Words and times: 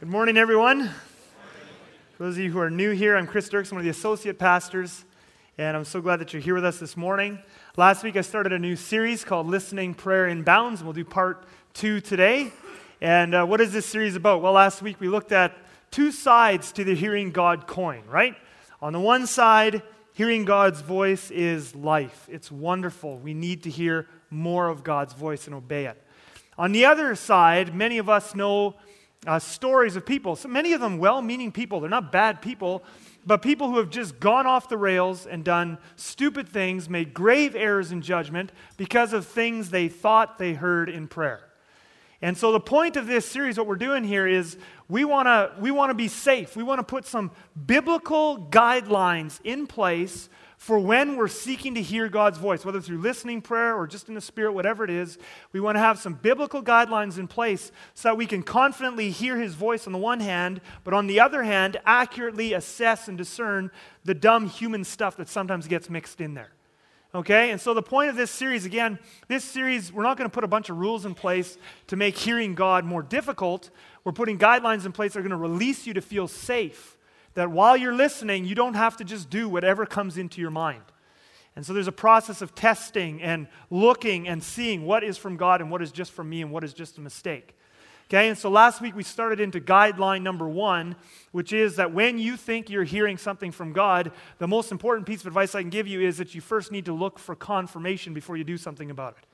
Good 0.00 0.08
morning, 0.08 0.38
everyone. 0.38 0.88
For 2.16 2.24
those 2.24 2.38
of 2.38 2.42
you 2.42 2.50
who 2.50 2.58
are 2.58 2.70
new 2.70 2.92
here, 2.92 3.18
I'm 3.18 3.26
Chris 3.26 3.50
Dirks, 3.50 3.70
one 3.70 3.80
of 3.80 3.84
the 3.84 3.90
associate 3.90 4.38
pastors, 4.38 5.04
and 5.58 5.76
I'm 5.76 5.84
so 5.84 6.00
glad 6.00 6.20
that 6.20 6.32
you're 6.32 6.40
here 6.40 6.54
with 6.54 6.64
us 6.64 6.78
this 6.78 6.96
morning. 6.96 7.38
Last 7.76 8.02
week, 8.02 8.16
I 8.16 8.22
started 8.22 8.54
a 8.54 8.58
new 8.58 8.76
series 8.76 9.24
called 9.24 9.46
Listening 9.46 9.92
Prayer 9.92 10.26
in 10.26 10.42
Bounds, 10.42 10.80
and 10.80 10.86
we'll 10.86 10.94
do 10.94 11.04
part 11.04 11.44
two 11.74 12.00
today. 12.00 12.50
And 13.02 13.34
uh, 13.34 13.44
what 13.44 13.60
is 13.60 13.74
this 13.74 13.84
series 13.84 14.16
about? 14.16 14.40
Well, 14.40 14.54
last 14.54 14.80
week 14.80 14.98
we 15.00 15.08
looked 15.08 15.32
at 15.32 15.54
two 15.90 16.12
sides 16.12 16.72
to 16.72 16.84
the 16.84 16.94
hearing 16.94 17.30
God 17.30 17.66
coin, 17.66 18.02
right? 18.08 18.36
On 18.80 18.94
the 18.94 19.00
one 19.00 19.26
side, 19.26 19.82
hearing 20.14 20.46
God's 20.46 20.80
voice 20.80 21.30
is 21.30 21.74
life. 21.74 22.26
It's 22.32 22.50
wonderful. 22.50 23.18
We 23.18 23.34
need 23.34 23.64
to 23.64 23.70
hear 23.70 24.06
more 24.30 24.68
of 24.68 24.82
God's 24.82 25.12
voice 25.12 25.44
and 25.44 25.54
obey 25.54 25.84
it. 25.84 26.02
On 26.56 26.72
the 26.72 26.86
other 26.86 27.14
side, 27.14 27.74
many 27.74 27.98
of 27.98 28.08
us 28.08 28.34
know 28.34 28.76
uh, 29.26 29.38
stories 29.38 29.96
of 29.96 30.06
people, 30.06 30.34
so 30.34 30.48
many 30.48 30.72
of 30.72 30.80
them 30.80 30.98
well 30.98 31.20
meaning 31.20 31.52
people. 31.52 31.80
They're 31.80 31.90
not 31.90 32.10
bad 32.10 32.40
people, 32.40 32.82
but 33.26 33.42
people 33.42 33.68
who 33.68 33.76
have 33.76 33.90
just 33.90 34.18
gone 34.18 34.46
off 34.46 34.68
the 34.68 34.78
rails 34.78 35.26
and 35.26 35.44
done 35.44 35.78
stupid 35.96 36.48
things, 36.48 36.88
made 36.88 37.12
grave 37.12 37.54
errors 37.54 37.92
in 37.92 38.00
judgment 38.00 38.50
because 38.76 39.12
of 39.12 39.26
things 39.26 39.70
they 39.70 39.88
thought 39.88 40.38
they 40.38 40.54
heard 40.54 40.88
in 40.88 41.06
prayer. 41.06 41.44
And 42.22 42.36
so, 42.36 42.52
the 42.52 42.60
point 42.60 42.96
of 42.96 43.06
this 43.06 43.26
series, 43.26 43.56
what 43.56 43.66
we're 43.66 43.76
doing 43.76 44.04
here 44.04 44.26
is 44.26 44.58
we 44.88 45.04
want 45.04 45.26
to 45.26 45.52
we 45.60 45.70
wanna 45.70 45.94
be 45.94 46.08
safe. 46.08 46.54
We 46.54 46.62
want 46.62 46.78
to 46.78 46.84
put 46.84 47.06
some 47.06 47.30
biblical 47.66 48.48
guidelines 48.50 49.40
in 49.42 49.66
place 49.66 50.28
for 50.60 50.78
when 50.78 51.16
we're 51.16 51.26
seeking 51.26 51.74
to 51.76 51.80
hear 51.80 52.06
God's 52.10 52.36
voice, 52.36 52.66
whether 52.66 52.82
through 52.82 52.98
listening 52.98 53.40
prayer 53.40 53.74
or 53.74 53.86
just 53.86 54.08
in 54.08 54.14
the 54.14 54.20
Spirit, 54.20 54.52
whatever 54.52 54.84
it 54.84 54.90
is, 54.90 55.16
we 55.54 55.60
want 55.60 55.76
to 55.76 55.80
have 55.80 55.98
some 55.98 56.12
biblical 56.12 56.62
guidelines 56.62 57.16
in 57.16 57.26
place 57.26 57.72
so 57.94 58.10
that 58.10 58.16
we 58.18 58.26
can 58.26 58.42
confidently 58.42 59.08
hear 59.08 59.38
His 59.38 59.54
voice 59.54 59.86
on 59.86 59.94
the 59.94 59.98
one 59.98 60.20
hand, 60.20 60.60
but 60.84 60.92
on 60.92 61.06
the 61.06 61.18
other 61.18 61.42
hand, 61.44 61.78
accurately 61.86 62.52
assess 62.52 63.08
and 63.08 63.16
discern 63.16 63.70
the 64.04 64.12
dumb 64.12 64.50
human 64.50 64.84
stuff 64.84 65.16
that 65.16 65.30
sometimes 65.30 65.66
gets 65.66 65.88
mixed 65.88 66.20
in 66.20 66.34
there. 66.34 66.50
Okay? 67.14 67.52
And 67.52 67.58
so 67.58 67.72
the 67.72 67.80
point 67.80 68.10
of 68.10 68.16
this 68.16 68.30
series, 68.30 68.66
again, 68.66 68.98
this 69.28 69.44
series, 69.44 69.90
we're 69.90 70.02
not 70.02 70.18
going 70.18 70.28
to 70.28 70.34
put 70.34 70.44
a 70.44 70.48
bunch 70.48 70.68
of 70.68 70.76
rules 70.76 71.06
in 71.06 71.14
place 71.14 71.56
to 71.86 71.96
make 71.96 72.18
hearing 72.18 72.54
God 72.54 72.84
more 72.84 73.02
difficult. 73.02 73.70
We're 74.04 74.12
putting 74.12 74.38
guidelines 74.38 74.84
in 74.84 74.92
place 74.92 75.14
that 75.14 75.20
are 75.20 75.22
going 75.22 75.30
to 75.30 75.38
release 75.38 75.86
you 75.86 75.94
to 75.94 76.02
feel 76.02 76.28
safe 76.28 76.98
that 77.34 77.50
while 77.50 77.76
you're 77.76 77.94
listening, 77.94 78.44
you 78.44 78.54
don't 78.54 78.74
have 78.74 78.96
to 78.98 79.04
just 79.04 79.30
do 79.30 79.48
whatever 79.48 79.86
comes 79.86 80.18
into 80.18 80.40
your 80.40 80.50
mind. 80.50 80.82
And 81.56 81.66
so 81.66 81.72
there's 81.72 81.88
a 81.88 81.92
process 81.92 82.42
of 82.42 82.54
testing 82.54 83.22
and 83.22 83.48
looking 83.70 84.28
and 84.28 84.42
seeing 84.42 84.84
what 84.84 85.02
is 85.02 85.18
from 85.18 85.36
God 85.36 85.60
and 85.60 85.70
what 85.70 85.82
is 85.82 85.92
just 85.92 86.12
from 86.12 86.28
me 86.28 86.42
and 86.42 86.50
what 86.50 86.64
is 86.64 86.72
just 86.72 86.98
a 86.98 87.00
mistake. 87.00 87.56
Okay, 88.08 88.28
and 88.28 88.36
so 88.36 88.50
last 88.50 88.80
week 88.80 88.96
we 88.96 89.04
started 89.04 89.38
into 89.38 89.60
guideline 89.60 90.22
number 90.22 90.48
one, 90.48 90.96
which 91.30 91.52
is 91.52 91.76
that 91.76 91.92
when 91.92 92.18
you 92.18 92.36
think 92.36 92.68
you're 92.68 92.82
hearing 92.82 93.16
something 93.16 93.52
from 93.52 93.72
God, 93.72 94.10
the 94.38 94.48
most 94.48 94.72
important 94.72 95.06
piece 95.06 95.20
of 95.20 95.28
advice 95.28 95.54
I 95.54 95.60
can 95.60 95.70
give 95.70 95.86
you 95.86 96.00
is 96.00 96.18
that 96.18 96.34
you 96.34 96.40
first 96.40 96.72
need 96.72 96.86
to 96.86 96.92
look 96.92 97.20
for 97.20 97.36
confirmation 97.36 98.12
before 98.12 98.36
you 98.36 98.42
do 98.42 98.56
something 98.56 98.90
about 98.90 99.16
it. 99.16 99.26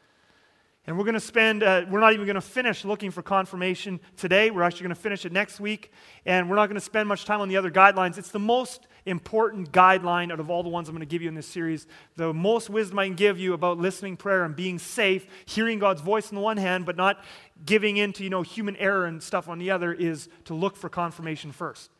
And 0.86 0.96
we're 0.96 1.04
going 1.04 1.14
to 1.14 1.20
spend, 1.20 1.64
uh, 1.64 1.84
we're 1.90 1.98
not 1.98 2.12
even 2.12 2.26
going 2.26 2.36
to 2.36 2.40
finish 2.40 2.84
looking 2.84 3.10
for 3.10 3.20
confirmation 3.20 3.98
today. 4.16 4.52
We're 4.52 4.62
actually 4.62 4.82
going 4.82 4.94
to 4.94 5.00
finish 5.00 5.24
it 5.24 5.32
next 5.32 5.58
week. 5.58 5.90
And 6.24 6.48
we're 6.48 6.54
not 6.54 6.66
going 6.66 6.76
to 6.76 6.84
spend 6.84 7.08
much 7.08 7.24
time 7.24 7.40
on 7.40 7.48
the 7.48 7.56
other 7.56 7.72
guidelines. 7.72 8.18
It's 8.18 8.30
the 8.30 8.38
most 8.38 8.86
important 9.04 9.72
guideline 9.72 10.32
out 10.32 10.38
of 10.38 10.48
all 10.48 10.62
the 10.62 10.68
ones 10.68 10.88
I'm 10.88 10.94
going 10.94 11.00
to 11.00 11.10
give 11.10 11.22
you 11.22 11.28
in 11.28 11.34
this 11.34 11.46
series. 11.46 11.88
The 12.14 12.32
most 12.32 12.70
wisdom 12.70 13.00
I 13.00 13.06
can 13.06 13.16
give 13.16 13.38
you 13.38 13.52
about 13.52 13.78
listening 13.78 14.16
prayer 14.16 14.44
and 14.44 14.54
being 14.54 14.78
safe, 14.78 15.26
hearing 15.44 15.80
God's 15.80 16.02
voice 16.02 16.28
on 16.28 16.36
the 16.36 16.40
one 16.40 16.56
hand, 16.56 16.86
but 16.86 16.96
not 16.96 17.24
giving 17.64 17.96
in 17.96 18.12
to, 18.14 18.24
you 18.24 18.30
know, 18.30 18.42
human 18.42 18.76
error 18.76 19.06
and 19.06 19.20
stuff 19.20 19.48
on 19.48 19.58
the 19.58 19.72
other, 19.72 19.92
is 19.92 20.28
to 20.44 20.54
look 20.54 20.76
for 20.76 20.88
confirmation 20.88 21.50
first. 21.50 21.90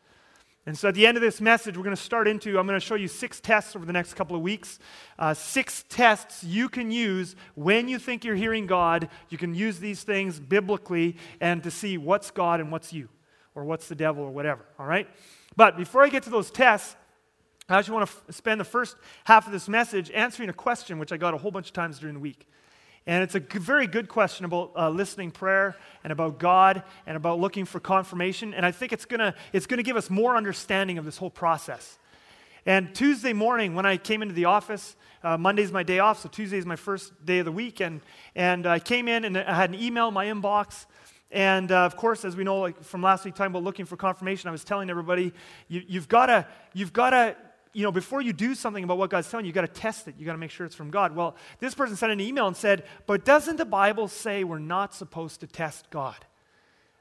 And 0.67 0.77
so 0.77 0.89
at 0.89 0.95
the 0.95 1.07
end 1.07 1.15
of 1.15 1.21
this 1.21 1.39
message, 1.39 1.77
we're 1.77 1.85
going 1.85 1.95
to 1.95 2.01
start 2.01 2.27
into, 2.27 2.59
I'm 2.59 2.67
going 2.67 2.77
to 2.77 2.85
show 2.85 2.95
you 2.95 3.07
six 3.07 3.39
tests 3.39 3.73
over 3.73 3.85
the 3.85 3.93
next 3.93 4.15
couple 4.15 4.35
of 4.35 4.41
weeks. 4.41 4.79
Uh, 5.17 5.33
six 5.33 5.85
tests 5.87 6.43
you 6.43 6.67
can 6.67 6.91
use 6.91 7.37
when 7.55 7.87
you 7.87 7.97
think 7.97 8.25
you're 8.25 8.35
hearing 8.35 8.67
God. 8.67 9.07
You 9.29 9.37
can 9.37 9.55
use 9.55 9.79
these 9.79 10.03
things 10.03 10.41
biblically 10.41 11.15
and 11.39 11.63
to 11.63 11.71
see 11.71 11.97
what's 11.97 12.31
God 12.31 12.59
and 12.59 12.69
what's 12.69 12.91
you, 12.91 13.07
or 13.55 13.63
what's 13.63 13.87
the 13.87 13.95
devil, 13.95 14.25
or 14.25 14.29
whatever. 14.29 14.65
All 14.77 14.85
right? 14.85 15.07
But 15.55 15.77
before 15.77 16.03
I 16.03 16.09
get 16.09 16.23
to 16.23 16.29
those 16.29 16.51
tests, 16.51 16.97
I 17.69 17.77
actually 17.77 17.93
want 17.95 18.09
to 18.09 18.17
f- 18.27 18.35
spend 18.35 18.59
the 18.59 18.65
first 18.65 18.97
half 19.23 19.45
of 19.45 19.53
this 19.53 19.69
message 19.69 20.11
answering 20.11 20.49
a 20.49 20.53
question 20.53 20.99
which 20.99 21.13
I 21.13 21.17
got 21.17 21.33
a 21.33 21.37
whole 21.37 21.51
bunch 21.51 21.67
of 21.67 21.73
times 21.73 21.97
during 21.97 22.15
the 22.15 22.19
week. 22.19 22.45
And 23.07 23.23
it's 23.23 23.35
a 23.35 23.39
very 23.39 23.87
good 23.87 24.09
question 24.09 24.45
about 24.45 24.73
uh, 24.75 24.89
listening 24.89 25.31
prayer 25.31 25.77
and 26.03 26.11
about 26.11 26.39
God 26.39 26.83
and 27.05 27.15
about 27.15 27.39
looking 27.39 27.63
for 27.63 27.79
confirmation. 27.79 28.53
And 28.53 28.65
I 28.65 28.71
think 28.71 28.91
it's 28.91 29.05
going 29.05 29.21
to 29.21 29.33
it's 29.53 29.65
gonna 29.65 29.81
give 29.81 29.95
us 29.95 30.09
more 30.09 30.35
understanding 30.35 30.97
of 30.97 31.05
this 31.05 31.15
whole 31.15 31.29
process. 31.29 31.97
And 32.65 32.93
Tuesday 32.93 33.31
morning, 33.31 33.75
when 33.75 33.85
I 33.85 33.95
came 33.95 34.21
into 34.21 34.33
the 34.33 34.43
office, 34.43 34.97
uh, 35.23 35.37
Monday's 35.37 35.71
my 35.71 35.83
day 35.83 35.99
off, 35.99 36.21
so 36.21 36.27
Tuesday 36.27 36.57
is 36.57 36.65
my 36.65 36.75
first 36.75 37.13
day 37.25 37.39
of 37.39 37.45
the 37.45 37.51
week. 37.51 37.79
And, 37.79 38.01
and 38.35 38.67
I 38.67 38.79
came 38.79 39.07
in 39.07 39.23
and 39.23 39.37
I 39.37 39.55
had 39.55 39.69
an 39.69 39.79
email 39.79 40.09
in 40.09 40.13
my 40.13 40.25
inbox. 40.25 40.85
And 41.31 41.71
uh, 41.71 41.85
of 41.85 41.95
course, 41.95 42.25
as 42.25 42.35
we 42.35 42.43
know 42.43 42.59
like 42.59 42.83
from 42.83 43.01
last 43.01 43.23
week, 43.23 43.35
talking 43.35 43.51
about 43.51 43.63
looking 43.63 43.85
for 43.85 43.95
confirmation, 43.95 44.49
I 44.49 44.51
was 44.51 44.65
telling 44.65 44.89
everybody, 44.89 45.31
you, 45.69 45.81
you've 45.87 46.09
got 46.09 46.25
to 46.25 46.45
you've 46.73 46.91
got 46.91 47.11
to 47.11 47.37
you 47.77 47.83
know, 47.83 47.91
before 47.91 48.21
you 48.21 48.33
do 48.33 48.55
something 48.55 48.83
about 48.83 48.97
what 48.97 49.11
God's 49.11 49.29
telling 49.29 49.45
you, 49.45 49.49
you 49.49 49.53
got 49.53 49.61
to 49.61 49.67
test 49.67 50.07
it. 50.07 50.15
You 50.17 50.25
got 50.25 50.31
to 50.31 50.39
make 50.39 50.49
sure 50.49 50.65
it's 50.65 50.73
from 50.73 50.89
God. 50.89 51.15
Well, 51.15 51.35
this 51.59 51.75
person 51.75 51.95
sent 51.95 52.11
an 52.11 52.19
email 52.19 52.47
and 52.47 52.57
said, 52.57 52.83
But 53.05 53.23
doesn't 53.23 53.57
the 53.57 53.65
Bible 53.65 54.07
say 54.07 54.43
we're 54.43 54.57
not 54.57 54.95
supposed 54.95 55.41
to 55.41 55.47
test 55.47 55.87
God? 55.91 56.15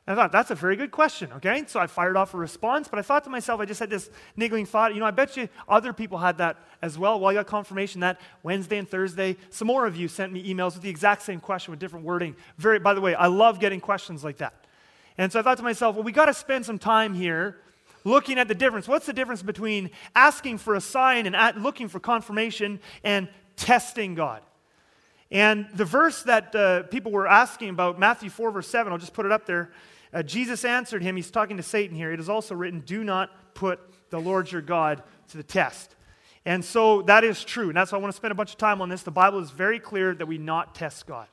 And 0.07 0.13
I 0.13 0.23
thought, 0.23 0.33
that's 0.33 0.51
a 0.51 0.55
very 0.55 0.77
good 0.77 0.91
question, 0.91 1.33
okay? 1.33 1.65
So 1.67 1.81
I 1.81 1.87
fired 1.87 2.15
off 2.15 2.35
a 2.35 2.37
response, 2.37 2.89
but 2.89 2.99
I 2.99 3.03
thought 3.03 3.25
to 3.25 3.31
myself, 3.31 3.59
I 3.59 3.65
just 3.65 3.81
had 3.81 3.89
this 3.89 4.11
niggling 4.37 4.67
thought, 4.67 4.93
you 4.93 5.01
know, 5.01 5.07
I 5.07 5.13
bet 5.13 5.35
you 5.39 5.49
other 5.67 5.95
people 5.95 6.19
had 6.19 6.37
that 6.39 6.59
as 6.83 6.99
well. 6.99 7.19
Well, 7.19 7.31
I 7.31 7.35
got 7.35 7.47
confirmation 7.47 8.03
that 8.03 8.21
Wednesday 8.43 8.77
and 8.77 8.87
Thursday, 8.87 9.39
some 9.49 9.69
more 9.69 9.87
of 9.87 9.97
you 9.97 10.09
sent 10.09 10.31
me 10.31 10.47
emails 10.47 10.75
with 10.75 10.83
the 10.83 10.91
exact 10.91 11.23
same 11.23 11.41
question 11.41 11.71
with 11.71 11.81
different 11.81 12.05
wording. 12.05 12.37
Very, 12.59 12.81
by 12.81 12.93
the 12.93 13.01
way, 13.01 13.15
I 13.15 13.29
love 13.29 13.61
getting 13.61 13.81
questions 13.81 14.23
like 14.23 14.37
that. 14.37 14.67
And 15.17 15.33
so 15.33 15.41
I 15.41 15.43
thought 15.43 15.57
to 15.57 15.65
myself, 15.65 15.97
well, 15.97 16.05
we 16.05 16.13
got 16.13 16.27
to 16.27 16.35
spend 16.35 16.67
some 16.67 16.79
time 16.79 17.15
here 17.15 17.57
looking 18.07 18.39
at 18.39 18.49
the 18.49 18.55
difference. 18.55 18.87
What's 18.87 19.07
the 19.07 19.13
difference 19.13 19.43
between 19.43 19.91
asking 20.15 20.59
for 20.59 20.75
a 20.75 20.81
sign 20.81 21.27
and 21.27 21.63
looking 21.63 21.89
for 21.89 22.01
confirmation 22.01 22.81
and 23.03 23.29
testing 23.57 24.15
God? 24.15 24.43
And 25.31 25.67
the 25.75 25.85
verse 25.85 26.23
that 26.23 26.55
uh, 26.55 26.85
people 26.85 27.11
were 27.11 27.27
asking 27.27 27.71
about, 27.71 27.99
Matthew 27.99 28.31
4, 28.31 28.53
verse 28.53 28.69
7, 28.69 28.93
I'll 28.93 28.99
just 28.99 29.13
put 29.13 29.27
it 29.27 29.33
up 29.33 29.45
there. 29.45 29.73
Uh, 30.13 30.23
Jesus 30.23 30.65
answered 30.65 31.03
him, 31.03 31.17
he's 31.17 31.33
talking 31.33 31.57
to 31.57 31.65
Satan 31.65 31.97
here. 31.97 32.13
It 32.13 32.21
is 32.21 32.29
also 32.29 32.55
written, 32.55 32.81
Do 32.81 33.03
not 33.03 33.55
put 33.55 33.81
the 34.11 34.21
Lord 34.21 34.51
your 34.53 34.63
God 34.63 35.03
to 35.29 35.37
the 35.37 35.43
test. 35.43 35.97
And 36.45 36.65
so 36.65 37.03
that 37.03 37.25
is 37.25 37.43
true. 37.43 37.69
And 37.69 37.77
that's 37.77 37.91
why 37.91 37.99
I 37.99 38.01
want 38.01 38.13
to 38.13 38.17
spend 38.17 38.31
a 38.31 38.37
bunch 38.37 38.53
of 38.53 38.59
time 38.59 38.81
on 38.81 38.89
this. 38.89 39.03
The 39.03 39.11
Bible 39.11 39.41
is 39.41 39.51
very 39.51 39.81
clear 39.81 40.15
that 40.15 40.27
we 40.27 40.39
not 40.39 40.77
test 40.77 41.07
God. 41.07 41.27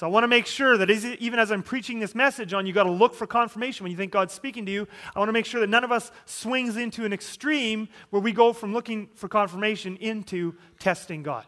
So 0.00 0.06
I 0.06 0.08
want 0.08 0.24
to 0.24 0.28
make 0.28 0.46
sure 0.46 0.78
that 0.78 0.88
even 0.88 1.38
as 1.38 1.52
I'm 1.52 1.62
preaching 1.62 1.98
this 1.98 2.14
message 2.14 2.54
on 2.54 2.64
you 2.64 2.72
got 2.72 2.84
to 2.84 2.90
look 2.90 3.12
for 3.12 3.26
confirmation 3.26 3.84
when 3.84 3.90
you 3.90 3.98
think 3.98 4.12
God's 4.12 4.32
speaking 4.32 4.64
to 4.64 4.72
you, 4.72 4.88
I 5.14 5.18
want 5.18 5.28
to 5.28 5.32
make 5.34 5.44
sure 5.44 5.60
that 5.60 5.68
none 5.68 5.84
of 5.84 5.92
us 5.92 6.10
swings 6.24 6.78
into 6.78 7.04
an 7.04 7.12
extreme 7.12 7.86
where 8.08 8.22
we 8.22 8.32
go 8.32 8.54
from 8.54 8.72
looking 8.72 9.10
for 9.14 9.28
confirmation 9.28 9.98
into 9.98 10.54
testing 10.78 11.22
God. 11.22 11.44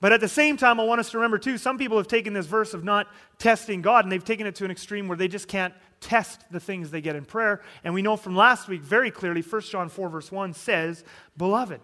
But 0.00 0.12
at 0.12 0.22
the 0.22 0.28
same 0.28 0.56
time, 0.56 0.80
I 0.80 0.84
want 0.84 0.98
us 0.98 1.10
to 1.10 1.18
remember 1.18 1.36
too, 1.36 1.58
some 1.58 1.76
people 1.76 1.98
have 1.98 2.08
taken 2.08 2.32
this 2.32 2.46
verse 2.46 2.72
of 2.72 2.84
not 2.84 3.06
testing 3.38 3.82
God 3.82 4.06
and 4.06 4.10
they've 4.10 4.24
taken 4.24 4.46
it 4.46 4.54
to 4.54 4.64
an 4.64 4.70
extreme 4.70 5.06
where 5.06 5.18
they 5.18 5.28
just 5.28 5.46
can't 5.46 5.74
test 6.00 6.40
the 6.50 6.60
things 6.60 6.90
they 6.90 7.02
get 7.02 7.16
in 7.16 7.26
prayer. 7.26 7.60
And 7.84 7.92
we 7.92 8.00
know 8.00 8.16
from 8.16 8.34
last 8.34 8.66
week 8.66 8.80
very 8.80 9.10
clearly, 9.10 9.42
1 9.42 9.60
John 9.60 9.90
4, 9.90 10.08
verse 10.08 10.32
1 10.32 10.54
says, 10.54 11.04
Beloved, 11.36 11.82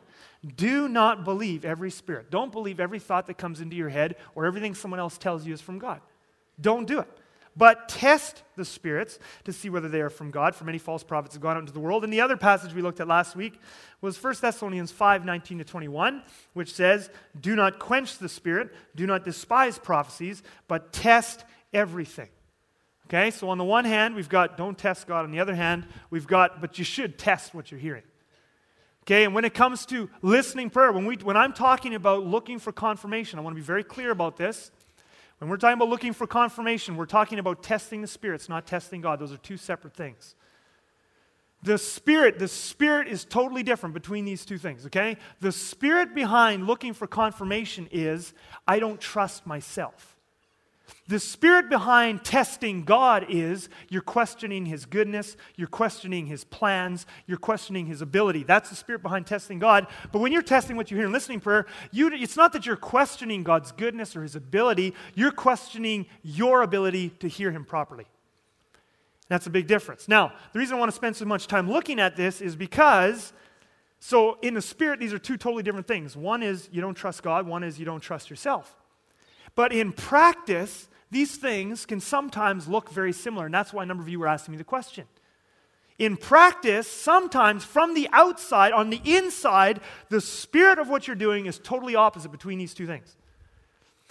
do 0.57 0.89
not 0.89 1.25
believe 1.25 1.65
every 1.65 1.91
spirit. 1.91 2.31
Don't 2.31 2.51
believe 2.51 2.81
every 2.81 2.99
thought 2.99 3.27
that 3.27 3.39
comes 3.39 3.61
into 3.61 3.77
your 3.77 3.89
head 3.89 4.17
or 4.35 4.45
everything 4.45 4.75
someone 4.75 4.99
else 5.01 5.17
tells 5.17 5.47
you 5.47 5.55
is 5.55 5.61
from 5.61 5.79
God. 5.79 6.01
Don't 6.61 6.87
do 6.87 7.01
it. 7.01 7.09
But 7.55 7.89
test 7.89 8.43
the 8.57 8.65
spirits 8.65 9.19
to 9.45 9.53
see 9.53 9.69
whether 9.69 9.89
they 9.89 10.01
are 10.01 10.11
from 10.11 10.31
God, 10.31 10.55
for 10.55 10.65
many 10.65 10.79
false 10.79 11.05
prophets 11.05 11.35
have 11.35 11.43
gone 11.43 11.57
out 11.57 11.61
into 11.61 11.73
the 11.73 11.81
world. 11.81 12.03
And 12.03 12.13
the 12.13 12.23
other 12.23 12.37
passage 12.37 12.73
we 12.73 12.81
looked 12.81 12.99
at 12.99 13.07
last 13.07 13.37
week 13.37 13.61
was 14.01 14.21
1 14.23 14.37
Thessalonians 14.41 14.91
5 14.91 15.25
19 15.25 15.59
to 15.59 15.65
21, 15.65 16.23
which 16.55 16.73
says, 16.73 17.11
Do 17.39 17.55
not 17.55 17.79
quench 17.79 18.19
the 18.19 18.29
spirit, 18.29 18.73
do 18.97 19.07
not 19.07 19.25
despise 19.25 19.79
prophecies, 19.79 20.43
but 20.67 20.93
test 20.93 21.45
everything. 21.75 22.29
Okay, 23.07 23.31
so 23.31 23.51
on 23.51 23.59
the 23.59 23.65
one 23.65 23.85
hand, 23.85 24.15
we've 24.15 24.31
got 24.31 24.57
don't 24.57 24.79
test 24.79 25.07
God. 25.07 25.25
On 25.25 25.31
the 25.31 25.41
other 25.41 25.55
hand, 25.55 25.87
we've 26.09 26.27
got, 26.27 26.63
but 26.63 26.79
you 26.79 26.85
should 26.85 27.19
test 27.19 27.55
what 27.55 27.71
you're 27.71 27.81
hearing. 27.81 28.05
Okay, 29.05 29.25
and 29.25 29.35
when 29.35 29.45
it 29.45 29.53
comes 29.53 29.85
to 29.87 30.09
listening 30.23 30.71
prayer, 30.71 30.93
when, 30.93 31.07
we, 31.07 31.17
when 31.17 31.37
I'm 31.37 31.53
talking 31.53 31.95
about 31.95 32.25
looking 32.25 32.61
for 32.61 32.71
confirmation, 32.71 33.39
I 33.39 33.43
want 33.43 33.57
to 33.57 33.61
be 33.61 33.67
very 33.67 33.83
clear 33.83 34.13
about 34.13 34.37
this. 34.37 34.71
When 35.39 35.51
we're 35.51 35.57
talking 35.57 35.75
about 35.75 35.89
looking 35.89 36.13
for 36.13 36.29
confirmation, 36.29 36.97
we're 36.97 37.07
talking 37.07 37.41
about 37.41 37.65
testing 37.65 38.01
the 38.01 38.07
spirits, 38.07 38.49
not 38.49 38.65
testing 38.65 39.01
God. 39.01 39.19
Those 39.19 39.33
are 39.33 39.39
two 39.39 39.57
separate 39.57 39.95
things. 39.95 40.37
The 41.65 41.79
spirit, 41.79 42.39
the 42.39 42.47
spirit 42.47 43.09
is 43.09 43.25
totally 43.25 43.65
different 43.65 43.93
between 43.93 44.25
these 44.25 44.45
two 44.45 44.59
things, 44.59 44.87
okay? 44.87 45.17
The 45.41 45.51
spirit 45.51 46.15
behind 46.15 46.69
looking 46.69 46.93
for 46.93 47.09
confirmation 47.09 47.89
is 47.91 48.35
I 48.69 48.79
don't 48.79 49.01
trust 49.01 49.47
myself. 49.47 50.12
The 51.09 51.19
spirit 51.19 51.69
behind 51.69 52.25
testing 52.25 52.85
God 52.85 53.27
is 53.29 53.69
you're 53.89 54.03
questioning 54.03 54.67
his 54.67 54.87
goodness, 54.87 55.37
you're 55.57 55.67
questioning 55.67 56.27
his 56.27 56.45
plans, 56.45 57.07
you're 57.27 57.39
questioning 57.39 57.87
his 57.87 58.03
ability. 58.03 58.45
That's 58.45 58.71
the 58.71 58.77
spirit 58.77 59.03
behind 59.03 59.27
testing 59.27 59.59
God. 59.59 59.89
But 60.13 60.21
when 60.21 60.31
you're 60.31 60.43
testing 60.43 60.77
what 60.77 60.91
you 60.91 60.97
hear 60.97 61.07
in 61.07 61.13
listening 61.13 61.41
prayer, 61.41 61.67
you, 61.91 62.09
it's 62.13 62.37
not 62.37 62.53
that 62.53 62.67
you're 62.67 62.77
questioning 62.77 63.43
God's 63.43 63.73
goodness 63.73 64.15
or 64.15 64.23
his 64.23 64.37
ability, 64.37 64.95
you're 65.15 65.33
questioning 65.33 66.07
your 66.23 66.63
ability 66.63 67.11
to 67.19 67.29
hear 67.29 67.51
him 67.51 67.65
properly. 67.65 68.07
That's 69.29 69.47
a 69.47 69.51
big 69.51 69.67
difference. 69.67 70.09
Now, 70.09 70.33
the 70.53 70.61
reason 70.61 70.77
I 70.77 70.79
want 70.79 70.91
to 70.91 70.97
spend 70.97 71.17
so 71.17 71.25
much 71.25 71.49
time 71.49 71.71
looking 71.71 71.99
at 71.99 72.17
this 72.17 72.41
is 72.41 72.55
because, 72.55 73.33
so 73.99 74.39
in 74.41 74.55
the 74.55 74.63
spirit, 74.63 75.01
these 75.01 75.13
are 75.13 75.19
two 75.19 75.37
totally 75.37 75.65
different 75.65 75.89
things. 75.89 76.17
One 76.17 76.43
is 76.43 76.69
you 76.71 76.81
don't 76.81 76.95
trust 76.95 77.23
God, 77.23 77.47
one 77.47 77.65
is 77.65 77.79
you 77.79 77.85
don't 77.85 78.01
trust 78.01 78.31
yourself. 78.31 78.77
But 79.55 79.73
in 79.73 79.93
practice, 79.93 80.89
these 81.11 81.37
things 81.37 81.85
can 81.85 82.01
sometimes 82.01 82.69
look 82.69 82.91
very 82.91 83.13
similar, 83.13 83.47
and 83.47 83.55
that's 83.55 83.73
why 83.73 83.83
a 83.83 83.87
number 83.87 84.03
of 84.03 84.09
you 84.09 84.19
were 84.19 84.29
asking 84.29 84.53
me 84.53 84.59
the 84.59 84.65
question. 84.65 85.07
In 85.99 86.17
practice, 86.17 86.89
sometimes 86.89 87.65
from 87.65 87.95
the 87.95 88.09
outside, 88.13 88.73
on 88.73 88.91
the 88.91 89.01
inside, 89.05 89.81
the 90.09 90.21
spirit 90.21 90.79
of 90.79 90.89
what 90.89 91.07
you're 91.07 91.15
doing 91.15 91.47
is 91.47 91.59
totally 91.59 91.95
opposite 91.95 92.33
between 92.33 92.59
these 92.59 92.75
two 92.75 92.87
things. 92.87 93.15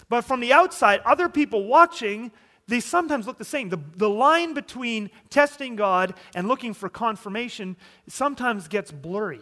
But 0.08 0.22
from 0.22 0.40
the 0.40 0.52
outside, 0.52 1.00
other 1.04 1.28
people 1.28 1.66
watching, 1.66 2.30
they 2.68 2.80
sometimes 2.80 3.26
look 3.26 3.38
the 3.38 3.44
same. 3.44 3.68
The, 3.68 3.80
the 3.96 4.08
line 4.08 4.54
between 4.54 5.10
testing 5.28 5.74
God 5.74 6.14
and 6.34 6.48
looking 6.48 6.72
for 6.72 6.88
confirmation 6.88 7.76
sometimes 8.06 8.68
gets 8.68 8.92
blurry. 8.92 9.40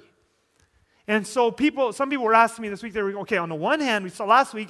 And 1.07 1.27
so 1.27 1.51
people, 1.51 1.93
some 1.93 2.09
people 2.09 2.25
were 2.25 2.35
asking 2.35 2.63
me 2.63 2.69
this 2.69 2.83
week, 2.83 2.93
they 2.93 3.03
were, 3.03 3.19
okay, 3.21 3.37
on 3.37 3.49
the 3.49 3.55
one 3.55 3.81
hand, 3.81 4.05
we 4.05 4.11
saw 4.11 4.25
last 4.25 4.55
week, 4.55 4.69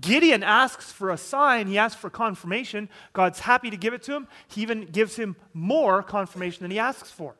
Gideon 0.00 0.42
asks 0.42 0.90
for 0.90 1.10
a 1.10 1.16
sign, 1.16 1.66
he 1.66 1.78
asks 1.78 2.00
for 2.00 2.10
confirmation. 2.10 2.88
God's 3.12 3.40
happy 3.40 3.70
to 3.70 3.76
give 3.76 3.94
it 3.94 4.02
to 4.04 4.14
him. 4.14 4.28
He 4.48 4.62
even 4.62 4.86
gives 4.86 5.16
him 5.16 5.36
more 5.52 6.02
confirmation 6.02 6.62
than 6.62 6.70
he 6.70 6.78
asks 6.78 7.10
for. 7.10 7.36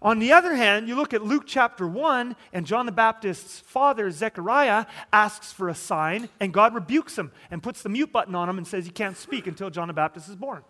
On 0.00 0.20
the 0.20 0.32
other 0.32 0.54
hand, 0.54 0.88
you 0.88 0.94
look 0.94 1.12
at 1.12 1.24
Luke 1.24 1.42
chapter 1.44 1.86
1, 1.86 2.36
and 2.52 2.64
John 2.64 2.86
the 2.86 2.92
Baptist's 2.92 3.58
father, 3.60 4.10
Zechariah, 4.12 4.86
asks 5.12 5.52
for 5.52 5.68
a 5.68 5.74
sign, 5.74 6.28
and 6.38 6.52
God 6.52 6.72
rebukes 6.72 7.18
him 7.18 7.32
and 7.50 7.62
puts 7.62 7.82
the 7.82 7.88
mute 7.88 8.12
button 8.12 8.36
on 8.36 8.48
him 8.48 8.58
and 8.58 8.66
says 8.66 8.84
he 8.84 8.92
can't 8.92 9.16
speak 9.16 9.48
until 9.48 9.70
John 9.70 9.88
the 9.88 9.94
Baptist 9.94 10.28
is 10.28 10.36
born. 10.36 10.62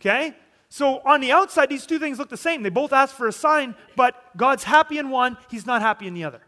Okay? 0.00 0.34
So 0.70 1.00
on 1.04 1.20
the 1.20 1.32
outside, 1.32 1.68
these 1.68 1.86
two 1.86 1.98
things 1.98 2.18
look 2.18 2.30
the 2.30 2.36
same. 2.36 2.62
They 2.62 2.70
both 2.70 2.94
ask 2.94 3.14
for 3.14 3.28
a 3.28 3.32
sign, 3.32 3.74
but 3.94 4.14
God's 4.36 4.64
happy 4.64 4.98
in 4.98 5.10
one, 5.10 5.36
he's 5.50 5.66
not 5.66 5.82
happy 5.82 6.06
in 6.06 6.14
the 6.14 6.24
other. 6.24 6.40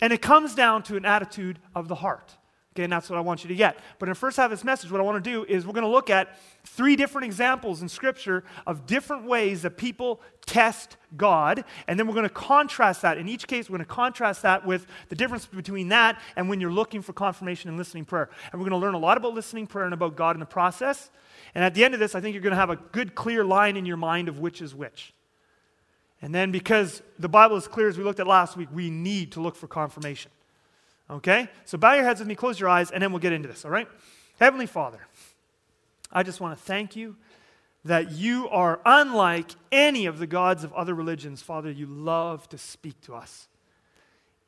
And 0.00 0.12
it 0.12 0.22
comes 0.22 0.54
down 0.54 0.84
to 0.84 0.96
an 0.96 1.04
attitude 1.04 1.58
of 1.74 1.88
the 1.88 1.96
heart. 1.96 2.36
Okay, 2.76 2.84
and 2.84 2.92
that's 2.92 3.08
what 3.08 3.16
I 3.16 3.22
want 3.22 3.42
you 3.42 3.48
to 3.48 3.54
get. 3.54 3.78
But 3.98 4.10
in 4.10 4.10
the 4.10 4.16
first 4.18 4.36
half 4.36 4.44
of 4.44 4.50
this 4.50 4.62
message, 4.62 4.92
what 4.92 5.00
I 5.00 5.04
want 5.04 5.24
to 5.24 5.30
do 5.30 5.46
is 5.48 5.66
we're 5.66 5.72
going 5.72 5.86
to 5.86 5.90
look 5.90 6.10
at 6.10 6.38
three 6.62 6.94
different 6.94 7.24
examples 7.24 7.80
in 7.80 7.88
Scripture 7.88 8.44
of 8.66 8.84
different 8.84 9.24
ways 9.24 9.62
that 9.62 9.78
people 9.78 10.20
test 10.44 10.98
God. 11.16 11.64
And 11.88 11.98
then 11.98 12.06
we're 12.06 12.12
going 12.12 12.28
to 12.28 12.34
contrast 12.34 13.00
that. 13.00 13.16
In 13.16 13.30
each 13.30 13.48
case, 13.48 13.70
we're 13.70 13.78
going 13.78 13.88
to 13.88 13.94
contrast 13.94 14.42
that 14.42 14.66
with 14.66 14.86
the 15.08 15.16
difference 15.16 15.46
between 15.46 15.88
that 15.88 16.20
and 16.36 16.50
when 16.50 16.60
you're 16.60 16.70
looking 16.70 17.00
for 17.00 17.14
confirmation 17.14 17.70
in 17.70 17.78
listening 17.78 18.04
prayer. 18.04 18.28
And 18.52 18.60
we're 18.60 18.68
going 18.68 18.78
to 18.78 18.86
learn 18.86 18.92
a 18.92 18.98
lot 18.98 19.16
about 19.16 19.32
listening 19.32 19.66
prayer 19.66 19.86
and 19.86 19.94
about 19.94 20.14
God 20.14 20.36
in 20.36 20.40
the 20.40 20.44
process. 20.44 21.10
And 21.54 21.64
at 21.64 21.72
the 21.72 21.82
end 21.82 21.94
of 21.94 22.00
this, 22.00 22.14
I 22.14 22.20
think 22.20 22.34
you're 22.34 22.42
going 22.42 22.50
to 22.50 22.60
have 22.60 22.68
a 22.68 22.76
good, 22.76 23.14
clear 23.14 23.42
line 23.42 23.78
in 23.78 23.86
your 23.86 23.96
mind 23.96 24.28
of 24.28 24.38
which 24.38 24.60
is 24.60 24.74
which. 24.74 25.14
And 26.20 26.34
then, 26.34 26.52
because 26.52 27.00
the 27.18 27.28
Bible 27.30 27.56
is 27.56 27.66
clear 27.66 27.88
as 27.88 27.96
we 27.96 28.04
looked 28.04 28.20
at 28.20 28.26
last 28.26 28.54
week, 28.54 28.68
we 28.70 28.90
need 28.90 29.32
to 29.32 29.40
look 29.40 29.56
for 29.56 29.66
confirmation. 29.66 30.30
Okay? 31.10 31.48
So 31.64 31.78
bow 31.78 31.94
your 31.94 32.04
heads 32.04 32.20
with 32.20 32.28
me, 32.28 32.34
close 32.34 32.58
your 32.58 32.68
eyes, 32.68 32.90
and 32.90 33.02
then 33.02 33.12
we'll 33.12 33.20
get 33.20 33.32
into 33.32 33.48
this, 33.48 33.64
all 33.64 33.70
right? 33.70 33.88
Heavenly 34.38 34.66
Father, 34.66 35.06
I 36.12 36.22
just 36.22 36.40
want 36.40 36.58
to 36.58 36.64
thank 36.64 36.96
you 36.96 37.16
that 37.84 38.12
you 38.12 38.48
are 38.48 38.80
unlike 38.84 39.50
any 39.70 40.06
of 40.06 40.18
the 40.18 40.26
gods 40.26 40.64
of 40.64 40.72
other 40.72 40.94
religions. 40.94 41.42
Father, 41.42 41.70
you 41.70 41.86
love 41.86 42.48
to 42.48 42.58
speak 42.58 43.00
to 43.02 43.14
us. 43.14 43.48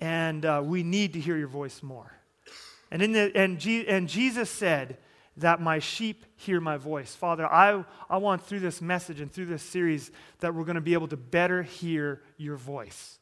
And 0.00 0.44
uh, 0.44 0.62
we 0.64 0.82
need 0.82 1.12
to 1.14 1.20
hear 1.20 1.36
your 1.36 1.48
voice 1.48 1.82
more. 1.82 2.12
And, 2.90 3.02
in 3.02 3.12
the, 3.12 3.32
and, 3.34 3.64
and 3.66 4.08
Jesus 4.08 4.50
said 4.50 4.98
that 5.36 5.60
my 5.60 5.78
sheep 5.78 6.24
hear 6.36 6.60
my 6.60 6.76
voice. 6.76 7.14
Father, 7.14 7.46
I, 7.46 7.84
I 8.10 8.16
want 8.16 8.44
through 8.44 8.60
this 8.60 8.80
message 8.80 9.20
and 9.20 9.32
through 9.32 9.46
this 9.46 9.62
series 9.62 10.10
that 10.40 10.54
we're 10.54 10.64
going 10.64 10.76
to 10.76 10.80
be 10.80 10.94
able 10.94 11.08
to 11.08 11.16
better 11.16 11.62
hear 11.62 12.22
your 12.36 12.56
voice. 12.56 13.17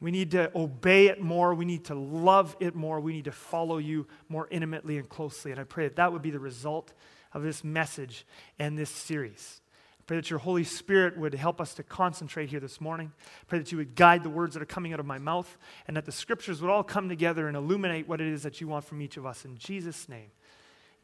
We 0.00 0.10
need 0.10 0.30
to 0.32 0.50
obey 0.56 1.08
it 1.08 1.20
more. 1.20 1.54
We 1.54 1.64
need 1.64 1.86
to 1.86 1.94
love 1.94 2.56
it 2.60 2.74
more. 2.74 3.00
We 3.00 3.12
need 3.12 3.24
to 3.24 3.32
follow 3.32 3.78
you 3.78 4.06
more 4.28 4.46
intimately 4.50 4.98
and 4.98 5.08
closely. 5.08 5.50
And 5.50 5.60
I 5.60 5.64
pray 5.64 5.84
that 5.84 5.96
that 5.96 6.12
would 6.12 6.22
be 6.22 6.30
the 6.30 6.38
result 6.38 6.92
of 7.32 7.42
this 7.42 7.64
message 7.64 8.24
and 8.58 8.78
this 8.78 8.90
series. 8.90 9.60
I 9.98 10.02
pray 10.06 10.16
that 10.16 10.30
your 10.30 10.38
Holy 10.38 10.64
Spirit 10.64 11.18
would 11.18 11.34
help 11.34 11.60
us 11.60 11.74
to 11.74 11.82
concentrate 11.82 12.48
here 12.48 12.60
this 12.60 12.80
morning. 12.80 13.12
I 13.18 13.44
pray 13.48 13.58
that 13.58 13.72
you 13.72 13.78
would 13.78 13.96
guide 13.96 14.22
the 14.22 14.30
words 14.30 14.54
that 14.54 14.62
are 14.62 14.66
coming 14.66 14.92
out 14.92 15.00
of 15.00 15.06
my 15.06 15.18
mouth 15.18 15.58
and 15.88 15.96
that 15.96 16.06
the 16.06 16.12
scriptures 16.12 16.62
would 16.62 16.70
all 16.70 16.84
come 16.84 17.08
together 17.08 17.48
and 17.48 17.56
illuminate 17.56 18.08
what 18.08 18.20
it 18.20 18.28
is 18.28 18.44
that 18.44 18.60
you 18.60 18.68
want 18.68 18.84
from 18.84 19.02
each 19.02 19.16
of 19.16 19.26
us. 19.26 19.44
In 19.44 19.58
Jesus' 19.58 20.08
name, 20.08 20.30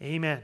amen. 0.00 0.40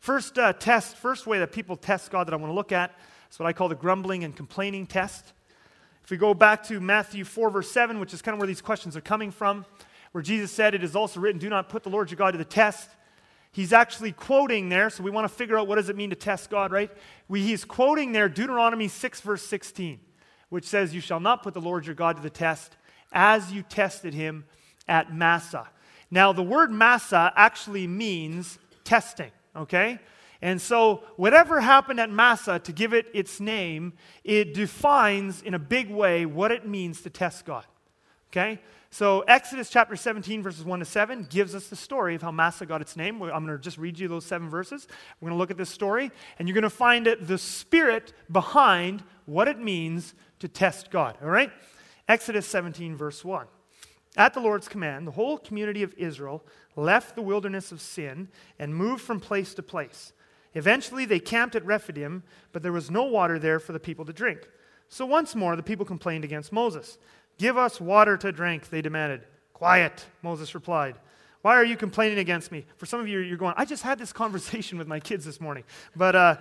First 0.00 0.38
uh, 0.38 0.54
test, 0.54 0.96
first 0.96 1.26
way 1.26 1.40
that 1.40 1.52
people 1.52 1.76
test 1.76 2.10
God 2.10 2.26
that 2.26 2.32
I 2.32 2.36
want 2.36 2.50
to 2.50 2.54
look 2.54 2.72
at 2.72 2.96
is 3.30 3.38
what 3.38 3.46
I 3.46 3.52
call 3.52 3.68
the 3.68 3.74
grumbling 3.74 4.24
and 4.24 4.34
complaining 4.34 4.86
test. 4.86 5.32
If 6.06 6.10
we 6.12 6.18
go 6.18 6.34
back 6.34 6.62
to 6.68 6.78
Matthew 6.78 7.24
4, 7.24 7.50
verse 7.50 7.68
7, 7.68 7.98
which 7.98 8.14
is 8.14 8.22
kind 8.22 8.34
of 8.34 8.38
where 8.38 8.46
these 8.46 8.62
questions 8.62 8.96
are 8.96 9.00
coming 9.00 9.32
from, 9.32 9.66
where 10.12 10.22
Jesus 10.22 10.52
said, 10.52 10.72
It 10.72 10.84
is 10.84 10.94
also 10.94 11.18
written, 11.18 11.40
Do 11.40 11.48
not 11.48 11.68
put 11.68 11.82
the 11.82 11.88
Lord 11.90 12.12
your 12.12 12.16
God 12.16 12.30
to 12.30 12.38
the 12.38 12.44
test. 12.44 12.88
He's 13.50 13.72
actually 13.72 14.12
quoting 14.12 14.68
there, 14.68 14.88
so 14.88 15.02
we 15.02 15.10
want 15.10 15.28
to 15.28 15.34
figure 15.34 15.58
out 15.58 15.66
what 15.66 15.74
does 15.74 15.88
it 15.88 15.96
mean 15.96 16.10
to 16.10 16.16
test 16.16 16.48
God, 16.48 16.70
right? 16.70 16.92
We, 17.26 17.42
he's 17.42 17.64
quoting 17.64 18.12
there 18.12 18.28
Deuteronomy 18.28 18.86
6, 18.86 19.20
verse 19.22 19.42
16, 19.42 19.98
which 20.48 20.64
says, 20.64 20.94
You 20.94 21.00
shall 21.00 21.18
not 21.18 21.42
put 21.42 21.54
the 21.54 21.60
Lord 21.60 21.86
your 21.86 21.96
God 21.96 22.14
to 22.14 22.22
the 22.22 22.30
test 22.30 22.76
as 23.12 23.52
you 23.52 23.62
tested 23.62 24.14
him 24.14 24.44
at 24.86 25.12
Massah. 25.12 25.68
Now, 26.08 26.32
the 26.32 26.40
word 26.40 26.70
Massah 26.70 27.32
actually 27.34 27.88
means 27.88 28.60
testing, 28.84 29.32
okay? 29.56 29.98
And 30.42 30.60
so, 30.60 31.02
whatever 31.16 31.60
happened 31.60 31.98
at 32.00 32.10
Massah, 32.10 32.58
to 32.58 32.72
give 32.72 32.92
it 32.92 33.06
its 33.14 33.40
name, 33.40 33.94
it 34.22 34.54
defines 34.54 35.42
in 35.42 35.54
a 35.54 35.58
big 35.58 35.90
way 35.90 36.26
what 36.26 36.50
it 36.50 36.66
means 36.66 37.00
to 37.02 37.10
test 37.10 37.44
God. 37.44 37.64
Okay? 38.30 38.60
So, 38.90 39.20
Exodus 39.22 39.68
chapter 39.70 39.96
17, 39.96 40.42
verses 40.42 40.64
1 40.64 40.78
to 40.78 40.84
7, 40.84 41.26
gives 41.28 41.54
us 41.54 41.68
the 41.68 41.76
story 41.76 42.14
of 42.14 42.22
how 42.22 42.30
Massah 42.30 42.66
got 42.66 42.80
its 42.80 42.96
name. 42.96 43.20
I'm 43.22 43.44
going 43.44 43.56
to 43.56 43.58
just 43.58 43.78
read 43.78 43.98
you 43.98 44.08
those 44.08 44.24
seven 44.24 44.48
verses. 44.48 44.86
We're 45.20 45.28
going 45.28 45.36
to 45.36 45.38
look 45.38 45.50
at 45.50 45.56
this 45.56 45.70
story, 45.70 46.10
and 46.38 46.46
you're 46.48 46.54
going 46.54 46.62
to 46.62 46.70
find 46.70 47.06
it, 47.06 47.26
the 47.26 47.38
spirit 47.38 48.12
behind 48.30 49.02
what 49.24 49.48
it 49.48 49.58
means 49.58 50.14
to 50.38 50.48
test 50.48 50.90
God. 50.90 51.16
All 51.22 51.28
right? 51.28 51.50
Exodus 52.08 52.46
17, 52.46 52.96
verse 52.96 53.24
1. 53.24 53.46
At 54.16 54.32
the 54.32 54.40
Lord's 54.40 54.68
command, 54.68 55.06
the 55.06 55.12
whole 55.12 55.36
community 55.36 55.82
of 55.82 55.92
Israel 55.98 56.44
left 56.74 57.16
the 57.16 57.22
wilderness 57.22 57.72
of 57.72 57.80
sin 57.80 58.28
and 58.58 58.74
moved 58.74 59.02
from 59.02 59.20
place 59.20 59.52
to 59.54 59.62
place. 59.62 60.12
Eventually, 60.56 61.04
they 61.04 61.20
camped 61.20 61.54
at 61.54 61.66
Rephidim, 61.66 62.22
but 62.50 62.62
there 62.62 62.72
was 62.72 62.90
no 62.90 63.04
water 63.04 63.38
there 63.38 63.60
for 63.60 63.74
the 63.74 63.78
people 63.78 64.06
to 64.06 64.12
drink. 64.12 64.48
So 64.88 65.04
once 65.04 65.34
more, 65.34 65.54
the 65.54 65.62
people 65.62 65.84
complained 65.84 66.24
against 66.24 66.50
Moses. 66.50 66.96
Give 67.36 67.58
us 67.58 67.78
water 67.78 68.16
to 68.16 68.32
drink, 68.32 68.70
they 68.70 68.80
demanded. 68.80 69.20
Quiet, 69.52 70.06
Moses 70.22 70.54
replied. 70.54 70.96
Why 71.42 71.56
are 71.56 71.64
you 71.64 71.76
complaining 71.76 72.18
against 72.18 72.50
me? 72.50 72.64
For 72.78 72.86
some 72.86 73.00
of 73.00 73.06
you, 73.06 73.18
you're 73.18 73.36
going, 73.36 73.52
I 73.58 73.66
just 73.66 73.82
had 73.82 73.98
this 73.98 74.12
conversation 74.14 74.78
with 74.78 74.88
my 74.88 74.98
kids 74.98 75.26
this 75.26 75.42
morning. 75.42 75.64
But 75.94 76.16
uh, 76.16 76.36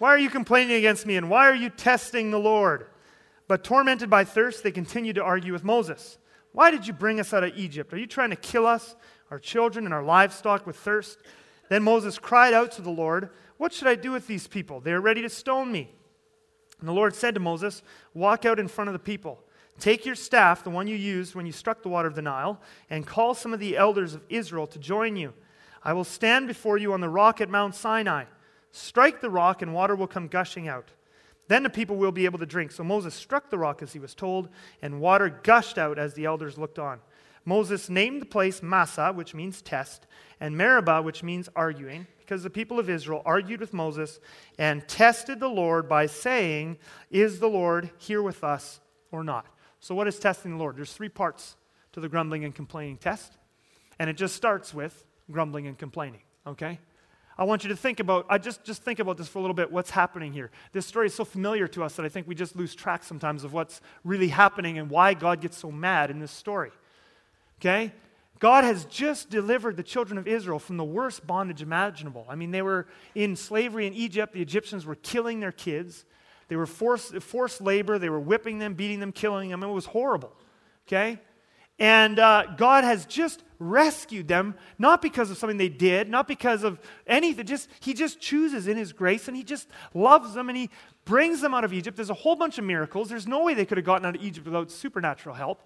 why 0.00 0.08
are 0.08 0.18
you 0.18 0.28
complaining 0.28 0.74
against 0.74 1.06
me, 1.06 1.16
and 1.16 1.30
why 1.30 1.46
are 1.46 1.54
you 1.54 1.70
testing 1.70 2.32
the 2.32 2.40
Lord? 2.40 2.88
But 3.46 3.62
tormented 3.62 4.10
by 4.10 4.24
thirst, 4.24 4.64
they 4.64 4.72
continued 4.72 5.14
to 5.14 5.22
argue 5.22 5.52
with 5.52 5.62
Moses. 5.62 6.18
Why 6.50 6.72
did 6.72 6.88
you 6.88 6.92
bring 6.92 7.20
us 7.20 7.32
out 7.32 7.44
of 7.44 7.56
Egypt? 7.56 7.92
Are 7.92 7.98
you 7.98 8.08
trying 8.08 8.30
to 8.30 8.36
kill 8.36 8.66
us, 8.66 8.96
our 9.30 9.38
children, 9.38 9.84
and 9.84 9.94
our 9.94 10.02
livestock 10.02 10.66
with 10.66 10.74
thirst? 10.74 11.18
Then 11.68 11.82
Moses 11.82 12.18
cried 12.18 12.54
out 12.54 12.72
to 12.72 12.82
the 12.82 12.90
Lord, 12.90 13.30
What 13.56 13.72
should 13.72 13.88
I 13.88 13.94
do 13.94 14.12
with 14.12 14.26
these 14.26 14.46
people? 14.46 14.80
They 14.80 14.92
are 14.92 15.00
ready 15.00 15.22
to 15.22 15.28
stone 15.28 15.72
me. 15.72 15.90
And 16.80 16.88
the 16.88 16.92
Lord 16.92 17.14
said 17.14 17.34
to 17.34 17.40
Moses, 17.40 17.82
Walk 18.14 18.44
out 18.44 18.58
in 18.58 18.68
front 18.68 18.88
of 18.88 18.92
the 18.92 18.98
people. 18.98 19.42
Take 19.78 20.06
your 20.06 20.14
staff, 20.14 20.64
the 20.64 20.70
one 20.70 20.86
you 20.86 20.96
used 20.96 21.34
when 21.34 21.46
you 21.46 21.52
struck 21.52 21.82
the 21.82 21.88
water 21.88 22.08
of 22.08 22.14
the 22.14 22.22
Nile, 22.22 22.60
and 22.88 23.06
call 23.06 23.34
some 23.34 23.52
of 23.52 23.60
the 23.60 23.76
elders 23.76 24.14
of 24.14 24.22
Israel 24.28 24.66
to 24.68 24.78
join 24.78 25.16
you. 25.16 25.34
I 25.82 25.92
will 25.92 26.04
stand 26.04 26.48
before 26.48 26.78
you 26.78 26.92
on 26.92 27.00
the 27.00 27.08
rock 27.08 27.40
at 27.40 27.50
Mount 27.50 27.74
Sinai. 27.74 28.24
Strike 28.72 29.20
the 29.20 29.30
rock, 29.30 29.62
and 29.62 29.74
water 29.74 29.94
will 29.94 30.06
come 30.06 30.28
gushing 30.28 30.66
out. 30.66 30.90
Then 31.48 31.62
the 31.62 31.70
people 31.70 31.96
will 31.96 32.12
be 32.12 32.24
able 32.24 32.38
to 32.38 32.46
drink. 32.46 32.72
So 32.72 32.82
Moses 32.82 33.14
struck 33.14 33.50
the 33.50 33.58
rock 33.58 33.82
as 33.82 33.92
he 33.92 33.98
was 33.98 34.14
told, 34.14 34.48
and 34.82 35.00
water 35.00 35.28
gushed 35.42 35.78
out 35.78 35.98
as 35.98 36.14
the 36.14 36.24
elders 36.24 36.58
looked 36.58 36.78
on. 36.78 37.00
Moses 37.46 37.88
named 37.88 38.20
the 38.20 38.26
place 38.26 38.62
Massah, 38.62 39.12
which 39.14 39.32
means 39.32 39.62
test, 39.62 40.06
and 40.40 40.56
Meribah, 40.56 41.00
which 41.00 41.22
means 41.22 41.48
arguing, 41.56 42.06
because 42.18 42.42
the 42.42 42.50
people 42.50 42.78
of 42.78 42.90
Israel 42.90 43.22
argued 43.24 43.60
with 43.60 43.72
Moses 43.72 44.18
and 44.58 44.86
tested 44.86 45.40
the 45.40 45.48
Lord 45.48 45.88
by 45.88 46.06
saying, 46.06 46.76
Is 47.10 47.38
the 47.38 47.48
Lord 47.48 47.90
here 47.98 48.20
with 48.20 48.44
us 48.44 48.80
or 49.12 49.24
not? 49.24 49.46
So, 49.78 49.94
what 49.94 50.08
is 50.08 50.18
testing 50.18 50.50
the 50.50 50.58
Lord? 50.58 50.76
There's 50.76 50.92
three 50.92 51.08
parts 51.08 51.56
to 51.92 52.00
the 52.00 52.08
grumbling 52.08 52.44
and 52.44 52.54
complaining 52.54 52.96
test. 52.96 53.38
And 53.98 54.10
it 54.10 54.16
just 54.16 54.34
starts 54.34 54.74
with 54.74 55.04
grumbling 55.30 55.66
and 55.66 55.78
complaining, 55.78 56.20
okay? 56.46 56.80
I 57.38 57.44
want 57.44 57.64
you 57.64 57.68
to 57.68 57.76
think 57.76 58.00
about, 58.00 58.26
I 58.28 58.38
just, 58.38 58.64
just 58.64 58.82
think 58.82 58.98
about 58.98 59.18
this 59.18 59.28
for 59.28 59.38
a 59.38 59.42
little 59.42 59.54
bit, 59.54 59.70
what's 59.70 59.90
happening 59.90 60.32
here. 60.32 60.50
This 60.72 60.84
story 60.84 61.06
is 61.06 61.14
so 61.14 61.24
familiar 61.24 61.68
to 61.68 61.84
us 61.84 61.94
that 61.96 62.04
I 62.04 62.08
think 62.08 62.26
we 62.26 62.34
just 62.34 62.56
lose 62.56 62.74
track 62.74 63.04
sometimes 63.04 63.44
of 63.44 63.52
what's 63.52 63.80
really 64.04 64.28
happening 64.28 64.78
and 64.78 64.90
why 64.90 65.14
God 65.14 65.40
gets 65.40 65.56
so 65.58 65.70
mad 65.70 66.10
in 66.10 66.18
this 66.18 66.32
story. 66.32 66.72
Okay? 67.60 67.92
God 68.38 68.64
has 68.64 68.84
just 68.84 69.30
delivered 69.30 69.76
the 69.76 69.82
children 69.82 70.18
of 70.18 70.28
Israel 70.28 70.58
from 70.58 70.76
the 70.76 70.84
worst 70.84 71.26
bondage 71.26 71.62
imaginable. 71.62 72.26
I 72.28 72.34
mean, 72.34 72.50
they 72.50 72.62
were 72.62 72.86
in 73.14 73.34
slavery 73.34 73.86
in 73.86 73.94
Egypt. 73.94 74.34
The 74.34 74.42
Egyptians 74.42 74.84
were 74.84 74.94
killing 74.94 75.40
their 75.40 75.52
kids. 75.52 76.04
They 76.48 76.56
were 76.56 76.66
forced, 76.66 77.20
forced 77.22 77.60
labor. 77.60 77.98
They 77.98 78.10
were 78.10 78.20
whipping 78.20 78.58
them, 78.58 78.74
beating 78.74 79.00
them, 79.00 79.12
killing 79.12 79.50
them. 79.50 79.62
It 79.62 79.68
was 79.68 79.86
horrible. 79.86 80.32
Okay? 80.86 81.18
And 81.78 82.18
uh, 82.18 82.44
God 82.56 82.84
has 82.84 83.04
just 83.06 83.42
rescued 83.58 84.28
them, 84.28 84.54
not 84.78 85.02
because 85.02 85.30
of 85.30 85.38
something 85.38 85.56
they 85.56 85.68
did, 85.68 86.08
not 86.08 86.28
because 86.28 86.62
of 86.62 86.78
anything. 87.06 87.46
Just 87.46 87.68
He 87.80 87.94
just 87.94 88.20
chooses 88.20 88.66
in 88.66 88.76
His 88.76 88.92
grace, 88.92 89.28
and 89.28 89.36
He 89.36 89.42
just 89.42 89.68
loves 89.92 90.34
them, 90.34 90.48
and 90.48 90.56
He 90.56 90.70
brings 91.04 91.40
them 91.40 91.54
out 91.54 91.64
of 91.64 91.72
Egypt. 91.72 91.96
There's 91.96 92.10
a 92.10 92.14
whole 92.14 92.36
bunch 92.36 92.58
of 92.58 92.64
miracles. 92.64 93.08
There's 93.08 93.26
no 93.26 93.42
way 93.42 93.54
they 93.54 93.66
could 93.66 93.78
have 93.78 93.84
gotten 93.84 94.06
out 94.06 94.16
of 94.16 94.22
Egypt 94.22 94.46
without 94.46 94.70
supernatural 94.70 95.34
help. 95.34 95.62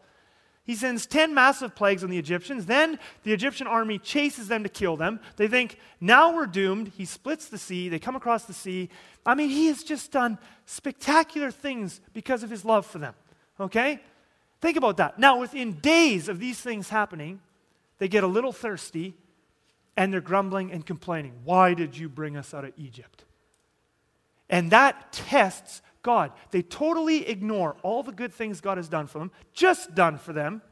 He 0.70 0.76
sends 0.76 1.04
10 1.04 1.34
massive 1.34 1.74
plagues 1.74 2.04
on 2.04 2.10
the 2.10 2.18
Egyptians. 2.18 2.66
Then 2.66 3.00
the 3.24 3.32
Egyptian 3.32 3.66
army 3.66 3.98
chases 3.98 4.46
them 4.46 4.62
to 4.62 4.68
kill 4.68 4.96
them. 4.96 5.18
They 5.34 5.48
think, 5.48 5.80
now 6.00 6.32
we're 6.32 6.46
doomed. 6.46 6.92
He 6.96 7.06
splits 7.06 7.46
the 7.48 7.58
sea. 7.58 7.88
They 7.88 7.98
come 7.98 8.14
across 8.14 8.44
the 8.44 8.52
sea. 8.52 8.88
I 9.26 9.34
mean, 9.34 9.48
he 9.48 9.66
has 9.66 9.82
just 9.82 10.12
done 10.12 10.38
spectacular 10.66 11.50
things 11.50 12.00
because 12.12 12.44
of 12.44 12.50
his 12.50 12.64
love 12.64 12.86
for 12.86 12.98
them. 12.98 13.14
Okay? 13.58 13.98
Think 14.60 14.76
about 14.76 14.98
that. 14.98 15.18
Now, 15.18 15.40
within 15.40 15.72
days 15.72 16.28
of 16.28 16.38
these 16.38 16.60
things 16.60 16.88
happening, 16.88 17.40
they 17.98 18.06
get 18.06 18.22
a 18.22 18.28
little 18.28 18.52
thirsty 18.52 19.14
and 19.96 20.12
they're 20.12 20.20
grumbling 20.20 20.70
and 20.70 20.86
complaining. 20.86 21.32
Why 21.42 21.74
did 21.74 21.96
you 21.96 22.08
bring 22.08 22.36
us 22.36 22.54
out 22.54 22.64
of 22.64 22.74
Egypt? 22.78 23.24
And 24.48 24.70
that 24.70 25.10
tests 25.10 25.82
God. 26.02 26.32
They 26.50 26.62
totally 26.62 27.28
ignore 27.28 27.76
all 27.82 28.02
the 28.02 28.12
good 28.12 28.32
things 28.32 28.60
God 28.60 28.76
has 28.76 28.88
done 28.88 29.06
for 29.06 29.18
them, 29.18 29.30
just 29.52 29.94
done 29.94 30.18
for 30.18 30.32
them, 30.32 30.62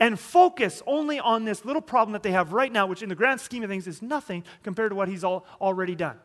and 0.00 0.18
focus 0.18 0.82
only 0.86 1.20
on 1.20 1.44
this 1.44 1.64
little 1.64 1.82
problem 1.82 2.12
that 2.14 2.22
they 2.22 2.32
have 2.32 2.52
right 2.52 2.72
now, 2.72 2.86
which 2.86 3.02
in 3.02 3.08
the 3.08 3.14
grand 3.14 3.40
scheme 3.40 3.62
of 3.62 3.68
things 3.68 3.86
is 3.86 4.00
nothing 4.00 4.44
compared 4.62 4.90
to 4.90 4.96
what 4.96 5.08
He's 5.08 5.22
all, 5.22 5.44
already 5.60 5.94
done. 5.94 6.18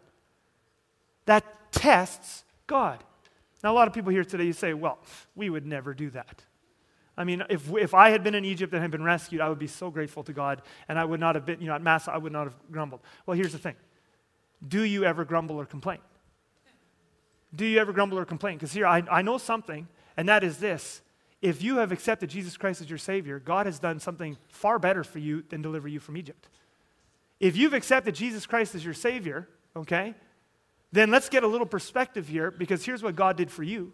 That 1.26 1.44
tests 1.72 2.46
God. 2.68 3.04
Now, 3.64 3.74
a 3.74 3.76
lot 3.76 3.88
of 3.88 3.94
people 3.94 4.12
here 4.12 4.24
today, 4.24 4.46
you 4.46 4.54
say, 4.54 4.74
well, 4.74 5.00
we 5.36 5.50
would 5.50 5.66
never 5.66 5.94
do 5.94 6.10
that. 6.12 6.44
I 7.18 7.24
mean, 7.24 7.44
if, 7.50 7.72
if 7.74 7.94
I 7.94 8.10
had 8.10 8.24
been 8.24 8.36
in 8.36 8.46
Egypt 8.46 8.74
and 8.74 8.82
had 8.82 8.92
been 8.92 9.04
rescued, 9.04 9.42
I 9.42 9.50
would 9.50 9.60
be 9.60 9.68
so 9.68 9.90
grateful 9.90 10.24
to 10.24 10.34
God, 10.34 10.62
and 10.88 11.00
I 11.00 11.06
would 11.06 11.20
not 11.20 11.36
have 11.36 11.46
been, 11.46 11.60
you 11.62 11.68
know, 11.68 11.76
at 11.76 11.82
Mass, 11.82 12.08
I 12.08 12.18
would 12.18 12.32
not 12.32 12.46
have 12.46 12.56
grumbled. 12.72 13.02
Well, 13.26 13.38
here's 13.38 13.54
the 13.54 13.58
thing 13.58 13.76
Do 14.66 14.84
you 14.84 15.04
ever 15.04 15.26
grumble 15.26 15.58
or 15.58 15.66
complain? 15.66 16.00
Do 17.54 17.66
you 17.66 17.80
ever 17.80 17.94
grumble 17.94 18.18
or 18.18 18.26
complain? 18.26 18.58
Because 18.58 18.74
here, 18.74 18.88
I, 18.88 19.04
I 19.10 19.22
know 19.22 19.38
something, 19.38 19.88
and 20.18 20.28
that 20.30 20.44
is 20.44 20.58
this. 20.58 21.02
If 21.42 21.62
you 21.62 21.78
have 21.78 21.92
accepted 21.92 22.30
Jesus 22.30 22.58
Christ 22.58 22.82
as 22.82 22.90
your 22.90 22.98
Savior, 22.98 23.40
God 23.40 23.66
has 23.66 23.80
done 23.80 24.00
something 24.00 24.38
far 24.48 24.80
better 24.80 25.04
for 25.04 25.20
you 25.20 25.44
than 25.50 25.62
deliver 25.62 25.88
you 25.88 26.00
from 26.00 26.18
Egypt. 26.18 26.50
If 27.40 27.56
you've 27.58 27.74
accepted 27.74 28.16
Jesus 28.16 28.46
Christ 28.46 28.74
as 28.76 28.84
your 28.84 28.94
Savior, 28.94 29.48
okay, 29.76 30.16
then 30.92 31.12
let's 31.12 31.30
get 31.30 31.44
a 31.44 31.48
little 31.48 31.68
perspective 31.68 32.28
here 32.28 32.50
because 32.52 32.86
here's 32.86 33.04
what 33.04 33.16
God 33.16 33.38
did 33.38 33.52
for 33.52 33.64
you 33.64 33.92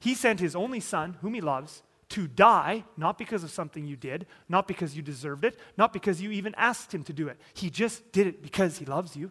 He 0.00 0.14
sent 0.14 0.40
His 0.40 0.56
only 0.56 0.80
Son, 0.80 1.16
whom 1.22 1.34
He 1.34 1.40
loves, 1.40 1.82
to 2.10 2.26
die, 2.26 2.84
not 2.96 3.16
because 3.16 3.42
of 3.42 3.50
something 3.50 3.86
you 3.86 3.96
did, 3.96 4.26
not 4.48 4.68
because 4.68 4.94
you 4.94 5.02
deserved 5.02 5.44
it, 5.44 5.58
not 5.78 5.92
because 5.92 6.20
you 6.20 6.30
even 6.30 6.54
asked 6.56 6.92
Him 6.92 7.04
to 7.04 7.12
do 7.12 7.28
it. 7.28 7.38
He 7.54 7.70
just 7.70 8.12
did 8.12 8.26
it 8.26 8.42
because 8.42 8.78
He 8.78 8.84
loves 8.84 9.16
you. 9.16 9.30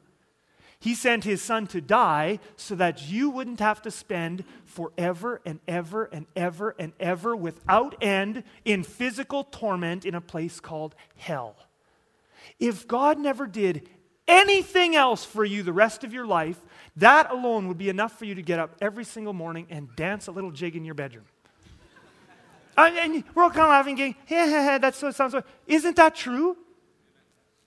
He 0.82 0.96
sent 0.96 1.24
his 1.26 1.44
son 1.44 1.68
to 1.68 1.80
die 1.80 2.40
so 2.56 2.74
that 2.74 3.08
you 3.08 3.30
wouldn't 3.30 3.60
have 3.60 3.84
to 3.84 3.92
spend 3.92 4.44
forever 4.66 5.40
and 5.46 5.60
ever 5.68 6.06
and 6.06 6.26
ever 6.36 6.76
and 6.80 6.94
ever 7.00 7.36
without 7.36 7.96
end 8.02 8.44
in 8.66 8.82
physical 8.82 9.44
torment 9.44 10.06
in 10.06 10.16
a 10.16 10.22
place 10.22 10.60
called 10.60 10.96
hell. 11.18 11.56
If 12.60 12.88
God 12.88 13.20
never 13.20 13.46
did 13.46 13.90
anything 14.28 14.96
else 14.96 15.24
for 15.24 15.46
you 15.46 15.62
the 15.62 15.72
rest 15.72 16.04
of 16.04 16.14
your 16.14 16.26
life, 16.26 16.60
that 16.96 17.30
alone 17.30 17.68
would 17.68 17.78
be 17.78 17.90
enough 17.90 18.18
for 18.18 18.26
you 18.26 18.34
to 18.34 18.42
get 18.42 18.58
up 18.58 18.76
every 18.82 19.04
single 19.04 19.34
morning 19.34 19.68
and 19.70 19.96
dance 19.96 20.26
a 20.26 20.32
little 20.32 20.52
jig 20.52 20.76
in 20.76 20.84
your 20.84 20.96
bedroom. 20.96 21.26
and 22.76 23.24
we're 23.36 23.44
all 23.44 23.52
kind 23.52 23.62
of 23.62 23.70
laughing, 23.70 23.96
going, 23.96 24.16
that's 24.28 25.00
what 25.00 25.14
sounds. 25.14 25.36
Isn't 25.68 25.96
that 25.98 26.16
true? 26.16 26.58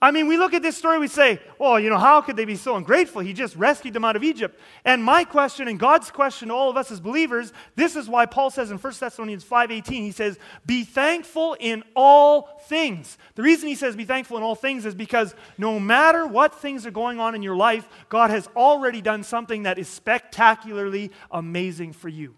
I 0.04 0.10
mean, 0.10 0.28
we 0.28 0.36
look 0.36 0.52
at 0.52 0.60
this 0.60 0.76
story, 0.76 0.98
we 0.98 1.08
say, 1.08 1.40
well, 1.58 1.80
you 1.80 1.88
know, 1.88 1.96
how 1.96 2.20
could 2.20 2.36
they 2.36 2.44
be 2.44 2.56
so 2.56 2.76
ungrateful? 2.76 3.22
He 3.22 3.32
just 3.32 3.56
rescued 3.56 3.94
them 3.94 4.04
out 4.04 4.16
of 4.16 4.22
Egypt. 4.22 4.60
And 4.84 5.02
my 5.02 5.24
question 5.24 5.66
and 5.66 5.80
God's 5.80 6.10
question 6.10 6.48
to 6.48 6.54
all 6.54 6.68
of 6.68 6.76
us 6.76 6.90
as 6.90 7.00
believers, 7.00 7.54
this 7.74 7.96
is 7.96 8.06
why 8.06 8.26
Paul 8.26 8.50
says 8.50 8.70
in 8.70 8.76
1 8.76 9.00
Thessalonians 9.00 9.44
5:18, 9.44 10.02
he 10.02 10.10
says, 10.12 10.38
"Be 10.66 10.84
thankful 10.84 11.56
in 11.58 11.82
all 11.96 12.60
things." 12.66 13.16
The 13.34 13.42
reason 13.42 13.66
he 13.66 13.74
says 13.74 13.96
be 13.96 14.04
thankful 14.04 14.36
in 14.36 14.42
all 14.42 14.54
things 14.54 14.84
is 14.84 14.94
because 14.94 15.34
no 15.56 15.80
matter 15.80 16.26
what 16.26 16.54
things 16.54 16.84
are 16.84 16.90
going 16.90 17.18
on 17.18 17.34
in 17.34 17.42
your 17.42 17.56
life, 17.56 17.88
God 18.10 18.28
has 18.28 18.46
already 18.54 19.00
done 19.00 19.22
something 19.22 19.62
that 19.62 19.78
is 19.78 19.88
spectacularly 19.88 21.12
amazing 21.30 21.94
for 21.94 22.10
you. 22.10 22.34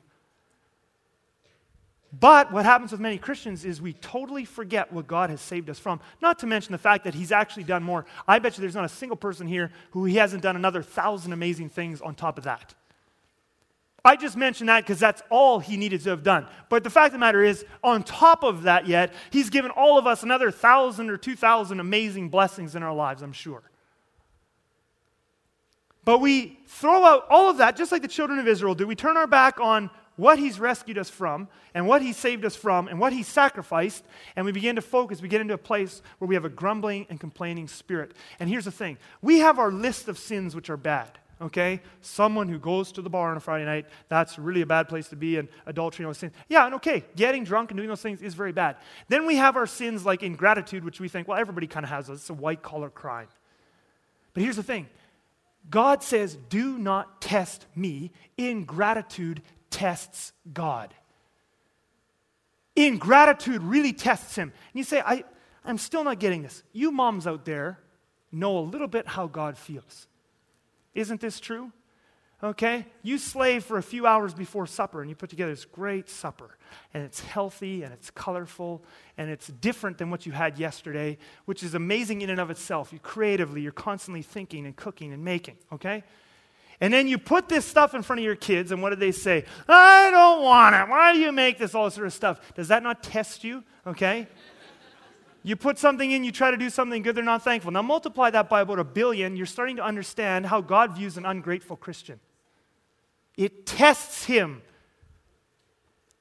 But 2.12 2.52
what 2.52 2.64
happens 2.64 2.92
with 2.92 3.00
many 3.00 3.18
Christians 3.18 3.64
is 3.64 3.82
we 3.82 3.92
totally 3.92 4.44
forget 4.44 4.92
what 4.92 5.06
God 5.06 5.28
has 5.28 5.40
saved 5.40 5.68
us 5.68 5.78
from. 5.78 6.00
Not 6.22 6.38
to 6.38 6.46
mention 6.46 6.72
the 6.72 6.78
fact 6.78 7.04
that 7.04 7.14
He's 7.14 7.32
actually 7.32 7.64
done 7.64 7.82
more. 7.82 8.06
I 8.26 8.38
bet 8.38 8.56
you 8.56 8.62
there's 8.62 8.74
not 8.74 8.84
a 8.84 8.88
single 8.88 9.16
person 9.16 9.46
here 9.46 9.70
who 9.90 10.04
He 10.04 10.16
hasn't 10.16 10.42
done 10.42 10.56
another 10.56 10.82
thousand 10.82 11.32
amazing 11.32 11.68
things 11.68 12.00
on 12.00 12.14
top 12.14 12.38
of 12.38 12.44
that. 12.44 12.74
I 14.04 14.14
just 14.14 14.36
mentioned 14.36 14.68
that 14.68 14.84
because 14.84 15.00
that's 15.00 15.20
all 15.30 15.58
He 15.58 15.76
needed 15.76 16.00
to 16.02 16.10
have 16.10 16.22
done. 16.22 16.46
But 16.68 16.84
the 16.84 16.90
fact 16.90 17.06
of 17.06 17.12
the 17.14 17.18
matter 17.18 17.42
is, 17.42 17.64
on 17.82 18.04
top 18.04 18.44
of 18.44 18.62
that, 18.62 18.86
yet, 18.86 19.12
He's 19.30 19.50
given 19.50 19.72
all 19.72 19.98
of 19.98 20.06
us 20.06 20.22
another 20.22 20.52
thousand 20.52 21.10
or 21.10 21.16
two 21.16 21.34
thousand 21.34 21.80
amazing 21.80 22.28
blessings 22.28 22.76
in 22.76 22.84
our 22.84 22.94
lives, 22.94 23.20
I'm 23.20 23.32
sure. 23.32 23.62
But 26.04 26.20
we 26.20 26.60
throw 26.68 27.04
out 27.04 27.26
all 27.28 27.50
of 27.50 27.58
that, 27.58 27.76
just 27.76 27.90
like 27.90 28.02
the 28.02 28.08
children 28.08 28.38
of 28.38 28.46
Israel 28.46 28.76
do. 28.76 28.86
We 28.86 28.94
turn 28.94 29.16
our 29.16 29.26
back 29.26 29.58
on 29.58 29.90
what 30.16 30.38
he's 30.38 30.58
rescued 30.58 30.98
us 30.98 31.10
from 31.10 31.48
and 31.74 31.86
what 31.86 32.02
he 32.02 32.12
saved 32.12 32.44
us 32.44 32.56
from 32.56 32.88
and 32.88 32.98
what 32.98 33.12
he 33.12 33.22
sacrificed, 33.22 34.04
and 34.34 34.44
we 34.46 34.52
begin 34.52 34.76
to 34.76 34.82
focus. 34.82 35.20
We 35.20 35.28
get 35.28 35.40
into 35.40 35.54
a 35.54 35.58
place 35.58 36.02
where 36.18 36.28
we 36.28 36.34
have 36.34 36.44
a 36.44 36.50
grumbling 36.50 37.06
and 37.10 37.20
complaining 37.20 37.68
spirit. 37.68 38.12
And 38.40 38.48
here's 38.48 38.64
the 38.64 38.70
thing 38.70 38.98
we 39.22 39.38
have 39.40 39.58
our 39.58 39.70
list 39.70 40.08
of 40.08 40.18
sins 40.18 40.54
which 40.54 40.70
are 40.70 40.76
bad. 40.76 41.10
Okay? 41.40 41.82
Someone 42.00 42.48
who 42.48 42.58
goes 42.58 42.92
to 42.92 43.02
the 43.02 43.10
bar 43.10 43.30
on 43.30 43.36
a 43.36 43.40
Friday 43.40 43.66
night, 43.66 43.86
that's 44.08 44.38
really 44.38 44.62
a 44.62 44.66
bad 44.66 44.88
place 44.88 45.08
to 45.08 45.16
be, 45.16 45.36
and 45.36 45.48
adultery 45.66 46.04
and 46.04 46.08
those 46.08 46.18
things. 46.18 46.32
Yeah, 46.48 46.64
and 46.64 46.76
okay, 46.76 47.04
getting 47.14 47.44
drunk 47.44 47.70
and 47.70 47.76
doing 47.76 47.90
those 47.90 48.00
things 48.00 48.22
is 48.22 48.32
very 48.32 48.52
bad. 48.52 48.76
Then 49.08 49.26
we 49.26 49.36
have 49.36 49.56
our 49.56 49.66
sins 49.66 50.06
like 50.06 50.22
ingratitude, 50.22 50.82
which 50.82 50.98
we 50.98 51.08
think, 51.08 51.28
well, 51.28 51.38
everybody 51.38 51.66
kind 51.66 51.84
of 51.84 51.90
has 51.90 52.06
those. 52.06 52.20
It's 52.20 52.30
a 52.30 52.34
white 52.34 52.62
collar 52.62 52.88
crime. 52.88 53.28
But 54.32 54.44
here's 54.44 54.56
the 54.56 54.62
thing 54.62 54.86
God 55.68 56.02
says, 56.02 56.36
do 56.48 56.78
not 56.78 57.20
test 57.20 57.66
me. 57.74 58.12
Ingratitude 58.38 59.42
tests 59.70 60.32
God. 60.52 60.94
Ingratitude 62.74 63.62
really 63.62 63.92
tests 63.92 64.36
him. 64.36 64.52
And 64.52 64.78
you 64.78 64.84
say, 64.84 65.00
I, 65.00 65.24
I'm 65.64 65.78
still 65.78 66.04
not 66.04 66.20
getting 66.20 66.42
this. 66.42 66.62
You 66.72 66.90
moms 66.90 67.26
out 67.26 67.44
there 67.44 67.78
know 68.30 68.58
a 68.58 68.60
little 68.60 68.88
bit 68.88 69.06
how 69.06 69.26
God 69.26 69.56
feels. 69.56 70.06
Isn't 70.94 71.20
this 71.20 71.40
true? 71.40 71.72
Okay? 72.42 72.86
You 73.02 73.16
slave 73.16 73.64
for 73.64 73.78
a 73.78 73.82
few 73.82 74.06
hours 74.06 74.34
before 74.34 74.66
supper 74.66 75.00
and 75.00 75.08
you 75.08 75.16
put 75.16 75.30
together 75.30 75.52
this 75.52 75.64
great 75.64 76.08
supper. 76.08 76.58
And 76.92 77.02
it's 77.02 77.20
healthy 77.20 77.82
and 77.82 77.92
it's 77.94 78.10
colorful 78.10 78.84
and 79.16 79.30
it's 79.30 79.48
different 79.48 79.96
than 79.96 80.10
what 80.10 80.26
you 80.26 80.32
had 80.32 80.58
yesterday, 80.58 81.16
which 81.46 81.62
is 81.62 81.74
amazing 81.74 82.20
in 82.20 82.30
and 82.30 82.40
of 82.40 82.50
itself. 82.50 82.92
You 82.92 82.98
creatively, 82.98 83.62
you're 83.62 83.72
constantly 83.72 84.22
thinking 84.22 84.66
and 84.66 84.76
cooking 84.76 85.12
and 85.12 85.24
making. 85.24 85.56
Okay? 85.72 86.04
And 86.80 86.92
then 86.92 87.08
you 87.08 87.18
put 87.18 87.48
this 87.48 87.64
stuff 87.64 87.94
in 87.94 88.02
front 88.02 88.20
of 88.20 88.24
your 88.24 88.36
kids, 88.36 88.70
and 88.70 88.82
what 88.82 88.90
do 88.90 88.96
they 88.96 89.12
say? 89.12 89.44
I 89.68 90.10
don't 90.10 90.42
want 90.42 90.74
it. 90.74 90.88
Why 90.88 91.12
do 91.12 91.18
you 91.18 91.32
make 91.32 91.58
this 91.58 91.74
all 91.74 91.90
sort 91.90 92.06
of 92.06 92.12
stuff? 92.12 92.54
Does 92.54 92.68
that 92.68 92.82
not 92.82 93.02
test 93.02 93.44
you? 93.44 93.64
Okay? 93.86 94.28
You 95.42 95.56
put 95.56 95.78
something 95.78 96.10
in, 96.10 96.24
you 96.24 96.32
try 96.32 96.50
to 96.50 96.56
do 96.56 96.68
something 96.68 97.02
good, 97.02 97.14
they're 97.14 97.24
not 97.24 97.42
thankful. 97.42 97.70
Now 97.70 97.82
multiply 97.82 98.30
that 98.30 98.48
by 98.48 98.62
about 98.62 98.78
a 98.78 98.84
billion, 98.84 99.36
you're 99.36 99.46
starting 99.46 99.76
to 99.76 99.84
understand 99.84 100.46
how 100.46 100.60
God 100.60 100.96
views 100.96 101.16
an 101.16 101.24
ungrateful 101.24 101.76
Christian. 101.76 102.18
It 103.36 103.64
tests 103.64 104.24
him. 104.24 104.60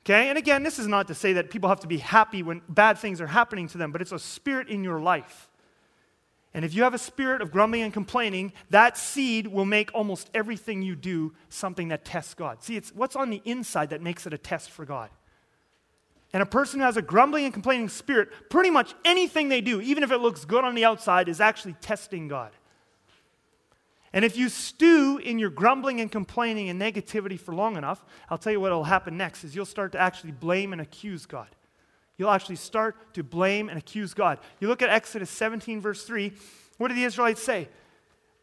Okay? 0.06 0.30
And 0.30 0.38
again, 0.38 0.62
this 0.62 0.78
is 0.78 0.88
not 0.88 1.08
to 1.08 1.16
say 1.16 1.34
that 1.34 1.50
people 1.50 1.70
have 1.70 1.80
to 1.80 1.88
be 1.88 1.98
happy 1.98 2.44
when 2.44 2.62
bad 2.70 3.00
things 3.00 3.20
are 3.20 3.28
happening 3.28 3.68
to 3.70 3.78
them, 3.78 3.92
but 3.92 4.02
it's 4.02 4.12
a 4.12 4.20
spirit 4.20 4.70
in 4.70 4.84
your 4.84 5.00
life. 5.00 5.50
And 6.56 6.64
if 6.64 6.74
you 6.74 6.84
have 6.84 6.94
a 6.94 6.98
spirit 6.98 7.42
of 7.42 7.52
grumbling 7.52 7.82
and 7.82 7.92
complaining, 7.92 8.54
that 8.70 8.98
seed 8.98 9.46
will 9.46 9.66
make 9.66 9.94
almost 9.94 10.30
everything 10.34 10.82
you 10.82 10.96
do 10.96 11.34
something 11.50 11.90
that 11.90 12.06
tests 12.06 12.34
God. 12.34 12.64
See, 12.64 12.78
it's 12.78 12.96
what's 12.96 13.18
on 13.18 13.30
the 13.30 13.42
inside 13.44 13.90
that 13.90 14.02
makes 14.02 14.26
it 14.26 14.34
a 14.34 14.38
test 14.38 14.72
for 14.72 14.86
God. 14.86 15.10
And 16.32 16.42
a 16.42 16.46
person 16.46 16.80
who 16.80 16.86
has 16.86 16.96
a 16.96 17.02
grumbling 17.02 17.44
and 17.44 17.54
complaining 17.54 17.90
spirit, 17.90 18.30
pretty 18.50 18.70
much 18.70 18.96
anything 19.04 19.50
they 19.50 19.60
do, 19.60 19.82
even 19.82 20.02
if 20.02 20.14
it 20.14 20.20
looks 20.20 20.46
good 20.46 20.64
on 20.64 20.76
the 20.76 20.86
outside, 20.86 21.28
is 21.28 21.42
actually 21.42 21.74
testing 21.82 22.30
God. 22.30 22.54
And 24.14 24.24
if 24.24 24.38
you 24.38 24.48
stew 24.48 25.18
in 25.18 25.38
your 25.40 25.50
grumbling 25.50 26.00
and 26.00 26.10
complaining 26.10 26.70
and 26.70 26.82
negativity 26.82 27.38
for 27.38 27.54
long 27.54 27.76
enough, 27.76 28.02
I'll 28.30 28.38
tell 28.38 28.54
you 28.54 28.62
what 28.62 28.72
will 28.72 28.86
happen 28.86 29.18
next 29.18 29.44
is 29.44 29.58
you'll 29.58 29.66
start 29.66 29.92
to 29.92 30.00
actually 30.00 30.32
blame 30.32 30.72
and 30.72 30.82
accuse 30.82 31.26
God. 31.26 31.50
You'll 32.18 32.32
actually 32.32 32.56
start 32.56 33.14
to 33.16 33.24
blame 33.24 33.70
and 33.70 33.78
accuse 33.78 34.14
God. 34.14 34.40
You 34.60 34.68
look 34.68 34.82
at 34.82 34.90
Exodus 34.90 35.30
17, 35.30 35.82
verse 35.82 36.04
3. 36.04 36.32
What 36.78 36.90
did 36.90 36.98
the 36.98 37.04
Israelites 37.04 37.44
say? 37.44 37.68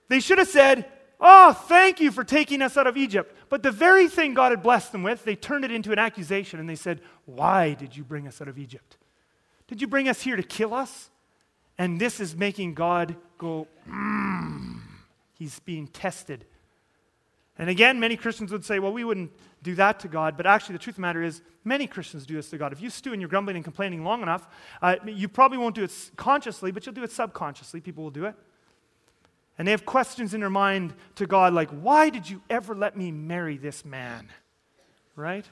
They 0.08 0.20
should 0.20 0.38
have 0.38 0.48
said, 0.48 0.90
Oh, 1.24 1.52
thank 1.52 2.00
you 2.00 2.10
for 2.10 2.24
taking 2.24 2.62
us 2.62 2.76
out 2.76 2.88
of 2.88 2.96
Egypt. 2.96 3.36
But 3.48 3.62
the 3.62 3.70
very 3.70 4.08
thing 4.08 4.34
God 4.34 4.50
had 4.50 4.62
blessed 4.62 4.90
them 4.90 5.04
with, 5.04 5.24
they 5.24 5.36
turned 5.36 5.64
it 5.64 5.70
into 5.70 5.92
an 5.92 5.98
accusation 5.98 6.58
and 6.58 6.68
they 6.68 6.74
said, 6.74 7.00
Why 7.26 7.74
did 7.74 7.96
you 7.96 8.02
bring 8.02 8.26
us 8.26 8.40
out 8.42 8.48
of 8.48 8.58
Egypt? 8.58 8.96
Did 9.68 9.80
you 9.80 9.86
bring 9.86 10.08
us 10.08 10.20
here 10.20 10.36
to 10.36 10.42
kill 10.42 10.74
us? 10.74 11.10
And 11.78 12.00
this 12.00 12.20
is 12.20 12.36
making 12.36 12.74
God 12.74 13.16
go, 13.38 13.68
Mmm. 13.88 14.80
He's 15.34 15.60
being 15.60 15.86
tested. 15.86 16.44
And 17.58 17.68
again, 17.68 18.00
many 18.00 18.16
Christians 18.16 18.50
would 18.50 18.64
say, 18.64 18.78
well, 18.78 18.92
we 18.92 19.04
wouldn't 19.04 19.30
do 19.62 19.74
that 19.74 20.00
to 20.00 20.08
God. 20.08 20.36
But 20.36 20.46
actually, 20.46 20.72
the 20.72 20.78
truth 20.78 20.94
of 20.94 20.96
the 20.96 21.02
matter 21.02 21.22
is, 21.22 21.42
many 21.64 21.86
Christians 21.86 22.24
do 22.24 22.34
this 22.34 22.48
to 22.50 22.58
God. 22.58 22.72
If 22.72 22.80
you 22.80 22.88
stew 22.88 23.12
and 23.12 23.20
you're 23.20 23.28
grumbling 23.28 23.56
and 23.56 23.64
complaining 23.64 24.04
long 24.04 24.22
enough, 24.22 24.48
uh, 24.80 24.96
you 25.04 25.28
probably 25.28 25.58
won't 25.58 25.74
do 25.74 25.84
it 25.84 26.10
consciously, 26.16 26.72
but 26.72 26.86
you'll 26.86 26.94
do 26.94 27.04
it 27.04 27.12
subconsciously. 27.12 27.80
People 27.80 28.04
will 28.04 28.10
do 28.10 28.24
it. 28.24 28.34
And 29.58 29.68
they 29.68 29.72
have 29.72 29.84
questions 29.84 30.32
in 30.32 30.40
their 30.40 30.50
mind 30.50 30.94
to 31.16 31.26
God 31.26 31.52
like, 31.52 31.68
why 31.70 32.08
did 32.08 32.28
you 32.28 32.40
ever 32.48 32.74
let 32.74 32.96
me 32.96 33.12
marry 33.12 33.58
this 33.58 33.84
man? 33.84 34.28
Right? 35.14 35.44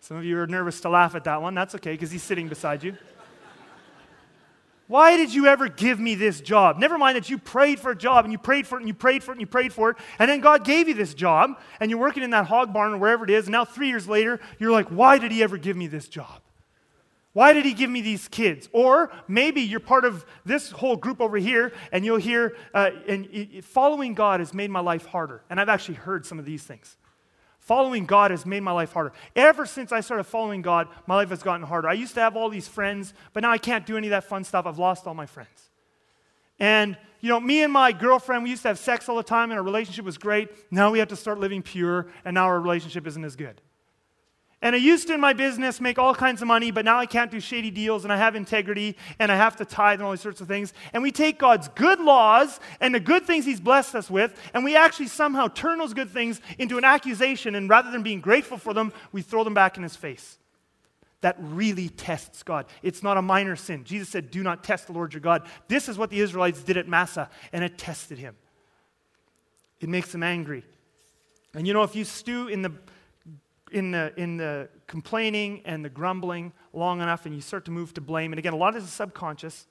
Some 0.00 0.16
of 0.16 0.24
you 0.24 0.38
are 0.40 0.46
nervous 0.46 0.80
to 0.80 0.88
laugh 0.88 1.14
at 1.14 1.24
that 1.24 1.40
one. 1.40 1.54
That's 1.54 1.76
okay, 1.76 1.92
because 1.92 2.10
he's 2.10 2.24
sitting 2.24 2.48
beside 2.48 2.82
you. 2.82 2.96
Why 4.90 5.16
did 5.16 5.32
you 5.32 5.46
ever 5.46 5.68
give 5.68 6.00
me 6.00 6.16
this 6.16 6.40
job? 6.40 6.76
Never 6.76 6.98
mind 6.98 7.14
that 7.14 7.30
you 7.30 7.38
prayed 7.38 7.78
for 7.78 7.92
a 7.92 7.96
job 7.96 8.24
and 8.24 8.32
you 8.32 8.38
prayed 8.38 8.66
for 8.66 8.74
it 8.74 8.80
and 8.80 8.88
you 8.88 8.94
prayed 8.94 9.22
for 9.22 9.30
it 9.30 9.34
and 9.34 9.40
you 9.40 9.46
prayed 9.46 9.72
for 9.72 9.90
it, 9.90 9.96
and 10.18 10.28
then 10.28 10.40
God 10.40 10.64
gave 10.64 10.88
you 10.88 10.94
this 10.94 11.14
job 11.14 11.60
and 11.78 11.92
you're 11.92 12.00
working 12.00 12.24
in 12.24 12.30
that 12.30 12.48
hog 12.48 12.72
barn 12.72 12.94
or 12.94 12.98
wherever 12.98 13.22
it 13.22 13.30
is, 13.30 13.46
and 13.46 13.52
now 13.52 13.64
three 13.64 13.86
years 13.86 14.08
later, 14.08 14.40
you're 14.58 14.72
like, 14.72 14.88
why 14.88 15.18
did 15.18 15.30
He 15.30 15.44
ever 15.44 15.58
give 15.58 15.76
me 15.76 15.86
this 15.86 16.08
job? 16.08 16.40
Why 17.34 17.52
did 17.52 17.64
He 17.64 17.72
give 17.72 17.88
me 17.88 18.00
these 18.00 18.26
kids? 18.26 18.68
Or 18.72 19.12
maybe 19.28 19.60
you're 19.60 19.78
part 19.78 20.04
of 20.04 20.26
this 20.44 20.72
whole 20.72 20.96
group 20.96 21.20
over 21.20 21.36
here 21.36 21.72
and 21.92 22.04
you'll 22.04 22.16
hear, 22.16 22.56
uh, 22.74 22.90
and 23.06 23.64
following 23.64 24.14
God 24.14 24.40
has 24.40 24.52
made 24.52 24.70
my 24.70 24.80
life 24.80 25.06
harder. 25.06 25.44
And 25.48 25.60
I've 25.60 25.68
actually 25.68 25.98
heard 25.98 26.26
some 26.26 26.40
of 26.40 26.44
these 26.44 26.64
things. 26.64 26.96
Following 27.70 28.04
God 28.04 28.32
has 28.32 28.44
made 28.44 28.64
my 28.64 28.72
life 28.72 28.92
harder. 28.92 29.12
Ever 29.36 29.64
since 29.64 29.92
I 29.92 30.00
started 30.00 30.24
following 30.24 30.60
God, 30.60 30.88
my 31.06 31.14
life 31.14 31.28
has 31.28 31.40
gotten 31.40 31.64
harder. 31.64 31.88
I 31.88 31.92
used 31.92 32.14
to 32.14 32.20
have 32.20 32.36
all 32.36 32.48
these 32.48 32.66
friends, 32.66 33.14
but 33.32 33.44
now 33.44 33.52
I 33.52 33.58
can't 33.58 33.86
do 33.86 33.96
any 33.96 34.08
of 34.08 34.10
that 34.10 34.24
fun 34.24 34.42
stuff. 34.42 34.66
I've 34.66 34.80
lost 34.80 35.06
all 35.06 35.14
my 35.14 35.26
friends. 35.26 35.70
And, 36.58 36.98
you 37.20 37.28
know, 37.28 37.38
me 37.38 37.62
and 37.62 37.72
my 37.72 37.92
girlfriend, 37.92 38.42
we 38.42 38.50
used 38.50 38.62
to 38.62 38.68
have 38.68 38.78
sex 38.80 39.08
all 39.08 39.16
the 39.16 39.22
time, 39.22 39.52
and 39.52 39.58
our 39.58 39.62
relationship 39.62 40.04
was 40.04 40.18
great. 40.18 40.48
Now 40.72 40.90
we 40.90 40.98
have 40.98 41.06
to 41.10 41.16
start 41.16 41.38
living 41.38 41.62
pure, 41.62 42.08
and 42.24 42.34
now 42.34 42.46
our 42.46 42.60
relationship 42.60 43.06
isn't 43.06 43.24
as 43.24 43.36
good. 43.36 43.60
And 44.62 44.76
I 44.76 44.78
used 44.78 45.06
to 45.06 45.14
in 45.14 45.20
my 45.20 45.32
business 45.32 45.80
make 45.80 45.98
all 45.98 46.14
kinds 46.14 46.42
of 46.42 46.48
money, 46.48 46.70
but 46.70 46.84
now 46.84 46.98
I 46.98 47.06
can't 47.06 47.30
do 47.30 47.40
shady 47.40 47.70
deals 47.70 48.04
and 48.04 48.12
I 48.12 48.18
have 48.18 48.36
integrity 48.36 48.94
and 49.18 49.32
I 49.32 49.36
have 49.36 49.56
to 49.56 49.64
tithe 49.64 50.00
and 50.00 50.02
all 50.02 50.10
these 50.10 50.20
sorts 50.20 50.42
of 50.42 50.48
things. 50.48 50.74
And 50.92 51.02
we 51.02 51.10
take 51.12 51.38
God's 51.38 51.68
good 51.68 51.98
laws 51.98 52.60
and 52.78 52.94
the 52.94 53.00
good 53.00 53.24
things 53.24 53.46
He's 53.46 53.60
blessed 53.60 53.94
us 53.94 54.10
with, 54.10 54.38
and 54.52 54.62
we 54.62 54.76
actually 54.76 55.06
somehow 55.06 55.48
turn 55.48 55.78
those 55.78 55.94
good 55.94 56.10
things 56.10 56.42
into 56.58 56.76
an 56.76 56.84
accusation. 56.84 57.54
And 57.54 57.70
rather 57.70 57.90
than 57.90 58.02
being 58.02 58.20
grateful 58.20 58.58
for 58.58 58.74
them, 58.74 58.92
we 59.12 59.22
throw 59.22 59.44
them 59.44 59.54
back 59.54 59.78
in 59.78 59.82
His 59.82 59.96
face. 59.96 60.36
That 61.22 61.36
really 61.38 61.88
tests 61.88 62.42
God. 62.42 62.66
It's 62.82 63.02
not 63.02 63.16
a 63.16 63.22
minor 63.22 63.56
sin. 63.56 63.84
Jesus 63.84 64.10
said, 64.10 64.30
Do 64.30 64.42
not 64.42 64.62
test 64.62 64.88
the 64.88 64.92
Lord 64.92 65.14
your 65.14 65.20
God. 65.20 65.46
This 65.68 65.88
is 65.88 65.96
what 65.96 66.10
the 66.10 66.20
Israelites 66.20 66.62
did 66.62 66.76
at 66.76 66.86
Massah, 66.86 67.30
and 67.52 67.64
it 67.64 67.78
tested 67.78 68.18
Him. 68.18 68.36
It 69.80 69.88
makes 69.88 70.14
Him 70.14 70.22
angry. 70.22 70.64
And 71.54 71.66
you 71.66 71.72
know, 71.72 71.82
if 71.82 71.96
you 71.96 72.04
stew 72.04 72.48
in 72.48 72.60
the 72.60 72.72
in 73.72 73.90
the, 73.90 74.12
in 74.16 74.36
the 74.36 74.68
complaining 74.86 75.62
and 75.64 75.84
the 75.84 75.88
grumbling 75.88 76.52
long 76.72 77.00
enough 77.00 77.26
and 77.26 77.34
you 77.34 77.40
start 77.40 77.64
to 77.66 77.70
move 77.70 77.94
to 77.94 78.00
blame. 78.00 78.32
And 78.32 78.38
again, 78.38 78.52
a 78.52 78.56
lot 78.56 78.76
is 78.76 78.88
subconscious. 78.88 79.66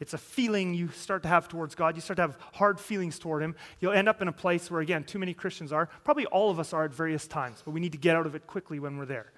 It's 0.00 0.12
a 0.12 0.18
feeling 0.18 0.74
you 0.74 0.88
start 0.88 1.22
to 1.22 1.28
have 1.28 1.48
towards 1.48 1.74
God. 1.74 1.94
You 1.94 2.00
start 2.00 2.16
to 2.16 2.22
have 2.22 2.36
hard 2.54 2.80
feelings 2.80 3.18
toward 3.18 3.42
Him. 3.42 3.54
You'll 3.80 3.92
end 3.92 4.08
up 4.08 4.20
in 4.20 4.28
a 4.28 4.32
place 4.32 4.70
where, 4.70 4.80
again, 4.80 5.04
too 5.04 5.18
many 5.18 5.34
Christians 5.34 5.72
are. 5.72 5.86
Probably 6.02 6.26
all 6.26 6.50
of 6.50 6.58
us 6.58 6.72
are 6.72 6.84
at 6.84 6.92
various 6.92 7.26
times, 7.28 7.62
but 7.64 7.70
we 7.70 7.80
need 7.80 7.92
to 7.92 7.98
get 7.98 8.16
out 8.16 8.26
of 8.26 8.34
it 8.34 8.46
quickly 8.46 8.80
when 8.80 8.96
we're 8.96 9.06
there. 9.06 9.32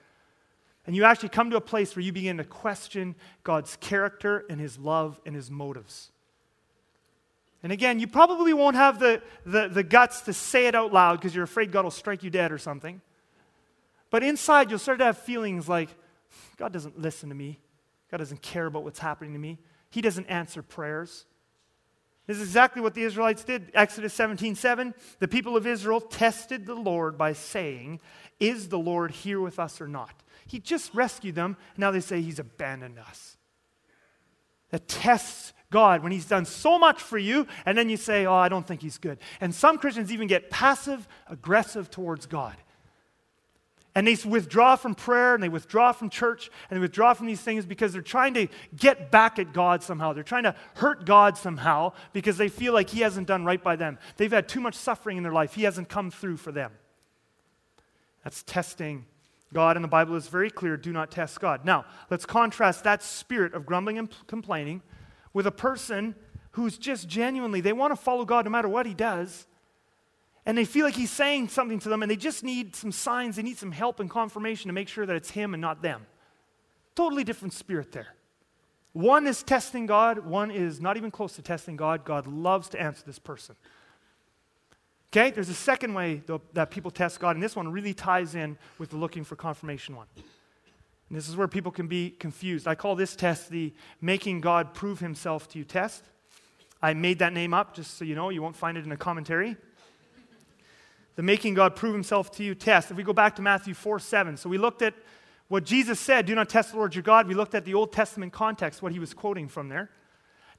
And 0.87 0.97
you 0.97 1.05
actually 1.05 1.29
come 1.29 1.51
to 1.51 1.57
a 1.57 1.61
place 1.61 1.95
where 1.95 2.03
you 2.03 2.13
begin 2.13 2.39
to 2.39 2.45
question 2.45 3.17
God's 3.45 3.77
character 3.77 4.47
and 4.49 4.61
His 4.61 4.79
love 4.79 5.21
and 5.27 5.37
His 5.37 5.51
motives. 5.51 6.11
And 7.63 7.73
again, 7.73 7.99
you 7.99 8.07
probably 8.07 8.55
won't 8.55 8.77
have 8.77 8.99
the, 8.99 9.21
the, 9.45 9.69
the 9.69 9.83
guts 9.83 10.23
to 10.23 10.33
say 10.33 10.67
it 10.67 10.75
out 10.75 10.93
loud 10.93 11.19
because 11.19 11.35
you're 11.35 11.45
afraid 11.45 11.73
God 11.73 11.85
will 11.85 11.91
strike 11.91 12.23
you 12.23 12.31
dead 12.31 12.53
or 12.53 12.59
something. 12.59 13.01
But 14.11 14.23
inside, 14.23 14.71
you'll 14.71 14.79
start 14.79 14.99
to 14.99 15.05
have 15.05 15.19
feelings 15.19 15.69
like, 15.69 15.89
God 16.57 16.73
doesn't 16.73 16.99
listen 16.99 17.29
to 17.29 17.35
me. 17.35 17.59
God 18.11 18.19
doesn't 18.19 18.43
care 18.43 18.67
about 18.67 18.85
what's 18.85 18.99
happening 18.99 19.33
to 19.33 19.39
me. 19.39 19.59
He 19.91 20.01
doesn't 20.01 20.27
answer 20.27 20.63
prayers. 20.63 21.27
This 22.27 22.39
is 22.39 22.45
exactly 22.45 22.83
what 22.83 22.95
the 22.95 23.03
Israelites 23.03 23.45
did. 23.45 23.71
Exodus 23.73 24.13
17 24.15 24.55
7. 24.57 24.95
The 25.21 25.29
people 25.29 25.57
of 25.57 25.67
Israel 25.67 26.01
tested 26.01 26.67
the 26.67 26.75
Lord 26.75 27.17
by 27.17 27.33
saying, 27.33 28.01
Is 28.41 28.69
the 28.69 28.79
Lord 28.79 29.13
here 29.13 29.41
with 29.41 29.59
us 29.59 29.81
or 29.81 29.89
not? 29.89 30.23
He 30.47 30.59
just 30.59 30.95
rescued 30.95 31.35
them. 31.35 31.57
Now 31.77 31.91
they 31.91 32.01
say 32.01 32.21
he's 32.21 32.39
abandoned 32.39 32.99
us. 32.99 33.37
That 34.71 34.89
tests 34.89 35.53
God 35.71 36.03
when 36.03 36.13
he's 36.13 36.27
done 36.27 36.45
so 36.45 36.79
much 36.79 37.01
for 37.01 37.19
you, 37.19 37.47
and 37.65 37.79
then 37.79 37.89
you 37.89 37.97
say, 37.97 38.27
Oh, 38.27 38.35
I 38.35 38.49
don't 38.49 38.67
think 38.67 38.83
he's 38.83 38.99
good. 38.99 39.19
And 39.41 39.55
some 39.55 39.79
Christians 39.79 40.13
even 40.13 40.27
get 40.27 40.51
passive 40.51 41.07
aggressive 41.29 41.91
towards 41.91 42.27
God. 42.27 42.57
And 43.97 44.07
they 44.07 44.15
withdraw 44.29 44.77
from 44.77 44.95
prayer 44.95 45.33
and 45.33 45.43
they 45.43 45.49
withdraw 45.49 45.91
from 45.91 46.11
church 46.11 46.51
and 46.69 46.77
they 46.77 46.81
withdraw 46.83 47.15
from 47.15 47.27
these 47.27 47.41
things 47.41 47.65
because 47.65 47.95
they're 47.95 48.03
trying 48.03 48.35
to 48.35 48.47
get 48.77 49.11
back 49.11 49.39
at 49.39 49.55
God 49.55 49.83
somehow. 49.83 50.13
They're 50.13 50.23
trying 50.23 50.43
to 50.43 50.55
hurt 50.75 51.07
God 51.07 51.39
somehow 51.39 51.95
because 52.13 52.37
they 52.37 52.49
feel 52.49 52.75
like 52.75 52.91
He 52.91 53.01
hasn't 53.01 53.27
done 53.27 53.47
right 53.47 53.63
by 53.63 53.75
them. 53.75 53.99
They've 54.19 54.31
had 54.31 54.49
too 54.49 54.61
much 54.61 54.75
suffering 54.75 55.17
in 55.17 55.23
their 55.23 55.33
life. 55.33 55.55
He 55.55 55.63
hasn't 55.63 55.89
come 55.89 56.11
through 56.11 56.37
for 56.37 56.53
them. 56.53 56.73
That's 58.23 58.43
testing 58.43 59.07
God, 59.55 59.79
and 59.79 59.85
the 59.85 59.89
Bible 59.89 60.15
is 60.15 60.29
very 60.29 60.51
clear 60.51 60.77
do 60.77 60.93
not 60.93 61.11
test 61.11 61.41
God. 61.41 61.65
Now, 61.65 61.87
let's 62.11 62.27
contrast 62.27 62.85
that 62.85 63.03
spirit 63.03 63.55
of 63.55 63.65
grumbling 63.65 63.97
and 63.97 64.11
complaining 64.27 64.83
with 65.33 65.47
a 65.47 65.53
person 65.53 66.15
who's 66.51 66.77
just 66.77 67.09
genuinely, 67.09 67.63
they 67.63 67.73
want 67.73 67.93
to 67.93 67.97
follow 67.97 68.27
God 68.27 68.45
no 68.45 68.51
matter 68.51 68.69
what 68.69 68.85
He 68.85 68.93
does 68.93 69.47
and 70.47 70.57
they 70.57 70.65
feel 70.65 70.87
like 70.87 70.95
he's 70.95 71.11
saying 71.11 71.49
something 71.49 71.81
to 71.81 71.89
them 71.89 72.03
and 72.03 72.11
they 72.11 72.17
just 72.17 72.45
need 72.45 72.77
some 72.77 72.93
signs, 72.93 73.35
they 73.35 73.43
need 73.43 73.59
some 73.59 73.73
help 73.73 73.99
and 73.99 74.09
confirmation 74.09 74.69
to 74.69 74.73
make 74.73 74.89
sure 74.89 75.05
that 75.05 75.17
it's 75.17 75.31
him 75.31 75.53
and 75.53 75.61
not 75.61 75.83
them. 75.83 76.07
Totally 76.95 77.25
different 77.25 77.53
spirit 77.53 77.91
there. 77.91 78.15
One 78.93 79.27
is 79.27 79.43
testing 79.43 79.85
God, 79.87 80.21
one 80.21 80.53
is 80.53 80.81
not 80.81 80.97
even 80.97 81.11
close 81.11 81.35
to 81.35 81.43
testing 81.43 81.77
God. 81.77 82.05
God 82.05 82.27
loves 82.27 82.69
to 82.71 82.81
answer 82.81 83.03
this 83.05 83.19
person. 83.19 83.57
Okay, 85.13 85.31
there's 85.31 85.49
a 85.49 85.55
second 85.55 85.95
way 85.95 86.23
though, 86.27 86.41
that 86.55 86.71
people 86.71 86.91
test 86.91 87.19
God, 87.19 87.35
and 87.37 87.43
this 87.43 87.57
one 87.57 87.69
really 87.69 87.93
ties 87.93 88.35
in 88.35 88.57
with 88.79 88.91
the 88.91 88.97
looking 88.97 89.25
for 89.25 89.35
confirmation 89.35 89.97
one. 89.97 90.07
And 90.17 91.19
this 91.19 91.29
is 91.29 91.37
where 91.37 91.49
people 91.49 91.73
can 91.73 91.89
be 91.89 92.11
confused. 92.11 92.67
I 92.67 92.75
call 92.75 92.95
this 92.95 93.17
test 93.17 93.51
the 93.51 93.75
making 94.01 94.41
God 94.41 94.75
prove 94.75 95.01
himself 95.01 95.49
to 95.51 95.59
you 95.59 95.65
test. 95.65 96.05
I 96.81 96.95
made 96.95 97.19
that 97.19 97.33
name 97.33 97.53
up 97.53 97.75
just 97.75 97.99
so 97.99 98.05
you 98.05 98.15
know, 98.15 98.31
you 98.31 98.43
won't 98.43 98.57
find 98.57 98.79
it 98.79 98.85
in 98.85 98.93
a 98.93 98.97
commentary 98.97 99.57
the 101.17 101.23
making 101.23 101.55
God 101.55 101.75
prove 101.75 101.95
himself 101.95 102.31
to 102.33 102.45
you 102.45 102.55
test. 102.55 102.91
If 102.91 102.97
we 102.97 103.03
go 103.03 103.13
back 103.13 103.37
to 103.37 103.43
Matthew 103.43 103.75
4 103.75 103.99
7, 103.99 104.37
so 104.37 104.49
we 104.49 104.59
looked 104.59 104.83
at 104.83 104.95
what 105.49 105.65
Jesus 105.65 105.99
said, 105.99 106.27
do 106.27 106.35
not 106.35 106.49
test 106.49 106.73
the 106.73 106.77
Lord 106.77 106.95
your 106.95 107.03
God. 107.03 107.27
We 107.27 107.35
looked 107.35 107.55
at 107.55 107.65
the 107.65 107.75
Old 107.75 107.93
Testament 107.93 108.33
context, 108.33 108.83
what 108.83 108.93
he 108.93 108.99
was 108.99 109.15
quoting 109.15 109.49
from 109.49 109.69
there. 109.69 109.91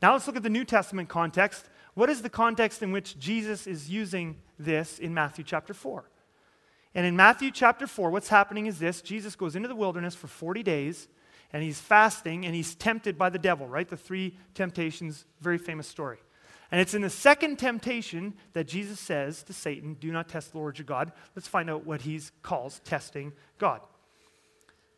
Now 0.02 0.13
let's 0.13 0.28
look 0.28 0.36
at 0.36 0.43
the 0.43 0.50
New 0.50 0.65
Testament 0.65 1.10
context. 1.10 1.65
What 1.93 2.10
is 2.10 2.22
the 2.22 2.30
context 2.30 2.84
in 2.84 2.91
which 2.91 3.17
Jesus 3.17 3.67
is 3.67 3.89
using 3.89 4.38
this 4.60 5.00
in 5.00 5.13
Matthew 5.13 5.43
chapter 5.43 5.74
4? 5.74 6.10
And 6.96 7.06
in 7.06 7.15
Matthew 7.15 7.52
chapter 7.52 7.86
4, 7.86 8.10
what's 8.10 8.30
happening 8.30 8.65
is 8.65 8.80
this 8.80 9.02
Jesus 9.02 9.36
goes 9.36 9.56
into 9.56 9.67
the 9.67 9.76
wilderness 9.76 10.15
for 10.15 10.28
40 10.28 10.63
days 10.63 11.08
and 11.54 11.63
he's 11.63 11.80
fasting 11.80 12.46
and 12.46 12.56
he's 12.56 12.76
tempted 12.76 13.17
by 13.17 13.30
the 13.30 13.39
devil, 13.39 13.67
right? 13.67 13.88
The 13.88 13.98
three 13.98 14.38
temptations, 14.54 15.26
very 15.39 15.58
famous 15.58 15.88
story. 15.88 16.17
And 16.72 16.82
it's 16.82 16.94
in 16.94 17.02
the 17.02 17.10
second 17.10 17.58
temptation 17.58 18.34
that 18.54 18.68
Jesus 18.68 19.00
says 19.00 19.44
to 19.44 19.54
Satan, 19.54 19.96
Do 20.00 20.12
not 20.12 20.28
test 20.28 20.52
the 20.52 20.58
Lord 20.58 20.78
your 20.78 20.86
God. 20.86 21.12
Let's 21.36 21.48
find 21.48 21.70
out 21.70 21.86
what 21.86 22.02
he 22.02 22.20
calls 22.44 22.80
testing 22.80 23.34
God. 23.58 23.82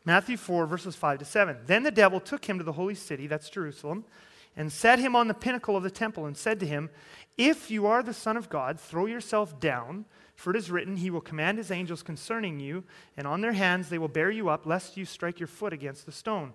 Matthew 0.04 0.36
4, 0.36 0.66
verses 0.66 0.96
5 0.96 1.20
to 1.20 1.24
7. 1.24 1.58
Then 1.66 1.82
the 1.82 1.90
devil 1.90 2.20
took 2.20 2.44
him 2.44 2.58
to 2.58 2.64
the 2.64 2.72
holy 2.72 2.94
city, 2.94 3.26
that's 3.26 3.50
Jerusalem, 3.50 4.04
and 4.56 4.72
set 4.72 4.98
him 4.98 5.14
on 5.14 5.28
the 5.28 5.34
pinnacle 5.34 5.76
of 5.76 5.82
the 5.82 5.90
temple 5.90 6.26
and 6.26 6.36
said 6.36 6.58
to 6.60 6.66
him, 6.66 6.90
If 7.38 7.70
you 7.70 7.86
are 7.86 8.02
the 8.02 8.14
Son 8.14 8.36
of 8.36 8.48
God, 8.48 8.80
throw 8.80 9.06
yourself 9.06 9.60
down, 9.60 10.06
for 10.34 10.50
it 10.50 10.56
is 10.56 10.70
written, 10.70 10.96
He 10.96 11.10
will 11.10 11.20
command 11.20 11.58
His 11.58 11.70
angels 11.70 12.02
concerning 12.02 12.58
you, 12.58 12.82
and 13.16 13.26
on 13.26 13.42
their 13.42 13.52
hands 13.52 13.90
they 13.90 13.98
will 13.98 14.08
bear 14.08 14.30
you 14.30 14.48
up, 14.48 14.64
lest 14.64 14.96
you 14.96 15.04
strike 15.04 15.38
your 15.38 15.46
foot 15.46 15.74
against 15.74 16.06
the 16.06 16.12
stone. 16.12 16.54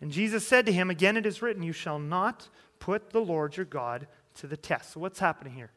And 0.00 0.12
Jesus 0.12 0.46
said 0.46 0.64
to 0.66 0.72
him, 0.72 0.90
Again 0.90 1.16
it 1.16 1.26
is 1.26 1.42
written, 1.42 1.64
You 1.64 1.72
shall 1.72 1.98
not 1.98 2.48
put 2.78 3.10
the 3.10 3.20
Lord 3.20 3.56
your 3.56 3.66
God 3.66 4.06
to 4.36 4.46
the 4.46 4.56
test. 4.56 4.92
So 4.92 5.00
what's 5.00 5.18
happening 5.18 5.52
here? 5.52 5.70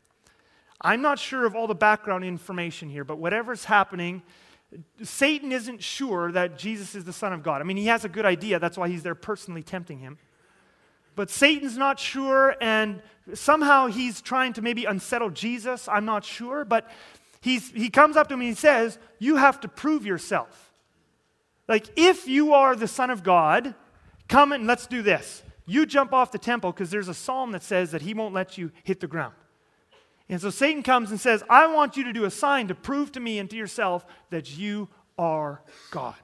I'm 0.81 1.01
not 1.01 1.19
sure 1.19 1.45
of 1.45 1.55
all 1.55 1.67
the 1.67 1.75
background 1.75 2.23
information 2.23 2.89
here, 2.89 3.03
but 3.03 3.17
whatever's 3.17 3.65
happening, 3.65 4.21
Satan 5.03 5.51
isn't 5.51 5.83
sure 5.83 6.31
that 6.31 6.57
Jesus 6.57 6.95
is 6.95 7.03
the 7.03 7.13
Son 7.13 7.33
of 7.33 7.43
God. 7.43 7.61
I 7.61 7.65
mean, 7.65 7.77
he 7.77 7.87
has 7.87 8.05
a 8.05 8.09
good 8.09 8.25
idea. 8.25 8.59
That's 8.59 8.77
why 8.77 8.87
he's 8.87 9.03
there 9.03 9.15
personally 9.15 9.63
tempting 9.63 9.99
him. 9.99 10.17
But 11.15 11.29
Satan's 11.29 11.77
not 11.77 11.99
sure, 11.99 12.55
and 12.61 13.01
somehow 13.33 13.87
he's 13.87 14.21
trying 14.21 14.53
to 14.53 14.61
maybe 14.61 14.85
unsettle 14.85 15.31
Jesus. 15.31 15.89
I'm 15.89 16.05
not 16.05 16.23
sure. 16.23 16.63
But 16.63 16.89
he's, 17.41 17.71
he 17.71 17.89
comes 17.89 18.15
up 18.15 18.29
to 18.29 18.35
him 18.35 18.41
and 18.41 18.49
he 18.49 18.55
says, 18.55 18.97
You 19.17 19.35
have 19.35 19.59
to 19.61 19.67
prove 19.67 20.05
yourself. 20.05 20.71
Like, 21.67 21.87
if 21.97 22.27
you 22.27 22.53
are 22.53 22.75
the 22.75 22.87
Son 22.87 23.09
of 23.09 23.21
God, 23.21 23.75
come 24.29 24.53
and 24.53 24.65
let's 24.65 24.87
do 24.87 25.01
this. 25.01 25.43
You 25.69 25.85
jump 25.85 26.13
off 26.13 26.31
the 26.31 26.39
temple 26.39 26.71
because 26.71 26.89
there's 26.89 27.09
a 27.09 27.13
psalm 27.13 27.51
that 27.51 27.61
says 27.61 27.91
that 27.91 28.01
he 28.01 28.15
won't 28.15 28.33
let 28.33 28.57
you 28.57 28.71
hit 28.83 28.99
the 29.01 29.07
ground. 29.07 29.35
And 30.27 30.41
so 30.41 30.49
Satan 30.49 30.81
comes 30.81 31.11
and 31.11 31.19
says, 31.19 31.43
I 31.47 31.67
want 31.67 31.95
you 31.95 32.03
to 32.05 32.13
do 32.13 32.25
a 32.25 32.31
sign 32.31 32.67
to 32.69 32.75
prove 32.75 33.11
to 33.11 33.19
me 33.19 33.37
and 33.37 33.47
to 33.51 33.55
yourself 33.55 34.03
that 34.31 34.57
you 34.57 34.89
are 35.17 35.61
God. 35.91 36.15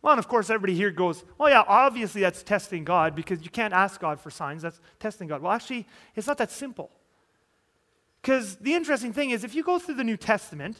Well, 0.00 0.14
and 0.14 0.18
of 0.18 0.26
course, 0.26 0.48
everybody 0.48 0.74
here 0.74 0.90
goes, 0.90 1.22
well, 1.36 1.50
yeah, 1.50 1.64
obviously 1.68 2.22
that's 2.22 2.42
testing 2.42 2.82
God 2.82 3.14
because 3.14 3.42
you 3.42 3.50
can't 3.50 3.74
ask 3.74 4.00
God 4.00 4.20
for 4.20 4.30
signs. 4.30 4.62
That's 4.62 4.80
testing 5.00 5.28
God. 5.28 5.42
Well, 5.42 5.52
actually, 5.52 5.86
it's 6.14 6.26
not 6.26 6.38
that 6.38 6.50
simple. 6.50 6.90
Because 8.22 8.56
the 8.56 8.72
interesting 8.72 9.12
thing 9.12 9.30
is, 9.30 9.44
if 9.44 9.54
you 9.54 9.62
go 9.62 9.78
through 9.78 9.96
the 9.96 10.04
New 10.04 10.16
Testament, 10.16 10.78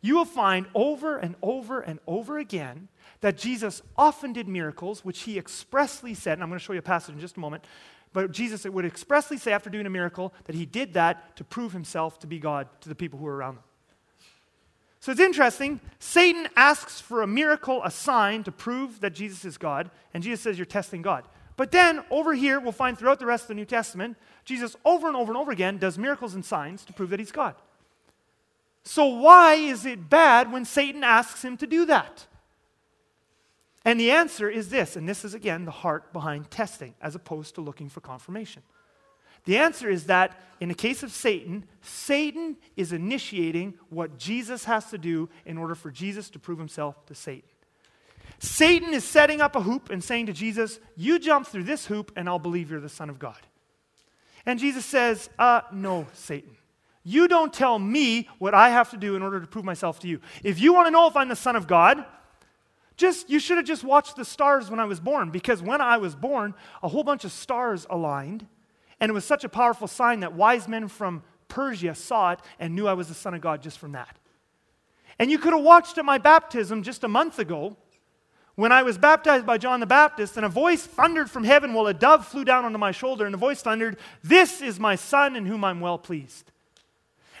you 0.00 0.14
will 0.14 0.24
find 0.24 0.66
over 0.74 1.16
and 1.16 1.34
over 1.42 1.80
and 1.80 1.98
over 2.06 2.38
again 2.38 2.88
that 3.20 3.36
Jesus 3.36 3.82
often 3.96 4.32
did 4.32 4.48
miracles, 4.48 5.04
which 5.04 5.22
he 5.22 5.38
expressly 5.38 6.14
said, 6.14 6.34
and 6.34 6.42
I'm 6.42 6.48
going 6.48 6.58
to 6.58 6.64
show 6.64 6.72
you 6.72 6.78
a 6.78 6.82
passage 6.82 7.14
in 7.14 7.20
just 7.20 7.36
a 7.36 7.40
moment, 7.40 7.64
but 8.12 8.32
Jesus 8.32 8.64
would 8.64 8.84
expressly 8.84 9.36
say 9.36 9.52
after 9.52 9.68
doing 9.68 9.86
a 9.86 9.90
miracle 9.90 10.32
that 10.44 10.54
he 10.54 10.64
did 10.64 10.94
that 10.94 11.36
to 11.36 11.44
prove 11.44 11.72
himself 11.72 12.18
to 12.20 12.26
be 12.26 12.38
God 12.38 12.68
to 12.80 12.88
the 12.88 12.94
people 12.94 13.18
who 13.18 13.26
were 13.26 13.36
around 13.36 13.56
him. 13.56 13.62
So 15.00 15.12
it's 15.12 15.20
interesting. 15.20 15.80
Satan 15.98 16.48
asks 16.56 17.00
for 17.00 17.22
a 17.22 17.26
miracle, 17.26 17.80
a 17.84 17.90
sign 17.90 18.42
to 18.44 18.52
prove 18.52 19.00
that 19.00 19.14
Jesus 19.14 19.44
is 19.44 19.58
God, 19.58 19.90
and 20.12 20.22
Jesus 20.22 20.40
says, 20.40 20.58
You're 20.58 20.66
testing 20.66 21.02
God. 21.02 21.24
But 21.56 21.70
then 21.70 22.04
over 22.10 22.34
here, 22.34 22.60
we'll 22.60 22.72
find 22.72 22.98
throughout 22.98 23.18
the 23.18 23.26
rest 23.26 23.44
of 23.44 23.48
the 23.48 23.54
New 23.54 23.64
Testament, 23.64 24.16
Jesus 24.44 24.76
over 24.84 25.06
and 25.06 25.16
over 25.16 25.30
and 25.30 25.38
over 25.38 25.52
again 25.52 25.78
does 25.78 25.98
miracles 25.98 26.34
and 26.34 26.44
signs 26.44 26.84
to 26.86 26.92
prove 26.92 27.10
that 27.10 27.20
he's 27.20 27.32
God. 27.32 27.54
So 28.82 29.06
why 29.06 29.54
is 29.54 29.84
it 29.84 30.08
bad 30.08 30.52
when 30.52 30.64
Satan 30.64 31.02
asks 31.02 31.44
him 31.44 31.56
to 31.58 31.66
do 31.66 31.86
that? 31.86 32.26
And 33.86 34.00
the 34.00 34.10
answer 34.10 34.50
is 34.50 34.68
this, 34.68 34.96
and 34.96 35.08
this 35.08 35.24
is 35.24 35.32
again 35.32 35.64
the 35.64 35.70
heart 35.70 36.12
behind 36.12 36.50
testing 36.50 36.94
as 37.00 37.14
opposed 37.14 37.54
to 37.54 37.60
looking 37.60 37.88
for 37.88 38.00
confirmation. 38.00 38.62
The 39.44 39.58
answer 39.58 39.88
is 39.88 40.06
that 40.06 40.40
in 40.58 40.68
the 40.68 40.74
case 40.74 41.04
of 41.04 41.12
Satan, 41.12 41.64
Satan 41.82 42.56
is 42.76 42.92
initiating 42.92 43.74
what 43.88 44.18
Jesus 44.18 44.64
has 44.64 44.90
to 44.90 44.98
do 44.98 45.28
in 45.44 45.56
order 45.56 45.76
for 45.76 45.92
Jesus 45.92 46.30
to 46.30 46.40
prove 46.40 46.58
himself 46.58 47.06
to 47.06 47.14
Satan. 47.14 47.48
Satan 48.40 48.92
is 48.92 49.04
setting 49.04 49.40
up 49.40 49.54
a 49.54 49.62
hoop 49.62 49.88
and 49.88 50.02
saying 50.02 50.26
to 50.26 50.32
Jesus, 50.32 50.80
You 50.96 51.20
jump 51.20 51.46
through 51.46 51.62
this 51.62 51.86
hoop 51.86 52.10
and 52.16 52.28
I'll 52.28 52.40
believe 52.40 52.72
you're 52.72 52.80
the 52.80 52.88
Son 52.88 53.08
of 53.08 53.20
God. 53.20 53.38
And 54.44 54.58
Jesus 54.58 54.84
says, 54.84 55.30
uh, 55.38 55.60
No, 55.72 56.08
Satan. 56.12 56.56
You 57.04 57.28
don't 57.28 57.52
tell 57.52 57.78
me 57.78 58.28
what 58.40 58.52
I 58.52 58.70
have 58.70 58.90
to 58.90 58.96
do 58.96 59.14
in 59.14 59.22
order 59.22 59.38
to 59.40 59.46
prove 59.46 59.64
myself 59.64 60.00
to 60.00 60.08
you. 60.08 60.20
If 60.42 60.60
you 60.60 60.74
want 60.74 60.88
to 60.88 60.90
know 60.90 61.06
if 61.06 61.14
I'm 61.14 61.28
the 61.28 61.36
Son 61.36 61.54
of 61.54 61.68
God, 61.68 62.04
just, 62.96 63.28
you 63.28 63.38
should 63.38 63.58
have 63.58 63.66
just 63.66 63.84
watched 63.84 64.16
the 64.16 64.24
stars 64.24 64.70
when 64.70 64.80
I 64.80 64.84
was 64.84 65.00
born, 65.00 65.30
because 65.30 65.62
when 65.62 65.80
I 65.80 65.98
was 65.98 66.14
born, 66.14 66.54
a 66.82 66.88
whole 66.88 67.04
bunch 67.04 67.24
of 67.24 67.32
stars 67.32 67.86
aligned, 67.90 68.46
and 69.00 69.10
it 69.10 69.12
was 69.12 69.24
such 69.24 69.44
a 69.44 69.48
powerful 69.48 69.86
sign 69.86 70.20
that 70.20 70.32
wise 70.32 70.66
men 70.66 70.88
from 70.88 71.22
Persia 71.48 71.94
saw 71.94 72.32
it 72.32 72.40
and 72.58 72.74
knew 72.74 72.86
I 72.86 72.94
was 72.94 73.08
the 73.08 73.14
Son 73.14 73.34
of 73.34 73.40
God 73.40 73.62
just 73.62 73.78
from 73.78 73.92
that. 73.92 74.18
And 75.18 75.30
you 75.30 75.38
could 75.38 75.52
have 75.52 75.62
watched 75.62 75.98
at 75.98 76.04
my 76.04 76.18
baptism 76.18 76.82
just 76.82 77.04
a 77.04 77.08
month 77.08 77.38
ago 77.38 77.76
when 78.54 78.72
I 78.72 78.82
was 78.82 78.96
baptized 78.96 79.44
by 79.44 79.58
John 79.58 79.80
the 79.80 79.86
Baptist, 79.86 80.38
and 80.38 80.46
a 80.46 80.48
voice 80.48 80.84
thundered 80.84 81.30
from 81.30 81.44
heaven 81.44 81.74
while 81.74 81.86
a 81.86 81.94
dove 81.94 82.26
flew 82.26 82.44
down 82.44 82.64
onto 82.64 82.78
my 82.78 82.90
shoulder, 82.90 83.26
and 83.26 83.34
the 83.34 83.38
voice 83.38 83.60
thundered, 83.60 83.98
This 84.22 84.62
is 84.62 84.80
my 84.80 84.96
Son 84.96 85.36
in 85.36 85.44
whom 85.44 85.62
I'm 85.62 85.80
well 85.80 85.98
pleased. 85.98 86.50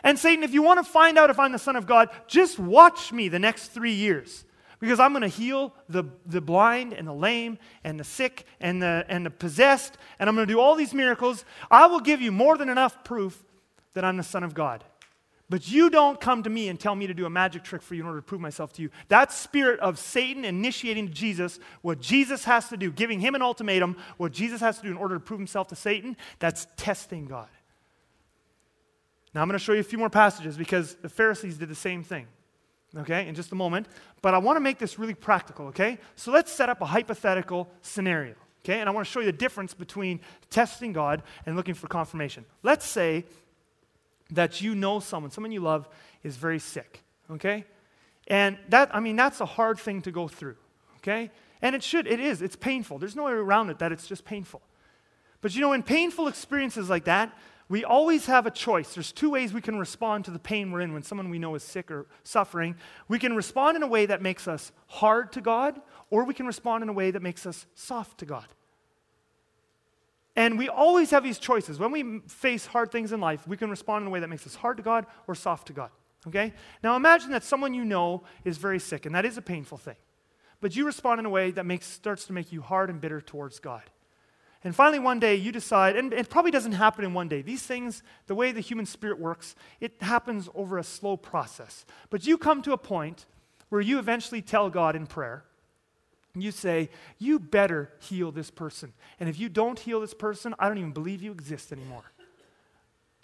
And 0.02 0.18
Satan, 0.18 0.44
if 0.44 0.52
you 0.52 0.62
want 0.62 0.84
to 0.84 0.92
find 0.92 1.18
out 1.18 1.30
if 1.30 1.38
I'm 1.38 1.52
the 1.52 1.58
Son 1.58 1.74
of 1.74 1.86
God, 1.86 2.10
just 2.26 2.58
watch 2.58 3.12
me 3.12 3.28
the 3.28 3.38
next 3.38 3.68
three 3.68 3.94
years. 3.94 4.44
Because 4.78 5.00
I'm 5.00 5.12
going 5.12 5.22
to 5.22 5.28
heal 5.28 5.72
the, 5.88 6.04
the 6.26 6.40
blind 6.40 6.92
and 6.92 7.08
the 7.08 7.14
lame 7.14 7.58
and 7.82 7.98
the 7.98 8.04
sick 8.04 8.46
and 8.60 8.82
the, 8.82 9.04
and 9.08 9.24
the 9.24 9.30
possessed, 9.30 9.96
and 10.18 10.28
I'm 10.28 10.34
going 10.34 10.46
to 10.46 10.52
do 10.52 10.60
all 10.60 10.74
these 10.74 10.92
miracles. 10.92 11.44
I 11.70 11.86
will 11.86 12.00
give 12.00 12.20
you 12.20 12.30
more 12.30 12.58
than 12.58 12.68
enough 12.68 13.02
proof 13.04 13.42
that 13.94 14.04
I'm 14.04 14.16
the 14.16 14.22
Son 14.22 14.42
of 14.42 14.54
God. 14.54 14.84
But 15.48 15.70
you 15.70 15.90
don't 15.90 16.20
come 16.20 16.42
to 16.42 16.50
me 16.50 16.68
and 16.68 16.78
tell 16.78 16.94
me 16.96 17.06
to 17.06 17.14
do 17.14 17.24
a 17.24 17.30
magic 17.30 17.62
trick 17.62 17.80
for 17.80 17.94
you 17.94 18.02
in 18.02 18.06
order 18.06 18.18
to 18.18 18.26
prove 18.26 18.40
myself 18.40 18.72
to 18.74 18.82
you. 18.82 18.90
That 19.08 19.32
spirit 19.32 19.78
of 19.78 19.98
Satan 19.98 20.44
initiating 20.44 21.12
Jesus, 21.12 21.60
what 21.82 22.00
Jesus 22.00 22.44
has 22.44 22.68
to 22.70 22.76
do, 22.76 22.90
giving 22.90 23.20
him 23.20 23.36
an 23.36 23.42
ultimatum, 23.42 23.96
what 24.16 24.32
Jesus 24.32 24.60
has 24.60 24.78
to 24.78 24.82
do 24.82 24.90
in 24.90 24.96
order 24.96 25.14
to 25.14 25.20
prove 25.20 25.38
himself 25.38 25.68
to 25.68 25.76
Satan, 25.76 26.16
that's 26.40 26.66
testing 26.76 27.26
God. 27.26 27.48
Now 29.34 29.42
I'm 29.42 29.48
going 29.48 29.58
to 29.58 29.64
show 29.64 29.72
you 29.72 29.80
a 29.80 29.84
few 29.84 29.98
more 29.98 30.10
passages 30.10 30.56
because 30.56 30.96
the 30.96 31.08
Pharisees 31.08 31.58
did 31.58 31.68
the 31.68 31.74
same 31.76 32.02
thing 32.02 32.26
okay, 32.98 33.28
in 33.28 33.34
just 33.34 33.52
a 33.52 33.54
moment. 33.54 33.86
But 34.22 34.34
I 34.34 34.38
want 34.38 34.56
to 34.56 34.60
make 34.60 34.78
this 34.78 34.98
really 34.98 35.14
practical, 35.14 35.66
okay? 35.66 35.98
So 36.14 36.30
let's 36.30 36.52
set 36.52 36.68
up 36.68 36.80
a 36.80 36.86
hypothetical 36.86 37.68
scenario, 37.82 38.34
okay? 38.64 38.80
And 38.80 38.88
I 38.88 38.92
want 38.92 39.06
to 39.06 39.12
show 39.12 39.20
you 39.20 39.26
the 39.26 39.32
difference 39.32 39.74
between 39.74 40.20
testing 40.50 40.92
God 40.92 41.22
and 41.44 41.56
looking 41.56 41.74
for 41.74 41.88
confirmation. 41.88 42.44
Let's 42.62 42.86
say 42.86 43.24
that 44.30 44.60
you 44.60 44.74
know 44.74 45.00
someone, 45.00 45.30
someone 45.30 45.52
you 45.52 45.60
love, 45.60 45.88
is 46.22 46.36
very 46.36 46.58
sick, 46.58 47.02
okay? 47.30 47.64
And 48.26 48.58
that, 48.70 48.94
I 48.94 49.00
mean, 49.00 49.16
that's 49.16 49.40
a 49.40 49.46
hard 49.46 49.78
thing 49.78 50.02
to 50.02 50.10
go 50.10 50.26
through, 50.28 50.56
okay? 50.98 51.30
And 51.62 51.74
it 51.74 51.82
should, 51.82 52.06
it 52.06 52.20
is, 52.20 52.42
it's 52.42 52.56
painful. 52.56 52.98
There's 52.98 53.16
no 53.16 53.24
way 53.24 53.32
around 53.32 53.70
it 53.70 53.78
that 53.78 53.92
it's 53.92 54.06
just 54.06 54.24
painful. 54.24 54.62
But 55.40 55.54
you 55.54 55.60
know, 55.60 55.72
in 55.72 55.82
painful 55.82 56.28
experiences 56.28 56.90
like 56.90 57.04
that, 57.04 57.36
we 57.68 57.84
always 57.84 58.26
have 58.26 58.46
a 58.46 58.50
choice. 58.50 58.94
There's 58.94 59.10
two 59.10 59.30
ways 59.30 59.52
we 59.52 59.60
can 59.60 59.78
respond 59.78 60.24
to 60.26 60.30
the 60.30 60.38
pain 60.38 60.70
we're 60.70 60.82
in 60.82 60.92
when 60.92 61.02
someone 61.02 61.30
we 61.30 61.38
know 61.38 61.54
is 61.56 61.64
sick 61.64 61.90
or 61.90 62.06
suffering. 62.22 62.76
We 63.08 63.18
can 63.18 63.34
respond 63.34 63.76
in 63.76 63.82
a 63.82 63.88
way 63.88 64.06
that 64.06 64.22
makes 64.22 64.46
us 64.46 64.70
hard 64.86 65.32
to 65.32 65.40
God, 65.40 65.80
or 66.10 66.24
we 66.24 66.34
can 66.34 66.46
respond 66.46 66.82
in 66.84 66.88
a 66.88 66.92
way 66.92 67.10
that 67.10 67.22
makes 67.22 67.44
us 67.44 67.66
soft 67.74 68.18
to 68.18 68.24
God. 68.24 68.46
And 70.36 70.58
we 70.58 70.68
always 70.68 71.10
have 71.10 71.24
these 71.24 71.38
choices. 71.38 71.78
When 71.78 71.90
we 71.90 72.20
face 72.28 72.66
hard 72.66 72.92
things 72.92 73.10
in 73.10 73.20
life, 73.20 73.48
we 73.48 73.56
can 73.56 73.70
respond 73.70 74.02
in 74.02 74.08
a 74.08 74.10
way 74.10 74.20
that 74.20 74.28
makes 74.28 74.46
us 74.46 74.54
hard 74.54 74.76
to 74.76 74.82
God 74.82 75.06
or 75.26 75.34
soft 75.34 75.66
to 75.68 75.72
God. 75.72 75.90
Okay? 76.28 76.52
Now 76.84 76.94
imagine 76.94 77.30
that 77.30 77.42
someone 77.42 77.74
you 77.74 77.84
know 77.84 78.22
is 78.44 78.58
very 78.58 78.78
sick, 78.78 79.06
and 79.06 79.14
that 79.14 79.24
is 79.24 79.38
a 79.38 79.42
painful 79.42 79.78
thing. 79.78 79.96
But 80.60 80.76
you 80.76 80.86
respond 80.86 81.18
in 81.18 81.26
a 81.26 81.30
way 81.30 81.50
that 81.50 81.66
makes, 81.66 81.86
starts 81.86 82.26
to 82.26 82.32
make 82.32 82.52
you 82.52 82.60
hard 82.60 82.90
and 82.90 83.00
bitter 83.00 83.20
towards 83.20 83.58
God. 83.58 83.82
And 84.64 84.74
finally, 84.74 84.98
one 84.98 85.20
day 85.20 85.36
you 85.36 85.52
decide, 85.52 85.96
and 85.96 86.12
it 86.12 86.28
probably 86.28 86.50
doesn't 86.50 86.72
happen 86.72 87.04
in 87.04 87.14
one 87.14 87.28
day. 87.28 87.42
These 87.42 87.62
things, 87.62 88.02
the 88.26 88.34
way 88.34 88.52
the 88.52 88.60
human 88.60 88.86
spirit 88.86 89.18
works, 89.18 89.54
it 89.80 89.92
happens 90.00 90.48
over 90.54 90.78
a 90.78 90.84
slow 90.84 91.16
process. 91.16 91.84
But 92.10 92.26
you 92.26 92.36
come 92.36 92.62
to 92.62 92.72
a 92.72 92.78
point 92.78 93.26
where 93.68 93.80
you 93.80 93.98
eventually 93.98 94.42
tell 94.42 94.70
God 94.70 94.96
in 94.96 95.06
prayer, 95.06 95.44
and 96.34 96.42
you 96.42 96.50
say, 96.50 96.90
You 97.18 97.38
better 97.38 97.92
heal 98.00 98.32
this 98.32 98.50
person. 98.50 98.92
And 99.20 99.28
if 99.28 99.38
you 99.38 99.48
don't 99.48 99.78
heal 99.78 100.00
this 100.00 100.14
person, 100.14 100.54
I 100.58 100.68
don't 100.68 100.78
even 100.78 100.92
believe 100.92 101.22
you 101.22 101.32
exist 101.32 101.72
anymore. 101.72 102.12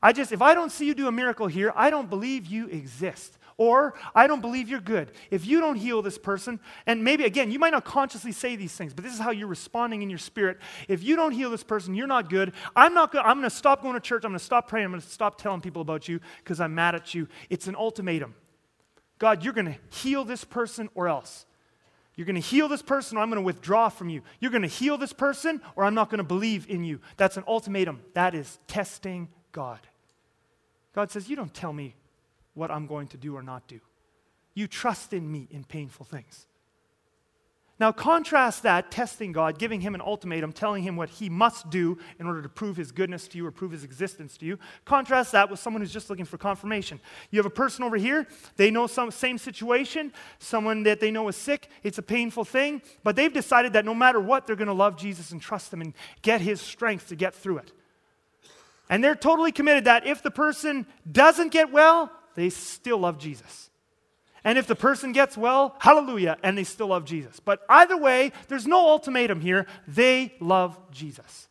I 0.02 0.12
just, 0.12 0.32
if 0.32 0.42
I 0.42 0.54
don't 0.54 0.72
see 0.72 0.86
you 0.86 0.94
do 0.94 1.06
a 1.06 1.12
miracle 1.12 1.46
here, 1.46 1.72
I 1.76 1.90
don't 1.90 2.10
believe 2.10 2.46
you 2.46 2.66
exist. 2.66 3.38
Or, 3.62 3.94
I 4.12 4.26
don't 4.26 4.40
believe 4.40 4.68
you're 4.68 4.80
good. 4.80 5.12
If 5.30 5.46
you 5.46 5.60
don't 5.60 5.76
heal 5.76 6.02
this 6.02 6.18
person, 6.18 6.58
and 6.84 7.04
maybe 7.04 7.22
again, 7.22 7.52
you 7.52 7.60
might 7.60 7.70
not 7.70 7.84
consciously 7.84 8.32
say 8.32 8.56
these 8.56 8.74
things, 8.74 8.92
but 8.92 9.04
this 9.04 9.14
is 9.14 9.20
how 9.20 9.30
you're 9.30 9.46
responding 9.46 10.02
in 10.02 10.10
your 10.10 10.18
spirit. 10.18 10.58
If 10.88 11.04
you 11.04 11.14
don't 11.14 11.30
heal 11.30 11.48
this 11.48 11.62
person, 11.62 11.94
you're 11.94 12.08
not 12.08 12.28
good. 12.28 12.54
I'm 12.74 12.92
not 12.92 13.12
good. 13.12 13.20
I'm 13.20 13.36
going 13.36 13.48
to 13.48 13.54
stop 13.54 13.80
going 13.80 13.94
to 13.94 14.00
church. 14.00 14.24
I'm 14.24 14.32
going 14.32 14.40
to 14.40 14.44
stop 14.44 14.66
praying. 14.66 14.86
I'm 14.86 14.90
going 14.90 15.00
to 15.00 15.08
stop 15.08 15.40
telling 15.40 15.60
people 15.60 15.80
about 15.80 16.08
you 16.08 16.18
because 16.38 16.60
I'm 16.60 16.74
mad 16.74 16.96
at 16.96 17.14
you. 17.14 17.28
It's 17.50 17.68
an 17.68 17.76
ultimatum. 17.76 18.34
God, 19.20 19.44
you're 19.44 19.52
going 19.52 19.66
to 19.66 19.76
heal 19.96 20.24
this 20.24 20.42
person 20.42 20.88
or 20.96 21.06
else. 21.06 21.46
You're 22.16 22.26
going 22.26 22.34
to 22.34 22.40
heal 22.40 22.66
this 22.66 22.82
person 22.82 23.16
or 23.16 23.20
I'm 23.20 23.30
going 23.30 23.40
to 23.40 23.46
withdraw 23.46 23.90
from 23.90 24.08
you. 24.08 24.22
You're 24.40 24.50
going 24.50 24.62
to 24.62 24.68
heal 24.68 24.98
this 24.98 25.12
person 25.12 25.62
or 25.76 25.84
I'm 25.84 25.94
not 25.94 26.10
going 26.10 26.18
to 26.18 26.24
believe 26.24 26.68
in 26.68 26.82
you. 26.82 26.98
That's 27.16 27.36
an 27.36 27.44
ultimatum. 27.46 28.00
That 28.14 28.34
is 28.34 28.58
testing 28.66 29.28
God. 29.52 29.86
God 30.96 31.12
says, 31.12 31.28
You 31.28 31.36
don't 31.36 31.54
tell 31.54 31.72
me 31.72 31.94
what 32.54 32.70
I'm 32.70 32.86
going 32.86 33.08
to 33.08 33.16
do 33.16 33.36
or 33.36 33.42
not 33.42 33.66
do. 33.68 33.80
You 34.54 34.66
trust 34.66 35.12
in 35.12 35.30
me 35.30 35.48
in 35.50 35.64
painful 35.64 36.04
things. 36.04 36.46
Now, 37.82 37.90
contrast 37.90 38.62
that, 38.62 38.92
testing 38.92 39.32
God, 39.32 39.58
giving 39.58 39.80
him 39.80 39.96
an 39.96 40.00
ultimatum, 40.00 40.52
telling 40.52 40.84
him 40.84 40.94
what 40.94 41.08
he 41.08 41.28
must 41.28 41.68
do 41.68 41.98
in 42.20 42.26
order 42.26 42.40
to 42.40 42.48
prove 42.48 42.76
his 42.76 42.92
goodness 42.92 43.26
to 43.26 43.38
you 43.38 43.44
or 43.44 43.50
prove 43.50 43.72
his 43.72 43.82
existence 43.82 44.36
to 44.38 44.46
you. 44.46 44.58
Contrast 44.84 45.32
that 45.32 45.50
with 45.50 45.58
someone 45.58 45.80
who's 45.80 45.92
just 45.92 46.08
looking 46.08 46.26
for 46.26 46.38
confirmation. 46.38 47.00
You 47.32 47.40
have 47.40 47.46
a 47.46 47.50
person 47.50 47.82
over 47.82 47.96
here, 47.96 48.28
they 48.56 48.70
know 48.70 48.86
some 48.86 49.10
same 49.10 49.36
situation, 49.36 50.12
someone 50.38 50.84
that 50.84 51.00
they 51.00 51.10
know 51.10 51.26
is 51.26 51.34
sick, 51.34 51.66
it's 51.82 51.98
a 51.98 52.02
painful 52.02 52.44
thing, 52.44 52.82
but 53.02 53.16
they've 53.16 53.32
decided 53.32 53.72
that 53.72 53.84
no 53.84 53.94
matter 53.94 54.20
what, 54.20 54.46
they're 54.46 54.54
going 54.54 54.68
to 54.68 54.74
love 54.74 54.96
Jesus 54.96 55.32
and 55.32 55.42
trust 55.42 55.72
him 55.72 55.80
and 55.80 55.92
get 56.20 56.40
his 56.40 56.60
strength 56.60 57.08
to 57.08 57.16
get 57.16 57.34
through 57.34 57.58
it. 57.58 57.72
And 58.90 59.02
they're 59.02 59.16
totally 59.16 59.50
committed 59.50 59.86
that 59.86 60.06
if 60.06 60.22
the 60.22 60.30
person 60.30 60.86
doesn't 61.10 61.50
get 61.50 61.72
well, 61.72 62.12
they 62.34 62.50
still 62.50 62.98
love 62.98 63.18
Jesus. 63.18 63.70
And 64.44 64.58
if 64.58 64.66
the 64.66 64.74
person 64.74 65.12
gets 65.12 65.36
well, 65.36 65.76
hallelujah, 65.78 66.36
and 66.42 66.58
they 66.58 66.64
still 66.64 66.88
love 66.88 67.04
Jesus. 67.04 67.38
But 67.38 67.60
either 67.68 67.96
way, 67.96 68.32
there's 68.48 68.66
no 68.66 68.88
ultimatum 68.88 69.40
here. 69.40 69.66
They 69.86 70.34
love 70.40 70.78
Jesus. 70.90 71.48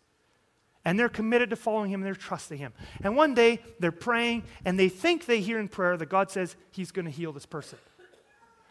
And 0.84 1.00
they're 1.00 1.10
committed 1.10 1.52
to 1.52 1.56
following 1.56 1.91
him 1.91 2.02
and 2.02 2.06
they're 2.08 2.15
trusting 2.15 2.58
him. 2.58 2.74
And 3.04 3.15
one 3.15 3.34
day 3.34 3.60
they're 3.80 3.91
praying 3.91 4.44
and 4.65 4.80
they 4.80 4.89
think 4.89 5.26
they 5.26 5.39
hear 5.39 5.60
in 5.60 5.67
prayer 5.67 5.96
that 5.96 6.10
God 6.10 6.32
says 6.32 6.56
he's 6.72 6.91
going 6.91 7.06
to 7.06 7.12
heal 7.12 7.32
this 7.32 7.46
person. 7.46 7.78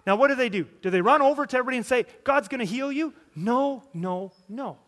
Now, 0.06 0.16
what 0.16 0.28
do 0.28 0.34
they 0.34 0.48
do? 0.48 0.66
Do 0.82 0.90
they 0.90 1.02
run 1.02 1.22
over 1.22 1.46
to 1.46 1.56
everybody 1.56 1.76
and 1.76 1.86
say, 1.86 2.06
God's 2.24 2.48
going 2.48 2.60
to 2.60 2.64
heal 2.66 2.90
you? 2.90 3.14
No, 3.36 3.84
no, 3.94 4.32
no. 4.48 4.78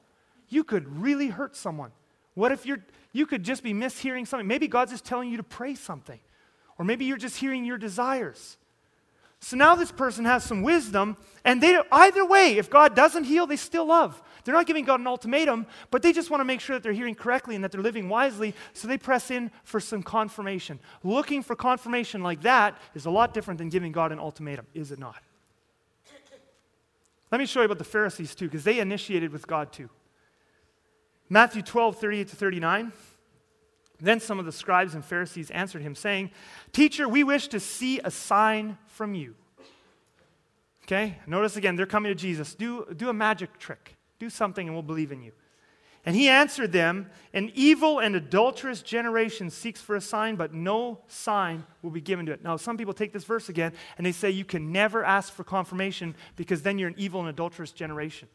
You 0.48 0.64
could 0.64 1.00
really 1.00 1.28
hurt 1.28 1.54
someone. 1.54 1.92
What 2.35 2.50
if 2.50 2.66
you're, 2.66 2.85
you 3.12 3.26
could 3.26 3.44
just 3.44 3.62
be 3.62 3.72
mishearing 3.72 4.26
something? 4.26 4.46
Maybe 4.46 4.68
God's 4.68 4.90
just 4.90 5.04
telling 5.04 5.30
you 5.30 5.37
to 5.37 5.42
pray 5.42 5.74
something. 5.74 6.18
Or 6.78 6.85
maybe 6.85 7.04
you're 7.04 7.16
just 7.16 7.37
hearing 7.37 7.64
your 7.64 7.78
desires. 7.78 8.56
So 9.40 9.56
now 9.56 9.74
this 9.74 9.90
person 9.90 10.24
has 10.24 10.44
some 10.44 10.62
wisdom, 10.62 11.16
and 11.44 11.61
they 11.61 11.76
either 11.90 12.24
way, 12.24 12.58
if 12.58 12.70
God 12.70 12.94
doesn't 12.94 13.24
heal, 13.24 13.44
they 13.46 13.56
still 13.56 13.87
love. 13.87 14.22
They're 14.44 14.54
not 14.54 14.66
giving 14.66 14.85
God 14.85 15.00
an 15.00 15.08
ultimatum, 15.08 15.66
but 15.90 16.00
they 16.00 16.12
just 16.12 16.30
want 16.30 16.40
to 16.40 16.44
make 16.44 16.61
sure 16.61 16.76
that 16.76 16.85
they're 16.85 16.92
hearing 16.92 17.16
correctly 17.16 17.56
and 17.56 17.64
that 17.64 17.72
they're 17.72 17.82
living 17.82 18.08
wisely, 18.08 18.54
so 18.72 18.87
they 18.87 18.98
press 18.98 19.32
in 19.32 19.50
for 19.64 19.80
some 19.80 20.00
confirmation. 20.02 20.78
Looking 21.02 21.42
for 21.42 21.56
confirmation 21.56 22.22
like 22.22 22.42
that 22.42 22.78
is 22.94 23.04
a 23.04 23.11
lot 23.11 23.35
different 23.35 23.58
than 23.58 23.68
giving 23.68 23.90
God 23.90 24.12
an 24.12 24.20
ultimatum, 24.20 24.66
is 24.74 24.92
it 24.92 25.00
not? 25.00 25.20
Let 27.32 27.38
me 27.38 27.46
show 27.46 27.61
you 27.61 27.66
about 27.66 27.78
the 27.78 27.85
Pharisees 27.85 28.37
too, 28.37 28.44
because 28.44 28.62
they 28.62 28.78
initiated 28.78 29.32
with 29.32 29.48
God 29.48 29.72
too. 29.72 29.90
Matthew 31.28 31.62
12, 31.62 31.98
38 31.98 32.28
to 32.28 32.37
39. 32.37 32.92
Then 34.02 34.18
some 34.18 34.40
of 34.40 34.44
the 34.44 34.52
scribes 34.52 34.94
and 34.94 35.04
Pharisees 35.04 35.50
answered 35.52 35.80
him, 35.80 35.94
saying, 35.94 36.32
Teacher, 36.72 37.08
we 37.08 37.22
wish 37.22 37.46
to 37.48 37.60
see 37.60 38.00
a 38.00 38.10
sign 38.10 38.76
from 38.88 39.14
you. 39.14 39.36
Okay? 40.84 41.18
Notice 41.26 41.56
again, 41.56 41.76
they're 41.76 41.86
coming 41.86 42.10
to 42.10 42.16
Jesus. 42.16 42.56
Do, 42.56 42.84
do 42.96 43.08
a 43.08 43.12
magic 43.12 43.58
trick. 43.58 43.96
Do 44.18 44.28
something 44.28 44.66
and 44.66 44.74
we'll 44.74 44.82
believe 44.82 45.12
in 45.12 45.22
you. 45.22 45.30
And 46.04 46.16
he 46.16 46.28
answered 46.28 46.72
them, 46.72 47.10
An 47.32 47.52
evil 47.54 48.00
and 48.00 48.16
adulterous 48.16 48.82
generation 48.82 49.50
seeks 49.50 49.80
for 49.80 49.94
a 49.94 50.00
sign, 50.00 50.34
but 50.34 50.52
no 50.52 50.98
sign 51.06 51.64
will 51.80 51.92
be 51.92 52.00
given 52.00 52.26
to 52.26 52.32
it. 52.32 52.42
Now, 52.42 52.56
some 52.56 52.76
people 52.76 52.92
take 52.92 53.12
this 53.12 53.22
verse 53.22 53.48
again 53.48 53.72
and 53.96 54.04
they 54.04 54.10
say 54.10 54.30
you 54.30 54.44
can 54.44 54.72
never 54.72 55.04
ask 55.04 55.32
for 55.32 55.44
confirmation 55.44 56.16
because 56.34 56.62
then 56.62 56.76
you're 56.76 56.88
an 56.88 56.96
evil 56.98 57.20
and 57.20 57.28
adulterous 57.28 57.70
generation. 57.70 58.26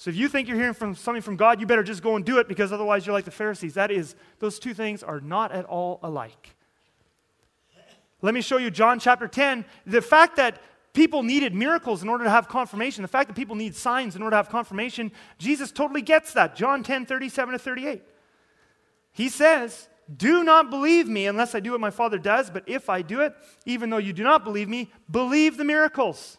So 0.00 0.08
if 0.08 0.16
you 0.16 0.30
think 0.30 0.48
you're 0.48 0.56
hearing 0.56 0.72
from 0.72 0.94
something 0.94 1.20
from 1.20 1.36
God, 1.36 1.60
you 1.60 1.66
better 1.66 1.82
just 1.82 2.02
go 2.02 2.16
and 2.16 2.24
do 2.24 2.38
it 2.38 2.48
because 2.48 2.72
otherwise 2.72 3.04
you're 3.04 3.12
like 3.12 3.26
the 3.26 3.30
Pharisees. 3.30 3.74
That 3.74 3.90
is, 3.90 4.14
those 4.38 4.58
two 4.58 4.72
things 4.72 5.02
are 5.02 5.20
not 5.20 5.52
at 5.52 5.66
all 5.66 6.00
alike. 6.02 6.54
Let 8.22 8.32
me 8.32 8.40
show 8.40 8.56
you 8.56 8.70
John 8.70 8.98
chapter 8.98 9.28
10. 9.28 9.62
The 9.84 10.00
fact 10.00 10.36
that 10.36 10.62
people 10.94 11.22
needed 11.22 11.54
miracles 11.54 12.02
in 12.02 12.08
order 12.08 12.24
to 12.24 12.30
have 12.30 12.48
confirmation, 12.48 13.02
the 13.02 13.08
fact 13.08 13.28
that 13.28 13.34
people 13.34 13.56
need 13.56 13.76
signs 13.76 14.16
in 14.16 14.22
order 14.22 14.32
to 14.32 14.36
have 14.38 14.48
confirmation, 14.48 15.12
Jesus 15.36 15.70
totally 15.70 16.00
gets 16.00 16.32
that. 16.32 16.56
John 16.56 16.82
10, 16.82 17.04
37 17.04 17.52
to 17.52 17.58
38. 17.58 18.02
He 19.12 19.28
says, 19.28 19.90
Do 20.16 20.42
not 20.42 20.70
believe 20.70 21.08
me 21.08 21.26
unless 21.26 21.54
I 21.54 21.60
do 21.60 21.72
what 21.72 21.80
my 21.80 21.90
Father 21.90 22.16
does, 22.16 22.48
but 22.48 22.64
if 22.66 22.88
I 22.88 23.02
do 23.02 23.20
it, 23.20 23.34
even 23.66 23.90
though 23.90 23.98
you 23.98 24.14
do 24.14 24.22
not 24.22 24.44
believe 24.44 24.66
me, 24.70 24.90
believe 25.10 25.58
the 25.58 25.64
miracles. 25.64 26.38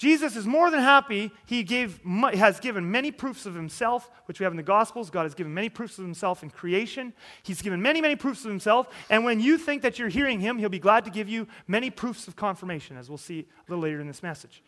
Jesus 0.00 0.34
is 0.34 0.46
more 0.46 0.70
than 0.70 0.80
happy. 0.80 1.30
He 1.44 1.62
gave, 1.62 2.00
has 2.32 2.58
given 2.58 2.90
many 2.90 3.10
proofs 3.10 3.44
of 3.44 3.54
himself, 3.54 4.10
which 4.24 4.40
we 4.40 4.44
have 4.44 4.52
in 4.54 4.56
the 4.56 4.62
Gospels. 4.62 5.10
God 5.10 5.24
has 5.24 5.34
given 5.34 5.52
many 5.52 5.68
proofs 5.68 5.98
of 5.98 6.06
himself 6.06 6.42
in 6.42 6.48
creation. 6.48 7.12
He's 7.42 7.60
given 7.60 7.82
many, 7.82 8.00
many 8.00 8.16
proofs 8.16 8.42
of 8.46 8.50
himself. 8.50 8.88
And 9.10 9.26
when 9.26 9.40
you 9.40 9.58
think 9.58 9.82
that 9.82 9.98
you're 9.98 10.08
hearing 10.08 10.40
him, 10.40 10.56
he'll 10.56 10.70
be 10.70 10.78
glad 10.78 11.04
to 11.04 11.10
give 11.10 11.28
you 11.28 11.46
many 11.68 11.90
proofs 11.90 12.26
of 12.28 12.34
confirmation, 12.34 12.96
as 12.96 13.10
we'll 13.10 13.18
see 13.18 13.40
a 13.40 13.70
little 13.70 13.82
later 13.82 14.00
in 14.00 14.06
this 14.06 14.22
message. 14.22 14.62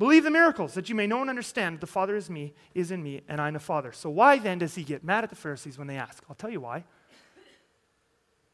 Believe 0.00 0.24
the 0.24 0.30
miracles, 0.32 0.74
that 0.74 0.88
you 0.88 0.96
may 0.96 1.06
know 1.06 1.20
and 1.20 1.30
understand 1.30 1.76
that 1.76 1.80
the 1.80 1.86
Father 1.86 2.16
is 2.16 2.28
me, 2.28 2.52
is 2.74 2.90
in 2.90 3.00
me, 3.00 3.20
and 3.28 3.40
I 3.40 3.46
in 3.46 3.54
the 3.54 3.60
Father. 3.60 3.92
So 3.92 4.10
why 4.10 4.40
then 4.40 4.58
does 4.58 4.74
he 4.74 4.82
get 4.82 5.04
mad 5.04 5.22
at 5.22 5.30
the 5.30 5.36
Pharisees 5.36 5.78
when 5.78 5.86
they 5.86 5.98
ask? 5.98 6.20
I'll 6.28 6.34
tell 6.34 6.50
you 6.50 6.60
why. 6.60 6.82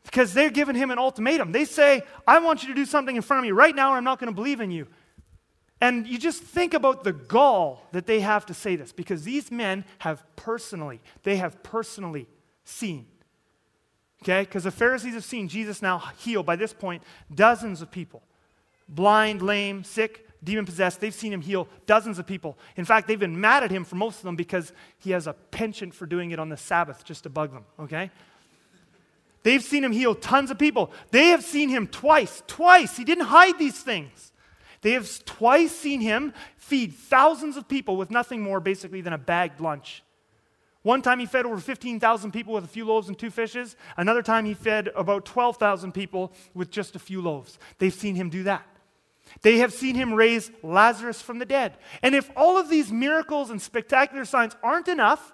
Because 0.04 0.34
they're 0.34 0.50
giving 0.50 0.76
him 0.76 0.90
an 0.90 0.98
ultimatum. 0.98 1.52
They 1.52 1.64
say, 1.64 2.02
I 2.26 2.40
want 2.40 2.62
you 2.62 2.68
to 2.68 2.74
do 2.74 2.84
something 2.84 3.16
in 3.16 3.22
front 3.22 3.38
of 3.38 3.44
me 3.44 3.52
right 3.52 3.74
now, 3.74 3.94
or 3.94 3.96
I'm 3.96 4.04
not 4.04 4.18
going 4.18 4.30
to 4.30 4.34
believe 4.34 4.60
in 4.60 4.70
you. 4.70 4.86
And 5.80 6.06
you 6.06 6.18
just 6.18 6.42
think 6.42 6.74
about 6.74 7.04
the 7.04 7.12
gall 7.12 7.86
that 7.92 8.06
they 8.06 8.20
have 8.20 8.44
to 8.46 8.54
say 8.54 8.76
this 8.76 8.92
because 8.92 9.24
these 9.24 9.50
men 9.50 9.84
have 9.98 10.24
personally, 10.36 11.00
they 11.22 11.36
have 11.36 11.62
personally 11.62 12.26
seen. 12.64 13.06
Okay? 14.22 14.42
Because 14.42 14.64
the 14.64 14.70
Pharisees 14.70 15.14
have 15.14 15.24
seen 15.24 15.48
Jesus 15.48 15.80
now 15.80 15.98
heal, 16.18 16.42
by 16.42 16.56
this 16.56 16.72
point, 16.72 17.02
dozens 17.34 17.80
of 17.80 17.90
people 17.90 18.22
blind, 18.88 19.40
lame, 19.40 19.84
sick, 19.84 20.26
demon 20.42 20.66
possessed. 20.66 21.00
They've 21.00 21.14
seen 21.14 21.32
him 21.32 21.40
heal 21.40 21.68
dozens 21.86 22.18
of 22.18 22.26
people. 22.26 22.58
In 22.76 22.84
fact, 22.84 23.06
they've 23.06 23.18
been 23.18 23.40
mad 23.40 23.62
at 23.62 23.70
him 23.70 23.84
for 23.84 23.96
most 23.96 24.18
of 24.18 24.24
them 24.24 24.36
because 24.36 24.72
he 24.98 25.12
has 25.12 25.28
a 25.28 25.32
penchant 25.32 25.94
for 25.94 26.06
doing 26.06 26.32
it 26.32 26.38
on 26.40 26.48
the 26.48 26.56
Sabbath 26.56 27.04
just 27.04 27.22
to 27.22 27.30
bug 27.30 27.52
them. 27.52 27.64
Okay? 27.78 28.10
They've 29.42 29.62
seen 29.62 29.84
him 29.84 29.92
heal 29.92 30.14
tons 30.14 30.50
of 30.50 30.58
people. 30.58 30.90
They 31.12 31.28
have 31.28 31.44
seen 31.44 31.68
him 31.68 31.86
twice. 31.86 32.42
Twice. 32.46 32.96
He 32.96 33.04
didn't 33.04 33.26
hide 33.26 33.58
these 33.58 33.80
things. 33.80 34.32
They 34.82 34.92
have 34.92 35.24
twice 35.24 35.72
seen 35.72 36.00
him 36.00 36.32
feed 36.56 36.94
thousands 36.94 37.56
of 37.56 37.68
people 37.68 37.96
with 37.96 38.10
nothing 38.10 38.40
more 38.40 38.60
basically 38.60 39.00
than 39.00 39.12
a 39.12 39.18
bagged 39.18 39.60
lunch. 39.60 40.02
One 40.82 41.02
time 41.02 41.18
he 41.18 41.26
fed 41.26 41.44
over 41.44 41.58
15,000 41.58 42.30
people 42.30 42.54
with 42.54 42.64
a 42.64 42.68
few 42.68 42.86
loaves 42.86 43.08
and 43.08 43.18
two 43.18 43.30
fishes. 43.30 43.76
Another 43.98 44.22
time 44.22 44.46
he 44.46 44.54
fed 44.54 44.88
about 44.96 45.26
12,000 45.26 45.92
people 45.92 46.32
with 46.54 46.70
just 46.70 46.96
a 46.96 46.98
few 46.98 47.20
loaves. 47.20 47.58
They've 47.78 47.92
seen 47.92 48.14
him 48.14 48.30
do 48.30 48.44
that. 48.44 48.66
They 49.42 49.58
have 49.58 49.72
seen 49.72 49.94
him 49.94 50.14
raise 50.14 50.50
Lazarus 50.62 51.20
from 51.20 51.38
the 51.38 51.44
dead. 51.44 51.76
And 52.02 52.14
if 52.14 52.30
all 52.34 52.56
of 52.56 52.70
these 52.70 52.90
miracles 52.90 53.50
and 53.50 53.60
spectacular 53.60 54.24
signs 54.24 54.56
aren't 54.62 54.88
enough, 54.88 55.32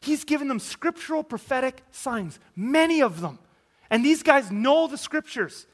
he's 0.00 0.24
given 0.24 0.48
them 0.48 0.60
scriptural 0.60 1.24
prophetic 1.24 1.82
signs, 1.90 2.38
many 2.54 3.02
of 3.02 3.20
them. 3.20 3.40
And 3.90 4.04
these 4.04 4.22
guys 4.22 4.50
know 4.50 4.86
the 4.86 4.96
scriptures. 4.96 5.66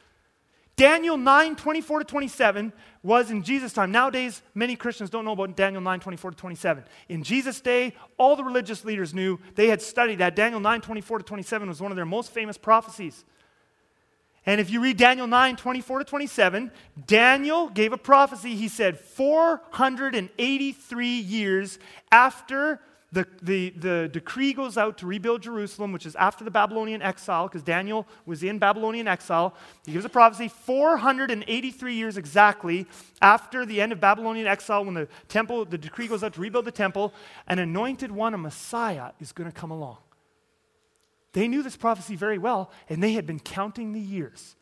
Daniel 0.76 1.16
9, 1.16 1.54
24 1.54 2.00
to 2.00 2.04
27 2.04 2.72
was 3.02 3.30
in 3.30 3.42
Jesus' 3.42 3.72
time. 3.72 3.92
Nowadays, 3.92 4.42
many 4.54 4.74
Christians 4.74 5.08
don't 5.08 5.24
know 5.24 5.32
about 5.32 5.56
Daniel 5.56 5.80
9, 5.80 6.00
24 6.00 6.32
to 6.32 6.37
27. 6.37 6.84
In 7.08 7.22
Jesus' 7.22 7.60
day, 7.60 7.94
all 8.16 8.34
the 8.34 8.42
religious 8.42 8.84
leaders 8.84 9.14
knew, 9.14 9.38
they 9.54 9.68
had 9.68 9.80
studied 9.80 10.18
that. 10.18 10.34
Daniel 10.34 10.60
9, 10.60 10.80
24 10.80 11.18
to 11.18 11.24
27 11.24 11.68
was 11.68 11.80
one 11.80 11.92
of 11.92 11.96
their 11.96 12.04
most 12.04 12.32
famous 12.32 12.58
prophecies. 12.58 13.24
And 14.46 14.60
if 14.60 14.68
you 14.68 14.80
read 14.80 14.96
Daniel 14.96 15.26
9, 15.26 15.56
24 15.56 16.00
to 16.00 16.04
27, 16.04 16.70
Daniel 17.06 17.68
gave 17.68 17.92
a 17.92 17.98
prophecy. 17.98 18.56
He 18.56 18.68
said, 18.68 18.98
483 18.98 21.08
years 21.08 21.78
after 22.10 22.80
the, 23.14 23.27
the, 23.42 23.70
the 23.70 24.09
decree 24.12 24.53
goes 24.53 24.77
out 24.77 24.98
to 24.98 25.07
rebuild 25.07 25.42
Jerusalem, 25.42 25.92
which 25.92 26.05
is 26.05 26.16
after 26.16 26.44
the 26.44 26.50
Babylonian 26.50 27.00
exile, 27.00 27.46
because 27.46 27.62
Daniel 27.62 28.07
was 28.27 28.42
in 28.42 28.59
Babylonian 28.59 29.07
exile. 29.07 29.55
He 29.87 29.92
gives 29.92 30.05
a 30.05 30.09
prophecy 30.09 30.48
483 30.48 31.94
years 31.94 32.16
exactly 32.16 32.87
after 33.22 33.64
the 33.64 33.81
end 33.81 33.92
of 33.92 34.00
Babylonian 34.00 34.48
exile, 34.48 34.85
when 34.85 34.94
the 34.94 35.09
temple, 35.29 35.64
the 35.64 35.79
decree 35.79 36.09
goes 36.09 36.24
out 36.24 36.35
to 36.35 36.40
rebuild 36.40 36.64
the 36.64 36.72
temple, 36.72 37.14
an 37.46 37.61
anointed 37.61 38.11
one, 38.11 38.35
a 38.35 38.38
Messiah, 38.38 39.12
is 39.20 39.31
going 39.31 39.50
to 39.50 39.55
come 39.55 39.70
along. 39.70 39.98
They 41.33 41.46
knew 41.46 41.62
this 41.62 41.77
prophecy 41.77 42.16
very 42.16 42.38
well, 42.38 42.70
and 42.88 43.03
they 43.03 43.12
had 43.12 43.27
been 43.27 43.40
counting 43.40 43.92
the 43.92 44.00
years. 44.00 44.57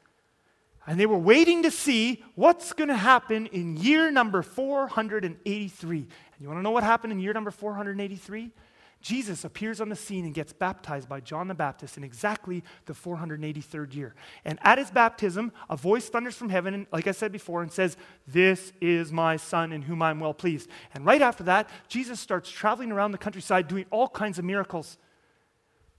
And 0.87 0.99
they 0.99 1.07
were 1.07 1.19
waiting 1.19 1.63
to 1.63 1.71
see 1.71 2.25
what's 2.35 2.73
going 2.73 2.89
to 2.89 2.97
happen 2.97 3.47
in 3.47 3.77
year 3.77 4.11
number 4.11 4.43
483. 4.43 6.09
You 6.43 6.49
want 6.49 6.59
to 6.59 6.63
know 6.65 6.73
what 6.73 6.83
happened 6.83 7.13
in 7.13 7.21
year 7.21 7.33
number 7.33 7.53
483? 7.53 8.51
Jesus 9.01 9.45
appears 9.45 9.81
on 9.81 9.89
the 9.89 9.97
scene 9.97 10.25
and 10.25 10.35
gets 10.35 10.53
baptized 10.53 11.09
by 11.09 11.21
John 11.21 11.47
the 11.47 11.55
Baptist 11.55 11.97
in 11.97 12.03
exactly 12.03 12.65
the 12.87 12.93
483rd 12.93 13.95
year. 13.95 14.15
And 14.45 14.59
at 14.63 14.79
his 14.79 14.91
baptism, 14.91 15.53
a 15.71 15.77
voice 15.77 16.09
thunders 16.09 16.35
from 16.35 16.49
heaven, 16.49 16.75
and 16.75 16.87
like 16.93 17.07
I 17.07 17.13
said 17.13 17.31
before, 17.31 17.63
and 17.63 17.71
says, 17.71 17.97
This 18.27 18.73
is 18.81 19.13
my 19.13 19.37
son 19.37 19.73
in 19.73 19.83
whom 19.83 20.03
I'm 20.03 20.19
well 20.19 20.35
pleased. 20.35 20.69
And 20.95 21.07
right 21.07 21.23
after 21.23 21.45
that, 21.45 21.71
Jesus 21.87 22.19
starts 22.19 22.51
traveling 22.51 22.91
around 22.91 23.13
the 23.13 23.19
countryside 23.19 23.69
doing 23.69 23.87
all 23.91 24.09
kinds 24.09 24.41
of 24.41 24.45
miracles. 24.45 24.99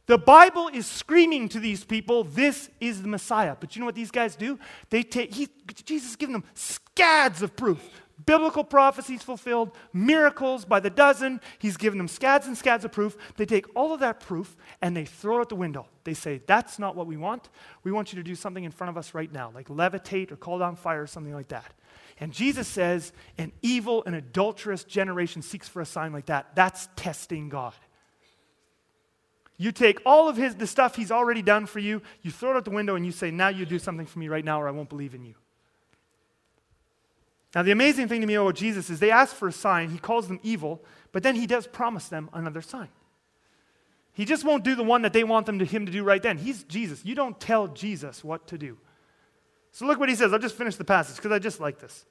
The 0.08 0.18
Bible 0.18 0.70
is 0.74 0.86
screaming 0.86 1.48
to 1.50 1.60
these 1.62 1.86
people, 1.86 2.26
this 2.26 2.70
is 2.82 3.02
the 3.02 3.08
Messiah. 3.08 3.56
But 3.58 3.76
you 3.76 3.80
know 3.80 3.86
what 3.86 3.96
these 3.96 4.12
guys 4.12 4.36
do? 4.36 4.60
They 4.90 5.04
take, 5.04 5.34
he, 5.34 5.48
Jesus 5.86 6.12
is 6.12 6.16
giving 6.18 6.34
them 6.34 6.44
scads 6.54 7.42
of 7.42 7.56
proof. 7.56 8.03
Biblical 8.26 8.64
prophecies 8.64 9.22
fulfilled, 9.22 9.72
miracles 9.92 10.66
by 10.66 10.80
the 10.80 10.90
dozen. 10.90 11.42
He's 11.60 11.78
given 11.78 11.98
them 11.98 12.08
scads 12.08 12.48
and 12.48 12.58
scads 12.58 12.86
of 12.86 12.92
proof. 12.92 13.18
They 13.38 13.46
take 13.46 13.66
all 13.76 13.94
of 13.94 14.00
that 14.02 14.20
proof 14.20 14.56
and 14.82 14.96
they 14.96 15.06
throw 15.06 15.38
it 15.38 15.42
out 15.42 15.50
the 15.50 15.56
window. 15.56 15.88
They 16.04 16.14
say, 16.14 16.42
That's 16.46 16.80
not 16.80 16.96
what 16.96 17.08
we 17.08 17.18
want. 17.18 17.50
We 17.84 17.92
want 17.92 18.14
you 18.14 18.18
to 18.18 18.24
do 18.24 18.36
something 18.36 18.64
in 18.64 18.72
front 18.72 18.90
of 18.90 18.98
us 18.98 19.14
right 19.14 19.32
now, 19.32 19.52
like 19.54 19.68
levitate 19.68 20.32
or 20.32 20.36
call 20.36 20.60
down 20.60 20.76
fire 20.76 21.02
or 21.02 21.08
something 21.08 21.34
like 21.34 21.50
that. 21.50 21.74
And 22.20 22.32
Jesus 22.32 22.68
says, 22.68 23.12
An 23.38 23.52
evil 23.62 24.04
and 24.06 24.16
adulterous 24.16 24.84
generation 24.84 25.42
seeks 25.42 25.68
for 25.68 25.82
a 25.82 25.86
sign 25.86 26.14
like 26.14 26.28
that. 26.28 26.56
That's 26.56 26.90
testing 26.96 27.50
God. 27.50 27.74
You 29.58 29.72
take 29.72 30.02
all 30.06 30.28
of 30.30 30.36
his, 30.36 30.56
the 30.56 30.68
stuff 30.68 30.96
he's 30.96 31.12
already 31.12 31.42
done 31.42 31.68
for 31.68 31.80
you, 31.80 32.02
you 32.22 32.32
throw 32.32 32.52
it 32.52 32.58
out 32.58 32.66
the 32.66 32.72
window, 32.72 32.96
and 32.96 33.06
you 33.06 33.12
say, 33.12 33.32
Now 33.32 33.50
you 33.50 33.66
do 33.66 33.80
something 33.80 34.06
for 34.06 34.20
me 34.20 34.28
right 34.28 34.44
now, 34.44 34.62
or 34.62 34.68
I 34.68 34.72
won't 34.72 34.90
believe 34.90 35.16
in 35.16 35.24
you. 35.24 35.36
Now, 37.56 37.62
the 37.62 37.72
amazing 37.72 38.08
thing 38.08 38.22
to 38.22 38.28
me 38.28 38.34
about 38.34 38.56
Jesus 38.56 38.90
is 38.90 39.00
they 39.00 39.12
ask 39.12 39.36
for 39.36 39.48
a 39.48 39.52
sign. 39.52 39.90
He 39.90 40.00
calls 40.00 40.28
them 40.28 40.40
evil, 40.42 40.84
but 41.12 41.22
then 41.22 41.36
he 41.36 41.46
does 41.46 41.68
promise 41.68 42.08
them 42.08 42.30
another 42.34 42.62
sign. 42.62 42.90
He 44.14 44.26
just 44.26 44.44
won't 44.44 44.64
do 44.64 44.76
the 44.76 44.84
one 44.84 45.02
that 45.04 45.14
they 45.14 45.24
want 45.24 45.46
them 45.46 45.60
to, 45.60 45.66
him 45.66 45.86
to 45.86 45.92
do 45.92 46.04
right 46.04 46.22
then. 46.22 46.38
He's 46.38 46.64
Jesus. 46.64 47.04
You 47.04 47.16
don't 47.16 47.40
tell 47.40 47.68
Jesus 47.68 48.24
what 48.24 48.48
to 48.48 48.58
do. 48.58 48.78
So 49.72 49.86
look 49.86 50.00
what 50.00 50.10
he 50.10 50.16
says. 50.16 50.34
I'll 50.34 50.40
just 50.40 50.56
finish 50.56 50.76
the 50.76 50.86
passage 50.86 51.16
because 51.16 51.32
I 51.32 51.40
just 51.40 51.60
like 51.60 51.80
this. 51.80 52.06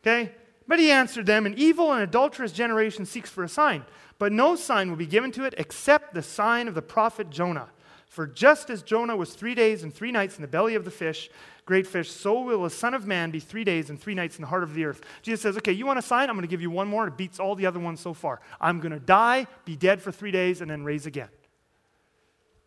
Okay? 0.00 0.32
But 0.66 0.78
he 0.78 0.90
answered 0.90 1.26
them 1.26 1.46
An 1.46 1.54
evil 1.56 1.92
and 1.92 2.02
adulterous 2.02 2.52
generation 2.52 3.04
seeks 3.04 3.30
for 3.30 3.44
a 3.44 3.48
sign, 3.48 3.84
but 4.18 4.32
no 4.32 4.56
sign 4.56 4.88
will 4.88 4.96
be 4.96 5.06
given 5.06 5.30
to 5.32 5.44
it 5.44 5.54
except 5.58 6.14
the 6.14 6.22
sign 6.22 6.68
of 6.68 6.74
the 6.74 6.82
prophet 6.82 7.30
Jonah. 7.30 7.68
For 8.08 8.26
just 8.26 8.70
as 8.70 8.82
Jonah 8.82 9.16
was 9.16 9.34
three 9.34 9.54
days 9.54 9.82
and 9.82 9.92
three 9.92 10.12
nights 10.12 10.36
in 10.36 10.42
the 10.42 10.48
belly 10.48 10.74
of 10.74 10.84
the 10.84 10.90
fish, 10.90 11.28
great 11.66 11.86
fish, 11.86 12.10
so 12.10 12.40
will 12.40 12.62
the 12.62 12.70
Son 12.70 12.94
of 12.94 13.06
Man 13.06 13.30
be 13.30 13.40
three 13.40 13.64
days 13.64 13.90
and 13.90 14.00
three 14.00 14.14
nights 14.14 14.36
in 14.36 14.42
the 14.42 14.48
heart 14.48 14.62
of 14.62 14.72
the 14.72 14.84
earth. 14.84 15.02
Jesus 15.20 15.42
says, 15.42 15.56
Okay, 15.58 15.72
you 15.72 15.84
want 15.84 15.98
a 15.98 16.02
sign? 16.02 16.30
I'm 16.30 16.36
going 16.36 16.42
to 16.42 16.50
give 16.50 16.62
you 16.62 16.70
one 16.70 16.88
more. 16.88 17.06
It 17.08 17.16
beats 17.16 17.38
all 17.38 17.54
the 17.54 17.66
other 17.66 17.80
ones 17.80 18.00
so 18.00 18.14
far. 18.14 18.40
I'm 18.60 18.80
going 18.80 18.92
to 18.92 19.00
die, 19.00 19.46
be 19.66 19.76
dead 19.76 20.00
for 20.00 20.10
three 20.10 20.30
days, 20.30 20.62
and 20.62 20.70
then 20.70 20.84
raise 20.84 21.04
again. 21.04 21.28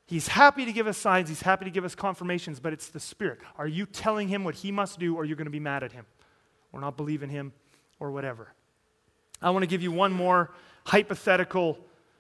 He's 0.06 0.28
happy 0.28 0.66
to 0.66 0.74
give 0.74 0.88
us 0.88 0.98
signs, 0.98 1.30
he's 1.30 1.42
happy 1.42 1.66
to 1.66 1.72
give 1.72 1.86
us 1.86 1.96
confirmations, 1.96 2.60
but 2.60 2.74
it's 2.74 2.88
the 2.88 3.00
Spirit. 3.00 3.40
Are 3.58 3.68
you 3.68 3.86
telling 3.86 4.28
him 4.28 4.44
what 4.44 4.56
he 4.56 4.72
must 4.72 5.00
do, 5.00 5.16
or 5.16 5.24
you're 5.24 5.38
going 5.38 5.46
to 5.46 5.52
be 5.52 5.60
mad 5.60 5.84
at 5.84 5.92
him, 5.92 6.06
or 6.74 6.82
not 6.82 6.98
believe 6.98 7.24
in 7.24 7.30
him, 7.30 7.54
or 8.00 8.12
whatever? 8.12 8.52
I 9.42 9.52
want 9.52 9.64
to 9.64 9.68
give 9.68 9.82
you 9.82 9.92
one 9.92 10.12
more 10.12 10.52
hypothetical 10.86 11.78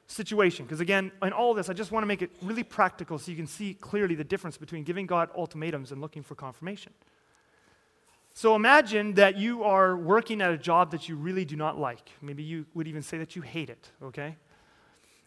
situation. 0.09 0.65
Because 0.65 0.79
again, 0.79 1.11
in 1.21 1.31
all 1.31 1.53
this, 1.53 1.69
I 1.69 1.73
just 1.73 1.91
want 1.91 2.03
to 2.03 2.07
make 2.07 2.21
it 2.21 2.31
really 2.41 2.63
practical 2.63 3.17
so 3.17 3.31
you 3.31 3.37
can 3.37 3.47
see 3.47 3.75
clearly 3.75 4.15
the 4.15 4.23
difference 4.23 4.57
between 4.57 4.83
giving 4.83 5.05
God 5.05 5.29
ultimatums 5.37 5.91
and 5.91 6.01
looking 6.01 6.23
for 6.23 6.35
confirmation. 6.35 6.91
So 8.33 8.55
imagine 8.55 9.13
that 9.15 9.37
you 9.37 9.63
are 9.63 9.95
working 9.95 10.41
at 10.41 10.51
a 10.51 10.57
job 10.57 10.91
that 10.91 11.09
you 11.09 11.15
really 11.15 11.45
do 11.45 11.55
not 11.55 11.77
like. 11.77 12.09
Maybe 12.21 12.43
you 12.43 12.65
would 12.73 12.87
even 12.87 13.01
say 13.01 13.17
that 13.17 13.35
you 13.35 13.41
hate 13.41 13.69
it, 13.69 13.89
okay? 14.01 14.37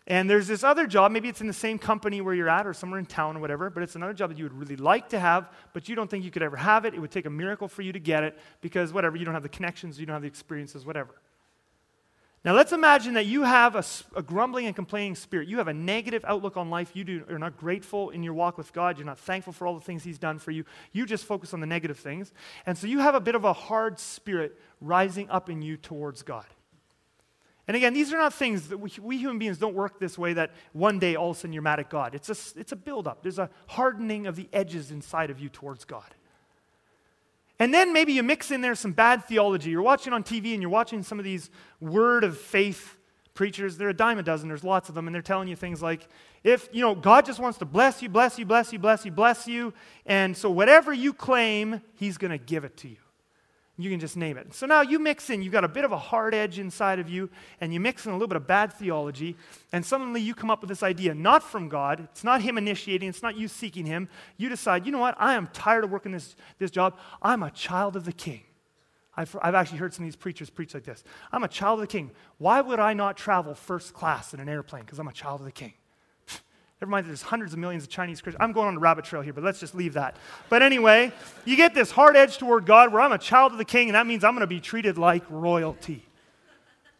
And 0.06 0.28
there's 0.28 0.48
this 0.48 0.64
other 0.64 0.86
job, 0.86 1.12
maybe 1.12 1.28
it's 1.28 1.40
in 1.40 1.46
the 1.46 1.52
same 1.52 1.78
company 1.78 2.20
where 2.20 2.34
you're 2.34 2.48
at 2.48 2.66
or 2.66 2.72
somewhere 2.72 2.98
in 2.98 3.06
town 3.06 3.36
or 3.36 3.40
whatever, 3.40 3.70
but 3.70 3.84
it's 3.84 3.94
another 3.94 4.14
job 4.14 4.30
that 4.30 4.38
you 4.38 4.44
would 4.44 4.58
really 4.58 4.76
like 4.76 5.08
to 5.10 5.20
have, 5.20 5.48
but 5.74 5.88
you 5.88 5.94
don't 5.94 6.10
think 6.10 6.24
you 6.24 6.30
could 6.30 6.42
ever 6.42 6.56
have 6.56 6.84
it. 6.84 6.94
It 6.94 7.00
would 7.00 7.12
take 7.12 7.26
a 7.26 7.30
miracle 7.30 7.68
for 7.68 7.82
you 7.82 7.92
to 7.92 8.00
get 8.00 8.24
it 8.24 8.36
because, 8.62 8.92
whatever, 8.92 9.16
you 9.16 9.24
don't 9.24 9.34
have 9.34 9.44
the 9.44 9.48
connections, 9.48 10.00
you 10.00 10.06
don't 10.06 10.14
have 10.14 10.22
the 10.22 10.28
experiences, 10.28 10.84
whatever. 10.84 11.14
Now, 12.44 12.55
let's 12.55 12.72
imagine 12.72 13.14
that 13.14 13.26
you 13.26 13.44
have 13.44 13.76
a, 13.76 13.85
a, 14.16 14.22
grumbling 14.22 14.66
and 14.66 14.74
complaining 14.74 15.14
spirit. 15.14 15.46
You 15.46 15.59
have 15.59 15.68
a 15.68 15.72
negative 15.72 16.24
outlook 16.26 16.57
on 16.57 16.70
life. 16.70 16.90
You 16.94 17.05
do, 17.05 17.24
are 17.31 17.38
not 17.38 17.57
grateful 17.57 18.11
in 18.11 18.24
your 18.24 18.35
walk 18.35 18.59
with 18.59 18.72
God. 18.72 18.98
You're 18.98 19.07
not 19.07 19.20
thankful 19.20 19.52
for 19.52 19.64
all 19.64 19.74
the 19.74 19.81
things 19.81 20.02
He's 20.02 20.18
done 20.18 20.40
for 20.40 20.50
you. 20.50 20.64
You 20.90 21.07
just 21.07 21.24
focus 21.24 21.55
on 21.55 21.61
the 21.61 21.68
negative 21.68 21.98
things. 21.98 22.33
And 22.66 22.76
so 22.76 22.88
you 22.88 22.98
have 22.98 23.14
a 23.14 23.20
bit 23.20 23.37
of 23.37 23.44
a 23.44 23.52
hard 23.52 24.00
spirit 24.00 24.59
rising 24.81 25.31
up 25.31 25.50
in 25.50 25.62
you 25.62 25.76
towards 25.76 26.22
God. 26.22 26.46
And 27.68 27.76
again, 27.76 27.94
these 27.94 28.12
are 28.12 28.18
not 28.18 28.35
things 28.35 28.68
that 28.70 28.78
we, 28.78 28.90
we 29.00 29.18
human 29.18 29.38
beings 29.38 29.59
don't 29.59 29.74
work 29.76 30.00
this 30.00 30.18
way 30.18 30.33
that 30.33 30.50
one 30.72 30.98
day 30.98 31.14
all 31.14 31.31
of 31.31 31.37
a 31.37 31.40
sudden 31.40 31.52
you're 31.52 31.62
mad 31.62 31.78
at 31.78 31.90
God. 31.90 32.12
It's 32.12 32.28
a, 32.28 32.59
it's 32.59 32.72
a 32.72 32.76
buildup, 32.76 33.22
there's 33.22 33.38
a 33.38 33.50
hardening 33.68 34.26
of 34.26 34.35
the 34.35 34.48
edges 34.52 34.90
inside 34.90 35.31
of 35.31 35.38
you 35.38 35.48
towards 35.48 35.85
God. 35.85 36.12
And 37.62 37.72
then 37.72 37.92
maybe 37.92 38.12
you 38.12 38.25
mix 38.25 38.51
in 38.51 38.61
there 38.61 38.75
some 38.75 38.90
bad 38.90 39.25
theology. 39.25 39.70
You're 39.70 39.83
watching 39.83 40.12
on 40.12 40.25
TV 40.25 40.53
and 40.53 40.61
you're 40.61 40.68
watching 40.68 41.05
some 41.05 41.20
of 41.20 41.25
these 41.25 41.48
word 41.79 42.25
of 42.25 42.37
faith 42.37 42.96
preachers. 43.35 43.77
They're 43.77 43.90
a 43.90 43.94
dime 43.94 44.18
a 44.18 44.25
dozen, 44.25 44.48
there's 44.48 44.64
lots 44.64 44.88
of 44.88 44.96
them, 44.96 45.07
and 45.07 45.14
they're 45.14 45.22
telling 45.22 45.46
you 45.46 45.55
things 45.55 45.81
like, 45.81 46.09
if, 46.42 46.68
you 46.72 46.81
know, 46.81 46.96
God 46.96 47.25
just 47.25 47.38
wants 47.38 47.59
to 47.59 47.64
bless 47.64 48.03
you, 48.03 48.09
bless 48.09 48.37
you, 48.37 48.44
bless 48.44 48.72
you, 48.72 48.81
bless 48.81 49.05
you, 49.05 49.12
bless 49.12 49.46
you, 49.46 49.72
and 50.07 50.37
so 50.37 50.51
whatever 50.51 50.92
you 50.92 51.12
claim, 51.12 51.81
He's 51.94 52.18
going 52.18 52.33
to 52.33 52.37
give 52.37 52.64
it 52.64 52.77
to 52.79 52.88
you. 52.88 52.96
You 53.78 53.88
can 53.88 54.00
just 54.00 54.18
name 54.18 54.37
it. 54.37 54.52
So 54.52 54.66
now 54.66 54.82
you 54.82 54.98
mix 54.98 55.30
in, 55.30 55.42
you've 55.42 55.52
got 55.52 55.64
a 55.64 55.68
bit 55.68 55.85
of 55.85 55.92
a 55.92 55.98
hard 55.98 56.35
edge 56.35 56.58
inside 56.58 56.98
of 56.98 57.08
you, 57.08 57.30
and 57.61 57.72
you 57.72 57.80
mix 57.80 58.04
in 58.04 58.11
a 58.12 58.14
little 58.14 58.28
bit 58.28 58.37
of 58.37 58.46
bad 58.46 58.72
theology, 58.72 59.35
and 59.72 59.85
suddenly 59.85 60.20
you 60.20 60.35
come 60.35 60.50
up 60.50 60.61
with 60.61 60.68
this 60.68 60.82
idea, 60.82 61.14
not 61.14 61.42
from 61.42 61.70
God. 61.70 62.00
It's 62.12 62.22
not 62.22 62.42
Him 62.42 62.58
initiating, 62.58 63.08
it's 63.08 63.22
not 63.22 63.37
you 63.37 63.48
seeking 63.48 63.87
Him. 63.87 64.11
You 64.37 64.50
decide, 64.50 64.85
you 64.85 64.92
know 64.92 64.98
what? 64.98 65.14
I 65.18 65.35
am 65.35 65.48
tired 65.54 65.85
of 65.85 65.90
working 65.90 66.12
this, 66.12 66.37
this 66.58 66.70
job. 66.70 66.98
I'm 67.22 67.42
a 67.42 67.50
child 67.50 67.96
of 67.96 68.04
the 68.04 68.12
King. 68.12 68.42
I've, 69.16 69.37
I've 69.42 69.54
actually 69.54 69.78
heard 69.78 69.92
some 69.92 70.04
of 70.04 70.06
these 70.06 70.16
preachers 70.16 70.48
preach 70.48 70.74
like 70.74 70.85
this 70.85 71.04
I'm 71.32 71.44
a 71.44 71.48
child 71.48 71.80
of 71.80 71.80
the 71.80 71.92
King. 71.92 72.11
Why 72.38 72.61
would 72.61 72.78
I 72.78 72.92
not 72.92 73.16
travel 73.16 73.54
first 73.54 73.94
class 73.94 74.35
in 74.35 74.40
an 74.40 74.48
airplane? 74.48 74.85
Because 74.85 74.98
I'm 74.98 75.08
a 75.08 75.12
child 75.12 75.40
of 75.40 75.46
the 75.46 75.52
King. 75.52 75.72
Never 76.82 76.90
mind, 76.90 77.06
that 77.06 77.10
there's 77.10 77.22
hundreds 77.22 77.52
of 77.52 77.60
millions 77.60 77.84
of 77.84 77.90
Chinese 77.90 78.20
Christians. 78.20 78.42
I'm 78.42 78.50
going 78.50 78.66
on 78.66 78.76
a 78.76 78.80
rabbit 78.80 79.04
trail 79.04 79.22
here, 79.22 79.32
but 79.32 79.44
let's 79.44 79.60
just 79.60 79.72
leave 79.72 79.92
that. 79.92 80.16
But 80.48 80.62
anyway, 80.62 81.12
you 81.44 81.54
get 81.54 81.74
this 81.74 81.92
hard 81.92 82.16
edge 82.16 82.38
toward 82.38 82.66
God 82.66 82.92
where 82.92 83.00
I'm 83.00 83.12
a 83.12 83.18
child 83.18 83.52
of 83.52 83.58
the 83.58 83.64
king, 83.64 83.88
and 83.88 83.94
that 83.94 84.04
means 84.04 84.24
I'm 84.24 84.32
going 84.32 84.40
to 84.40 84.48
be 84.48 84.58
treated 84.58 84.98
like 84.98 85.22
royalty. 85.30 86.04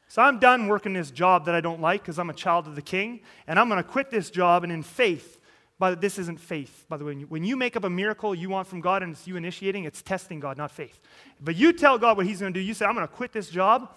So 0.07 0.23
I'm 0.23 0.39
done 0.39 0.69
working 0.69 0.93
this 0.93 1.11
job 1.11 1.47
that 1.47 1.57
I 1.57 1.61
don't 1.61 1.81
like 1.81 2.03
because 2.03 2.21
I'm 2.21 2.31
a 2.31 2.33
child 2.33 2.69
of 2.69 2.77
the 2.77 2.83
king, 2.83 3.23
and 3.49 3.59
I'm 3.59 3.69
going 3.69 3.83
to 3.83 3.89
quit 3.89 4.09
this 4.09 4.31
job, 4.31 4.63
and 4.63 4.73
in 4.73 4.85
faith, 4.85 5.41
but 5.81 6.01
this 6.01 6.17
isn't 6.17 6.39
faith, 6.39 6.85
by 6.89 6.97
the 6.97 7.05
way. 7.05 7.15
When 7.15 7.43
you 7.43 7.57
make 7.57 7.75
up 7.75 7.83
a 7.83 7.91
miracle 7.91 8.37
you 8.37 8.51
want 8.51 8.69
from 8.69 8.83
God 8.83 9.03
and 9.03 9.15
it's 9.15 9.27
you 9.27 9.35
initiating, 9.35 9.83
it's 9.83 10.01
testing 10.01 10.39
God, 10.39 10.59
not 10.59 10.71
faith. 10.71 11.01
But 11.41 11.57
you 11.57 11.73
tell 11.73 11.99
God 11.99 12.17
what 12.17 12.27
He's 12.27 12.39
going 12.39 12.55
to 12.55 12.61
do. 12.61 12.65
You 12.65 12.75
say, 12.75 12.87
I'm 12.87 12.95
going 12.95 13.09
to 13.09 13.13
quit 13.13 13.33
this 13.33 13.51
job, 13.51 13.89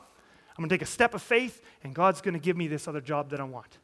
I'm 0.57 0.63
going 0.63 0.69
to 0.69 0.73
take 0.73 0.81
a 0.81 0.87
step 0.87 1.13
of 1.13 1.21
faith, 1.21 1.61
and 1.83 1.93
God's 1.93 2.21
going 2.21 2.33
to 2.33 2.39
give 2.39 2.57
me 2.57 2.67
this 2.67 2.87
other 2.87 3.01
job 3.01 3.29
that 3.29 3.39
I 3.39 3.43
want. 3.43 3.77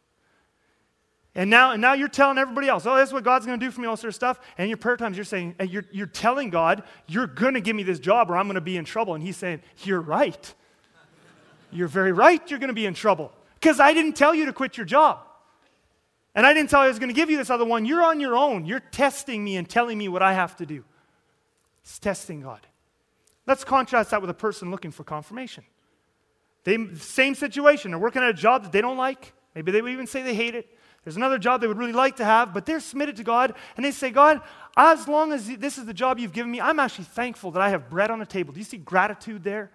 And 1.33 1.49
now, 1.49 1.71
and 1.71 1.81
now 1.81 1.93
you're 1.93 2.09
telling 2.09 2.37
everybody 2.37 2.67
else, 2.67 2.85
oh, 2.85 2.95
that's 2.95 3.13
what 3.13 3.23
God's 3.23 3.45
going 3.45 3.57
to 3.59 3.65
do 3.65 3.71
for 3.71 3.79
me, 3.79 3.87
all 3.87 3.95
sort 3.95 4.09
of 4.09 4.15
stuff. 4.15 4.39
And 4.57 4.69
your 4.69 4.77
prayer 4.77 4.97
times, 4.97 5.15
you're 5.15 5.23
saying, 5.23 5.55
and 5.59 5.69
you're, 5.69 5.85
you're 5.91 6.07
telling 6.07 6.49
God, 6.49 6.83
you're 7.07 7.27
going 7.27 7.53
to 7.53 7.61
give 7.61 7.75
me 7.75 7.83
this 7.83 7.99
job 7.99 8.29
or 8.29 8.35
I'm 8.35 8.47
going 8.47 8.55
to 8.55 8.61
be 8.61 8.75
in 8.75 8.83
trouble. 8.83 9.15
And 9.15 9.23
He's 9.23 9.37
saying, 9.37 9.61
you're 9.83 10.01
right. 10.01 10.53
You're 11.71 11.87
very 11.87 12.11
right, 12.11 12.41
you're 12.49 12.59
going 12.59 12.67
to 12.67 12.73
be 12.73 12.85
in 12.85 12.93
trouble. 12.93 13.31
Because 13.55 13.79
I 13.79 13.93
didn't 13.93 14.13
tell 14.13 14.35
you 14.35 14.45
to 14.47 14.53
quit 14.53 14.75
your 14.75 14.85
job. 14.85 15.19
And 16.35 16.45
I 16.45 16.53
didn't 16.53 16.69
tell 16.69 16.81
you 16.81 16.85
I 16.85 16.89
was 16.89 16.99
going 16.99 17.09
to 17.09 17.15
give 17.15 17.29
you 17.29 17.37
this 17.37 17.49
other 17.49 17.65
one. 17.65 17.85
You're 17.85 18.03
on 18.03 18.19
your 18.19 18.35
own. 18.35 18.65
You're 18.65 18.79
testing 18.79 19.43
me 19.43 19.55
and 19.55 19.69
telling 19.69 19.97
me 19.97 20.09
what 20.09 20.21
I 20.21 20.33
have 20.33 20.55
to 20.57 20.65
do. 20.65 20.83
It's 21.83 21.99
testing 21.99 22.41
God. 22.41 22.65
Let's 23.47 23.63
contrast 23.63 24.11
that 24.11 24.21
with 24.21 24.29
a 24.29 24.35
person 24.35 24.71
looking 24.71 24.91
for 24.91 25.03
confirmation. 25.03 25.63
They, 26.63 26.77
same 26.95 27.35
situation. 27.35 27.91
They're 27.91 27.99
working 27.99 28.21
at 28.21 28.29
a 28.29 28.33
job 28.33 28.63
that 28.63 28.71
they 28.71 28.81
don't 28.81 28.97
like. 28.97 29.33
Maybe 29.55 29.71
they 29.71 29.81
would 29.81 29.91
even 29.91 30.07
say 30.07 30.21
they 30.21 30.35
hate 30.35 30.55
it. 30.55 30.69
There's 31.03 31.17
another 31.17 31.39
job 31.39 31.61
they 31.61 31.67
would 31.67 31.79
really 31.79 31.93
like 31.93 32.17
to 32.17 32.25
have, 32.25 32.53
but 32.53 32.65
they're 32.65 32.79
submitted 32.79 33.15
to 33.17 33.23
God 33.23 33.55
and 33.75 33.83
they 33.83 33.91
say, 33.91 34.11
God, 34.11 34.41
as 34.77 35.07
long 35.07 35.33
as 35.33 35.47
this 35.57 35.77
is 35.77 35.85
the 35.85 35.93
job 35.93 36.19
you've 36.19 36.33
given 36.33 36.51
me, 36.51 36.61
I'm 36.61 36.79
actually 36.79 37.05
thankful 37.05 37.51
that 37.51 37.61
I 37.61 37.69
have 37.69 37.89
bread 37.89 38.11
on 38.11 38.19
the 38.19 38.25
table. 38.25 38.53
Do 38.53 38.59
you 38.59 38.65
see 38.65 38.77
gratitude 38.77 39.43
there? 39.43 39.71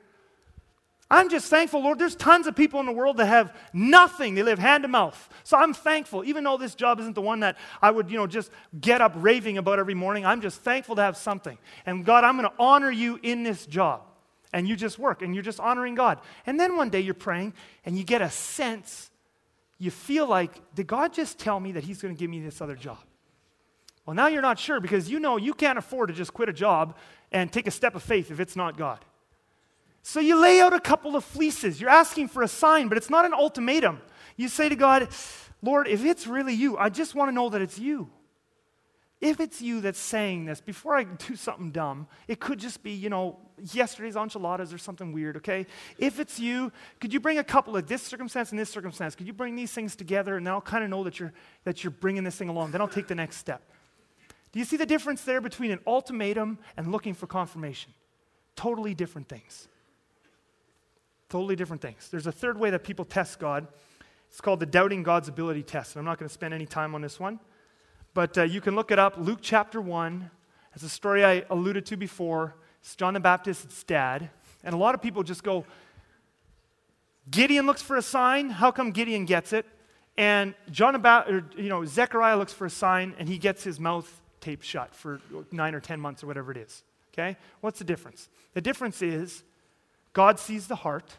I'm 1.08 1.28
just 1.28 1.48
thankful, 1.48 1.82
Lord. 1.82 2.00
There's 2.00 2.16
tons 2.16 2.48
of 2.48 2.56
people 2.56 2.80
in 2.80 2.86
the 2.86 2.92
world 2.92 3.18
that 3.18 3.26
have 3.26 3.54
nothing. 3.72 4.34
They 4.34 4.42
live 4.42 4.58
hand 4.58 4.82
to 4.82 4.88
mouth. 4.88 5.28
So 5.44 5.56
I'm 5.56 5.72
thankful, 5.72 6.24
even 6.24 6.42
though 6.42 6.56
this 6.56 6.74
job 6.74 6.98
isn't 6.98 7.14
the 7.14 7.20
one 7.20 7.40
that 7.40 7.56
I 7.80 7.92
would, 7.92 8.10
you 8.10 8.16
know, 8.16 8.26
just 8.26 8.50
get 8.80 9.00
up 9.00 9.12
raving 9.14 9.56
about 9.56 9.78
every 9.78 9.94
morning. 9.94 10.26
I'm 10.26 10.40
just 10.40 10.62
thankful 10.62 10.96
to 10.96 11.02
have 11.02 11.16
something. 11.16 11.58
And 11.86 12.04
God, 12.04 12.24
I'm 12.24 12.36
going 12.36 12.48
to 12.48 12.56
honor 12.58 12.90
you 12.90 13.20
in 13.22 13.44
this 13.44 13.66
job. 13.66 14.02
And 14.52 14.66
you 14.66 14.74
just 14.74 14.98
work 14.98 15.22
and 15.22 15.34
you're 15.34 15.44
just 15.44 15.60
honoring 15.60 15.94
God. 15.94 16.18
And 16.44 16.58
then 16.58 16.76
one 16.76 16.88
day 16.88 17.00
you're 17.00 17.14
praying 17.14 17.52
and 17.84 17.96
you 17.96 18.04
get 18.04 18.22
a 18.22 18.30
sense 18.30 19.10
you 19.78 19.90
feel 19.90 20.26
like, 20.26 20.74
did 20.74 20.86
God 20.86 21.12
just 21.12 21.38
tell 21.38 21.60
me 21.60 21.72
that 21.72 21.84
He's 21.84 22.00
going 22.00 22.14
to 22.14 22.18
give 22.18 22.30
me 22.30 22.40
this 22.40 22.60
other 22.60 22.76
job? 22.76 22.98
Well, 24.04 24.14
now 24.14 24.28
you're 24.28 24.42
not 24.42 24.58
sure 24.58 24.80
because 24.80 25.10
you 25.10 25.18
know 25.18 25.36
you 25.36 25.52
can't 25.52 25.78
afford 25.78 26.08
to 26.08 26.14
just 26.14 26.32
quit 26.32 26.48
a 26.48 26.52
job 26.52 26.96
and 27.32 27.52
take 27.52 27.66
a 27.66 27.72
step 27.72 27.94
of 27.94 28.02
faith 28.02 28.30
if 28.30 28.38
it's 28.38 28.54
not 28.56 28.76
God. 28.76 29.04
So 30.02 30.20
you 30.20 30.40
lay 30.40 30.60
out 30.60 30.72
a 30.72 30.78
couple 30.78 31.16
of 31.16 31.24
fleeces. 31.24 31.80
You're 31.80 31.90
asking 31.90 32.28
for 32.28 32.42
a 32.42 32.48
sign, 32.48 32.86
but 32.86 32.96
it's 32.96 33.10
not 33.10 33.24
an 33.24 33.34
ultimatum. 33.34 34.00
You 34.36 34.46
say 34.46 34.68
to 34.68 34.76
God, 34.76 35.08
Lord, 35.62 35.88
if 35.88 36.04
it's 36.04 36.28
really 36.28 36.54
you, 36.54 36.78
I 36.78 36.88
just 36.88 37.16
want 37.16 37.28
to 37.28 37.34
know 37.34 37.48
that 37.48 37.60
it's 37.60 37.78
you. 37.78 38.08
If 39.20 39.40
it's 39.40 39.62
you 39.62 39.80
that's 39.80 39.98
saying 39.98 40.44
this, 40.44 40.60
before 40.60 40.96
I 40.96 41.04
do 41.04 41.36
something 41.36 41.70
dumb, 41.70 42.06
it 42.28 42.38
could 42.38 42.58
just 42.58 42.82
be, 42.82 42.92
you 42.92 43.08
know, 43.08 43.38
yesterday's 43.72 44.14
enchiladas 44.14 44.74
or 44.74 44.78
something 44.78 45.12
weird, 45.12 45.38
okay? 45.38 45.66
If 45.98 46.20
it's 46.20 46.38
you, 46.38 46.70
could 47.00 47.14
you 47.14 47.20
bring 47.20 47.38
a 47.38 47.44
couple 47.44 47.76
of 47.76 47.86
this 47.86 48.02
circumstance 48.02 48.50
and 48.50 48.58
this 48.58 48.68
circumstance? 48.68 49.14
Could 49.14 49.26
you 49.26 49.32
bring 49.32 49.56
these 49.56 49.72
things 49.72 49.96
together 49.96 50.36
and 50.36 50.46
I'll 50.46 50.60
kind 50.60 50.84
of 50.84 50.90
know 50.90 51.02
that 51.04 51.18
you're, 51.18 51.32
that 51.64 51.82
you're 51.82 51.92
bringing 51.92 52.24
this 52.24 52.36
thing 52.36 52.50
along. 52.50 52.72
Then 52.72 52.82
I'll 52.82 52.88
take 52.88 53.06
the 53.06 53.14
next 53.14 53.36
step. 53.36 53.62
Do 54.52 54.58
you 54.58 54.64
see 54.66 54.76
the 54.76 54.86
difference 54.86 55.22
there 55.22 55.40
between 55.40 55.70
an 55.70 55.80
ultimatum 55.86 56.58
and 56.76 56.92
looking 56.92 57.14
for 57.14 57.26
confirmation? 57.26 57.92
Totally 58.54 58.94
different 58.94 59.28
things. 59.28 59.68
Totally 61.28 61.56
different 61.56 61.82
things. 61.82 62.08
There's 62.10 62.26
a 62.26 62.32
third 62.32 62.58
way 62.58 62.70
that 62.70 62.84
people 62.84 63.04
test 63.04 63.38
God. 63.38 63.66
It's 64.28 64.40
called 64.40 64.60
the 64.60 64.66
doubting 64.66 65.02
God's 65.02 65.28
ability 65.28 65.62
test. 65.62 65.94
And 65.94 66.00
I'm 66.00 66.04
not 66.04 66.18
going 66.18 66.28
to 66.28 66.32
spend 66.32 66.52
any 66.52 66.66
time 66.66 66.94
on 66.94 67.00
this 67.00 67.18
one. 67.18 67.40
But 68.16 68.38
uh, 68.38 68.44
you 68.44 68.62
can 68.62 68.74
look 68.74 68.90
it 68.90 68.98
up. 68.98 69.18
Luke 69.18 69.40
chapter 69.42 69.78
1. 69.78 70.30
It's 70.74 70.82
a 70.82 70.88
story 70.88 71.22
I 71.22 71.44
alluded 71.50 71.84
to 71.84 71.98
before. 71.98 72.54
It's 72.80 72.96
John 72.96 73.12
the 73.12 73.20
Baptist's 73.20 73.84
dad. 73.84 74.30
And 74.64 74.72
a 74.72 74.78
lot 74.78 74.94
of 74.94 75.02
people 75.02 75.22
just 75.22 75.42
go, 75.42 75.66
Gideon 77.30 77.66
looks 77.66 77.82
for 77.82 77.94
a 77.98 78.00
sign. 78.00 78.48
How 78.48 78.70
come 78.70 78.90
Gideon 78.90 79.26
gets 79.26 79.52
it? 79.52 79.66
And 80.16 80.54
John 80.70 80.94
about, 80.94 81.30
or, 81.30 81.44
you 81.58 81.68
know, 81.68 81.84
Zechariah 81.84 82.38
looks 82.38 82.54
for 82.54 82.64
a 82.64 82.70
sign 82.70 83.14
and 83.18 83.28
he 83.28 83.36
gets 83.36 83.62
his 83.62 83.78
mouth 83.78 84.10
taped 84.40 84.64
shut 84.64 84.94
for 84.94 85.20
nine 85.52 85.74
or 85.74 85.80
ten 85.80 86.00
months 86.00 86.24
or 86.24 86.26
whatever 86.26 86.50
it 86.50 86.56
is. 86.56 86.84
Okay? 87.12 87.36
What's 87.60 87.80
the 87.80 87.84
difference? 87.84 88.30
The 88.54 88.62
difference 88.62 89.02
is 89.02 89.42
God 90.14 90.38
sees 90.38 90.68
the 90.68 90.76
heart. 90.76 91.18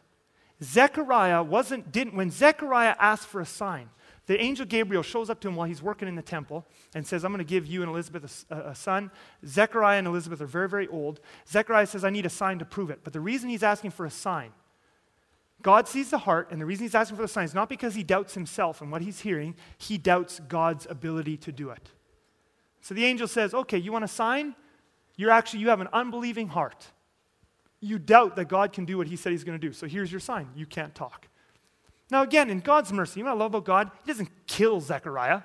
Zechariah 0.63 1.43
wasn't, 1.43 1.91
didn't, 1.91 2.15
when 2.15 2.31
Zechariah 2.31 2.95
asked 2.97 3.27
for 3.27 3.39
a 3.39 3.45
sign, 3.45 3.91
the 4.27 4.39
angel 4.41 4.65
Gabriel 4.65 5.03
shows 5.03 5.29
up 5.29 5.39
to 5.39 5.47
him 5.47 5.55
while 5.55 5.67
he's 5.67 5.81
working 5.81 6.07
in 6.07 6.15
the 6.15 6.21
temple 6.21 6.65
and 6.93 7.07
says, 7.07 7.23
I'm 7.23 7.31
going 7.31 7.45
to 7.45 7.49
give 7.49 7.65
you 7.65 7.81
and 7.81 7.89
Elizabeth 7.89 8.45
a, 8.49 8.55
a, 8.55 8.75
son. 8.75 9.09
Zechariah 9.45 9.97
and 9.97 10.07
Elizabeth 10.07 10.41
are 10.41 10.47
very, 10.47 10.67
very 10.67 10.87
old. 10.89 11.21
Zechariah 11.49 11.87
says, 11.87 12.03
I 12.03 12.09
need 12.09 12.25
a 12.25 12.29
sign 12.29 12.59
to 12.59 12.65
prove 12.65 12.89
it. 12.89 12.99
But 13.05 13.13
the 13.13 13.21
reason 13.21 13.49
he's 13.49 13.63
asking 13.63 13.91
for 13.91 14.05
a 14.05 14.11
sign 14.11 14.51
God 15.63 15.87
sees 15.87 16.11
the 16.11 16.19
heart, 16.19 16.49
and 16.51 16.61
the 16.61 16.67
reason 16.67 16.83
he's 16.83 16.93
asking 16.93 17.15
for 17.15 17.23
the 17.23 17.27
sign 17.27 17.45
is 17.45 17.55
not 17.55 17.67
because 17.67 17.95
he 17.95 18.03
doubts 18.03 18.35
himself 18.35 18.81
and 18.81 18.91
what 18.91 19.01
he's 19.01 19.21
hearing, 19.21 19.55
he 19.79 19.97
doubts 19.97 20.39
God's 20.47 20.85
ability 20.87 21.37
to 21.37 21.51
do 21.51 21.71
it. 21.71 21.89
So 22.81 22.93
the 22.93 23.05
angel 23.05 23.27
says, 23.27 23.53
Okay, 23.53 23.77
you 23.77 23.91
want 23.91 24.05
a 24.05 24.09
sign? 24.09 24.55
You're 25.15 25.31
actually, 25.31 25.61
you 25.61 25.69
have 25.69 25.81
an 25.81 25.89
unbelieving 25.93 26.49
heart. 26.49 26.87
You 27.79 27.97
doubt 27.97 28.35
that 28.35 28.49
God 28.49 28.71
can 28.71 28.85
do 28.85 28.97
what 28.97 29.07
he 29.07 29.15
said 29.15 29.31
he's 29.31 29.43
going 29.43 29.59
to 29.59 29.67
do. 29.67 29.73
So 29.73 29.87
here's 29.87 30.11
your 30.11 30.19
sign 30.19 30.49
you 30.55 30.65
can't 30.65 30.93
talk. 30.93 31.27
Now, 32.09 32.23
again, 32.23 32.49
in 32.49 32.59
God's 32.59 32.93
mercy, 32.93 33.19
you 33.19 33.25
know 33.25 33.31
what 33.31 33.41
I 33.41 33.43
love 33.43 33.53
about 33.53 33.65
God? 33.65 33.91
He 34.03 34.11
doesn't 34.11 34.29
kill 34.47 34.79
Zechariah. 34.79 35.41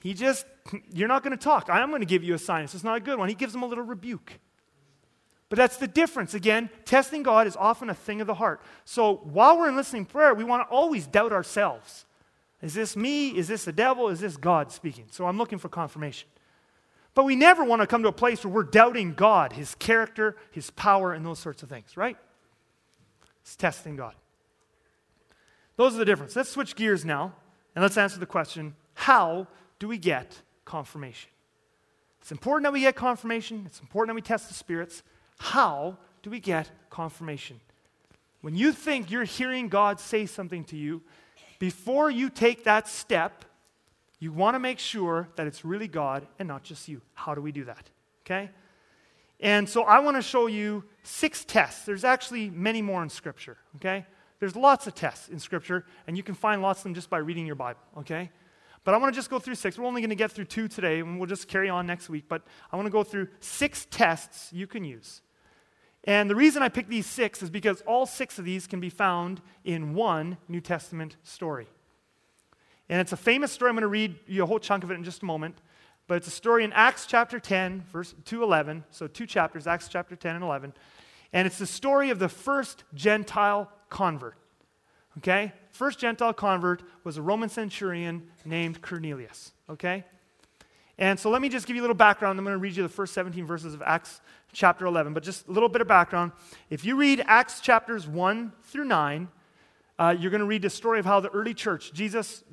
He 0.00 0.14
just, 0.14 0.46
you're 0.92 1.08
not 1.08 1.22
going 1.22 1.36
to 1.36 1.42
talk. 1.42 1.68
I'm 1.68 1.88
going 1.88 2.00
to 2.00 2.06
give 2.06 2.22
you 2.22 2.34
a 2.34 2.38
sign. 2.38 2.64
It's 2.64 2.84
not 2.84 2.96
a 2.96 3.00
good 3.00 3.18
one. 3.18 3.28
He 3.28 3.34
gives 3.34 3.54
him 3.54 3.62
a 3.62 3.66
little 3.66 3.84
rebuke. 3.84 4.32
But 5.48 5.56
that's 5.56 5.78
the 5.78 5.88
difference. 5.88 6.32
Again, 6.34 6.70
testing 6.84 7.24
God 7.24 7.48
is 7.48 7.56
often 7.56 7.90
a 7.90 7.94
thing 7.94 8.20
of 8.20 8.28
the 8.28 8.34
heart. 8.34 8.60
So 8.84 9.16
while 9.24 9.58
we're 9.58 9.68
in 9.68 9.76
listening 9.76 10.06
prayer, 10.06 10.32
we 10.32 10.44
want 10.44 10.66
to 10.66 10.72
always 10.72 11.08
doubt 11.08 11.32
ourselves. 11.32 12.06
Is 12.62 12.72
this 12.74 12.96
me? 12.96 13.30
Is 13.30 13.48
this 13.48 13.64
the 13.64 13.72
devil? 13.72 14.08
Is 14.08 14.20
this 14.20 14.36
God 14.36 14.70
speaking? 14.70 15.06
So 15.10 15.26
I'm 15.26 15.38
looking 15.38 15.58
for 15.58 15.68
confirmation. 15.68 16.28
But 17.14 17.24
we 17.24 17.34
never 17.34 17.64
want 17.64 17.82
to 17.82 17.86
come 17.88 18.02
to 18.02 18.08
a 18.08 18.12
place 18.12 18.44
where 18.44 18.52
we're 18.54 18.62
doubting 18.62 19.14
God, 19.14 19.54
his 19.54 19.74
character, 19.74 20.36
his 20.52 20.70
power, 20.70 21.12
and 21.12 21.26
those 21.26 21.40
sorts 21.40 21.64
of 21.64 21.68
things, 21.68 21.96
right? 21.96 22.16
It's 23.42 23.56
testing 23.56 23.96
God. 23.96 24.14
Those 25.80 25.94
are 25.94 25.98
the 25.98 26.04
difference. 26.04 26.36
Let's 26.36 26.50
switch 26.50 26.76
gears 26.76 27.06
now 27.06 27.32
and 27.74 27.80
let's 27.80 27.96
answer 27.96 28.20
the 28.20 28.26
question 28.26 28.74
how 28.92 29.46
do 29.78 29.88
we 29.88 29.96
get 29.96 30.42
confirmation? 30.66 31.30
It's 32.20 32.30
important 32.30 32.64
that 32.64 32.74
we 32.74 32.82
get 32.82 32.96
confirmation, 32.96 33.62
it's 33.64 33.80
important 33.80 34.10
that 34.10 34.14
we 34.14 34.20
test 34.20 34.48
the 34.48 34.52
spirits. 34.54 35.02
How 35.38 35.96
do 36.22 36.28
we 36.28 36.38
get 36.38 36.70
confirmation? 36.90 37.60
When 38.42 38.54
you 38.54 38.72
think 38.72 39.10
you're 39.10 39.24
hearing 39.24 39.70
God 39.70 40.00
say 40.00 40.26
something 40.26 40.64
to 40.64 40.76
you, 40.76 41.00
before 41.58 42.10
you 42.10 42.28
take 42.28 42.64
that 42.64 42.86
step, 42.86 43.46
you 44.18 44.32
want 44.32 44.56
to 44.56 44.58
make 44.58 44.78
sure 44.78 45.30
that 45.36 45.46
it's 45.46 45.64
really 45.64 45.88
God 45.88 46.26
and 46.38 46.46
not 46.46 46.62
just 46.62 46.88
you. 46.88 47.00
How 47.14 47.34
do 47.34 47.40
we 47.40 47.52
do 47.52 47.64
that? 47.64 47.88
Okay? 48.26 48.50
And 49.40 49.66
so 49.66 49.84
I 49.84 50.00
want 50.00 50.18
to 50.18 50.22
show 50.22 50.46
you 50.46 50.84
six 51.04 51.42
tests. 51.42 51.86
There's 51.86 52.04
actually 52.04 52.50
many 52.50 52.82
more 52.82 53.02
in 53.02 53.08
Scripture. 53.08 53.56
Okay? 53.76 54.04
There's 54.40 54.56
lots 54.56 54.86
of 54.86 54.94
tests 54.94 55.28
in 55.28 55.38
Scripture, 55.38 55.84
and 56.06 56.16
you 56.16 56.22
can 56.22 56.34
find 56.34 56.60
lots 56.60 56.80
of 56.80 56.84
them 56.84 56.94
just 56.94 57.08
by 57.08 57.18
reading 57.18 57.46
your 57.46 57.54
Bible. 57.54 57.80
Okay? 57.98 58.30
But 58.82 58.94
I 58.94 58.96
want 58.96 59.12
to 59.14 59.18
just 59.18 59.30
go 59.30 59.38
through 59.38 59.54
six. 59.54 59.78
We're 59.78 59.86
only 59.86 60.00
going 60.00 60.10
to 60.10 60.16
get 60.16 60.32
through 60.32 60.46
two 60.46 60.66
today, 60.66 61.00
and 61.00 61.18
we'll 61.18 61.28
just 61.28 61.46
carry 61.46 61.68
on 61.68 61.86
next 61.86 62.08
week. 62.08 62.24
But 62.28 62.42
I 62.72 62.76
want 62.76 62.86
to 62.86 62.90
go 62.90 63.04
through 63.04 63.28
six 63.40 63.86
tests 63.90 64.52
you 64.52 64.66
can 64.66 64.82
use 64.82 65.20
and 66.04 66.30
the 66.30 66.34
reason 66.34 66.62
I 66.62 66.68
picked 66.68 66.88
these 66.88 67.06
six 67.06 67.42
is 67.42 67.50
because 67.50 67.82
all 67.82 68.06
six 68.06 68.38
of 68.38 68.44
these 68.44 68.66
can 68.66 68.80
be 68.80 68.88
found 68.88 69.42
in 69.64 69.94
one 69.94 70.38
New 70.48 70.60
Testament 70.60 71.16
story. 71.22 71.68
And 72.88 73.00
it's 73.00 73.12
a 73.12 73.18
famous 73.18 73.52
story. 73.52 73.68
I'm 73.68 73.74
going 73.74 73.82
to 73.82 73.88
read 73.88 74.18
you 74.26 74.42
a 74.42 74.46
whole 74.46 74.58
chunk 74.58 74.82
of 74.82 74.90
it 74.90 74.94
in 74.94 75.04
just 75.04 75.22
a 75.22 75.26
moment. 75.26 75.60
But 76.06 76.16
it's 76.16 76.26
a 76.26 76.32
story 76.32 76.64
in 76.64 76.72
Acts 76.72 77.06
chapter 77.06 77.38
10, 77.38 77.84
verse 77.92 78.14
211. 78.24 78.84
So 78.90 79.06
two 79.06 79.26
chapters, 79.26 79.66
Acts 79.66 79.88
chapter 79.88 80.16
10 80.16 80.36
and 80.36 80.44
11. 80.44 80.72
And 81.32 81.46
it's 81.46 81.58
the 81.58 81.66
story 81.66 82.10
of 82.10 82.18
the 82.18 82.28
first 82.28 82.82
Gentile 82.94 83.70
convert. 83.90 84.36
Okay? 85.18 85.52
First 85.70 85.98
Gentile 85.98 86.32
convert 86.32 86.82
was 87.04 87.16
a 87.16 87.22
Roman 87.22 87.48
centurion 87.48 88.28
named 88.44 88.80
Cornelius. 88.80 89.52
Okay? 89.68 90.04
And 90.98 91.18
so 91.18 91.30
let 91.30 91.40
me 91.40 91.48
just 91.48 91.66
give 91.66 91.76
you 91.76 91.82
a 91.82 91.84
little 91.84 91.94
background. 91.94 92.38
I'm 92.38 92.44
going 92.44 92.54
to 92.54 92.60
read 92.60 92.76
you 92.76 92.82
the 92.82 92.88
first 92.88 93.14
17 93.14 93.46
verses 93.46 93.74
of 93.74 93.82
Acts 93.82 94.20
chapter 94.52 94.86
11. 94.86 95.14
But 95.14 95.22
just 95.22 95.48
a 95.48 95.50
little 95.50 95.68
bit 95.68 95.80
of 95.80 95.88
background. 95.88 96.32
If 96.68 96.84
you 96.84 96.96
read 96.96 97.24
Acts 97.26 97.60
chapters 97.60 98.06
1 98.06 98.52
through 98.64 98.84
9, 98.84 99.28
uh, 99.98 100.16
you're 100.18 100.30
going 100.30 100.40
to 100.40 100.46
read 100.46 100.62
the 100.62 100.70
story 100.70 100.98
of 100.98 101.04
how 101.04 101.20
the 101.20 101.28
early 101.30 101.52
church, 101.52 101.92
Jesus 101.92 102.44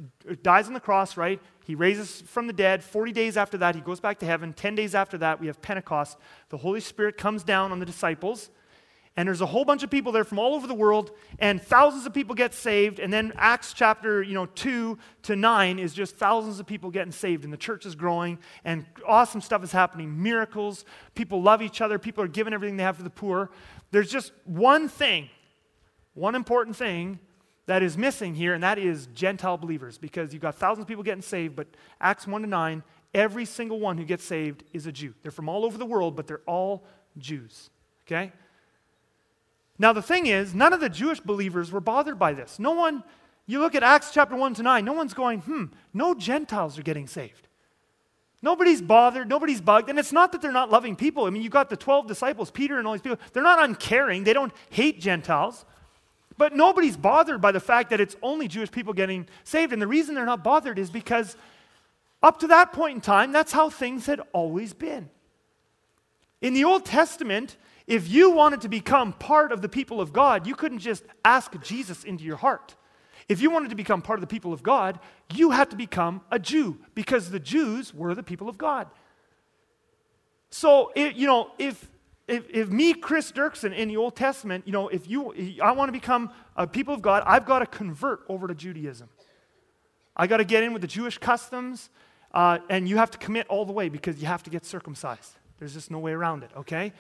dies 0.44 0.68
on 0.68 0.74
the 0.74 0.80
cross, 0.80 1.16
right? 1.16 1.42
He 1.66 1.76
raises 1.76 2.22
from 2.22 2.48
the 2.48 2.54
dead. 2.54 2.84
40 2.84 3.12
days 3.12 3.38
after 3.38 3.58
that, 3.60 3.76
he 3.76 3.82
goes 3.82 4.00
back 4.00 4.20
to 4.20 4.26
heaven. 4.26 4.54
10 4.54 4.76
days 4.76 4.96
after 4.96 5.18
that, 5.20 5.40
we 5.40 5.48
have 5.48 5.62
Pentecost. 5.62 6.18
The 6.50 6.58
Holy 6.58 6.82
Spirit 6.82 7.18
comes 7.18 7.44
down 7.44 7.72
on 7.72 7.80
the 7.80 7.86
disciples. 7.86 8.50
And 9.18 9.28
there's 9.28 9.42
a 9.42 9.48
whole 9.48 9.66
bunch 9.66 9.82
of 9.82 9.90
people 9.90 10.12
there 10.12 10.24
from 10.24 10.38
all 10.38 10.54
over 10.54 10.68
the 10.68 10.76
world, 10.76 11.12
and 11.40 11.60
thousands 11.60 12.06
of 12.06 12.14
people 12.14 12.36
get 12.36 12.54
saved. 12.54 13.00
And 13.00 13.12
then 13.12 13.34
Acts 13.36 13.74
chapter 13.74 14.22
you 14.22 14.36
know, 14.36 14.46
2 14.46 14.96
to 15.24 15.36
9 15.36 15.80
is 15.80 15.96
just 15.96 16.16
thousands 16.18 16.60
of 16.60 16.68
people 16.68 16.92
getting 16.92 17.12
saved, 17.12 17.44
and 17.44 17.52
the 17.52 17.58
church 17.58 17.88
is 17.88 17.96
growing, 17.96 18.38
and 18.64 18.86
awesome 19.08 19.42
stuff 19.42 19.64
is 19.64 19.72
happening 19.72 20.22
miracles. 20.22 20.86
People 21.16 21.42
love 21.42 21.64
each 21.64 21.82
other, 21.82 21.98
people 21.98 22.24
are 22.24 22.28
giving 22.28 22.54
everything 22.54 22.78
they 22.78 22.84
have 22.84 22.98
to 22.98 23.04
the 23.04 23.10
poor. 23.10 23.50
There's 23.90 24.12
just 24.12 24.34
one 24.46 24.88
thing, 24.88 25.30
one 26.14 26.36
important 26.36 26.76
thing 26.76 27.18
that 27.66 27.82
is 27.82 27.98
missing 27.98 28.36
here, 28.36 28.54
and 28.54 28.62
that 28.62 28.78
is 28.78 29.08
Gentile 29.16 29.58
believers, 29.58 29.98
because 29.98 30.32
you've 30.32 30.44
got 30.44 30.56
thousands 30.56 30.84
of 30.84 30.88
people 30.88 31.04
getting 31.04 31.24
saved, 31.24 31.56
but 31.56 31.68
Acts 32.00 32.28
1 32.28 32.44
to 32.44 32.48
9, 32.48 32.84
every 33.16 33.46
single 33.46 33.80
one 33.80 33.98
who 33.98 34.06
gets 34.06 34.24
saved 34.24 34.64
is 34.74 34.86
a 34.86 34.92
Jew. 34.92 35.16
They're 35.24 35.32
from 35.32 35.50
all 35.50 35.66
over 35.66 35.80
the 35.80 35.88
world, 35.88 36.16
but 36.16 36.28
they're 36.28 36.42
all 36.46 36.86
Jews. 37.18 37.72
Okay? 38.06 38.32
Now, 39.80 39.94
the 39.94 40.02
thing 40.02 40.26
is, 40.26 40.56
none 40.56 40.74
of 40.74 40.80
the 40.80 40.90
Jewish 40.90 41.20
believers 41.20 41.72
were 41.72 41.80
bothered 41.80 42.18
by 42.18 42.34
this. 42.34 42.58
No 42.58 42.72
one, 42.72 43.04
you 43.46 43.60
look 43.60 43.76
at 43.76 43.84
Acts 43.84 44.12
chapter 44.12 44.36
1 44.36 44.56
to 44.56 44.64
9, 44.64 44.84
no 44.84 44.94
one's 44.94 45.14
going, 45.14 45.42
hmm, 45.42 45.66
no 45.94 46.16
Gentiles 46.16 46.80
are 46.80 46.84
getting 46.84 47.08
saved. 47.08 47.48
Nobody's 48.42 48.82
bothered, 48.82 49.28
nobody's 49.28 49.62
bugged. 49.62 49.90
And 49.90 49.98
it's 49.98 50.12
not 50.12 50.32
that 50.32 50.42
they're 50.42 50.52
not 50.52 50.70
loving 50.70 50.96
people. 50.96 51.26
I 51.26 51.32
mean, 51.32 51.42
you've 51.42 51.52
got 51.52 51.70
the 51.70 51.78
12 51.78 52.08
disciples, 52.08 52.52
Peter 52.52 52.78
and 52.78 52.88
all 52.88 52.94
these 52.94 53.02
people. 53.02 53.20
They're 53.34 53.44
not 53.44 53.64
uncaring, 53.64 54.24
they 54.24 54.34
don't 54.34 54.54
hate 54.70 55.00
Gentiles. 55.00 55.66
But 56.38 56.56
nobody's 56.56 56.98
bothered 56.98 57.42
by 57.42 57.52
the 57.52 57.60
fact 57.60 57.90
that 57.90 58.00
it's 58.00 58.16
only 58.22 58.48
Jewish 58.48 58.72
people 58.72 58.94
getting 58.94 59.28
saved. 59.44 59.74
And 59.74 59.82
the 59.82 59.88
reason 59.88 60.14
they're 60.14 60.26
not 60.26 60.44
bothered 60.44 60.78
is 60.78 60.92
because 60.92 61.36
up 62.22 62.40
to 62.40 62.48
that 62.48 62.74
point 62.74 62.96
in 62.96 63.02
time, 63.02 63.32
that's 63.32 63.52
how 63.52 63.70
things 63.70 64.06
had 64.06 64.22
always 64.34 64.74
been. 64.74 65.10
In 66.42 66.54
the 66.54 66.64
Old 66.64 66.86
Testament, 66.86 67.58
if 67.88 68.10
you 68.10 68.32
wanted 68.32 68.62
to 68.62 68.70
become 68.70 69.14
part 69.14 69.52
of 69.54 69.62
the 69.62 69.70
people 69.70 70.02
of 70.02 70.12
God, 70.12 70.46
you 70.46 70.56
couldn't 70.56 70.80
just 70.80 71.04
ask 71.24 71.60
Jesus 71.62 72.04
into 72.04 72.26
your 72.26 72.36
heart. 72.36 72.76
If 73.30 73.42
you 73.42 73.50
wanted 73.50 73.70
to 73.70 73.76
become 73.76 74.02
part 74.02 74.18
of 74.18 74.22
the 74.22 74.28
people 74.28 74.54
of 74.54 74.62
God, 74.62 75.00
you 75.34 75.52
had 75.52 75.70
to 75.72 75.76
become 75.76 76.22
a 76.30 76.38
Jew 76.38 76.78
because 76.96 77.30
the 77.30 77.40
Jews 77.40 77.94
were 77.94 78.14
the 78.14 78.24
people 78.24 78.50
of 78.50 78.58
God. 78.58 78.88
So, 80.50 80.92
it, 80.96 81.16
you 81.16 81.28
know, 81.28 81.52
if, 81.58 81.90
if, 82.28 82.50
if 82.50 82.70
me, 82.70 82.94
Chris 82.94 83.32
Dirksen, 83.32 83.76
in 83.76 83.90
the 83.90 83.98
Old 83.98 84.16
Testament, 84.16 84.66
you 84.66 84.72
know, 84.72 84.88
if 84.88 85.10
you, 85.10 85.34
I 85.62 85.72
want 85.72 85.90
to 85.90 85.94
become 85.94 86.32
a 86.56 86.66
people 86.68 86.94
of 86.94 87.02
God, 87.02 87.24
I've 87.26 87.46
got 87.46 87.60
to 87.60 87.66
convert 87.66 88.22
over 88.30 88.48
to 88.48 88.56
Judaism. 88.56 89.10
I 90.16 90.28
got 90.28 90.38
to 90.38 90.46
get 90.46 90.64
in 90.64 90.74
with 90.74 90.82
the 90.82 90.88
Jewish 90.88 91.18
customs, 91.18 91.90
uh, 92.34 92.60
and 92.70 92.88
you 92.88 92.98
have 92.98 93.12
to 93.12 93.18
commit 93.18 93.48
all 93.48 93.66
the 93.66 93.74
way 93.74 93.90
because 93.90 94.22
you 94.22 94.28
have 94.28 94.44
to 94.44 94.50
get 94.50 94.66
circumcised. 94.66 95.34
There's 95.60 95.74
just 95.74 95.92
no 95.92 96.00
way 96.00 96.12
around 96.14 96.44
it, 96.44 96.52
okay? 96.56 96.94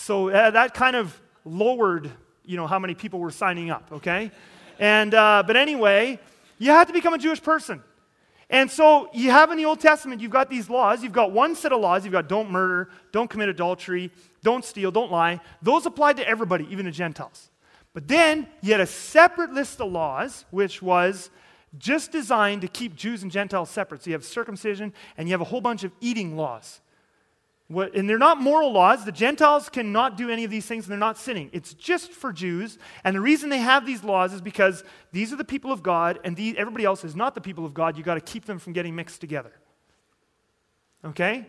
So 0.00 0.30
uh, 0.30 0.50
that 0.52 0.72
kind 0.72 0.96
of 0.96 1.20
lowered, 1.44 2.10
you 2.44 2.56
know, 2.56 2.66
how 2.66 2.78
many 2.78 2.94
people 2.94 3.20
were 3.20 3.30
signing 3.30 3.70
up, 3.70 3.88
okay? 3.92 4.30
And, 4.78 5.12
uh, 5.12 5.42
but 5.46 5.56
anyway, 5.56 6.18
you 6.58 6.70
had 6.70 6.86
to 6.88 6.94
become 6.94 7.12
a 7.12 7.18
Jewish 7.18 7.42
person. 7.42 7.82
And 8.48 8.70
so 8.70 9.10
you 9.12 9.30
have 9.30 9.50
in 9.50 9.58
the 9.58 9.66
Old 9.66 9.78
Testament, 9.78 10.22
you've 10.22 10.30
got 10.30 10.48
these 10.48 10.70
laws. 10.70 11.02
You've 11.02 11.12
got 11.12 11.32
one 11.32 11.54
set 11.54 11.72
of 11.72 11.80
laws. 11.80 12.04
You've 12.04 12.12
got 12.12 12.28
don't 12.28 12.50
murder, 12.50 12.88
don't 13.12 13.28
commit 13.28 13.50
adultery, 13.50 14.10
don't 14.42 14.64
steal, 14.64 14.90
don't 14.90 15.12
lie. 15.12 15.38
Those 15.62 15.84
applied 15.86 16.16
to 16.16 16.26
everybody, 16.26 16.66
even 16.70 16.86
the 16.86 16.92
Gentiles. 16.92 17.50
But 17.92 18.08
then 18.08 18.48
you 18.62 18.72
had 18.72 18.80
a 18.80 18.86
separate 18.86 19.52
list 19.52 19.80
of 19.80 19.92
laws, 19.92 20.46
which 20.50 20.80
was 20.80 21.30
just 21.78 22.10
designed 22.10 22.62
to 22.62 22.68
keep 22.68 22.96
Jews 22.96 23.22
and 23.22 23.30
Gentiles 23.30 23.68
separate. 23.68 24.02
So 24.02 24.10
you 24.10 24.14
have 24.14 24.24
circumcision 24.24 24.94
and 25.18 25.28
you 25.28 25.34
have 25.34 25.42
a 25.42 25.44
whole 25.44 25.60
bunch 25.60 25.84
of 25.84 25.92
eating 26.00 26.36
laws. 26.36 26.80
What, 27.70 27.94
and 27.94 28.10
they're 28.10 28.18
not 28.18 28.40
moral 28.40 28.72
laws. 28.72 29.04
The 29.04 29.12
Gentiles 29.12 29.68
cannot 29.68 30.16
do 30.16 30.28
any 30.28 30.42
of 30.42 30.50
these 30.50 30.66
things 30.66 30.86
and 30.86 30.90
they're 30.90 30.98
not 30.98 31.16
sinning. 31.16 31.50
It's 31.52 31.72
just 31.72 32.10
for 32.10 32.32
Jews. 32.32 32.78
And 33.04 33.14
the 33.14 33.20
reason 33.20 33.48
they 33.48 33.58
have 33.58 33.86
these 33.86 34.02
laws 34.02 34.32
is 34.32 34.40
because 34.40 34.82
these 35.12 35.32
are 35.32 35.36
the 35.36 35.44
people 35.44 35.70
of 35.70 35.80
God 35.80 36.18
and 36.24 36.34
the, 36.34 36.58
everybody 36.58 36.84
else 36.84 37.04
is 37.04 37.14
not 37.14 37.36
the 37.36 37.40
people 37.40 37.64
of 37.64 37.72
God. 37.72 37.96
You've 37.96 38.06
got 38.06 38.14
to 38.14 38.20
keep 38.20 38.44
them 38.44 38.58
from 38.58 38.72
getting 38.72 38.96
mixed 38.96 39.20
together. 39.20 39.52
Okay? 41.04 41.46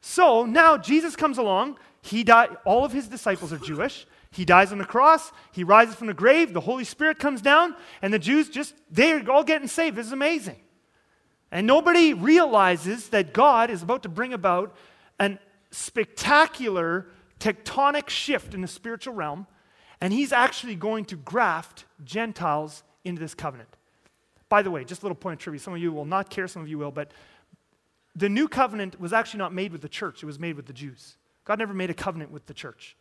So 0.00 0.44
now 0.44 0.76
Jesus 0.76 1.14
comes 1.14 1.38
along. 1.38 1.78
He 2.02 2.24
died, 2.24 2.48
all 2.64 2.84
of 2.84 2.90
his 2.90 3.06
disciples 3.06 3.52
are 3.52 3.58
Jewish. 3.58 4.08
He 4.32 4.44
dies 4.44 4.72
on 4.72 4.78
the 4.78 4.84
cross. 4.84 5.30
He 5.52 5.62
rises 5.62 5.94
from 5.94 6.08
the 6.08 6.14
grave. 6.14 6.52
The 6.52 6.60
Holy 6.60 6.82
Spirit 6.82 7.20
comes 7.20 7.40
down. 7.40 7.76
And 8.02 8.12
the 8.12 8.18
Jews 8.18 8.48
just, 8.48 8.74
they're 8.90 9.30
all 9.30 9.44
getting 9.44 9.68
saved. 9.68 9.94
This 9.94 10.06
is 10.06 10.12
amazing. 10.12 10.56
And 11.52 11.64
nobody 11.64 12.12
realizes 12.12 13.10
that 13.10 13.32
God 13.32 13.70
is 13.70 13.84
about 13.84 14.02
to 14.02 14.08
bring 14.08 14.32
about 14.32 14.74
an 15.20 15.38
spectacular 15.70 17.06
tectonic 17.38 18.08
shift 18.08 18.54
in 18.54 18.60
the 18.60 18.68
spiritual 18.68 19.14
realm, 19.14 19.46
and 20.00 20.12
he's 20.12 20.32
actually 20.32 20.74
going 20.74 21.04
to 21.06 21.16
graft 21.16 21.84
Gentiles 22.04 22.82
into 23.04 23.20
this 23.20 23.34
covenant. 23.34 23.68
By 24.48 24.62
the 24.62 24.70
way, 24.70 24.84
just 24.84 25.02
a 25.02 25.04
little 25.04 25.16
point 25.16 25.34
of 25.34 25.38
trivia. 25.38 25.60
Some 25.60 25.74
of 25.74 25.80
you 25.80 25.92
will 25.92 26.04
not 26.04 26.28
care, 26.28 26.48
some 26.48 26.62
of 26.62 26.68
you 26.68 26.78
will, 26.78 26.90
but 26.90 27.12
the 28.16 28.28
new 28.28 28.48
covenant 28.48 29.00
was 29.00 29.12
actually 29.12 29.38
not 29.38 29.52
made 29.52 29.72
with 29.72 29.82
the 29.82 29.88
church, 29.88 30.22
it 30.22 30.26
was 30.26 30.38
made 30.38 30.56
with 30.56 30.66
the 30.66 30.72
Jews. 30.72 31.16
God 31.44 31.58
never 31.58 31.74
made 31.74 31.90
a 31.90 31.94
covenant 31.94 32.30
with 32.30 32.46
the 32.46 32.54
church. 32.54 32.96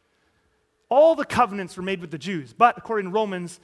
All 0.89 1.15
the 1.15 1.25
covenants 1.25 1.77
were 1.77 1.83
made 1.83 2.01
with 2.01 2.11
the 2.11 2.17
Jews, 2.17 2.53
but 2.53 2.77
according 2.77 3.07
to 3.07 3.13
Romans, 3.13 3.59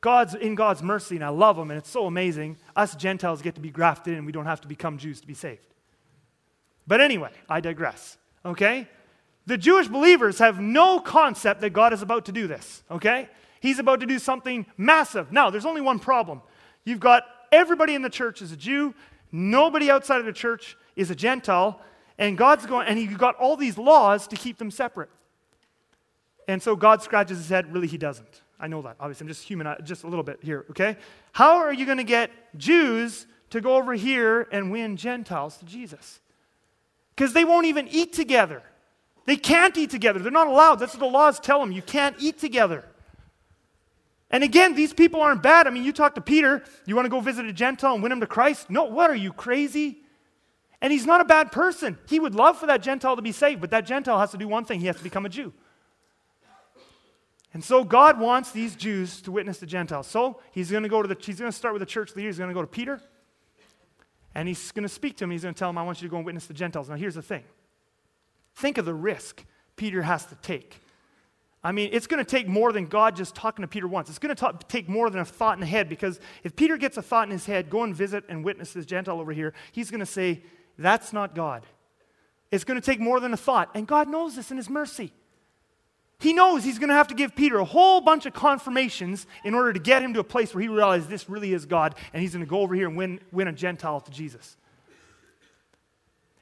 God's 0.00 0.34
in 0.34 0.54
God's 0.54 0.82
mercy, 0.82 1.16
and 1.16 1.24
I 1.24 1.28
love 1.30 1.58
him, 1.58 1.70
and 1.70 1.78
it's 1.78 1.90
so 1.90 2.06
amazing. 2.06 2.58
Us 2.74 2.94
Gentiles 2.94 3.42
get 3.42 3.54
to 3.54 3.60
be 3.60 3.70
grafted 3.70 4.12
in, 4.12 4.18
and 4.18 4.26
we 4.26 4.32
don't 4.32 4.46
have 4.46 4.60
to 4.62 4.68
become 4.68 4.98
Jews 4.98 5.20
to 5.20 5.26
be 5.26 5.34
saved. 5.34 5.74
But 6.86 7.00
anyway, 7.00 7.30
I 7.48 7.60
digress. 7.60 8.18
Okay? 8.46 8.88
The 9.46 9.58
Jewish 9.58 9.88
believers 9.88 10.38
have 10.38 10.60
no 10.60 10.98
concept 10.98 11.60
that 11.60 11.70
God 11.70 11.92
is 11.92 12.02
about 12.02 12.24
to 12.26 12.32
do 12.32 12.46
this. 12.46 12.82
Okay? 12.90 13.28
He's 13.60 13.78
about 13.78 14.00
to 14.00 14.06
do 14.06 14.18
something 14.18 14.66
massive. 14.76 15.32
Now, 15.32 15.50
there's 15.50 15.66
only 15.66 15.80
one 15.80 15.98
problem. 15.98 16.42
You've 16.84 17.00
got 17.00 17.24
everybody 17.52 17.94
in 17.94 18.02
the 18.02 18.10
church 18.10 18.42
is 18.42 18.52
a 18.52 18.56
Jew, 18.56 18.94
nobody 19.32 19.90
outside 19.90 20.20
of 20.20 20.26
the 20.26 20.32
church 20.32 20.76
is 20.94 21.10
a 21.10 21.14
Gentile, 21.14 21.80
and 22.18 22.38
God's 22.38 22.64
going, 22.66 22.86
and 22.86 22.98
you've 22.98 23.18
got 23.18 23.34
all 23.36 23.56
these 23.56 23.76
laws 23.76 24.26
to 24.28 24.36
keep 24.36 24.58
them 24.58 24.70
separate. 24.70 25.10
And 26.48 26.62
so 26.62 26.76
God 26.76 27.02
scratches 27.02 27.38
his 27.38 27.48
head. 27.48 27.72
Really, 27.72 27.88
he 27.88 27.98
doesn't. 27.98 28.42
I 28.58 28.68
know 28.68 28.82
that. 28.82 28.96
Obviously, 29.00 29.24
I'm 29.24 29.28
just 29.28 29.42
human, 29.42 29.66
uh, 29.66 29.80
just 29.82 30.04
a 30.04 30.06
little 30.06 30.22
bit 30.22 30.38
here, 30.42 30.64
okay? 30.70 30.96
How 31.32 31.56
are 31.56 31.72
you 31.72 31.84
going 31.84 31.98
to 31.98 32.04
get 32.04 32.30
Jews 32.56 33.26
to 33.50 33.60
go 33.60 33.76
over 33.76 33.94
here 33.94 34.48
and 34.50 34.70
win 34.70 34.96
Gentiles 34.96 35.58
to 35.58 35.64
Jesus? 35.64 36.20
Because 37.16 37.32
they 37.32 37.44
won't 37.44 37.66
even 37.66 37.88
eat 37.88 38.12
together. 38.12 38.62
They 39.24 39.36
can't 39.36 39.76
eat 39.76 39.90
together. 39.90 40.20
They're 40.20 40.30
not 40.30 40.46
allowed. 40.46 40.76
That's 40.76 40.92
what 40.92 41.00
the 41.00 41.06
laws 41.06 41.40
tell 41.40 41.60
them. 41.60 41.72
You 41.72 41.82
can't 41.82 42.14
eat 42.18 42.38
together. 42.38 42.84
And 44.30 44.44
again, 44.44 44.74
these 44.74 44.92
people 44.92 45.20
aren't 45.22 45.42
bad. 45.42 45.66
I 45.66 45.70
mean, 45.70 45.84
you 45.84 45.92
talk 45.92 46.14
to 46.16 46.20
Peter, 46.20 46.64
you 46.84 46.94
want 46.94 47.06
to 47.06 47.10
go 47.10 47.20
visit 47.20 47.46
a 47.46 47.52
Gentile 47.52 47.94
and 47.94 48.02
win 48.02 48.12
him 48.12 48.20
to 48.20 48.26
Christ? 48.26 48.70
No, 48.70 48.84
what 48.84 49.08
are 49.08 49.16
you, 49.16 49.32
crazy? 49.32 50.02
And 50.80 50.92
he's 50.92 51.06
not 51.06 51.20
a 51.20 51.24
bad 51.24 51.52
person. 51.52 51.98
He 52.08 52.20
would 52.20 52.34
love 52.34 52.58
for 52.58 52.66
that 52.66 52.82
Gentile 52.82 53.16
to 53.16 53.22
be 53.22 53.32
saved, 53.32 53.60
but 53.60 53.70
that 53.70 53.86
Gentile 53.86 54.18
has 54.18 54.32
to 54.32 54.36
do 54.36 54.46
one 54.46 54.64
thing 54.64 54.80
he 54.80 54.86
has 54.86 54.96
to 54.96 55.02
become 55.02 55.24
a 55.24 55.28
Jew. 55.28 55.52
And 57.54 57.64
so 57.64 57.84
God 57.84 58.20
wants 58.20 58.50
these 58.50 58.76
Jews 58.76 59.22
to 59.22 59.32
witness 59.32 59.58
the 59.58 59.66
Gentiles. 59.66 60.06
So 60.06 60.40
he's 60.50 60.70
going 60.70 60.82
to 60.82 60.90
go 60.90 61.00
to 61.00 61.08
the 61.08 61.16
he's 61.18 61.38
going 61.38 61.50
to 61.50 61.56
start 61.56 61.72
with 61.72 61.80
the 61.80 61.86
church 61.86 62.14
leader. 62.14 62.28
He's 62.28 62.36
going 62.36 62.50
to 62.50 62.54
go 62.54 62.60
to 62.60 62.66
Peter. 62.66 63.00
And 64.36 64.46
he's 64.46 64.70
going 64.70 64.82
to 64.82 64.88
speak 64.88 65.16
to 65.16 65.24
him. 65.24 65.30
He's 65.30 65.44
going 65.44 65.54
to 65.54 65.58
tell 65.58 65.70
him, 65.70 65.78
I 65.78 65.82
want 65.82 66.02
you 66.02 66.08
to 66.08 66.10
go 66.10 66.18
and 66.18 66.26
witness 66.26 66.44
the 66.44 66.52
Gentiles. 66.52 66.90
Now 66.90 66.96
here's 66.96 67.14
the 67.14 67.22
thing. 67.22 67.42
Think 68.54 68.76
of 68.76 68.84
the 68.84 68.92
risk 68.92 69.42
Peter 69.76 70.02
has 70.02 70.26
to 70.26 70.34
take. 70.36 70.76
I 71.64 71.72
mean, 71.72 71.88
it's 71.90 72.06
going 72.06 72.22
to 72.22 72.30
take 72.30 72.46
more 72.46 72.70
than 72.70 72.84
God 72.84 73.16
just 73.16 73.34
talking 73.34 73.62
to 73.62 73.66
Peter 73.66 73.88
once. 73.88 74.10
It's 74.10 74.18
going 74.18 74.36
to 74.36 74.58
take 74.68 74.90
more 74.90 75.08
than 75.08 75.22
a 75.22 75.24
thought 75.24 75.54
in 75.54 75.60
the 75.60 75.66
head 75.66 75.88
because 75.88 76.20
if 76.44 76.54
Peter 76.54 76.76
gets 76.76 76.98
a 76.98 77.02
thought 77.02 77.26
in 77.26 77.32
his 77.32 77.46
head, 77.46 77.70
go 77.70 77.82
and 77.82 77.96
visit 77.96 78.24
and 78.28 78.44
witness 78.44 78.74
this 78.74 78.84
Gentile 78.84 79.18
over 79.20 79.32
here, 79.32 79.54
he's 79.72 79.90
going 79.90 80.00
to 80.00 80.06
say, 80.06 80.42
That's 80.76 81.14
not 81.14 81.34
God. 81.34 81.64
It's 82.50 82.62
going 82.62 82.78
to 82.78 82.84
take 82.84 83.00
more 83.00 83.20
than 83.20 83.32
a 83.32 83.38
thought. 83.38 83.70
And 83.74 83.86
God 83.86 84.06
knows 84.06 84.36
this 84.36 84.50
in 84.50 84.58
his 84.58 84.68
mercy. 84.68 85.14
He 86.18 86.32
knows 86.32 86.64
he's 86.64 86.78
going 86.78 86.88
to 86.88 86.94
have 86.94 87.08
to 87.08 87.14
give 87.14 87.36
Peter 87.36 87.58
a 87.58 87.64
whole 87.64 88.00
bunch 88.00 88.24
of 88.24 88.32
confirmations 88.32 89.26
in 89.44 89.54
order 89.54 89.72
to 89.72 89.78
get 89.78 90.02
him 90.02 90.14
to 90.14 90.20
a 90.20 90.24
place 90.24 90.54
where 90.54 90.62
he 90.62 90.68
realizes 90.68 91.08
this 91.08 91.28
really 91.28 91.52
is 91.52 91.66
God, 91.66 91.94
and 92.12 92.22
he's 92.22 92.32
going 92.32 92.44
to 92.44 92.48
go 92.48 92.60
over 92.60 92.74
here 92.74 92.88
and 92.88 92.96
win, 92.96 93.20
win 93.32 93.48
a 93.48 93.52
Gentile 93.52 94.00
to 94.00 94.10
Jesus. 94.10 94.56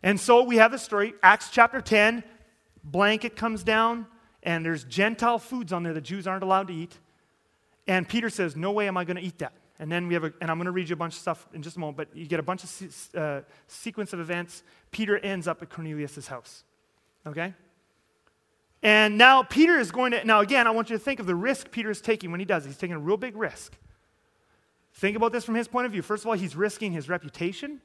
And 0.03 0.21
so 0.21 0.45
we 0.45 0.57
have 0.57 0.71
the 0.71 0.79
story, 0.79 1.15
Acts 1.23 1.49
chapter 1.51 1.81
10, 1.81 2.23
blanket 2.85 3.37
comes 3.37 3.65
down, 3.65 4.07
and 4.43 4.65
there's 4.65 4.85
Gentile 4.85 5.39
foods 5.39 5.73
on 5.73 5.83
there 5.83 5.95
that 5.95 6.03
Jews 6.03 6.27
aren't 6.27 6.45
allowed 6.45 6.69
to 6.69 6.75
eat. 6.75 6.97
And 7.87 8.09
Peter 8.09 8.31
says, 8.31 8.55
No 8.55 8.71
way 8.71 8.87
am 8.87 8.97
I 8.97 9.05
going 9.05 9.17
to 9.17 9.23
eat 9.23 9.39
that. 9.39 9.55
And 9.79 9.91
then 9.91 10.07
we 10.07 10.15
have 10.15 10.25
a, 10.25 10.33
and 10.41 10.51
I'm 10.51 10.59
going 10.59 10.67
to 10.67 10.73
read 10.73 10.89
you 10.89 10.93
a 10.93 10.97
bunch 10.97 11.15
of 11.15 11.21
stuff 11.21 11.49
in 11.53 11.63
just 11.63 11.77
a 11.77 11.81
moment, 11.81 11.97
but 11.97 12.17
you 12.17 12.27
get 12.27 12.39
a 12.39 12.45
bunch 12.45 12.63
of 12.63 13.09
uh, 13.17 13.41
sequence 13.67 14.13
of 14.13 14.21
events. 14.21 14.63
Peter 14.93 15.19
ends 15.19 15.49
up 15.49 15.63
at 15.63 15.71
Cornelius' 15.71 16.29
house. 16.29 16.63
Okay? 17.27 17.55
And 18.85 19.17
now 19.17 19.43
Peter 19.43 19.79
is 19.79 19.91
going 19.91 20.13
to, 20.13 20.23
now 20.25 20.41
again, 20.41 20.67
I 20.67 20.71
want 20.71 20.91
you 20.91 20.99
to 20.99 21.03
think 21.03 21.19
of 21.19 21.25
the 21.25 21.35
risk 21.35 21.71
Peter 21.71 21.91
is 21.91 22.03
taking 22.03 22.31
when 22.31 22.39
he 22.39 22.45
does. 22.45 22.67
He's 22.67 22.77
taking 22.77 22.95
a 22.95 22.99
real 22.99 23.17
big 23.17 23.35
risk. 23.35 23.73
Think 24.93 25.17
about 25.17 25.33
this 25.33 25.43
from 25.43 25.55
his 25.55 25.67
point 25.67 25.87
of 25.87 25.93
view. 25.93 26.03
First 26.03 26.23
of 26.23 26.29
all, 26.29 26.35
he's 26.35 26.55
risking 26.55 26.93
his 26.93 27.09
reputation. 27.09 27.81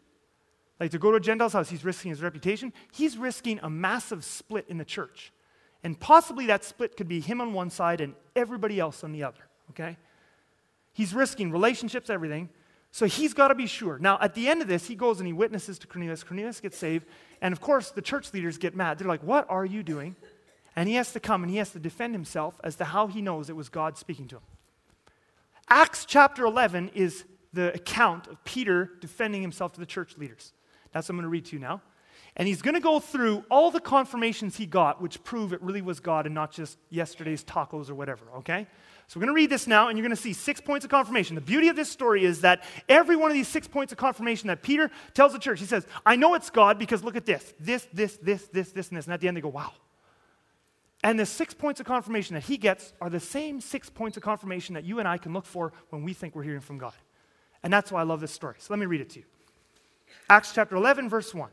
Like 0.77 0.91
to 0.91 0.99
go 0.99 1.11
to 1.11 1.17
a 1.17 1.21
Gentile's 1.21 1.53
house, 1.53 1.69
he's 1.69 1.85
risking 1.85 2.09
his 2.09 2.21
reputation. 2.21 2.73
He's 2.91 3.17
risking 3.17 3.61
a 3.63 3.69
massive 3.69 4.25
split 4.25 4.65
in 4.67 4.77
the 4.77 4.83
church. 4.83 5.31
And 5.85 5.97
possibly 5.97 6.45
that 6.47 6.65
split 6.65 6.97
could 6.97 7.07
be 7.07 7.21
him 7.21 7.39
on 7.39 7.53
one 7.53 7.69
side 7.69 8.01
and 8.01 8.13
everybody 8.35 8.77
else 8.77 9.01
on 9.01 9.13
the 9.13 9.23
other, 9.23 9.39
okay? 9.69 9.95
He's 10.91 11.13
risking 11.13 11.49
relationships, 11.49 12.09
everything. 12.09 12.49
So 12.91 13.05
he's 13.05 13.33
got 13.33 13.47
to 13.49 13.55
be 13.55 13.67
sure. 13.67 13.99
Now, 13.99 14.17
at 14.19 14.33
the 14.33 14.49
end 14.49 14.61
of 14.61 14.67
this, 14.67 14.87
he 14.87 14.95
goes 14.95 15.19
and 15.19 15.27
he 15.27 15.31
witnesses 15.31 15.79
to 15.79 15.87
Cornelius. 15.87 16.23
Cornelius 16.23 16.59
gets 16.59 16.77
saved. 16.77 17.05
And 17.41 17.53
of 17.53 17.61
course, 17.61 17.91
the 17.91 18.01
church 18.01 18.33
leaders 18.33 18.57
get 18.57 18.75
mad. 18.75 18.97
They're 18.97 19.07
like, 19.07 19.23
What 19.23 19.45
are 19.47 19.63
you 19.63 19.81
doing? 19.81 20.17
And 20.79 20.87
he 20.87 20.95
has 20.95 21.11
to 21.11 21.19
come 21.19 21.43
and 21.43 21.51
he 21.51 21.57
has 21.57 21.71
to 21.71 21.79
defend 21.79 22.15
himself 22.15 22.55
as 22.63 22.77
to 22.77 22.85
how 22.85 23.07
he 23.07 23.21
knows 23.21 23.49
it 23.49 23.55
was 23.57 23.67
God 23.67 23.97
speaking 23.97 24.29
to 24.29 24.37
him. 24.37 24.43
Acts 25.67 26.05
chapter 26.05 26.45
11 26.45 26.91
is 26.93 27.25
the 27.51 27.73
account 27.73 28.27
of 28.27 28.41
Peter 28.45 28.89
defending 29.01 29.41
himself 29.41 29.73
to 29.73 29.81
the 29.81 29.85
church 29.85 30.17
leaders. 30.17 30.53
That's 30.93 31.09
what 31.09 31.15
I'm 31.15 31.17
going 31.17 31.23
to 31.23 31.29
read 31.31 31.43
to 31.47 31.57
you 31.57 31.59
now. 31.59 31.81
And 32.37 32.47
he's 32.47 32.61
going 32.61 32.75
to 32.75 32.79
go 32.79 33.01
through 33.01 33.43
all 33.51 33.71
the 33.71 33.81
confirmations 33.81 34.55
he 34.55 34.65
got, 34.65 35.01
which 35.01 35.21
prove 35.25 35.51
it 35.51 35.61
really 35.61 35.81
was 35.81 35.99
God 35.99 36.25
and 36.25 36.33
not 36.33 36.53
just 36.53 36.77
yesterday's 36.89 37.43
tacos 37.43 37.89
or 37.89 37.95
whatever, 37.95 38.23
okay? 38.37 38.65
So 39.07 39.19
we're 39.19 39.25
going 39.25 39.35
to 39.35 39.41
read 39.41 39.49
this 39.49 39.67
now, 39.67 39.89
and 39.89 39.97
you're 39.97 40.07
going 40.07 40.15
to 40.15 40.21
see 40.21 40.31
six 40.31 40.61
points 40.61 40.85
of 40.85 40.91
confirmation. 40.91 41.35
The 41.35 41.41
beauty 41.41 41.67
of 41.67 41.75
this 41.75 41.89
story 41.89 42.23
is 42.23 42.39
that 42.39 42.63
every 42.87 43.17
one 43.17 43.29
of 43.29 43.35
these 43.35 43.49
six 43.49 43.67
points 43.67 43.91
of 43.91 43.97
confirmation 43.97 44.47
that 44.47 44.61
Peter 44.61 44.89
tells 45.13 45.33
the 45.33 45.39
church, 45.39 45.59
he 45.59 45.65
says, 45.65 45.85
I 46.05 46.15
know 46.15 46.35
it's 46.35 46.49
God 46.49 46.79
because 46.79 47.03
look 47.03 47.17
at 47.17 47.25
this, 47.25 47.53
this, 47.59 47.85
this, 47.91 48.15
this, 48.23 48.47
this, 48.47 48.71
this, 48.71 48.87
and 48.87 48.97
this. 48.97 49.07
And 49.07 49.13
at 49.13 49.19
the 49.19 49.27
end, 49.27 49.35
they 49.35 49.41
go, 49.41 49.49
wow, 49.49 49.73
and 51.03 51.17
the 51.17 51.25
six 51.25 51.53
points 51.53 51.79
of 51.79 51.85
confirmation 51.85 52.33
that 52.33 52.43
he 52.43 52.57
gets 52.57 52.93
are 52.99 53.09
the 53.09 53.19
same 53.19 53.61
six 53.61 53.89
points 53.89 54.17
of 54.17 54.23
confirmation 54.23 54.75
that 54.75 54.83
you 54.83 54.99
and 54.99 55.07
I 55.07 55.17
can 55.17 55.33
look 55.33 55.45
for 55.45 55.71
when 55.89 56.03
we 56.03 56.13
think 56.13 56.35
we're 56.35 56.43
hearing 56.43 56.59
from 56.59 56.77
God. 56.77 56.93
And 57.63 57.71
that's 57.71 57.91
why 57.91 58.01
I 58.01 58.03
love 58.03 58.19
this 58.19 58.31
story. 58.31 58.55
So 58.59 58.73
let 58.73 58.79
me 58.79 58.85
read 58.85 59.01
it 59.01 59.09
to 59.11 59.19
you. 59.19 59.25
Acts 60.29 60.53
chapter 60.53 60.75
11, 60.75 61.09
verse 61.09 61.33
1. 61.33 61.49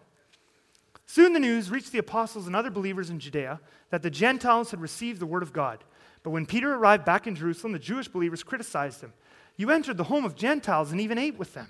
Soon 1.06 1.32
the 1.32 1.40
news 1.40 1.70
reached 1.70 1.92
the 1.92 1.98
apostles 1.98 2.48
and 2.48 2.56
other 2.56 2.70
believers 2.70 3.10
in 3.10 3.20
Judea 3.20 3.60
that 3.90 4.02
the 4.02 4.10
Gentiles 4.10 4.72
had 4.72 4.80
received 4.80 5.20
the 5.20 5.26
word 5.26 5.44
of 5.44 5.52
God. 5.52 5.84
But 6.24 6.30
when 6.30 6.46
Peter 6.46 6.74
arrived 6.74 7.04
back 7.04 7.28
in 7.28 7.36
Jerusalem, 7.36 7.72
the 7.72 7.78
Jewish 7.78 8.08
believers 8.08 8.42
criticized 8.42 9.00
him. 9.00 9.12
You 9.56 9.70
entered 9.70 9.96
the 9.96 10.04
home 10.04 10.24
of 10.24 10.34
Gentiles 10.34 10.90
and 10.90 11.00
even 11.00 11.18
ate 11.18 11.38
with 11.38 11.54
them. 11.54 11.68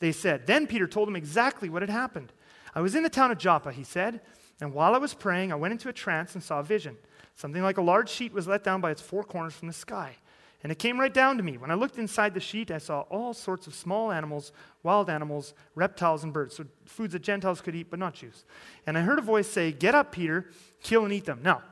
They 0.00 0.10
said. 0.10 0.46
Then 0.46 0.66
Peter 0.66 0.88
told 0.88 1.06
them 1.06 1.16
exactly 1.16 1.68
what 1.68 1.82
had 1.82 1.90
happened. 1.90 2.32
I 2.74 2.80
was 2.80 2.96
in 2.96 3.04
the 3.04 3.08
town 3.08 3.30
of 3.30 3.38
Joppa, 3.38 3.70
he 3.72 3.84
said 3.84 4.20
and 4.60 4.72
while 4.72 4.94
I 4.94 4.98
was 4.98 5.14
praying, 5.14 5.52
I 5.52 5.56
went 5.56 5.72
into 5.72 5.88
a 5.88 5.92
trance 5.92 6.34
and 6.34 6.42
saw 6.42 6.60
a 6.60 6.62
vision. 6.62 6.96
Something 7.34 7.62
like 7.62 7.76
a 7.76 7.82
large 7.82 8.08
sheet 8.08 8.32
was 8.32 8.48
let 8.48 8.64
down 8.64 8.80
by 8.80 8.90
its 8.90 9.02
four 9.02 9.22
corners 9.22 9.54
from 9.54 9.68
the 9.68 9.74
sky. 9.74 10.16
And 10.62 10.72
it 10.72 10.78
came 10.78 10.98
right 10.98 11.12
down 11.12 11.36
to 11.36 11.42
me. 11.42 11.58
When 11.58 11.70
I 11.70 11.74
looked 11.74 11.98
inside 11.98 12.32
the 12.32 12.40
sheet, 12.40 12.70
I 12.70 12.78
saw 12.78 13.02
all 13.02 13.34
sorts 13.34 13.66
of 13.66 13.74
small 13.74 14.10
animals, 14.10 14.52
wild 14.82 15.10
animals, 15.10 15.52
reptiles, 15.74 16.24
and 16.24 16.32
birds. 16.32 16.56
So 16.56 16.64
foods 16.86 17.12
that 17.12 17.22
Gentiles 17.22 17.60
could 17.60 17.76
eat, 17.76 17.90
but 17.90 17.98
not 17.98 18.14
Jews. 18.14 18.44
And 18.86 18.96
I 18.96 19.02
heard 19.02 19.18
a 19.18 19.22
voice 19.22 19.46
say, 19.46 19.70
Get 19.70 19.94
up, 19.94 20.12
Peter, 20.12 20.46
kill 20.82 21.04
and 21.04 21.12
eat 21.12 21.26
them. 21.26 21.40
Now, 21.42 21.62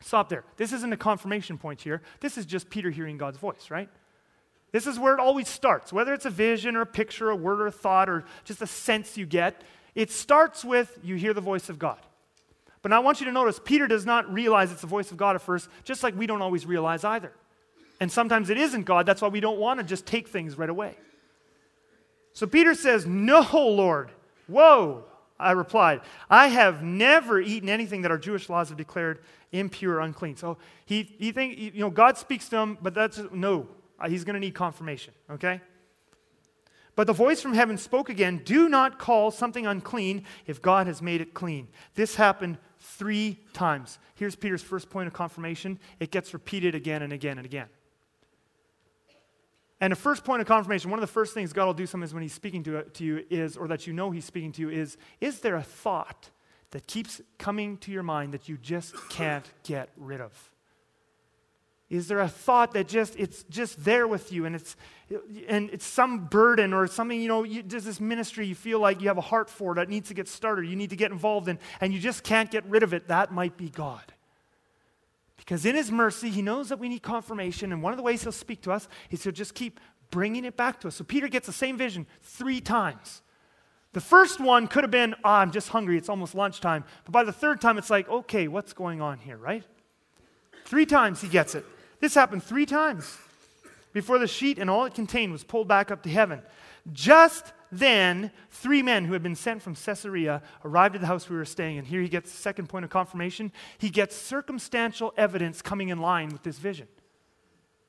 stop 0.00 0.28
there. 0.28 0.44
This 0.56 0.72
isn't 0.72 0.92
a 0.92 0.96
confirmation 0.96 1.56
point 1.56 1.80
here. 1.80 2.02
This 2.18 2.36
is 2.36 2.44
just 2.44 2.68
Peter 2.68 2.90
hearing 2.90 3.16
God's 3.16 3.38
voice, 3.38 3.70
right? 3.70 3.88
This 4.72 4.86
is 4.86 4.98
where 4.98 5.14
it 5.14 5.20
always 5.20 5.48
starts. 5.48 5.92
Whether 5.92 6.12
it's 6.12 6.26
a 6.26 6.30
vision 6.30 6.76
or 6.76 6.82
a 6.82 6.86
picture, 6.86 7.30
a 7.30 7.36
word 7.36 7.60
or 7.60 7.68
a 7.68 7.72
thought, 7.72 8.08
or 8.08 8.24
just 8.44 8.60
a 8.60 8.66
sense 8.66 9.16
you 9.16 9.26
get, 9.26 9.62
it 9.94 10.10
starts 10.10 10.64
with 10.64 10.98
you 11.02 11.16
hear 11.16 11.34
the 11.34 11.40
voice 11.40 11.68
of 11.68 11.78
God. 11.78 11.98
But 12.82 12.92
I 12.92 12.98
want 13.00 13.20
you 13.20 13.26
to 13.26 13.32
notice 13.32 13.60
Peter 13.62 13.86
does 13.86 14.06
not 14.06 14.32
realize 14.32 14.72
it's 14.72 14.80
the 14.80 14.86
voice 14.86 15.10
of 15.10 15.16
God 15.16 15.36
at 15.36 15.42
first, 15.42 15.68
just 15.84 16.02
like 16.02 16.16
we 16.16 16.26
don't 16.26 16.42
always 16.42 16.64
realize 16.64 17.04
either. 17.04 17.32
And 18.00 18.10
sometimes 18.10 18.48
it 18.48 18.56
isn't 18.56 18.84
God. 18.84 19.04
That's 19.04 19.20
why 19.20 19.28
we 19.28 19.40
don't 19.40 19.58
want 19.58 19.78
to 19.78 19.84
just 19.84 20.06
take 20.06 20.28
things 20.28 20.56
right 20.56 20.70
away. 20.70 20.96
So 22.32 22.46
Peter 22.46 22.74
says, 22.74 23.06
No, 23.06 23.46
Lord. 23.52 24.10
Whoa. 24.46 25.04
I 25.38 25.52
replied, 25.52 26.02
I 26.28 26.48
have 26.48 26.82
never 26.82 27.40
eaten 27.40 27.70
anything 27.70 28.02
that 28.02 28.10
our 28.10 28.18
Jewish 28.18 28.50
laws 28.50 28.68
have 28.68 28.76
declared 28.76 29.20
impure 29.52 30.00
unclean. 30.00 30.36
So 30.36 30.58
he, 30.84 31.14
he 31.18 31.70
you 31.74 31.80
know, 31.80 31.88
God 31.88 32.18
speaks 32.18 32.48
to 32.50 32.58
him, 32.58 32.78
but 32.82 32.92
that's, 32.92 33.18
no, 33.32 33.66
he's 34.06 34.24
going 34.24 34.34
to 34.34 34.40
need 34.40 34.54
confirmation, 34.54 35.14
okay? 35.30 35.62
But 37.00 37.06
the 37.06 37.14
voice 37.14 37.40
from 37.40 37.54
heaven 37.54 37.78
spoke 37.78 38.10
again 38.10 38.42
Do 38.44 38.68
not 38.68 38.98
call 38.98 39.30
something 39.30 39.66
unclean 39.66 40.24
if 40.46 40.60
God 40.60 40.86
has 40.86 41.00
made 41.00 41.22
it 41.22 41.32
clean. 41.32 41.68
This 41.94 42.16
happened 42.16 42.58
three 42.78 43.38
times. 43.54 43.98
Here's 44.16 44.36
Peter's 44.36 44.62
first 44.62 44.90
point 44.90 45.06
of 45.06 45.14
confirmation. 45.14 45.78
It 45.98 46.10
gets 46.10 46.34
repeated 46.34 46.74
again 46.74 47.00
and 47.00 47.10
again 47.10 47.38
and 47.38 47.46
again. 47.46 47.68
And 49.80 49.92
the 49.92 49.96
first 49.96 50.24
point 50.24 50.42
of 50.42 50.46
confirmation, 50.46 50.90
one 50.90 50.98
of 50.98 51.00
the 51.00 51.06
first 51.10 51.32
things 51.32 51.54
God 51.54 51.64
will 51.64 51.72
do 51.72 51.86
sometimes 51.86 52.12
when 52.12 52.22
He's 52.22 52.34
speaking 52.34 52.62
to, 52.64 52.82
to 52.82 53.02
you 53.02 53.24
is, 53.30 53.56
or 53.56 53.66
that 53.68 53.86
you 53.86 53.94
know 53.94 54.10
He's 54.10 54.26
speaking 54.26 54.52
to 54.52 54.60
you, 54.60 54.68
is 54.68 54.98
is 55.22 55.40
there 55.40 55.56
a 55.56 55.62
thought 55.62 56.28
that 56.72 56.86
keeps 56.86 57.22
coming 57.38 57.78
to 57.78 57.90
your 57.90 58.02
mind 58.02 58.34
that 58.34 58.46
you 58.46 58.58
just 58.58 58.94
can't 59.08 59.50
get 59.64 59.88
rid 59.96 60.20
of? 60.20 60.49
Is 61.90 62.06
there 62.06 62.20
a 62.20 62.28
thought 62.28 62.72
that 62.74 62.86
just 62.86 63.16
it's 63.18 63.42
just 63.50 63.84
there 63.84 64.06
with 64.06 64.32
you 64.32 64.46
and 64.46 64.54
it's 64.54 64.76
and 65.48 65.68
it's 65.70 65.84
some 65.84 66.26
burden 66.26 66.72
or 66.72 66.86
something, 66.86 67.20
you 67.20 67.26
know, 67.26 67.42
you, 67.42 67.64
there's 67.64 67.84
this 67.84 67.98
ministry 67.98 68.46
you 68.46 68.54
feel 68.54 68.78
like 68.78 69.00
you 69.00 69.08
have 69.08 69.18
a 69.18 69.22
heart 69.22 69.50
for 69.50 69.74
that 69.74 69.88
needs 69.88 70.06
to 70.06 70.14
get 70.14 70.28
started, 70.28 70.68
you 70.68 70.76
need 70.76 70.90
to 70.90 70.96
get 70.96 71.10
involved 71.10 71.48
in, 71.48 71.58
and 71.80 71.92
you 71.92 71.98
just 71.98 72.22
can't 72.22 72.48
get 72.48 72.64
rid 72.66 72.84
of 72.84 72.94
it. 72.94 73.08
That 73.08 73.32
might 73.32 73.56
be 73.56 73.68
God. 73.68 74.12
Because 75.36 75.66
in 75.66 75.74
His 75.74 75.90
mercy, 75.90 76.30
He 76.30 76.42
knows 76.42 76.68
that 76.68 76.78
we 76.78 76.88
need 76.88 77.02
confirmation, 77.02 77.72
and 77.72 77.82
one 77.82 77.92
of 77.92 77.96
the 77.96 78.04
ways 78.04 78.22
He'll 78.22 78.30
speak 78.30 78.60
to 78.62 78.70
us 78.70 78.88
is 79.10 79.24
He'll 79.24 79.32
just 79.32 79.54
keep 79.54 79.80
bringing 80.12 80.44
it 80.44 80.56
back 80.56 80.80
to 80.80 80.88
us. 80.88 80.94
So 80.94 81.02
Peter 81.02 81.26
gets 81.26 81.46
the 81.46 81.52
same 81.52 81.76
vision 81.76 82.06
three 82.22 82.60
times. 82.60 83.22
The 83.94 84.00
first 84.00 84.38
one 84.38 84.68
could 84.68 84.84
have 84.84 84.92
been, 84.92 85.16
oh, 85.24 85.30
I'm 85.30 85.50
just 85.50 85.70
hungry, 85.70 85.98
it's 85.98 86.08
almost 86.08 86.36
lunchtime. 86.36 86.84
But 87.04 87.10
by 87.10 87.24
the 87.24 87.32
third 87.32 87.60
time, 87.60 87.78
it's 87.78 87.90
like, 87.90 88.08
okay, 88.08 88.46
what's 88.46 88.72
going 88.72 89.00
on 89.00 89.18
here, 89.18 89.36
right? 89.36 89.64
Three 90.64 90.86
times 90.86 91.20
he 91.20 91.26
gets 91.26 91.56
it. 91.56 91.64
This 92.00 92.14
happened 92.14 92.42
three 92.42 92.66
times 92.66 93.16
before 93.92 94.18
the 94.18 94.26
sheet 94.26 94.58
and 94.58 94.68
all 94.68 94.84
it 94.84 94.94
contained 94.94 95.32
was 95.32 95.44
pulled 95.44 95.68
back 95.68 95.90
up 95.90 96.02
to 96.02 96.10
heaven. 96.10 96.42
Just 96.92 97.52
then, 97.70 98.32
three 98.50 98.82
men 98.82 99.04
who 99.04 99.12
had 99.12 99.22
been 99.22 99.36
sent 99.36 99.62
from 99.62 99.74
Caesarea 99.74 100.42
arrived 100.64 100.94
at 100.96 101.00
the 101.00 101.06
house 101.06 101.28
we 101.28 101.36
were 101.36 101.44
staying 101.44 101.76
in. 101.76 101.84
Here 101.84 102.00
he 102.00 102.08
gets 102.08 102.32
the 102.32 102.38
second 102.38 102.68
point 102.68 102.84
of 102.84 102.90
confirmation. 102.90 103.52
He 103.78 103.90
gets 103.90 104.16
circumstantial 104.16 105.12
evidence 105.16 105.62
coming 105.62 105.90
in 105.90 106.00
line 106.00 106.30
with 106.30 106.42
this 106.42 106.58
vision. 106.58 106.88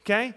Okay? 0.02 0.36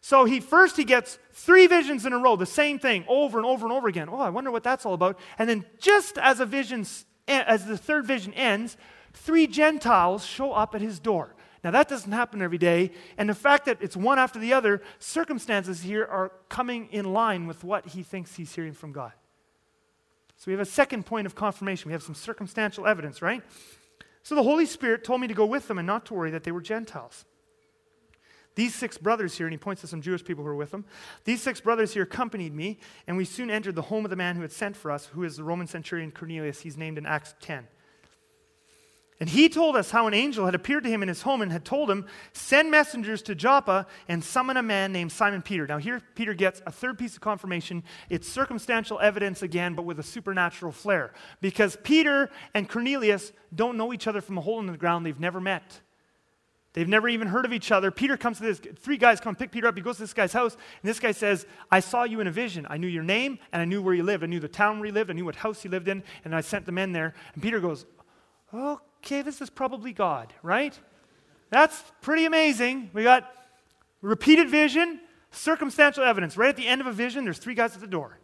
So 0.00 0.24
he 0.24 0.40
first 0.40 0.76
he 0.76 0.84
gets 0.84 1.18
three 1.32 1.66
visions 1.66 2.06
in 2.06 2.12
a 2.12 2.18
row, 2.18 2.36
the 2.36 2.46
same 2.46 2.78
thing 2.78 3.04
over 3.08 3.36
and 3.36 3.46
over 3.46 3.66
and 3.66 3.72
over 3.72 3.88
again. 3.88 4.08
Oh, 4.08 4.20
I 4.20 4.30
wonder 4.30 4.50
what 4.50 4.62
that's 4.62 4.86
all 4.86 4.94
about. 4.94 5.18
And 5.38 5.48
then 5.48 5.64
just 5.78 6.16
as 6.18 6.40
a 6.40 6.46
vision 6.46 6.86
as 7.26 7.66
the 7.66 7.76
third 7.76 8.06
vision 8.06 8.32
ends, 8.34 8.76
three 9.12 9.46
Gentiles 9.46 10.24
show 10.24 10.52
up 10.52 10.74
at 10.74 10.80
his 10.80 10.98
door. 10.98 11.34
Now, 11.64 11.72
that 11.72 11.88
doesn't 11.88 12.12
happen 12.12 12.40
every 12.40 12.58
day. 12.58 12.92
And 13.16 13.28
the 13.28 13.34
fact 13.34 13.64
that 13.66 13.78
it's 13.80 13.96
one 13.96 14.18
after 14.18 14.38
the 14.38 14.52
other, 14.52 14.80
circumstances 14.98 15.82
here 15.82 16.04
are 16.04 16.32
coming 16.48 16.88
in 16.90 17.12
line 17.12 17.46
with 17.46 17.64
what 17.64 17.86
he 17.88 18.02
thinks 18.02 18.36
he's 18.36 18.54
hearing 18.54 18.72
from 18.72 18.92
God. 18.92 19.12
So 20.36 20.44
we 20.46 20.52
have 20.52 20.60
a 20.60 20.70
second 20.70 21.04
point 21.04 21.26
of 21.26 21.34
confirmation. 21.34 21.88
We 21.88 21.92
have 21.92 22.02
some 22.02 22.14
circumstantial 22.14 22.86
evidence, 22.86 23.20
right? 23.20 23.42
So 24.22 24.34
the 24.34 24.42
Holy 24.42 24.66
Spirit 24.66 25.02
told 25.02 25.20
me 25.20 25.26
to 25.26 25.34
go 25.34 25.46
with 25.46 25.66
them 25.66 25.78
and 25.78 25.86
not 25.86 26.06
to 26.06 26.14
worry 26.14 26.30
that 26.30 26.44
they 26.44 26.52
were 26.52 26.60
Gentiles. 26.60 27.24
These 28.54 28.74
six 28.74 28.98
brothers 28.98 29.36
here, 29.36 29.46
and 29.46 29.52
he 29.52 29.58
points 29.58 29.82
to 29.82 29.86
some 29.86 30.02
Jewish 30.02 30.24
people 30.24 30.42
who 30.42 30.50
were 30.50 30.56
with 30.56 30.74
him, 30.74 30.84
these 31.24 31.40
six 31.40 31.60
brothers 31.60 31.94
here 31.94 32.02
accompanied 32.02 32.54
me, 32.54 32.78
and 33.06 33.16
we 33.16 33.24
soon 33.24 33.50
entered 33.50 33.76
the 33.76 33.82
home 33.82 34.04
of 34.04 34.10
the 34.10 34.16
man 34.16 34.34
who 34.34 34.42
had 34.42 34.50
sent 34.52 34.76
for 34.76 34.90
us, 34.90 35.06
who 35.06 35.22
is 35.22 35.36
the 35.36 35.44
Roman 35.44 35.66
centurion 35.66 36.10
Cornelius. 36.10 36.60
He's 36.60 36.76
named 36.76 36.98
in 36.98 37.06
Acts 37.06 37.34
10. 37.40 37.68
And 39.20 39.28
he 39.28 39.48
told 39.48 39.74
us 39.74 39.90
how 39.90 40.06
an 40.06 40.14
angel 40.14 40.44
had 40.44 40.54
appeared 40.54 40.84
to 40.84 40.90
him 40.90 41.02
in 41.02 41.08
his 41.08 41.22
home 41.22 41.42
and 41.42 41.50
had 41.50 41.64
told 41.64 41.90
him, 41.90 42.06
Send 42.32 42.70
messengers 42.70 43.20
to 43.22 43.34
Joppa 43.34 43.86
and 44.06 44.22
summon 44.22 44.56
a 44.56 44.62
man 44.62 44.92
named 44.92 45.10
Simon 45.10 45.42
Peter. 45.42 45.66
Now, 45.66 45.78
here 45.78 46.00
Peter 46.14 46.34
gets 46.34 46.62
a 46.66 46.70
third 46.70 46.98
piece 46.98 47.14
of 47.14 47.20
confirmation. 47.20 47.82
It's 48.10 48.28
circumstantial 48.28 49.00
evidence 49.00 49.42
again, 49.42 49.74
but 49.74 49.84
with 49.84 49.98
a 49.98 50.04
supernatural 50.04 50.70
flair. 50.70 51.12
Because 51.40 51.76
Peter 51.82 52.30
and 52.54 52.68
Cornelius 52.68 53.32
don't 53.52 53.76
know 53.76 53.92
each 53.92 54.06
other 54.06 54.20
from 54.20 54.38
a 54.38 54.40
hole 54.40 54.60
in 54.60 54.66
the 54.66 54.76
ground, 54.76 55.04
they've 55.04 55.18
never 55.18 55.40
met. 55.40 55.80
They've 56.74 56.86
never 56.86 57.08
even 57.08 57.26
heard 57.26 57.44
of 57.44 57.52
each 57.52 57.72
other. 57.72 57.90
Peter 57.90 58.16
comes 58.16 58.36
to 58.38 58.44
this, 58.44 58.60
three 58.78 58.98
guys 58.98 59.18
come 59.18 59.34
pick 59.34 59.50
Peter 59.50 59.66
up. 59.66 59.74
He 59.74 59.82
goes 59.82 59.96
to 59.96 60.02
this 60.02 60.14
guy's 60.14 60.32
house, 60.32 60.54
and 60.54 60.88
this 60.88 61.00
guy 61.00 61.10
says, 61.10 61.44
I 61.72 61.80
saw 61.80 62.04
you 62.04 62.20
in 62.20 62.28
a 62.28 62.30
vision. 62.30 62.68
I 62.70 62.76
knew 62.76 62.86
your 62.86 63.02
name, 63.02 63.40
and 63.52 63.60
I 63.60 63.64
knew 63.64 63.82
where 63.82 63.94
you 63.94 64.04
lived. 64.04 64.22
I 64.22 64.28
knew 64.28 64.38
the 64.38 64.46
town 64.46 64.78
where 64.78 64.86
you 64.86 64.92
lived. 64.92 65.10
I 65.10 65.14
knew 65.14 65.24
what 65.24 65.34
house 65.34 65.64
you 65.64 65.70
lived 65.70 65.88
in, 65.88 66.04
and 66.24 66.36
I 66.36 66.40
sent 66.40 66.66
the 66.66 66.72
men 66.72 66.92
there. 66.92 67.14
And 67.34 67.42
Peter 67.42 67.58
goes, 67.58 67.84
Oh, 68.52 68.80
okay, 68.98 69.22
this 69.22 69.40
is 69.40 69.50
probably 69.50 69.92
God, 69.92 70.32
right? 70.42 70.78
That's 71.50 71.82
pretty 72.02 72.24
amazing. 72.24 72.90
We 72.92 73.02
got 73.02 73.30
repeated 74.02 74.48
vision, 74.48 75.00
circumstantial 75.30 76.04
evidence. 76.04 76.36
Right 76.36 76.48
at 76.48 76.56
the 76.56 76.66
end 76.66 76.80
of 76.80 76.86
a 76.86 76.92
vision, 76.92 77.24
there's 77.24 77.38
three 77.38 77.54
guys 77.54 77.74
at 77.74 77.80
the 77.80 77.86
door. 77.86 78.18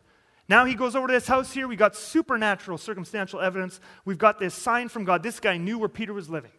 Now 0.48 0.66
he 0.66 0.74
goes 0.74 0.94
over 0.94 1.06
to 1.06 1.12
this 1.12 1.26
house 1.26 1.52
here. 1.52 1.66
We 1.66 1.76
got 1.76 1.96
supernatural, 1.96 2.76
circumstantial 2.76 3.40
evidence. 3.40 3.80
We've 4.04 4.18
got 4.18 4.38
this 4.38 4.54
sign 4.54 4.88
from 4.88 5.04
God. 5.04 5.22
This 5.22 5.40
guy 5.40 5.56
knew 5.56 5.78
where 5.78 5.88
Peter 5.88 6.12
was 6.12 6.28
living. 6.28 6.50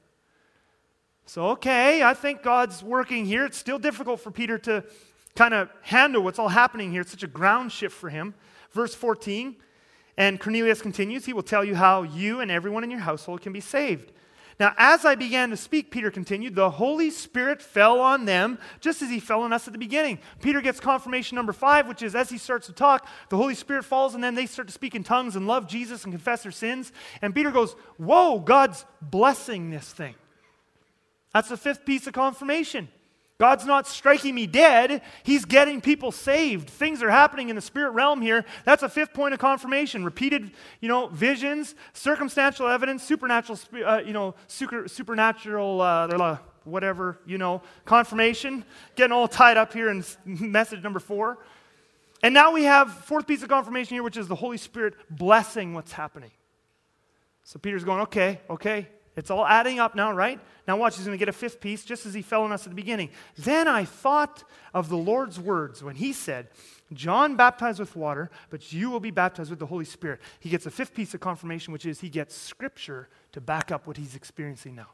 So, 1.27 1.49
okay, 1.49 2.03
I 2.03 2.13
think 2.13 2.41
God's 2.41 2.83
working 2.83 3.25
here. 3.25 3.45
It's 3.45 3.57
still 3.57 3.79
difficult 3.79 4.19
for 4.19 4.31
Peter 4.31 4.57
to 4.59 4.83
kind 5.35 5.53
of 5.53 5.69
handle 5.81 6.23
what's 6.23 6.39
all 6.39 6.49
happening 6.49 6.91
here. 6.91 7.01
It's 7.01 7.11
such 7.11 7.23
a 7.23 7.27
ground 7.27 7.71
shift 7.71 7.95
for 7.95 8.09
him. 8.09 8.33
Verse 8.71 8.95
14 8.95 9.55
and 10.17 10.39
Cornelius 10.39 10.81
continues, 10.81 11.25
he 11.25 11.33
will 11.33 11.43
tell 11.43 11.63
you 11.63 11.75
how 11.75 12.03
you 12.03 12.39
and 12.39 12.49
everyone 12.49 12.83
in 12.83 12.91
your 12.91 13.01
household 13.01 13.41
can 13.41 13.53
be 13.53 13.59
saved. 13.59 14.11
Now, 14.57 14.73
as 14.77 15.03
I 15.03 15.15
began 15.15 15.49
to 15.49 15.57
speak, 15.57 15.91
Peter 15.91 16.09
continued, 16.09 16.55
the 16.55 16.69
Holy 16.69 17.09
Spirit 17.09 17.61
fell 17.61 17.99
on 17.99 18.23
them 18.23 18.57
just 18.79 19.01
as 19.01 19.09
he 19.09 19.19
fell 19.19 19.41
on 19.41 19.51
us 19.51 19.67
at 19.67 19.73
the 19.73 19.79
beginning. 19.79 20.19
Peter 20.41 20.61
gets 20.61 20.79
confirmation 20.79 21.35
number 21.35 21.51
five, 21.51 21.89
which 21.89 22.01
is 22.01 22.15
as 22.15 22.29
he 22.29 22.37
starts 22.37 22.67
to 22.67 22.73
talk, 22.73 23.05
the 23.27 23.35
Holy 23.35 23.53
Spirit 23.55 23.83
falls 23.83 24.15
on 24.15 24.21
them. 24.21 24.33
They 24.33 24.45
start 24.45 24.69
to 24.69 24.73
speak 24.73 24.95
in 24.95 25.03
tongues 25.03 25.35
and 25.35 25.45
love 25.45 25.67
Jesus 25.67 26.05
and 26.05 26.13
confess 26.13 26.43
their 26.43 26.53
sins. 26.53 26.93
And 27.21 27.35
Peter 27.35 27.51
goes, 27.51 27.73
Whoa, 27.97 28.39
God's 28.39 28.85
blessing 29.01 29.71
this 29.71 29.91
thing. 29.91 30.15
That's 31.33 31.49
the 31.49 31.57
fifth 31.57 31.85
piece 31.85 32.07
of 32.07 32.13
confirmation. 32.13 32.87
God's 33.37 33.65
not 33.65 33.85
striking 33.85 34.33
me 34.33 34.47
dead. 34.47 35.01
He's 35.23 35.43
getting 35.43 35.81
people 35.81 36.13
saved. 36.13 36.69
Things 36.69 37.03
are 37.03 37.09
happening 37.09 37.49
in 37.49 37.57
the 37.57 37.61
spirit 37.61 37.91
realm 37.91 38.21
here. 38.21 38.45
That's 38.63 38.81
a 38.81 38.87
fifth 38.87 39.13
point 39.13 39.33
of 39.33 39.41
confirmation. 39.41 40.05
Repeated, 40.05 40.51
you 40.79 40.87
know, 40.87 41.07
visions, 41.07 41.75
circumstantial 41.91 42.67
evidence, 42.67 43.03
supernatural, 43.03 43.59
uh, 43.85 44.01
you 44.05 44.13
know, 44.13 44.35
super, 44.47 44.87
supernatural, 44.87 45.81
uh, 45.81 46.37
whatever, 46.63 47.19
you 47.25 47.37
know, 47.37 47.61
confirmation. 47.83 48.63
Getting 48.95 49.11
all 49.11 49.27
tied 49.27 49.57
up 49.57 49.73
here 49.73 49.89
in 49.89 50.05
message 50.25 50.81
number 50.81 50.99
four. 50.99 51.37
And 52.23 52.33
now 52.33 52.53
we 52.53 52.63
have 52.63 52.91
fourth 53.05 53.27
piece 53.27 53.43
of 53.43 53.49
confirmation 53.49 53.95
here, 53.95 54.03
which 54.03 54.17
is 54.17 54.29
the 54.29 54.35
Holy 54.35 54.57
Spirit 54.57 54.95
blessing 55.09 55.73
what's 55.73 55.91
happening. 55.91 56.31
So 57.43 57.59
Peter's 57.59 57.83
going, 57.83 58.01
okay, 58.03 58.39
okay, 58.49 58.87
it's 59.15 59.31
all 59.31 59.45
adding 59.45 59.79
up 59.79 59.95
now, 59.95 60.11
right? 60.11 60.39
Now, 60.67 60.77
watch, 60.77 60.97
he's 60.97 61.05
going 61.05 61.17
to 61.17 61.19
get 61.19 61.29
a 61.29 61.33
fifth 61.33 61.61
piece 61.61 61.85
just 61.85 62.05
as 62.05 62.13
he 62.13 62.21
fell 62.21 62.43
on 62.43 62.51
us 62.51 62.63
at 62.63 62.69
the 62.69 62.75
beginning. 62.75 63.11
Then 63.37 63.67
I 63.67 63.85
thought 63.85 64.43
of 64.73 64.89
the 64.89 64.97
Lord's 64.97 65.39
words 65.39 65.83
when 65.83 65.95
he 65.95 66.11
said, 66.11 66.47
John 66.93 67.35
baptized 67.35 67.79
with 67.79 67.95
water, 67.95 68.29
but 68.49 68.73
you 68.73 68.89
will 68.89 68.99
be 68.99 69.11
baptized 69.11 69.49
with 69.49 69.59
the 69.59 69.65
Holy 69.65 69.85
Spirit. 69.85 70.19
He 70.39 70.49
gets 70.49 70.65
a 70.65 70.71
fifth 70.71 70.93
piece 70.93 71.13
of 71.13 71.19
confirmation, 71.19 71.71
which 71.71 71.85
is 71.85 72.01
he 72.01 72.09
gets 72.09 72.35
scripture 72.35 73.07
to 73.31 73.41
back 73.41 73.71
up 73.71 73.87
what 73.87 73.97
he's 73.97 74.15
experiencing 74.15 74.75
now. 74.75 74.89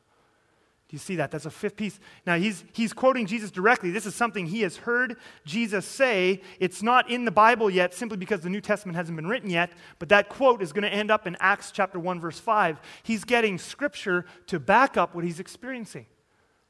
Do 0.91 0.95
you 0.95 0.99
see 0.99 1.15
that? 1.15 1.31
That's 1.31 1.45
a 1.45 1.49
fifth 1.49 1.77
piece. 1.77 2.01
Now, 2.27 2.35
he's, 2.35 2.65
he's 2.73 2.91
quoting 2.91 3.25
Jesus 3.25 3.49
directly. 3.49 3.91
This 3.91 4.05
is 4.05 4.13
something 4.13 4.45
he 4.45 4.59
has 4.63 4.75
heard 4.75 5.15
Jesus 5.45 5.85
say. 5.85 6.41
It's 6.59 6.83
not 6.83 7.09
in 7.09 7.23
the 7.23 7.31
Bible 7.31 7.69
yet, 7.69 7.93
simply 7.93 8.17
because 8.17 8.41
the 8.41 8.49
New 8.49 8.59
Testament 8.59 8.97
hasn't 8.97 9.15
been 9.15 9.25
written 9.25 9.49
yet, 9.49 9.71
but 9.99 10.09
that 10.09 10.27
quote 10.27 10.61
is 10.61 10.73
going 10.73 10.83
to 10.83 10.93
end 10.93 11.09
up 11.09 11.25
in 11.27 11.37
Acts 11.39 11.71
chapter 11.71 11.97
1, 11.97 12.19
verse 12.19 12.41
5. 12.41 12.81
He's 13.03 13.23
getting 13.23 13.57
scripture 13.57 14.25
to 14.47 14.59
back 14.59 14.97
up 14.97 15.15
what 15.15 15.23
he's 15.23 15.39
experiencing. 15.39 16.07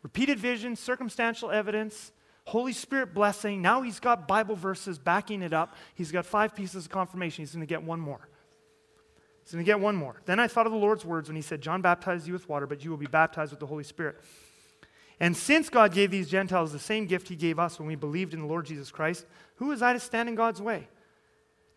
Repeated 0.04 0.38
vision, 0.38 0.76
circumstantial 0.76 1.50
evidence, 1.50 2.12
Holy 2.46 2.74
Spirit 2.74 3.16
blessing. 3.16 3.60
Now 3.60 3.82
he's 3.82 4.00
got 4.00 4.28
Bible 4.28 4.56
verses 4.56 5.00
backing 5.00 5.42
it 5.42 5.52
up. 5.52 5.76
He's 5.96 6.12
got 6.12 6.28
five 6.28 6.54
pieces 6.54 6.86
of 6.86 6.92
confirmation. 6.92 7.42
He's 7.42 7.56
going 7.56 7.62
to 7.62 7.66
get 7.66 7.82
one 7.82 8.00
more. 8.00 8.30
Going 9.52 9.66
to 9.66 9.70
get 9.70 9.80
one 9.80 9.96
more. 9.96 10.22
Then 10.26 10.40
I 10.40 10.48
thought 10.48 10.66
of 10.66 10.72
the 10.72 10.78
Lord's 10.78 11.06
words 11.06 11.30
when 11.30 11.36
he 11.36 11.42
said, 11.42 11.62
John 11.62 11.82
baptized 11.82 12.28
you 12.28 12.34
with 12.34 12.48
water, 12.48 12.68
but 12.68 12.84
you 12.84 12.90
will 12.90 12.98
be 12.98 13.06
baptized 13.06 13.52
with 13.52 13.60
the 13.60 13.66
Holy 13.66 13.84
Spirit. 13.84 14.22
And 15.20 15.38
since 15.38 15.70
God 15.70 15.94
gave 15.94 16.10
these 16.10 16.30
Gentiles 16.30 16.72
the 16.72 16.80
same 16.80 17.06
gift 17.06 17.28
he 17.28 17.36
gave 17.36 17.60
us 17.60 17.78
when 17.78 17.88
we 17.88 17.96
believed 17.96 18.34
in 18.34 18.40
the 18.40 18.48
Lord 18.48 18.66
Jesus 18.66 18.90
Christ, 18.90 19.26
who 19.58 19.68
was 19.68 19.82
I 19.82 19.94
to 19.94 20.00
stand 20.00 20.30
in 20.30 20.36
God's 20.36 20.62
way? 20.62 20.88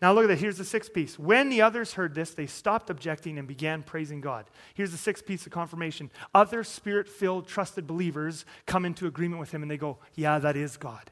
Now 0.01 0.13
look 0.13 0.25
at 0.25 0.27
that. 0.27 0.39
Here's 0.39 0.57
the 0.57 0.65
sixth 0.65 0.93
piece. 0.93 1.17
When 1.17 1.49
the 1.49 1.61
others 1.61 1.93
heard 1.93 2.15
this, 2.15 2.31
they 2.31 2.47
stopped 2.47 2.89
objecting 2.89 3.37
and 3.37 3.47
began 3.47 3.81
praising 3.83 4.19
God. 4.19 4.45
Here's 4.73 4.91
the 4.91 4.97
sixth 4.97 5.25
piece 5.25 5.45
of 5.45 5.51
confirmation. 5.51 6.11
Other 6.33 6.63
spirit 6.63 7.07
filled, 7.07 7.47
trusted 7.47 7.87
believers 7.87 8.45
come 8.65 8.85
into 8.85 9.07
agreement 9.07 9.39
with 9.39 9.51
him 9.51 9.61
and 9.61 9.71
they 9.71 9.77
go, 9.77 9.97
Yeah, 10.15 10.39
that 10.39 10.57
is 10.57 10.77
God. 10.77 11.11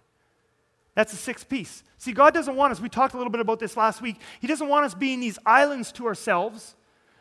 That's 0.95 1.11
the 1.11 1.17
sixth 1.17 1.49
piece. 1.49 1.83
See, 1.97 2.11
God 2.11 2.33
doesn't 2.33 2.55
want 2.55 2.71
us, 2.71 2.79
we 2.79 2.89
talked 2.89 3.13
a 3.13 3.17
little 3.17 3.31
bit 3.31 3.41
about 3.41 3.59
this 3.59 3.75
last 3.77 4.01
week. 4.01 4.19
He 4.39 4.47
doesn't 4.47 4.67
want 4.67 4.85
us 4.85 4.93
being 4.93 5.19
these 5.19 5.39
islands 5.45 5.91
to 5.93 6.05
ourselves, 6.05 6.75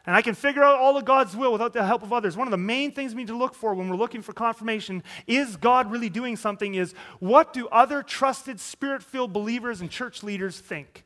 And 0.04 0.16
I 0.16 0.22
can 0.22 0.34
figure 0.34 0.64
out 0.64 0.80
all 0.80 0.96
of 0.96 1.04
God's 1.04 1.36
will 1.36 1.52
without 1.52 1.72
the 1.72 1.84
help 1.84 2.02
of 2.02 2.12
others. 2.12 2.36
One 2.36 2.48
of 2.48 2.50
the 2.50 2.56
main 2.56 2.90
things 2.90 3.14
we 3.14 3.22
need 3.22 3.28
to 3.28 3.36
look 3.36 3.54
for 3.54 3.72
when 3.72 3.88
we're 3.88 3.96
looking 3.96 4.20
for 4.20 4.32
confirmation 4.32 5.02
is 5.28 5.56
God 5.56 5.92
really 5.92 6.08
doing 6.08 6.36
something? 6.36 6.74
Is 6.74 6.92
what 7.20 7.52
do 7.52 7.68
other 7.68 8.02
trusted, 8.02 8.58
spirit 8.58 9.02
filled 9.02 9.32
believers 9.32 9.80
and 9.80 9.88
church 9.88 10.24
leaders 10.24 10.58
think? 10.58 11.04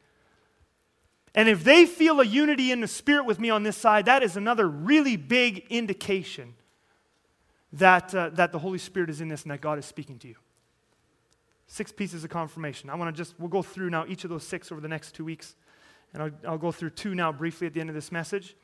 And 1.34 1.46
if 1.50 1.62
they 1.62 1.84
feel 1.84 2.20
a 2.20 2.24
unity 2.24 2.72
in 2.72 2.80
the 2.80 2.88
spirit 2.88 3.26
with 3.26 3.38
me 3.38 3.50
on 3.50 3.62
this 3.62 3.76
side, 3.76 4.06
that 4.06 4.22
is 4.22 4.38
another 4.38 4.66
really 4.66 5.16
big 5.16 5.66
indication 5.68 6.54
that, 7.74 8.14
uh, 8.14 8.30
that 8.30 8.52
the 8.52 8.58
Holy 8.58 8.78
Spirit 8.78 9.10
is 9.10 9.20
in 9.20 9.28
this 9.28 9.42
and 9.42 9.50
that 9.50 9.60
God 9.60 9.78
is 9.78 9.84
speaking 9.84 10.18
to 10.20 10.28
you. 10.28 10.36
Six 11.66 11.92
pieces 11.92 12.24
of 12.24 12.30
confirmation. 12.30 12.90
I 12.90 12.94
want 12.94 13.14
to 13.14 13.16
just, 13.16 13.34
we'll 13.38 13.48
go 13.48 13.62
through 13.62 13.90
now 13.90 14.04
each 14.06 14.24
of 14.24 14.30
those 14.30 14.44
six 14.44 14.70
over 14.70 14.80
the 14.80 14.88
next 14.88 15.14
two 15.14 15.24
weeks. 15.24 15.56
And 16.14 16.22
I'll, 16.22 16.50
I'll 16.52 16.58
go 16.58 16.70
through 16.70 16.90
two 16.90 17.14
now 17.14 17.32
briefly 17.32 17.66
at 17.66 17.74
the 17.74 17.80
end 17.80 17.88
of 17.88 17.94
this 17.94 18.12
message. 18.12 18.56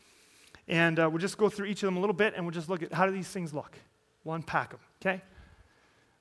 And 0.69 0.99
uh, 0.99 1.09
we'll 1.11 1.19
just 1.19 1.37
go 1.37 1.49
through 1.49 1.67
each 1.67 1.83
of 1.83 1.89
them 1.89 1.97
a 1.97 2.01
little 2.01 2.15
bit 2.15 2.35
and 2.37 2.45
we'll 2.45 2.53
just 2.53 2.69
look 2.69 2.83
at 2.83 2.93
how 2.93 3.07
do 3.07 3.13
these 3.13 3.29
things 3.29 3.53
look. 3.53 3.77
We'll 4.25 4.37
unpack 4.37 4.71
them, 4.71 4.81
okay? 5.01 5.23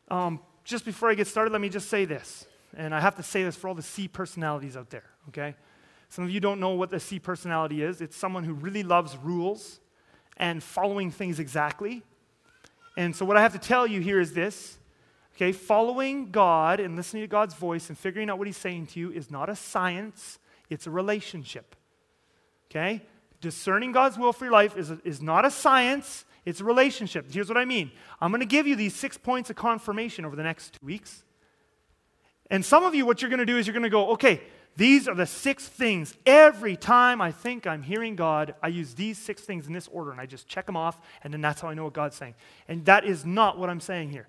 Um, 0.10 0.40
just 0.64 0.86
before 0.86 1.10
I 1.10 1.14
get 1.14 1.28
started, 1.28 1.52
let 1.52 1.62
me 1.62 1.70
just 1.70 1.90
say 1.90 2.06
this. 2.06 2.48
And 2.76 2.96
I 2.96 3.00
have 3.00 3.16
to 3.16 3.24
say 3.24 3.44
this 3.44 3.56
for 3.56 3.68
all 3.68 3.76
the 3.76 3.82
C 3.82 4.08
personalities 4.08 4.76
out 4.76 4.90
there, 4.90 5.06
okay? 5.30 5.56
Some 6.10 6.24
of 6.24 6.32
you 6.32 6.40
don't 6.40 6.60
know 6.60 6.72
what 6.72 6.90
the 6.90 7.00
C 7.00 7.20
personality 7.20 7.84
is. 7.84 8.02
It's 8.02 8.18
someone 8.18 8.44
who 8.44 8.54
really 8.54 8.84
loves 8.84 9.16
rules 9.18 9.80
and 10.38 10.62
following 10.64 11.12
things 11.12 11.40
exactly. 11.40 12.04
And 12.98 13.16
so, 13.16 13.26
what 13.26 13.38
I 13.38 13.42
have 13.42 13.54
to 13.54 13.60
tell 13.60 13.88
you 13.88 14.02
here 14.02 14.20
is 14.20 14.34
this 14.34 14.78
okay, 15.36 15.52
following 15.52 16.32
God 16.32 16.80
and 16.80 16.96
listening 16.96 17.24
to 17.24 17.28
God's 17.28 17.54
voice 17.54 17.90
and 17.90 17.98
figuring 17.98 18.30
out 18.30 18.38
what 18.38 18.48
He's 18.48 18.58
saying 18.58 18.88
to 18.88 19.00
you 19.00 19.12
is 19.12 19.32
not 19.32 19.50
a 19.50 19.56
science, 19.56 20.40
it's 20.70 20.88
a 20.88 20.92
relationship. 20.92 21.76
Okay? 22.70 23.02
Discerning 23.42 23.92
God's 23.92 24.18
will 24.18 24.34
for 24.34 24.46
your 24.46 24.54
life 24.54 24.78
is, 24.78 24.92
a, 24.92 25.00
is 25.04 25.22
not 25.22 25.46
a 25.46 25.52
science, 25.52 26.26
it's 26.46 26.62
a 26.62 26.64
relationship. 26.64 27.32
Here's 27.32 27.50
what 27.50 27.58
I 27.58 27.66
mean 27.66 27.92
I'm 28.20 28.32
going 28.32 28.42
to 28.42 28.46
give 28.46 28.68
you 28.68 28.76
these 28.76 28.96
six 28.96 29.18
points 29.18 29.50
of 29.50 29.56
confirmation 29.56 30.26
over 30.26 30.36
the 30.36 30.44
next 30.44 30.74
two 30.80 30.86
weeks. 30.86 31.24
And 32.50 32.66
some 32.66 32.84
of 32.84 32.94
you, 32.94 33.06
what 33.06 33.22
you're 33.22 33.30
going 33.30 33.40
to 33.40 33.46
do 33.46 33.58
is 33.58 33.66
you're 33.66 33.74
going 33.74 33.84
to 33.84 33.90
go, 33.90 34.12
okay, 34.12 34.42
these 34.76 35.08
are 35.08 35.16
the 35.16 35.26
six 35.26 35.68
things. 35.68 36.16
Every 36.26 36.76
time 36.76 37.22
I 37.22 37.32
think 37.32 37.68
I'm 37.68 37.84
hearing 37.84 38.16
God, 38.16 38.56
I 38.62 38.70
use 38.70 38.94
these 38.94 39.18
six 39.18 39.42
things 39.42 39.68
in 39.68 39.74
this 39.74 39.88
order 39.90 40.12
and 40.12 40.20
I 40.20 40.26
just 40.26 40.48
check 40.48 40.66
them 40.66 40.78
off, 40.78 41.00
and 41.24 41.34
then 41.34 41.42
that's 41.42 41.62
how 41.62 41.70
I 41.70 41.74
know 41.74 41.86
what 41.86 41.94
God's 41.94 42.16
saying. 42.16 42.36
And 42.68 42.86
that 42.86 43.06
is 43.06 43.26
not 43.26 43.58
what 43.58 43.70
I'm 43.70 43.80
saying 43.80 44.12
here. 44.12 44.28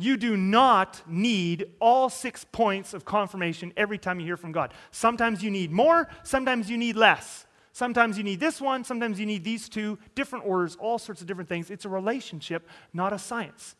You 0.00 0.16
do 0.16 0.34
not 0.34 1.02
need 1.06 1.72
all 1.78 2.08
six 2.08 2.42
points 2.42 2.94
of 2.94 3.04
confirmation 3.04 3.70
every 3.76 3.98
time 3.98 4.18
you 4.18 4.24
hear 4.24 4.38
from 4.38 4.50
God. 4.50 4.72
Sometimes 4.90 5.42
you 5.42 5.50
need 5.50 5.70
more, 5.70 6.08
sometimes 6.22 6.70
you 6.70 6.78
need 6.78 6.96
less. 6.96 7.44
Sometimes 7.74 8.16
you 8.16 8.24
need 8.24 8.40
this 8.40 8.62
one, 8.62 8.82
sometimes 8.82 9.20
you 9.20 9.26
need 9.26 9.44
these 9.44 9.68
two, 9.68 9.98
different 10.14 10.46
orders, 10.46 10.74
all 10.80 10.98
sorts 10.98 11.20
of 11.20 11.26
different 11.26 11.50
things. 11.50 11.70
It's 11.70 11.84
a 11.84 11.90
relationship, 11.90 12.66
not 12.94 13.12
a 13.12 13.18
science. 13.18 13.76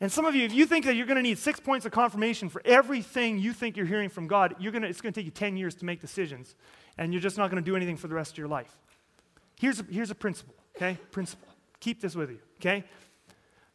And 0.00 0.10
some 0.10 0.24
of 0.24 0.34
you, 0.34 0.44
if 0.46 0.54
you 0.54 0.64
think 0.64 0.86
that 0.86 0.96
you're 0.96 1.06
going 1.06 1.16
to 1.16 1.22
need 1.22 1.38
six 1.38 1.60
points 1.60 1.84
of 1.84 1.92
confirmation 1.92 2.48
for 2.48 2.62
everything 2.64 3.38
you 3.38 3.52
think 3.52 3.76
you're 3.76 3.84
hearing 3.84 4.08
from 4.08 4.26
God, 4.26 4.54
you're 4.58 4.72
going 4.72 4.82
to, 4.82 4.88
it's 4.88 5.02
going 5.02 5.12
to 5.12 5.20
take 5.20 5.26
you 5.26 5.30
10 5.30 5.58
years 5.58 5.74
to 5.74 5.84
make 5.84 6.00
decisions, 6.00 6.54
and 6.96 7.12
you're 7.12 7.20
just 7.20 7.36
not 7.36 7.50
going 7.50 7.62
to 7.62 7.70
do 7.70 7.76
anything 7.76 7.98
for 7.98 8.08
the 8.08 8.14
rest 8.14 8.32
of 8.32 8.38
your 8.38 8.48
life. 8.48 8.74
Here's 9.60 9.78
a, 9.78 9.84
here's 9.90 10.10
a 10.10 10.14
principle, 10.14 10.54
okay? 10.74 10.96
Principle. 11.10 11.48
Keep 11.80 12.00
this 12.00 12.16
with 12.16 12.30
you, 12.30 12.38
okay? 12.56 12.84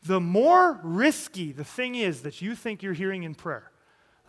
The 0.05 0.19
more 0.19 0.79
risky 0.83 1.51
the 1.51 1.63
thing 1.63 1.95
is 1.95 2.21
that 2.21 2.41
you 2.41 2.55
think 2.55 2.83
you're 2.83 2.93
hearing 2.93 3.23
in 3.23 3.35
prayer, 3.35 3.71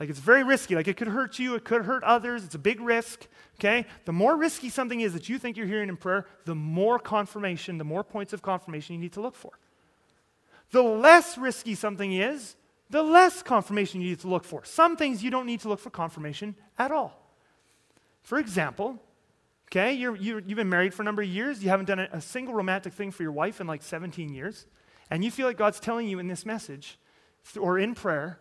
like 0.01 0.09
it's 0.09 0.21
very 0.21 0.45
risky, 0.45 0.77
like 0.77 0.87
it 0.87 0.97
could 0.97 1.09
hurt 1.09 1.39
you, 1.39 1.55
it 1.57 1.64
could 1.64 1.85
hurt 1.85 2.05
others, 2.05 2.45
it's 2.45 2.55
a 2.55 2.59
big 2.59 2.81
risk, 2.81 3.27
okay? 3.59 3.85
The 4.05 4.12
more 4.12 4.37
risky 4.37 4.69
something 4.69 5.01
is 5.01 5.12
that 5.12 5.29
you 5.29 5.39
think 5.39 5.57
you're 5.57 5.66
hearing 5.66 5.89
in 5.89 5.97
prayer, 5.97 6.27
the 6.45 6.55
more 6.55 6.99
confirmation, 6.99 7.79
the 7.79 7.85
more 7.85 8.05
points 8.05 8.33
of 8.33 8.41
confirmation 8.41 8.95
you 8.95 9.01
need 9.01 9.12
to 9.14 9.21
look 9.21 9.35
for. 9.35 9.59
The 10.71 10.83
less 10.83 11.37
risky 11.37 11.75
something 11.75 12.12
is, 12.12 12.55
the 12.91 13.03
less 13.03 13.43
confirmation 13.43 14.01
you 14.01 14.11
need 14.11 14.21
to 14.21 14.29
look 14.29 14.45
for. 14.45 14.64
Some 14.64 14.97
things 14.97 15.23
you 15.23 15.31
don't 15.31 15.47
need 15.47 15.61
to 15.61 15.69
look 15.69 15.81
for 15.81 15.91
confirmation 15.91 16.55
at 16.79 16.93
all. 16.93 17.21
For 18.23 18.39
example, 18.39 19.03
okay, 19.69 19.93
you 19.93 20.14
have 20.14 20.47
been 20.47 20.69
married 20.69 20.95
for 20.95 21.03
a 21.03 21.05
number 21.05 21.23
of 21.23 21.29
years, 21.29 21.62
you 21.62 21.71
haven't 21.71 21.87
done 21.87 21.99
a, 21.99 22.09
a 22.12 22.21
single 22.21 22.55
romantic 22.55 22.93
thing 22.93 23.11
for 23.11 23.25
your 23.25 23.33
wife 23.33 23.61
in 23.61 23.66
like 23.66 23.83
17 23.83 24.33
years 24.33 24.66
and 25.11 25.25
you 25.25 25.31
feel 25.31 25.47
like 25.47 25.57
God's 25.57 25.81
telling 25.81 26.09
you 26.09 26.19
in 26.19 26.29
this 26.29 26.45
message 26.45 26.99
or 27.59 27.79
in 27.79 27.95
prayer, 27.95 28.39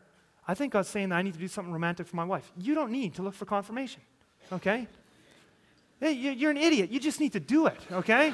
I 0.47 0.53
think 0.53 0.73
God's 0.73 0.89
saying 0.89 1.09
that 1.09 1.15
I 1.15 1.21
need 1.21 1.33
to 1.33 1.39
do 1.39 1.47
something 1.47 1.73
romantic 1.73 2.07
for 2.07 2.15
my 2.15 2.23
wife. 2.23 2.51
You 2.57 2.73
don't 2.73 2.91
need 2.91 3.15
to 3.15 3.21
look 3.21 3.33
for 3.33 3.45
confirmation, 3.45 4.01
okay? 4.51 4.87
Hey, 5.99 6.11
you're 6.11 6.51
an 6.51 6.57
idiot. 6.57 6.89
You 6.91 6.99
just 6.99 7.19
need 7.19 7.33
to 7.33 7.39
do 7.39 7.65
it, 7.65 7.79
okay? 7.91 8.33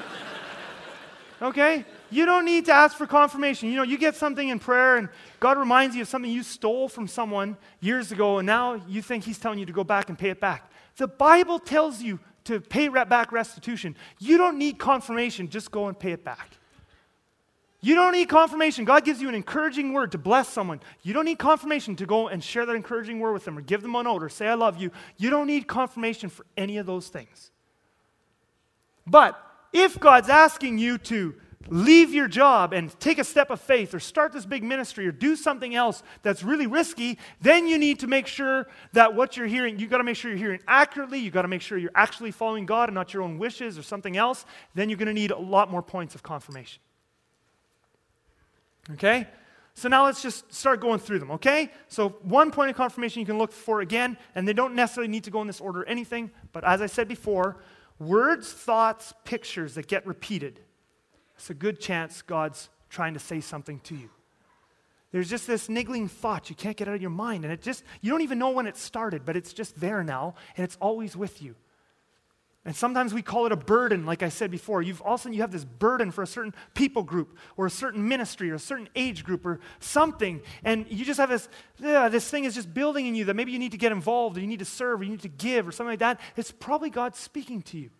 okay? 1.42 1.84
You 2.10 2.26
don't 2.26 2.44
need 2.44 2.66
to 2.66 2.72
ask 2.72 2.96
for 2.96 3.06
confirmation. 3.06 3.70
You 3.70 3.76
know, 3.76 3.82
you 3.82 3.98
get 3.98 4.14
something 4.14 4.48
in 4.48 4.58
prayer 4.58 4.96
and 4.96 5.08
God 5.40 5.58
reminds 5.58 5.96
you 5.96 6.02
of 6.02 6.08
something 6.08 6.30
you 6.30 6.42
stole 6.42 6.88
from 6.88 7.08
someone 7.08 7.56
years 7.80 8.12
ago 8.12 8.38
and 8.38 8.46
now 8.46 8.80
you 8.86 9.02
think 9.02 9.24
He's 9.24 9.38
telling 9.38 9.58
you 9.58 9.66
to 9.66 9.72
go 9.72 9.82
back 9.84 10.08
and 10.08 10.18
pay 10.18 10.30
it 10.30 10.40
back. 10.40 10.70
The 10.96 11.08
Bible 11.08 11.58
tells 11.58 12.02
you 12.02 12.20
to 12.44 12.60
pay 12.60 12.88
back 12.88 13.32
restitution. 13.32 13.96
You 14.20 14.36
don't 14.36 14.58
need 14.58 14.78
confirmation, 14.78 15.48
just 15.48 15.70
go 15.70 15.88
and 15.88 15.98
pay 15.98 16.12
it 16.12 16.24
back. 16.24 16.58
You 17.84 17.94
don't 17.94 18.12
need 18.12 18.30
confirmation. 18.30 18.86
God 18.86 19.04
gives 19.04 19.20
you 19.20 19.28
an 19.28 19.34
encouraging 19.34 19.92
word 19.92 20.12
to 20.12 20.18
bless 20.18 20.48
someone. 20.48 20.80
You 21.02 21.12
don't 21.12 21.26
need 21.26 21.38
confirmation 21.38 21.96
to 21.96 22.06
go 22.06 22.28
and 22.28 22.42
share 22.42 22.64
that 22.64 22.74
encouraging 22.74 23.20
word 23.20 23.34
with 23.34 23.44
them 23.44 23.58
or 23.58 23.60
give 23.60 23.82
them 23.82 23.94
a 23.94 24.02
note 24.02 24.22
or 24.22 24.30
say, 24.30 24.48
I 24.48 24.54
love 24.54 24.80
you. 24.80 24.90
You 25.18 25.28
don't 25.28 25.46
need 25.46 25.66
confirmation 25.66 26.30
for 26.30 26.46
any 26.56 26.78
of 26.78 26.86
those 26.86 27.08
things. 27.08 27.50
But 29.06 29.38
if 29.70 30.00
God's 30.00 30.30
asking 30.30 30.78
you 30.78 30.96
to 30.96 31.34
leave 31.68 32.14
your 32.14 32.26
job 32.26 32.72
and 32.72 32.98
take 33.00 33.18
a 33.18 33.24
step 33.24 33.50
of 33.50 33.60
faith 33.60 33.92
or 33.92 34.00
start 34.00 34.32
this 34.32 34.46
big 34.46 34.64
ministry 34.64 35.06
or 35.06 35.12
do 35.12 35.36
something 35.36 35.74
else 35.74 36.02
that's 36.22 36.42
really 36.42 36.66
risky, 36.66 37.18
then 37.42 37.66
you 37.68 37.76
need 37.76 38.00
to 38.00 38.06
make 38.06 38.26
sure 38.26 38.66
that 38.94 39.14
what 39.14 39.36
you're 39.36 39.46
hearing, 39.46 39.78
you've 39.78 39.90
got 39.90 39.98
to 39.98 40.04
make 40.04 40.16
sure 40.16 40.30
you're 40.30 40.38
hearing 40.38 40.60
accurately. 40.66 41.18
You've 41.18 41.34
got 41.34 41.42
to 41.42 41.48
make 41.48 41.60
sure 41.60 41.76
you're 41.76 41.90
actually 41.94 42.30
following 42.30 42.64
God 42.64 42.88
and 42.88 42.94
not 42.94 43.12
your 43.12 43.22
own 43.22 43.36
wishes 43.36 43.76
or 43.76 43.82
something 43.82 44.16
else. 44.16 44.46
Then 44.74 44.88
you're 44.88 44.96
going 44.96 45.08
to 45.08 45.12
need 45.12 45.32
a 45.32 45.38
lot 45.38 45.70
more 45.70 45.82
points 45.82 46.14
of 46.14 46.22
confirmation. 46.22 46.80
Okay? 48.92 49.26
So 49.74 49.88
now 49.88 50.04
let's 50.04 50.22
just 50.22 50.52
start 50.54 50.80
going 50.80 51.00
through 51.00 51.18
them, 51.18 51.32
okay? 51.32 51.72
So, 51.88 52.10
one 52.22 52.52
point 52.52 52.70
of 52.70 52.76
confirmation 52.76 53.20
you 53.20 53.26
can 53.26 53.38
look 53.38 53.50
for 53.50 53.80
again, 53.80 54.16
and 54.36 54.46
they 54.46 54.52
don't 54.52 54.74
necessarily 54.74 55.10
need 55.10 55.24
to 55.24 55.32
go 55.32 55.40
in 55.40 55.48
this 55.48 55.60
order 55.60 55.80
or 55.80 55.88
anything, 55.88 56.30
but 56.52 56.62
as 56.62 56.80
I 56.80 56.86
said 56.86 57.08
before, 57.08 57.56
words, 57.98 58.52
thoughts, 58.52 59.12
pictures 59.24 59.74
that 59.74 59.88
get 59.88 60.06
repeated. 60.06 60.60
It's 61.36 61.50
a 61.50 61.54
good 61.54 61.80
chance 61.80 62.22
God's 62.22 62.68
trying 62.88 63.14
to 63.14 63.20
say 63.20 63.40
something 63.40 63.80
to 63.80 63.96
you. 63.96 64.10
There's 65.10 65.28
just 65.28 65.46
this 65.46 65.68
niggling 65.68 66.08
thought 66.08 66.50
you 66.50 66.56
can't 66.56 66.76
get 66.76 66.86
out 66.86 66.94
of 66.94 67.00
your 67.00 67.10
mind, 67.10 67.44
and 67.44 67.52
it 67.52 67.60
just, 67.60 67.82
you 68.00 68.12
don't 68.12 68.22
even 68.22 68.38
know 68.38 68.50
when 68.50 68.68
it 68.68 68.76
started, 68.76 69.24
but 69.24 69.36
it's 69.36 69.52
just 69.52 69.80
there 69.80 70.04
now, 70.04 70.34
and 70.56 70.64
it's 70.64 70.76
always 70.80 71.16
with 71.16 71.42
you. 71.42 71.56
And 72.66 72.74
sometimes 72.74 73.12
we 73.12 73.20
call 73.20 73.44
it 73.44 73.52
a 73.52 73.56
burden, 73.56 74.06
like 74.06 74.22
I 74.22 74.30
said 74.30 74.50
before. 74.50 74.80
You've 74.80 75.02
also 75.02 75.28
you 75.28 75.42
have 75.42 75.52
this 75.52 75.66
burden 75.66 76.10
for 76.10 76.22
a 76.22 76.26
certain 76.26 76.54
people 76.72 77.02
group 77.02 77.36
or 77.58 77.66
a 77.66 77.70
certain 77.70 78.08
ministry 78.08 78.50
or 78.50 78.54
a 78.54 78.58
certain 78.58 78.88
age 78.96 79.22
group 79.22 79.44
or 79.44 79.60
something. 79.80 80.40
And 80.64 80.86
you 80.88 81.04
just 81.04 81.20
have 81.20 81.28
this, 81.28 81.48
yeah, 81.78 82.08
this 82.08 82.28
thing 82.30 82.44
is 82.44 82.54
just 82.54 82.72
building 82.72 83.06
in 83.06 83.14
you 83.14 83.26
that 83.26 83.34
maybe 83.34 83.52
you 83.52 83.58
need 83.58 83.72
to 83.72 83.78
get 83.78 83.92
involved 83.92 84.38
or 84.38 84.40
you 84.40 84.46
need 84.46 84.60
to 84.60 84.64
serve 84.64 85.00
or 85.00 85.04
you 85.04 85.10
need 85.10 85.22
to 85.22 85.28
give 85.28 85.68
or 85.68 85.72
something 85.72 85.92
like 85.92 85.98
that. 85.98 86.20
It's 86.36 86.52
probably 86.52 86.88
God 86.88 87.14
speaking 87.14 87.60
to 87.62 87.78
you. 87.78 87.90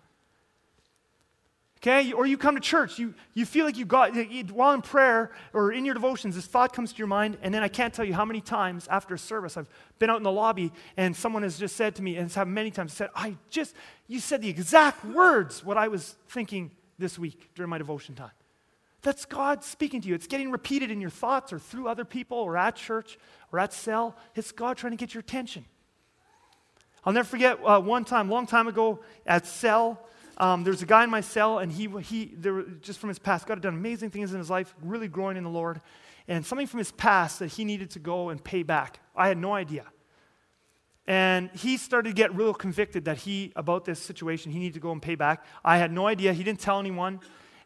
Okay? 1.87 2.14
Or 2.14 2.24
you 2.24 2.39
come 2.39 2.55
to 2.55 2.62
church, 2.62 2.99
you, 2.99 3.12
you 3.35 3.45
feel 3.45 3.66
like 3.66 3.76
you 3.76 3.85
got, 3.85 4.16
while 4.51 4.72
in 4.72 4.80
prayer 4.80 5.32
or 5.53 5.70
in 5.70 5.85
your 5.85 5.93
devotions, 5.93 6.35
this 6.35 6.47
thought 6.47 6.72
comes 6.72 6.95
to 6.95 6.99
your 6.99 7.07
mind, 7.07 7.37
and 7.43 7.53
then 7.53 7.62
I 7.62 7.68
can't 7.68 7.93
tell 7.93 8.07
you 8.07 8.14
how 8.14 8.24
many 8.24 8.41
times 8.41 8.89
after 8.89 9.12
a 9.12 9.18
service 9.18 9.59
I've 9.59 9.68
been 9.99 10.09
out 10.09 10.16
in 10.16 10.22
the 10.22 10.32
lobby 10.32 10.72
and 10.97 11.14
someone 11.14 11.43
has 11.43 11.59
just 11.59 11.76
said 11.76 11.95
to 11.97 12.03
me, 12.03 12.16
and 12.16 12.24
it's 12.24 12.37
happened 12.37 12.55
many 12.55 12.70
times, 12.70 12.95
said, 12.95 13.11
I 13.14 13.37
just, 13.51 13.74
you 14.09 14.18
said 14.18 14.41
the 14.41 14.49
exact 14.49 15.05
words 15.05 15.62
what 15.62 15.76
I 15.76 15.89
was 15.89 16.16
thinking 16.26 16.70
this 16.99 17.18
week 17.18 17.51
during 17.55 17.68
my 17.68 17.76
devotion 17.76 18.14
time. 18.14 18.30
That's 19.03 19.26
God 19.26 19.62
speaking 19.62 20.01
to 20.01 20.09
you. 20.09 20.14
It's 20.14 20.26
getting 20.26 20.51
repeated 20.51 20.91
in 20.91 21.03
your 21.03 21.11
thoughts 21.11 21.53
or 21.53 21.59
through 21.59 21.89
other 21.89 22.07
people 22.07 22.39
or 22.39 22.57
at 22.57 22.76
church 22.76 23.18
or 23.53 23.59
at 23.59 23.74
cell. 23.74 24.16
It's 24.35 24.53
God 24.53 24.78
trying 24.78 24.93
to 24.93 24.97
get 24.97 25.12
your 25.12 25.20
attention. 25.20 25.66
I'll 27.05 27.12
never 27.12 27.28
forget 27.28 27.59
uh, 27.62 27.78
one 27.78 28.07
time, 28.07 28.30
long 28.30 28.47
time 28.47 28.68
ago 28.68 29.01
at 29.26 29.47
cell, 29.47 30.09
um, 30.39 30.64
there's 30.64 30.82
a 30.82 30.87
guy 30.87 31.05
in 31.05 31.11
my 31.11 31.20
cell, 31.20 31.59
and 31.59 31.70
he, 31.72 31.89
he 32.03 32.32
there, 32.37 32.62
just 32.62 32.99
from 32.99 33.09
his 33.09 33.18
past, 33.18 33.47
God 33.47 33.55
had 33.55 33.62
done 33.62 33.74
amazing 33.74 34.11
things 34.11 34.32
in 34.32 34.39
his 34.39 34.51
life, 34.51 34.74
really 34.82 35.09
growing 35.09 35.37
in 35.37 35.45
the 35.45 35.51
Lord, 35.51 35.80
and 36.28 36.45
something 36.45 36.66
from 36.66 36.78
his 36.78 36.93
past 36.93 37.39
that 37.39 37.49
he 37.49 37.64
needed 37.64 37.91
to 37.91 37.99
go 37.99 38.30
and 38.30 38.43
pay 38.43 38.62
back. 38.62 39.01
I 39.14 39.28
had 39.28 39.39
no 39.39 39.53
idea. 39.53 39.85
And 41.07 41.51
he 41.51 41.76
started 41.76 42.09
to 42.09 42.14
get 42.14 42.35
real 42.35 42.55
convicted 42.55 43.05
that 43.05 43.18
he, 43.18 43.53
about 43.57 43.85
this 43.85 43.99
situation, 43.99 44.53
he 44.53 44.59
needed 44.59 44.74
to 44.74 44.80
go 44.80 44.91
and 44.91 45.03
pay 45.03 45.16
back. 45.16 45.45
I 45.62 45.76
had 45.76 45.93
no 45.93 46.07
idea. 46.07 46.32
He 46.32 46.43
didn't 46.43 46.61
tell 46.61 46.80
anyone. 46.80 47.20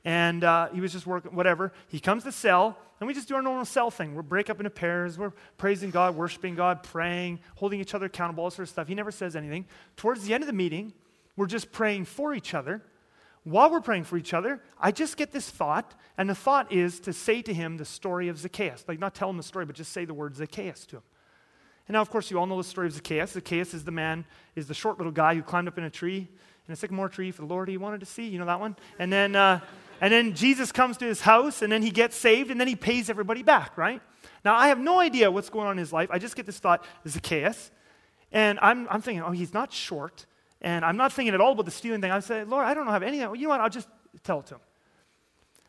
And 0.04 0.42
uh, 0.42 0.68
he 0.72 0.80
was 0.80 0.92
just 0.92 1.06
working, 1.06 1.34
whatever. 1.34 1.72
He 1.88 2.00
comes 2.00 2.24
to 2.24 2.32
cell, 2.32 2.76
and 2.98 3.06
we 3.06 3.14
just 3.14 3.28
do 3.28 3.36
our 3.36 3.42
normal 3.42 3.64
cell 3.64 3.90
thing. 3.90 4.16
We 4.16 4.22
break 4.22 4.50
up 4.50 4.58
into 4.58 4.70
pairs. 4.70 5.18
We're 5.18 5.32
praising 5.56 5.90
God, 5.90 6.16
worshiping 6.16 6.56
God, 6.56 6.82
praying, 6.82 7.40
holding 7.56 7.80
each 7.80 7.94
other 7.94 8.06
accountable, 8.06 8.44
all 8.44 8.50
sort 8.50 8.66
of 8.66 8.70
stuff. 8.70 8.88
He 8.88 8.94
never 8.94 9.12
says 9.12 9.36
anything. 9.36 9.66
Towards 9.96 10.24
the 10.24 10.34
end 10.34 10.42
of 10.42 10.46
the 10.48 10.52
meeting, 10.52 10.92
we're 11.38 11.46
just 11.46 11.70
praying 11.70 12.04
for 12.04 12.34
each 12.34 12.52
other. 12.52 12.82
while 13.44 13.70
we're 13.70 13.80
praying 13.80 14.04
for 14.04 14.18
each 14.18 14.34
other, 14.34 14.60
I 14.78 14.90
just 14.92 15.16
get 15.16 15.32
this 15.32 15.48
thought, 15.48 15.94
and 16.18 16.28
the 16.28 16.34
thought 16.34 16.70
is 16.70 17.00
to 17.00 17.14
say 17.14 17.40
to 17.42 17.54
him 17.54 17.78
the 17.78 17.84
story 17.84 18.28
of 18.28 18.36
Zacchaeus. 18.36 18.84
Like, 18.86 18.98
not 18.98 19.14
tell 19.14 19.30
him 19.30 19.38
the 19.38 19.42
story, 19.42 19.64
but 19.64 19.76
just 19.76 19.92
say 19.92 20.04
the 20.04 20.12
word 20.12 20.36
Zacchaeus 20.36 20.84
to 20.86 20.96
him. 20.96 21.02
And 21.86 21.94
now, 21.94 22.02
of 22.02 22.10
course, 22.10 22.30
you 22.30 22.38
all 22.38 22.46
know 22.46 22.58
the 22.58 22.64
story 22.64 22.88
of 22.88 22.92
Zacchaeus. 22.92 23.30
Zacchaeus 23.30 23.72
is 23.72 23.84
the 23.84 23.92
man, 23.92 24.26
is 24.54 24.66
the 24.66 24.74
short 24.74 24.98
little 24.98 25.12
guy 25.12 25.34
who 25.34 25.42
climbed 25.42 25.68
up 25.68 25.78
in 25.78 25.84
a 25.84 25.90
tree, 25.90 26.28
in 26.66 26.72
a 26.72 26.76
sycamore 26.76 27.08
tree 27.08 27.30
for 27.30 27.42
the 27.42 27.48
Lord 27.48 27.68
he 27.68 27.78
wanted 27.78 28.00
to 28.00 28.06
see. 28.06 28.28
You 28.28 28.38
know 28.40 28.46
that 28.46 28.60
one? 28.60 28.76
And 28.98 29.10
then, 29.10 29.34
uh, 29.34 29.60
and 30.00 30.12
then 30.12 30.34
Jesus 30.34 30.70
comes 30.72 30.98
to 30.98 31.06
his 31.06 31.22
house, 31.22 31.62
and 31.62 31.72
then 31.72 31.82
he 31.82 31.90
gets 31.90 32.16
saved, 32.16 32.50
and 32.50 32.60
then 32.60 32.68
he 32.68 32.76
pays 32.76 33.08
everybody 33.08 33.42
back, 33.42 33.78
right? 33.78 34.02
Now, 34.44 34.56
I 34.56 34.68
have 34.68 34.80
no 34.80 34.98
idea 34.98 35.30
what's 35.30 35.48
going 35.48 35.66
on 35.66 35.72
in 35.72 35.78
his 35.78 35.92
life. 35.92 36.10
I 36.12 36.18
just 36.18 36.36
get 36.36 36.44
this 36.44 36.58
thought, 36.58 36.84
Zacchaeus. 37.06 37.70
And 38.30 38.58
I'm, 38.60 38.86
I'm 38.90 39.00
thinking, 39.00 39.22
oh, 39.22 39.30
he's 39.30 39.54
not 39.54 39.72
short. 39.72 40.26
And 40.60 40.84
I'm 40.84 40.96
not 40.96 41.12
thinking 41.12 41.34
at 41.34 41.40
all 41.40 41.52
about 41.52 41.64
the 41.64 41.70
stealing 41.70 42.00
thing. 42.00 42.10
I 42.10 42.20
say, 42.20 42.44
Lord, 42.44 42.64
I 42.64 42.74
don't 42.74 42.86
have 42.86 43.02
any 43.02 43.22
of. 43.22 43.36
You 43.36 43.44
know 43.44 43.50
what? 43.50 43.60
I'll 43.60 43.68
just 43.68 43.88
tell 44.24 44.40
it 44.40 44.46
to 44.46 44.54
him. 44.54 44.60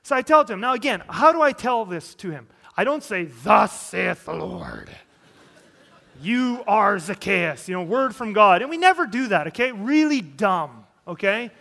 So 0.03 0.15
I 0.15 0.21
tell 0.21 0.41
it 0.41 0.47
to 0.47 0.53
him. 0.53 0.61
Now, 0.61 0.73
again, 0.73 1.03
how 1.07 1.31
do 1.31 1.41
I 1.41 1.51
tell 1.51 1.85
this 1.85 2.15
to 2.15 2.31
him? 2.31 2.47
I 2.75 2.83
don't 2.83 3.03
say, 3.03 3.25
Thus 3.25 3.79
saith 3.79 4.25
the 4.25 4.33
Lord. 4.33 4.89
You 6.21 6.63
are 6.67 6.99
Zacchaeus, 6.99 7.69
you 7.69 7.75
know, 7.75 7.83
word 7.83 8.15
from 8.15 8.33
God. 8.33 8.61
And 8.61 8.69
we 8.69 8.77
never 8.77 9.05
do 9.05 9.27
that, 9.27 9.47
okay? 9.47 9.71
Really 9.71 10.21
dumb, 10.21 10.85
okay? 11.07 11.51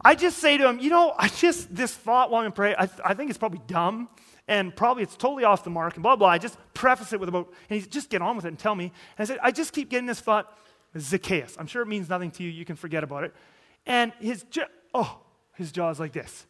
I 0.00 0.14
just 0.14 0.38
say 0.38 0.56
to 0.56 0.68
him, 0.68 0.78
you 0.78 0.90
know, 0.90 1.14
I 1.18 1.28
just, 1.28 1.74
this 1.74 1.94
thought 1.94 2.30
while 2.30 2.44
I'm 2.44 2.52
praying, 2.52 2.76
I, 2.78 2.86
th- 2.86 3.00
I 3.04 3.14
think 3.14 3.30
it's 3.30 3.38
probably 3.38 3.60
dumb 3.66 4.08
and 4.48 4.74
probably 4.74 5.02
it's 5.02 5.16
totally 5.16 5.44
off 5.44 5.64
the 5.64 5.70
mark 5.70 5.94
and 5.94 6.02
blah, 6.02 6.16
blah. 6.16 6.28
I 6.28 6.38
just 6.38 6.58
preface 6.74 7.12
it 7.12 7.20
with 7.20 7.28
about, 7.28 7.52
and 7.70 7.80
he 7.80 7.86
just 7.86 8.10
get 8.10 8.20
on 8.20 8.36
with 8.36 8.44
it 8.44 8.48
and 8.48 8.58
tell 8.58 8.74
me. 8.74 8.84
And 8.84 8.92
I 9.18 9.24
said, 9.24 9.38
I 9.42 9.50
just 9.50 9.72
keep 9.72 9.88
getting 9.88 10.06
this 10.06 10.20
thought, 10.20 10.56
Zacchaeus. 10.98 11.56
I'm 11.58 11.66
sure 11.66 11.82
it 11.82 11.88
means 11.88 12.08
nothing 12.08 12.30
to 12.32 12.42
you. 12.42 12.50
You 12.50 12.64
can 12.64 12.76
forget 12.76 13.02
about 13.02 13.24
it. 13.24 13.34
And 13.86 14.12
his, 14.20 14.44
oh, 14.92 15.18
his 15.54 15.72
jaw 15.72 15.90
is 15.90 16.00
like 16.00 16.12
this. 16.12 16.46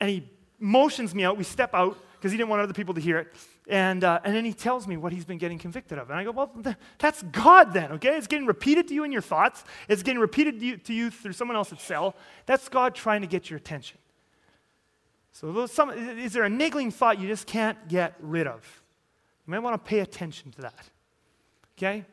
And 0.00 0.10
he 0.10 0.30
motions 0.58 1.14
me 1.14 1.24
out. 1.24 1.36
We 1.36 1.44
step 1.44 1.74
out 1.74 1.98
because 2.14 2.30
he 2.30 2.38
didn't 2.38 2.50
want 2.50 2.62
other 2.62 2.72
people 2.72 2.94
to 2.94 3.00
hear 3.00 3.18
it. 3.18 3.28
And, 3.68 4.04
uh, 4.04 4.20
and 4.24 4.34
then 4.34 4.44
he 4.44 4.52
tells 4.52 4.86
me 4.86 4.96
what 4.96 5.12
he's 5.12 5.24
been 5.24 5.38
getting 5.38 5.58
convicted 5.58 5.98
of. 5.98 6.10
And 6.10 6.18
I 6.18 6.24
go, 6.24 6.32
well, 6.32 6.52
th- 6.62 6.76
that's 6.98 7.22
God 7.24 7.72
then, 7.72 7.92
okay? 7.92 8.16
It's 8.16 8.26
getting 8.26 8.46
repeated 8.46 8.88
to 8.88 8.94
you 8.94 9.04
in 9.04 9.12
your 9.12 9.22
thoughts, 9.22 9.64
it's 9.88 10.02
getting 10.02 10.20
repeated 10.20 10.60
to 10.60 10.66
you, 10.66 10.76
to 10.78 10.92
you 10.92 11.10
through 11.10 11.32
someone 11.32 11.56
else's 11.56 11.80
cell. 11.80 12.16
That's 12.46 12.68
God 12.68 12.94
trying 12.94 13.20
to 13.22 13.26
get 13.26 13.50
your 13.50 13.56
attention. 13.56 13.98
So, 15.32 15.66
some, 15.66 15.90
is 15.90 16.32
there 16.32 16.44
a 16.44 16.50
niggling 16.50 16.90
thought 16.90 17.18
you 17.18 17.26
just 17.26 17.46
can't 17.46 17.88
get 17.88 18.14
rid 18.20 18.46
of? 18.46 18.82
You 19.46 19.52
might 19.52 19.60
want 19.60 19.82
to 19.82 19.88
pay 19.88 20.00
attention 20.00 20.52
to 20.52 20.62
that. 20.62 20.90
Okay? 21.78 22.04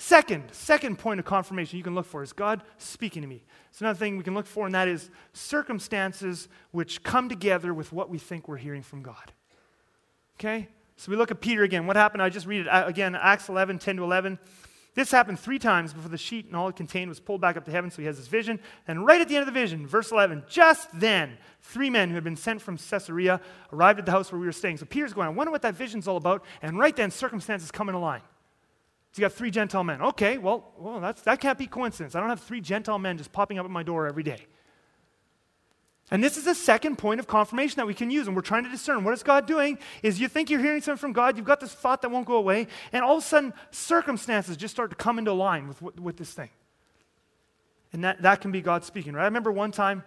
Second, 0.00 0.44
second 0.52 0.96
point 0.96 1.18
of 1.18 1.26
confirmation 1.26 1.76
you 1.76 1.82
can 1.82 1.94
look 1.96 2.06
for 2.06 2.22
is 2.22 2.32
God 2.32 2.62
speaking 2.78 3.20
to 3.22 3.28
me. 3.28 3.42
It's 3.70 3.80
another 3.80 3.98
thing 3.98 4.16
we 4.16 4.22
can 4.22 4.32
look 4.32 4.46
for, 4.46 4.64
and 4.64 4.74
that 4.74 4.86
is 4.86 5.10
circumstances 5.32 6.48
which 6.70 7.02
come 7.02 7.28
together 7.28 7.74
with 7.74 7.92
what 7.92 8.08
we 8.08 8.16
think 8.16 8.46
we're 8.46 8.58
hearing 8.58 8.82
from 8.82 9.02
God. 9.02 9.32
Okay? 10.38 10.68
So 10.96 11.10
we 11.10 11.16
look 11.16 11.32
at 11.32 11.40
Peter 11.40 11.64
again. 11.64 11.86
What 11.88 11.96
happened? 11.96 12.22
I 12.22 12.28
just 12.28 12.46
read 12.46 12.62
it 12.62 12.68
uh, 12.68 12.86
again, 12.86 13.16
Acts 13.16 13.48
11, 13.48 13.80
10 13.80 13.96
to 13.96 14.04
11. 14.04 14.38
This 14.94 15.10
happened 15.10 15.38
three 15.38 15.58
times 15.58 15.92
before 15.92 16.10
the 16.10 16.18
sheet 16.18 16.46
and 16.46 16.56
all 16.56 16.68
it 16.68 16.76
contained 16.76 17.08
was 17.08 17.20
pulled 17.20 17.40
back 17.40 17.56
up 17.56 17.64
to 17.64 17.70
heaven, 17.70 17.90
so 17.90 18.00
he 18.00 18.06
has 18.06 18.18
this 18.18 18.28
vision. 18.28 18.60
And 18.86 19.04
right 19.04 19.20
at 19.20 19.28
the 19.28 19.36
end 19.36 19.48
of 19.48 19.52
the 19.52 19.60
vision, 19.60 19.84
verse 19.84 20.12
11, 20.12 20.44
just 20.48 20.88
then, 20.98 21.38
three 21.60 21.90
men 21.90 22.08
who 22.08 22.14
had 22.14 22.24
been 22.24 22.36
sent 22.36 22.62
from 22.62 22.78
Caesarea 22.78 23.40
arrived 23.72 23.98
at 23.98 24.06
the 24.06 24.12
house 24.12 24.30
where 24.30 24.40
we 24.40 24.46
were 24.46 24.52
staying. 24.52 24.76
So 24.76 24.86
Peter's 24.86 25.12
going, 25.12 25.26
I 25.26 25.30
wonder 25.30 25.50
what 25.50 25.62
that 25.62 25.74
vision's 25.74 26.06
all 26.06 26.16
about. 26.16 26.44
And 26.62 26.78
right 26.78 26.94
then, 26.94 27.10
circumstances 27.10 27.72
come 27.72 27.88
into 27.88 27.98
line. 27.98 28.22
So 29.12 29.22
you 29.22 29.28
got 29.28 29.32
three 29.32 29.50
Gentile 29.50 29.84
men. 29.84 30.02
Okay, 30.02 30.38
well, 30.38 30.72
well 30.78 31.00
that's, 31.00 31.22
that 31.22 31.40
can't 31.40 31.58
be 31.58 31.66
coincidence. 31.66 32.14
I 32.14 32.20
don't 32.20 32.28
have 32.28 32.40
three 32.40 32.60
Gentile 32.60 32.98
men 32.98 33.16
just 33.16 33.32
popping 33.32 33.58
up 33.58 33.64
at 33.64 33.70
my 33.70 33.82
door 33.82 34.06
every 34.06 34.22
day. 34.22 34.46
And 36.10 36.24
this 36.24 36.38
is 36.38 36.46
a 36.46 36.54
second 36.54 36.96
point 36.96 37.20
of 37.20 37.26
confirmation 37.26 37.76
that 37.76 37.86
we 37.86 37.92
can 37.92 38.10
use, 38.10 38.26
and 38.26 38.34
we're 38.34 38.42
trying 38.42 38.64
to 38.64 38.70
discern 38.70 39.04
what 39.04 39.12
is 39.12 39.22
God 39.22 39.46
doing. 39.46 39.78
Is 40.02 40.18
you 40.18 40.28
think 40.28 40.48
you're 40.48 40.60
hearing 40.60 40.80
something 40.80 40.98
from 40.98 41.12
God, 41.12 41.36
you've 41.36 41.46
got 41.46 41.60
this 41.60 41.72
thought 41.72 42.00
that 42.02 42.10
won't 42.10 42.26
go 42.26 42.36
away, 42.36 42.66
and 42.92 43.04
all 43.04 43.18
of 43.18 43.22
a 43.22 43.26
sudden 43.26 43.52
circumstances 43.70 44.56
just 44.56 44.74
start 44.74 44.90
to 44.90 44.96
come 44.96 45.18
into 45.18 45.32
line 45.34 45.68
with, 45.68 45.82
with, 45.98 46.16
this 46.16 46.32
thing. 46.32 46.48
And 47.92 48.04
that, 48.04 48.22
that 48.22 48.40
can 48.40 48.52
be 48.52 48.62
God 48.62 48.84
speaking, 48.84 49.12
right? 49.12 49.22
I 49.22 49.26
remember 49.26 49.52
one 49.52 49.70
time, 49.70 50.02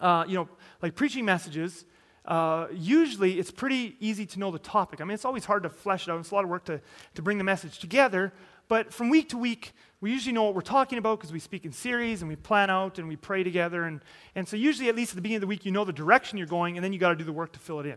uh, 0.00 0.24
you 0.26 0.34
know, 0.34 0.48
like 0.82 0.96
preaching 0.96 1.24
messages, 1.24 1.84
uh, 2.24 2.68
usually 2.72 3.38
it's 3.38 3.50
pretty 3.50 3.96
easy 4.00 4.24
to 4.26 4.38
know 4.38 4.50
the 4.50 4.58
topic. 4.58 5.00
I 5.00 5.04
mean, 5.04 5.14
it's 5.14 5.24
always 5.24 5.44
hard 5.44 5.62
to 5.64 5.70
flesh 5.70 6.08
it 6.08 6.10
out. 6.10 6.20
It's 6.20 6.30
a 6.30 6.34
lot 6.34 6.44
of 6.44 6.50
work 6.50 6.64
to, 6.66 6.80
to 7.14 7.22
bring 7.22 7.38
the 7.38 7.44
message 7.44 7.78
together. 7.78 8.32
But 8.66 8.92
from 8.92 9.10
week 9.10 9.28
to 9.30 9.38
week, 9.38 9.72
we 10.00 10.10
usually 10.10 10.32
know 10.32 10.44
what 10.44 10.54
we're 10.54 10.62
talking 10.62 10.98
about 10.98 11.18
because 11.18 11.32
we 11.32 11.38
speak 11.38 11.64
in 11.64 11.72
series 11.72 12.22
and 12.22 12.28
we 12.28 12.36
plan 12.36 12.70
out 12.70 12.98
and 12.98 13.08
we 13.08 13.16
pray 13.16 13.42
together. 13.42 13.84
And, 13.84 14.00
and 14.34 14.48
so, 14.48 14.56
usually, 14.56 14.88
at 14.88 14.96
least 14.96 15.12
at 15.12 15.16
the 15.16 15.22
beginning 15.22 15.36
of 15.36 15.40
the 15.42 15.46
week, 15.46 15.66
you 15.66 15.72
know 15.72 15.84
the 15.84 15.92
direction 15.92 16.38
you're 16.38 16.46
going, 16.46 16.76
and 16.76 16.84
then 16.84 16.92
you 16.92 16.98
got 16.98 17.10
to 17.10 17.16
do 17.16 17.24
the 17.24 17.32
work 17.32 17.52
to 17.52 17.58
fill 17.58 17.80
it 17.80 17.86
in. 17.86 17.96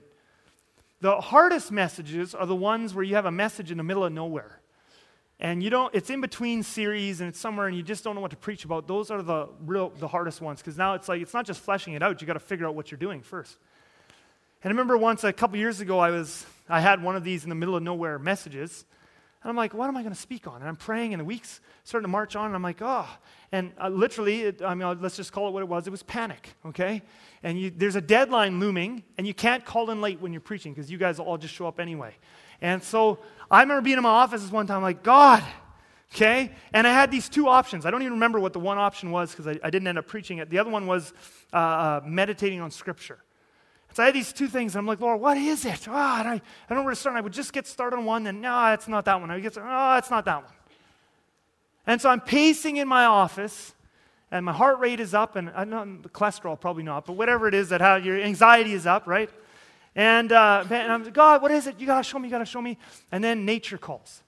The 1.00 1.22
hardest 1.22 1.72
messages 1.72 2.36
are 2.36 2.46
the 2.46 2.56
ones 2.56 2.94
where 2.94 3.04
you 3.04 3.16
have 3.16 3.26
a 3.26 3.32
message 3.32 3.72
in 3.72 3.78
the 3.78 3.84
middle 3.84 4.04
of 4.04 4.12
nowhere. 4.12 4.62
And 5.40 5.62
you 5.62 5.70
don't, 5.70 5.94
it's 5.94 6.10
in 6.10 6.20
between 6.20 6.64
series 6.64 7.22
and 7.22 7.30
it's 7.30 7.40
somewhere 7.40 7.68
and 7.68 7.78
you 7.78 7.84
just 7.84 8.04
don't 8.04 8.16
know 8.16 8.22
what 8.22 8.32
to 8.32 8.38
preach 8.38 8.66
about. 8.66 8.88
Those 8.88 9.12
are 9.12 9.22
the 9.22 9.50
real, 9.64 9.90
the 9.90 10.08
hardest 10.08 10.42
ones 10.42 10.60
because 10.60 10.78
now 10.78 10.96
it's 10.96 11.08
like, 11.08 11.22
it's 11.22 11.34
not 11.34 11.46
just 11.46 11.60
fleshing 11.60 11.94
it 11.94 12.02
out. 12.02 12.20
You 12.20 12.26
got 12.26 12.34
to 12.34 12.40
figure 12.40 12.66
out 12.66 12.74
what 12.74 12.90
you're 12.90 12.98
doing 12.98 13.22
first. 13.22 13.58
And 14.64 14.72
I 14.72 14.74
remember 14.74 14.98
once, 14.98 15.24
a 15.24 15.32
couple 15.32 15.58
years 15.58 15.82
ago, 15.82 16.00
I 16.00 16.10
was, 16.10 16.46
I 16.68 16.82
had 16.82 17.04
one 17.04 17.16
of 17.16 17.24
these 17.24 17.44
in 17.44 17.50
the 17.50 17.56
middle 17.56 17.76
of 17.76 17.84
nowhere 17.84 18.18
messages. 18.18 18.86
And 19.44 19.52
I'm 19.52 19.56
like, 19.56 19.74
what 19.74 19.88
am 19.88 19.96
I 19.96 20.02
going 20.02 20.14
to 20.14 20.20
speak 20.20 20.48
on? 20.48 20.62
And 20.62 20.68
I'm 20.68 20.76
praying, 20.76 21.14
and 21.14 21.22
the 21.22 21.26
weeks 21.26 21.62
starting 21.84 22.06
to 22.06 22.12
march 22.12 22.36
on, 22.36 22.48
and 22.48 22.56
I'm 22.56 22.64
like, 22.64 22.82
oh. 22.82 23.08
And 23.52 23.72
uh, 23.80 23.90
literally, 23.90 24.42
it, 24.42 24.62
I 24.64 24.74
mean, 24.74 25.00
let's 25.00 25.16
just 25.16 25.32
call 25.32 25.48
it 25.48 25.52
what 25.52 25.62
it 25.62 25.70
was. 25.70 25.86
It 25.86 25.92
was 25.92 26.02
panic, 26.04 26.56
okay? 26.66 27.04
And 27.44 27.60
you, 27.60 27.70
there's 27.70 27.96
a 27.96 28.02
deadline 28.02 28.60
looming, 28.60 29.04
and 29.18 29.28
you 29.28 29.34
can't 29.34 29.64
call 29.64 29.92
in 29.92 30.02
late 30.02 30.20
when 30.20 30.34
you're 30.34 30.42
preaching 30.42 30.74
because 30.74 30.90
you 30.90 30.98
guys 30.98 31.20
will 31.20 31.28
all 31.28 31.38
just 31.38 31.54
show 31.54 31.68
up 31.68 31.80
anyway. 31.80 32.16
And 32.62 32.84
so 32.84 33.20
I 33.52 33.62
remember 33.62 33.84
being 33.84 33.98
in 33.98 34.04
my 34.04 34.10
office 34.10 34.42
this 34.42 34.52
one 34.52 34.66
time, 34.66 34.82
like, 34.82 35.04
God, 35.04 35.44
okay? 36.16 36.52
And 36.74 36.88
I 36.88 36.94
had 36.94 37.12
these 37.12 37.30
two 37.30 37.48
options. 37.48 37.86
I 37.86 37.92
don't 37.92 38.02
even 38.02 38.14
remember 38.14 38.40
what 38.40 38.54
the 38.54 38.60
one 38.60 38.80
option 38.80 39.12
was 39.12 39.32
because 39.32 39.48
I, 39.48 39.60
I, 39.64 39.70
didn't 39.70 39.88
end 39.88 40.00
up 40.00 40.08
preaching 40.08 40.40
it. 40.40 40.50
The 40.50 40.58
other 40.58 40.72
one 40.72 40.88
was 40.88 41.14
uh, 41.54 41.58
uh, 41.58 42.02
meditating 42.06 42.60
on 42.60 42.72
Scripture. 42.72 43.20
So 43.98 44.04
I 44.04 44.06
had 44.06 44.14
these 44.14 44.32
two 44.32 44.46
things. 44.46 44.76
And 44.76 44.82
I'm 44.82 44.86
like, 44.86 45.00
Lord, 45.00 45.20
what 45.20 45.38
is 45.38 45.66
it? 45.66 45.88
Oh, 45.88 45.92
and 45.92 46.28
I, 46.28 46.34
I 46.34 46.40
don't 46.70 46.78
know 46.78 46.84
where 46.84 46.94
to 46.94 46.96
start. 46.96 47.14
And 47.14 47.18
I 47.18 47.22
would 47.22 47.34
just 47.34 47.52
get 47.52 47.66
started 47.66 47.98
on 47.98 48.06
one, 48.06 48.28
and 48.28 48.44
no, 48.44 48.72
it's 48.72 48.88
not 48.88 49.06
that 49.06 49.20
one. 49.20 49.32
I 49.32 49.34
would 49.34 49.42
get 49.42 49.54
started, 49.54 49.72
oh, 49.76 49.98
it's 49.98 50.12
not 50.12 50.24
that 50.26 50.44
one. 50.44 50.54
And 51.88 52.00
so 52.00 52.08
I'm 52.08 52.22
pacing 52.22 52.78
in 52.78 52.88
my 52.88 53.06
office, 53.06 53.74
and 54.30 54.46
my 54.46 54.54
heart 54.54 54.78
rate 54.78 55.00
is 55.00 55.16
up, 55.16 55.36
and 55.36 55.50
uh, 55.50 55.54
I 55.56 55.64
know 55.64 55.84
the 56.00 56.10
cholesterol 56.10 56.60
probably 56.60 56.84
not, 56.84 57.08
but 57.08 57.14
whatever 57.14 57.48
it 57.48 57.56
is 57.56 57.70
that 57.70 57.82
how 57.82 57.96
your 57.96 58.22
anxiety 58.22 58.74
is 58.74 58.86
up, 58.86 59.08
right? 59.08 59.32
And, 59.96 60.32
uh, 60.32 60.64
and 60.70 60.92
I'm 60.92 61.04
like, 61.04 61.14
God, 61.16 61.42
what 61.42 61.50
is 61.50 61.66
it? 61.66 61.80
You 61.80 61.88
gotta 61.88 62.04
show 62.04 62.20
me, 62.20 62.28
you 62.28 62.32
gotta 62.32 62.46
show 62.46 62.62
me. 62.62 62.78
And 63.12 63.24
then 63.24 63.46
nature 63.46 63.80
calls. 63.80 64.22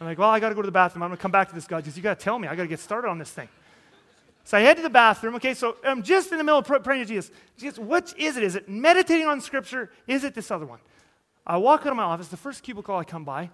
I'm 0.00 0.06
like, 0.06 0.16
well, 0.16 0.30
I 0.30 0.40
gotta 0.40 0.54
go 0.54 0.62
to 0.62 0.66
the 0.66 0.72
bathroom. 0.72 1.02
I'm 1.02 1.10
gonna 1.10 1.20
come 1.20 1.30
back 1.30 1.50
to 1.50 1.54
this, 1.54 1.66
God, 1.66 1.82
because 1.84 1.94
you 1.94 2.02
gotta 2.02 2.18
tell 2.18 2.38
me. 2.38 2.48
I 2.48 2.56
gotta 2.56 2.68
get 2.68 2.80
started 2.80 3.08
on 3.08 3.18
this 3.18 3.30
thing. 3.30 3.50
So 4.44 4.58
I 4.58 4.60
head 4.60 4.76
to 4.76 4.82
the 4.82 4.90
bathroom. 4.90 5.34
Okay, 5.36 5.54
so 5.54 5.76
I'm 5.84 6.02
just 6.02 6.32
in 6.32 6.38
the 6.38 6.44
middle 6.44 6.58
of 6.58 6.82
praying 6.82 7.02
to 7.02 7.08
Jesus. 7.08 7.30
Jesus, 7.56 7.78
what 7.78 8.14
is 8.18 8.36
it? 8.36 8.42
Is 8.42 8.56
it 8.56 8.68
meditating 8.68 9.26
on 9.26 9.40
Scripture? 9.40 9.90
Is 10.06 10.24
it 10.24 10.34
this 10.34 10.50
other 10.50 10.66
one? 10.66 10.80
I 11.46 11.56
walk 11.56 11.82
out 11.82 11.90
of 11.90 11.96
my 11.96 12.02
office. 12.04 12.28
The 12.28 12.36
first 12.36 12.62
cubicle 12.62 12.96
I 12.96 13.04
come 13.04 13.24
by, 13.24 13.50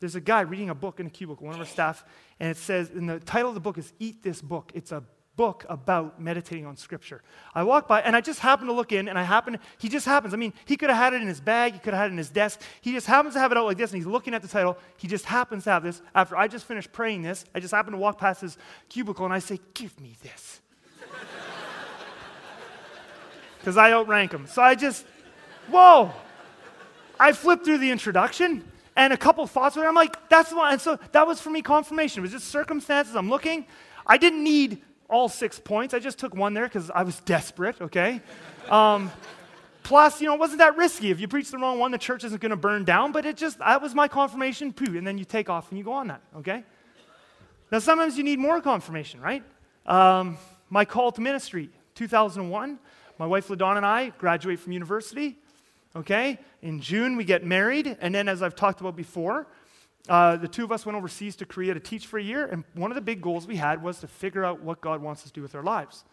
there's 0.00 0.14
a 0.14 0.20
guy 0.20 0.40
reading 0.42 0.70
a 0.70 0.74
book 0.74 1.00
in 1.00 1.06
a 1.06 1.10
cubicle, 1.10 1.46
one 1.46 1.54
of 1.54 1.60
our 1.60 1.66
staff, 1.66 2.04
and 2.38 2.50
it 2.50 2.56
says, 2.56 2.90
and 2.90 3.08
the 3.08 3.20
title 3.20 3.48
of 3.48 3.54
the 3.54 3.60
book 3.60 3.78
is 3.78 3.92
Eat 3.98 4.22
This 4.22 4.42
Book. 4.42 4.72
It's 4.74 4.92
a 4.92 5.02
book 5.36 5.64
about 5.68 6.20
meditating 6.20 6.66
on 6.66 6.76
Scripture. 6.76 7.22
I 7.54 7.62
walk 7.62 7.86
by, 7.86 8.00
and 8.00 8.16
I 8.16 8.20
just 8.20 8.40
happen 8.40 8.66
to 8.66 8.72
look 8.72 8.90
in, 8.90 9.08
and 9.08 9.18
I 9.18 9.22
happen, 9.22 9.58
he 9.78 9.88
just 9.88 10.06
happens. 10.06 10.34
I 10.34 10.38
mean, 10.38 10.52
he 10.64 10.76
could 10.76 10.88
have 10.88 10.98
had 10.98 11.12
it 11.12 11.22
in 11.22 11.28
his 11.28 11.40
bag, 11.40 11.74
he 11.74 11.78
could 11.78 11.92
have 11.92 12.02
had 12.02 12.10
it 12.10 12.12
in 12.12 12.18
his 12.18 12.30
desk. 12.30 12.60
He 12.80 12.92
just 12.92 13.06
happens 13.06 13.34
to 13.34 13.40
have 13.40 13.52
it 13.52 13.58
out 13.58 13.66
like 13.66 13.76
this, 13.76 13.90
and 13.92 13.98
he's 13.98 14.06
looking 14.06 14.34
at 14.34 14.42
the 14.42 14.48
title. 14.48 14.78
He 14.96 15.08
just 15.08 15.26
happens 15.26 15.64
to 15.64 15.70
have 15.70 15.82
this. 15.82 16.02
After 16.14 16.36
I 16.36 16.48
just 16.48 16.64
finished 16.64 16.92
praying 16.92 17.22
this, 17.22 17.44
I 17.54 17.60
just 17.60 17.74
happen 17.74 17.92
to 17.92 17.98
walk 17.98 18.18
past 18.18 18.40
his 18.40 18.56
cubicle, 18.88 19.24
and 19.24 19.34
I 19.34 19.38
say, 19.38 19.60
Give 19.74 19.98
me 20.00 20.16
this. 20.22 20.60
Because 23.58 23.78
I 23.78 23.90
outrank 23.90 24.32
him. 24.32 24.46
So 24.46 24.62
I 24.62 24.76
just, 24.76 25.04
whoa. 25.68 26.12
I 27.18 27.32
flipped 27.32 27.64
through 27.64 27.78
the 27.78 27.90
introduction 27.90 28.62
and 28.94 29.12
a 29.12 29.16
couple 29.16 29.44
thoughts. 29.48 29.76
I'm 29.76 29.92
like, 29.92 30.28
that's 30.28 30.50
the 30.50 30.56
one. 30.56 30.72
And 30.72 30.80
so 30.80 31.00
that 31.10 31.26
was 31.26 31.40
for 31.40 31.50
me 31.50 31.62
confirmation. 31.62 32.20
It 32.20 32.22
was 32.22 32.30
just 32.30 32.46
circumstances. 32.46 33.16
I'm 33.16 33.28
looking. 33.28 33.66
I 34.06 34.18
didn't 34.18 34.44
need 34.44 34.82
all 35.08 35.28
six 35.28 35.58
points. 35.58 35.94
I 35.94 35.98
just 35.98 36.18
took 36.18 36.34
one 36.34 36.54
there 36.54 36.64
because 36.64 36.90
I 36.90 37.02
was 37.02 37.20
desperate, 37.20 37.80
okay? 37.80 38.20
Um, 38.68 39.10
plus, 39.82 40.20
you 40.20 40.26
know, 40.26 40.34
it 40.34 40.40
wasn't 40.40 40.58
that 40.58 40.76
risky. 40.76 41.10
If 41.10 41.20
you 41.20 41.28
preach 41.28 41.50
the 41.50 41.58
wrong 41.58 41.78
one, 41.78 41.90
the 41.90 41.98
church 41.98 42.24
isn't 42.24 42.40
going 42.40 42.50
to 42.50 42.56
burn 42.56 42.84
down, 42.84 43.12
but 43.12 43.24
it 43.24 43.36
just, 43.36 43.58
that 43.58 43.80
was 43.80 43.94
my 43.94 44.08
confirmation, 44.08 44.72
poo, 44.72 44.96
and 44.96 45.06
then 45.06 45.18
you 45.18 45.24
take 45.24 45.48
off 45.48 45.70
and 45.70 45.78
you 45.78 45.84
go 45.84 45.92
on 45.92 46.08
that, 46.08 46.20
okay? 46.38 46.64
Now, 47.70 47.78
sometimes 47.78 48.16
you 48.16 48.24
need 48.24 48.38
more 48.38 48.60
confirmation, 48.60 49.20
right? 49.20 49.42
Um, 49.86 50.38
my 50.70 50.84
call 50.84 51.12
to 51.12 51.20
ministry, 51.20 51.70
2001, 51.94 52.78
my 53.18 53.26
wife 53.26 53.48
LaDon 53.48 53.76
and 53.76 53.86
I 53.86 54.10
graduate 54.10 54.58
from 54.58 54.72
university, 54.72 55.38
okay? 55.94 56.38
In 56.62 56.80
June, 56.80 57.16
we 57.16 57.24
get 57.24 57.44
married, 57.44 57.96
and 58.00 58.14
then, 58.14 58.28
as 58.28 58.42
I've 58.42 58.56
talked 58.56 58.80
about 58.80 58.96
before, 58.96 59.46
uh, 60.08 60.36
the 60.36 60.48
two 60.48 60.64
of 60.64 60.72
us 60.72 60.86
went 60.86 60.96
overseas 60.96 61.36
to 61.36 61.46
Korea 61.46 61.74
to 61.74 61.80
teach 61.80 62.06
for 62.06 62.18
a 62.18 62.22
year, 62.22 62.46
and 62.46 62.64
one 62.74 62.90
of 62.90 62.94
the 62.94 63.00
big 63.00 63.20
goals 63.20 63.46
we 63.46 63.56
had 63.56 63.82
was 63.82 64.00
to 64.00 64.06
figure 64.06 64.44
out 64.44 64.60
what 64.60 64.80
God 64.80 65.02
wants 65.02 65.22
us 65.22 65.28
to 65.28 65.34
do 65.34 65.42
with 65.42 65.54
our 65.54 65.62
lives. 65.62 66.04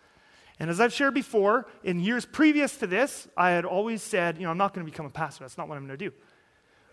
And 0.59 0.69
as 0.69 0.79
I've 0.79 0.93
shared 0.93 1.13
before, 1.13 1.67
in 1.83 1.99
years 1.99 2.25
previous 2.25 2.77
to 2.77 2.87
this, 2.87 3.27
I 3.35 3.51
had 3.51 3.65
always 3.65 4.01
said, 4.01 4.37
you 4.37 4.43
know, 4.43 4.51
I'm 4.51 4.57
not 4.57 4.73
going 4.73 4.85
to 4.85 4.91
become 4.91 5.05
a 5.05 5.09
pastor. 5.09 5.43
That's 5.43 5.57
not 5.57 5.67
what 5.67 5.77
I'm 5.77 5.85
going 5.85 5.97
to 5.97 6.09
do. 6.09 6.13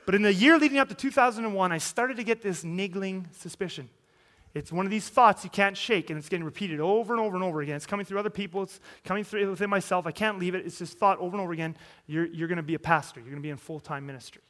But 0.07 0.15
in 0.15 0.23
the 0.23 0.33
year 0.33 0.59
leading 0.59 0.79
up 0.79 0.89
to 0.89 0.95
2001, 0.95 1.73
I 1.73 1.79
started 1.79 2.17
to 2.17 2.25
get 2.25 2.43
this 2.43 2.65
niggling 2.65 3.29
suspicion. 3.33 3.89
It's 4.55 4.73
one 4.73 4.85
of 4.85 4.91
these 4.91 5.09
thoughts 5.09 5.45
you 5.45 5.51
can't 5.51 5.77
shake, 5.77 6.11
and 6.11 6.19
it's 6.19 6.29
getting 6.29 6.45
repeated 6.45 6.81
over 6.81 7.15
and 7.15 7.23
over 7.23 7.37
and 7.37 7.45
over 7.45 7.61
again. 7.61 7.77
It's 7.77 7.87
coming 7.87 8.05
through 8.05 8.19
other 8.19 8.31
people, 8.31 8.65
it's 8.65 8.81
coming 9.05 9.23
through 9.23 9.49
within 9.51 9.71
myself. 9.71 10.07
I 10.07 10.11
can't 10.11 10.39
leave 10.41 10.55
it. 10.55 10.67
It's 10.67 10.79
this 10.79 10.93
thought 10.93 11.19
over 11.21 11.37
and 11.37 11.41
over 11.41 11.53
again 11.53 11.77
you're, 12.07 12.27
you're 12.27 12.49
going 12.49 12.57
to 12.57 12.63
be 12.63 12.75
a 12.75 12.81
pastor, 12.81 13.21
you're 13.21 13.31
going 13.31 13.43
to 13.43 13.47
be 13.47 13.51
in 13.51 13.57
full 13.57 13.79
time 13.79 14.07
ministry. 14.07 14.43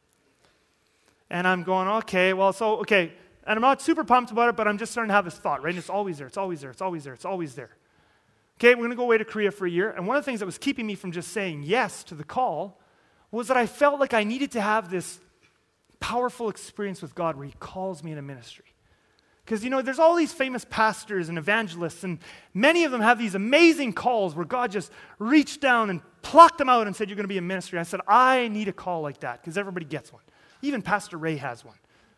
And 1.30 1.46
I'm 1.46 1.62
going, 1.62 1.88
okay, 1.88 2.32
well, 2.32 2.52
so, 2.52 2.78
okay. 2.78 3.12
And 3.46 3.56
I'm 3.56 3.62
not 3.62 3.80
super 3.80 4.04
pumped 4.04 4.32
about 4.32 4.48
it, 4.48 4.56
but 4.56 4.66
I'm 4.68 4.78
just 4.78 4.92
starting 4.92 5.08
to 5.08 5.14
have 5.14 5.24
this 5.24 5.38
thought, 5.38 5.62
right? 5.62 5.70
And 5.70 5.78
it's 5.78 5.90
always 5.90 6.18
there, 6.18 6.26
it's 6.26 6.36
always 6.36 6.60
there, 6.60 6.70
it's 6.70 6.82
always 6.82 7.04
there, 7.04 7.14
it's 7.14 7.24
always 7.24 7.54
there. 7.54 7.70
Okay, 8.58 8.74
we're 8.74 8.80
going 8.82 8.90
to 8.90 8.96
go 8.96 9.04
away 9.04 9.16
to 9.16 9.24
Korea 9.24 9.50
for 9.50 9.66
a 9.66 9.70
year. 9.70 9.90
And 9.90 10.06
one 10.06 10.16
of 10.16 10.22
the 10.22 10.26
things 10.26 10.40
that 10.40 10.46
was 10.46 10.58
keeping 10.58 10.86
me 10.86 10.94
from 10.94 11.12
just 11.12 11.32
saying 11.32 11.62
yes 11.62 12.04
to 12.04 12.14
the 12.14 12.24
call 12.24 12.78
was 13.30 13.48
that 13.48 13.56
I 13.56 13.66
felt 13.66 14.00
like 14.00 14.12
I 14.12 14.24
needed 14.24 14.50
to 14.52 14.60
have 14.60 14.90
this 14.90 15.20
powerful 16.00 16.48
experience 16.48 17.00
with 17.00 17.14
God 17.14 17.36
where 17.36 17.46
He 17.46 17.54
calls 17.58 18.02
me 18.02 18.10
into 18.10 18.22
ministry. 18.22 18.64
Because, 19.44 19.64
you 19.64 19.70
know, 19.70 19.82
there's 19.82 19.98
all 19.98 20.14
these 20.14 20.32
famous 20.32 20.64
pastors 20.68 21.28
and 21.28 21.38
evangelists, 21.38 22.04
and 22.04 22.18
many 22.54 22.84
of 22.84 22.92
them 22.92 23.00
have 23.00 23.18
these 23.18 23.34
amazing 23.34 23.92
calls 23.92 24.34
where 24.34 24.44
God 24.44 24.70
just 24.70 24.92
reached 25.18 25.60
down 25.60 25.90
and 25.90 26.02
plucked 26.22 26.58
them 26.58 26.68
out 26.68 26.86
and 26.86 26.94
said, 26.94 27.08
You're 27.08 27.16
going 27.16 27.24
to 27.24 27.28
be 27.28 27.38
a 27.38 27.42
ministry. 27.42 27.78
I 27.78 27.84
said, 27.84 28.00
I 28.06 28.48
need 28.48 28.68
a 28.68 28.72
call 28.72 29.00
like 29.00 29.20
that 29.20 29.40
because 29.40 29.56
everybody 29.56 29.86
gets 29.86 30.12
one. 30.12 30.22
Even 30.62 30.82
Pastor 30.82 31.16
Ray 31.16 31.36
has 31.36 31.64
one. 31.64 31.76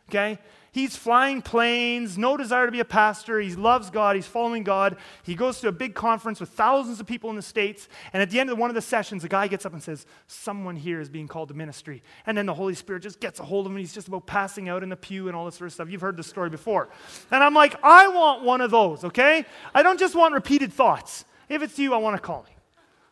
Okay? 0.09 0.39
He's 0.73 0.97
flying 0.97 1.43
planes, 1.43 2.17
no 2.17 2.39
desire 2.39 2.65
to 2.65 2.73
be 2.73 2.81
a 2.81 2.85
pastor. 2.85 3.39
He 3.39 3.55
loves 3.55 3.91
God. 3.91 4.17
He's 4.17 4.27
following 4.27 4.63
God. 4.63 4.97
He 5.23 5.35
goes 5.35 5.61
to 5.61 5.69
a 5.69 5.73
big 5.73 5.95
conference 5.95 6.41
with 6.41 6.49
thousands 6.49 6.99
of 6.99 7.07
people 7.07 7.29
in 7.29 7.37
the 7.37 7.43
States. 7.43 7.91
And 8.15 8.23
at 8.23 8.31
the 8.31 8.41
end 8.41 8.49
of 8.49 8.57
one 8.57 8.71
of 8.71 8.75
the 8.75 8.81
sessions, 8.81 9.23
a 9.23 9.29
guy 9.29 9.49
gets 9.49 9.67
up 9.67 9.75
and 9.75 9.83
says, 9.83 10.07
Someone 10.27 10.77
here 10.77 10.99
is 10.99 11.11
being 11.11 11.29
called 11.29 11.49
to 11.49 11.55
ministry. 11.55 12.03
And 12.25 12.39
then 12.39 12.47
the 12.47 12.55
Holy 12.55 12.75
Spirit 12.75 13.03
just 13.03 13.21
gets 13.21 13.39
a 13.39 13.43
hold 13.45 13.67
of 13.67 13.73
him. 13.73 13.79
He's 13.79 13.93
just 13.93 14.09
about 14.09 14.27
passing 14.27 14.71
out 14.71 14.83
in 14.83 14.89
the 14.89 14.97
pew 14.97 15.29
and 15.29 15.37
all 15.37 15.45
this 15.45 15.57
sort 15.57 15.67
of 15.67 15.75
stuff. 15.75 15.91
You've 15.91 16.01
heard 16.01 16.17
the 16.17 16.23
story 16.23 16.49
before. 16.49 16.89
And 17.31 17.45
I'm 17.45 17.55
like, 17.55 17.77
I 17.83 18.09
want 18.09 18.43
one 18.43 18.63
of 18.63 18.71
those, 18.71 19.05
okay? 19.05 19.45
I 19.75 19.83
don't 19.83 20.01
just 20.01 20.15
want 20.15 20.33
repeated 20.33 20.73
thoughts. 20.73 21.27
If 21.51 21.63
it's 21.63 21.79
you, 21.79 21.93
I 21.93 21.99
want 21.99 22.17
a 22.17 22.19
calling. 22.19 22.53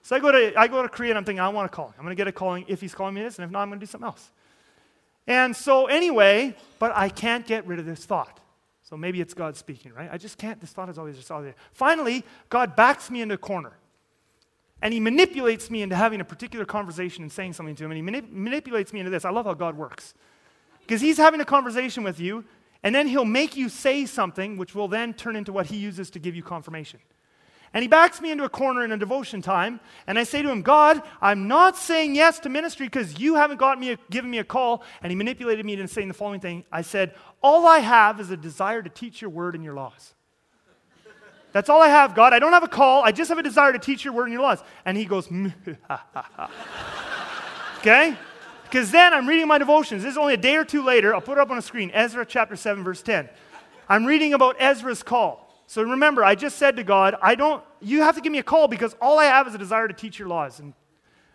So 0.01 0.17
I 0.17 0.19
go 0.19 0.33
to, 0.33 0.59
I 0.59 0.67
go 0.67 0.83
to 0.83 0.89
Korea 0.89 1.11
and 1.11 1.19
I'm 1.19 1.27
thinking, 1.27 1.41
I 1.41 1.51
want 1.51 1.67
a 1.67 1.75
calling. 1.75 1.93
I'm 1.99 2.05
going 2.05 2.17
to 2.17 2.21
get 2.21 2.27
a 2.27 2.33
calling 2.33 2.65
if 2.69 2.81
he's 2.81 2.95
calling 2.95 3.15
me 3.15 3.21
this. 3.21 3.39
And 3.39 3.45
if 3.45 3.51
not, 3.51 3.61
I'm 3.61 3.69
going 3.69 3.81
to 3.81 3.85
do 3.85 3.91
something 3.91 4.07
else. 4.07 4.31
And 5.31 5.55
so, 5.55 5.87
anyway, 5.87 6.57
but 6.81 6.91
I 6.93 7.09
can't 7.09 7.47
get 7.47 7.65
rid 7.65 7.79
of 7.79 7.87
this 7.87 8.05
thought. 8.05 8.41
So 8.83 8.97
maybe 8.97 9.21
it's 9.21 9.33
God 9.33 9.57
speaking, 9.57 9.93
right? 9.95 10.09
I 10.11 10.19
just 10.19 10.39
can't. 10.39 10.61
This 10.61 10.71
thought 10.71 10.89
is 10.89 10.99
always 10.99 11.17
just 11.17 11.31
all 11.31 11.41
there. 11.41 11.55
Finally, 11.73 12.25
God 12.49 12.75
backs 12.75 13.13
me 13.13 13.23
into 13.23 13.37
a 13.37 13.39
corner. 13.39 13.75
And 14.83 14.93
he 14.93 14.99
manipulates 14.99 15.71
me 15.71 15.83
into 15.83 15.95
having 15.95 16.21
a 16.21 16.25
particular 16.25 16.65
conversation 16.65 17.23
and 17.23 17.31
saying 17.31 17.53
something 17.53 17.77
to 17.77 17.85
him. 17.85 17.93
And 17.93 17.99
he 17.99 18.13
manip- 18.13 18.33
manipulates 18.33 18.93
me 18.93 18.99
into 18.99 19.11
this. 19.11 19.25
I 19.25 19.31
love 19.31 19.47
how 19.47 19.55
God 19.55 19.77
works. 19.77 20.15
Because 20.81 21.01
he's 21.01 21.19
having 21.19 21.41
a 21.41 21.45
conversation 21.45 22.03
with 22.03 22.19
you, 22.19 22.45
and 22.83 22.93
then 22.93 23.07
he'll 23.07 23.25
make 23.25 23.57
you 23.57 23.69
say 23.69 24.07
something, 24.07 24.57
which 24.57 24.75
will 24.75 24.89
then 24.89 25.15
turn 25.15 25.37
into 25.37 25.53
what 25.53 25.67
he 25.67 25.77
uses 25.77 26.11
to 26.11 26.19
give 26.19 26.35
you 26.35 26.43
confirmation. 26.43 26.99
And 27.73 27.83
he 27.83 27.89
backs 27.89 28.21
me 28.21 28.33
into 28.33 28.43
a 28.43 28.49
corner 28.49 28.85
in 28.85 28.91
a 28.91 28.97
devotion 28.97 29.43
time, 29.43 29.79
and 30.09 30.19
I 30.19 30.25
say 30.25 30.43
to 30.43 30.51
him, 30.51 30.63
God, 30.63 31.01
I'm 31.21 31.47
not 31.47 31.77
saying 31.77 32.17
yes 32.17 32.41
to 32.41 32.49
ministry 32.49 32.87
because 32.87 33.21
you 33.21 33.37
haven't 33.37 33.59
got 33.59 33.79
me 33.79 33.93
a, 33.93 33.99
given 34.11 34.29
me 34.29 34.39
a 34.39 34.45
call. 34.45 34.83
And 35.03 35.13
he 35.13 35.17
manipulated 35.17 35.65
me 35.65 35.75
into 35.75 35.87
saying 35.87 36.09
the 36.09 36.15
following 36.15 36.41
thing 36.41 36.65
I 36.73 36.83
said, 36.83 37.15
All 37.43 37.69
I 37.69 37.79
have 37.79 38.19
is 38.19 38.33
a 38.33 38.37
desire 38.37 38.83
to 38.83 38.91
teach 38.91 39.21
your 39.21 39.31
word 39.31 39.55
and 39.55 39.63
your 39.63 39.75
laws. 39.75 40.15
That's 41.53 41.69
all 41.69 41.83
I 41.83 41.89
have, 41.89 42.15
God. 42.15 42.33
I 42.33 42.39
don't 42.39 42.53
have 42.53 42.63
a 42.63 42.69
call. 42.69 43.05
I 43.05 43.13
just 43.13 43.29
have 43.29 43.39
a 43.39 43.43
desire 43.43 43.73
to 43.73 43.79
teach 43.79 44.05
your 44.05 44.15
word 44.15 44.25
and 44.25 44.33
your 44.33 44.43
laws. 44.43 44.63
And 44.85 44.97
he 44.97 45.05
goes, 45.05 45.29
okay? 47.79 48.17
Because 48.65 48.91
then 48.91 49.13
I'm 49.13 49.29
reading 49.29 49.49
my 49.49 49.59
devotions. 49.59 50.03
This 50.03 50.13
is 50.13 50.19
only 50.19 50.35
a 50.35 50.37
day 50.37 50.57
or 50.57 50.65
two 50.65 50.85
later. 50.85 51.15
I'll 51.15 51.21
put 51.21 51.39
it 51.39 51.41
up 51.41 51.51
on 51.51 51.57
the 51.57 51.63
screen 51.63 51.91
Ezra 51.93 52.25
chapter 52.25 52.57
7, 52.57 52.85
verse 52.85 53.03
10. 53.03 53.29
I'm 53.89 54.07
reading 54.07 54.33
about 54.33 54.57
Ezra's 54.61 55.03
call. 55.03 55.50
So 55.71 55.85
remember, 55.85 56.25
I 56.25 56.35
just 56.35 56.59
said 56.59 56.75
to 56.79 56.83
God, 56.83 57.15
I 57.23 57.37
don't, 57.37 57.63
you 57.79 58.03
have 58.03 58.17
to 58.17 58.21
give 58.21 58.33
me 58.33 58.41
a 58.41 58.43
call 58.43 58.67
because 58.67 58.97
all 59.01 59.21
I 59.21 59.27
have 59.27 59.47
is 59.47 59.55
a 59.55 59.59
desire 59.59 59.87
to 59.87 59.95
teach 59.95 60.19
your 60.19 60.27
laws. 60.27 60.59
And 60.59 60.75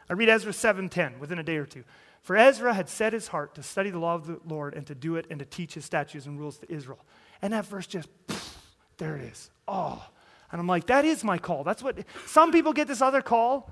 I 0.09 0.13
read 0.13 0.27
Ezra 0.27 0.51
7:10 0.51 1.19
within 1.19 1.39
a 1.39 1.43
day 1.43 1.55
or 1.55 1.65
two. 1.65 1.85
For 2.19 2.35
Ezra 2.35 2.73
had 2.73 2.89
set 2.89 3.13
his 3.13 3.29
heart 3.29 3.55
to 3.55 3.63
study 3.63 3.91
the 3.91 3.97
law 3.97 4.13
of 4.13 4.27
the 4.27 4.41
Lord 4.45 4.73
and 4.73 4.85
to 4.87 4.93
do 4.93 5.15
it 5.15 5.25
and 5.29 5.39
to 5.39 5.45
teach 5.45 5.75
his 5.75 5.85
statutes 5.85 6.25
and 6.25 6.37
rules 6.37 6.57
to 6.57 6.69
Israel. 6.69 6.99
And 7.41 7.53
that 7.53 7.65
verse 7.65 7.87
just, 7.87 8.09
poof, 8.27 8.57
there 8.97 9.15
it 9.15 9.21
is. 9.21 9.51
Oh. 9.69 10.05
And 10.51 10.59
I'm 10.59 10.67
like, 10.67 10.87
that 10.87 11.05
is 11.05 11.23
my 11.23 11.37
call. 11.37 11.63
That's 11.63 11.81
what, 11.81 11.97
some 12.25 12.51
people 12.51 12.73
get 12.73 12.89
this 12.89 13.01
other 13.01 13.21
call. 13.21 13.71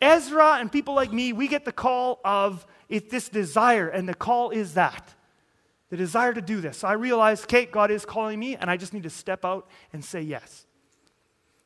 Ezra 0.00 0.54
and 0.60 0.72
people 0.72 0.94
like 0.94 1.12
me, 1.12 1.34
we 1.34 1.46
get 1.46 1.66
the 1.66 1.72
call 1.72 2.20
of 2.24 2.64
it's 2.88 3.10
this 3.10 3.28
desire, 3.28 3.88
and 3.90 4.08
the 4.08 4.14
call 4.14 4.48
is 4.48 4.72
that 4.72 5.14
the 5.90 5.96
desire 5.96 6.32
to 6.32 6.40
do 6.40 6.60
this. 6.60 6.78
So 6.78 6.88
I 6.88 6.92
realized, 6.92 7.48
Kate, 7.48 7.70
God 7.70 7.90
is 7.90 8.04
calling 8.04 8.38
me, 8.38 8.56
and 8.56 8.70
I 8.70 8.76
just 8.76 8.94
need 8.94 9.02
to 9.02 9.10
step 9.10 9.44
out 9.44 9.68
and 9.92 10.04
say 10.04 10.22
yes. 10.22 10.66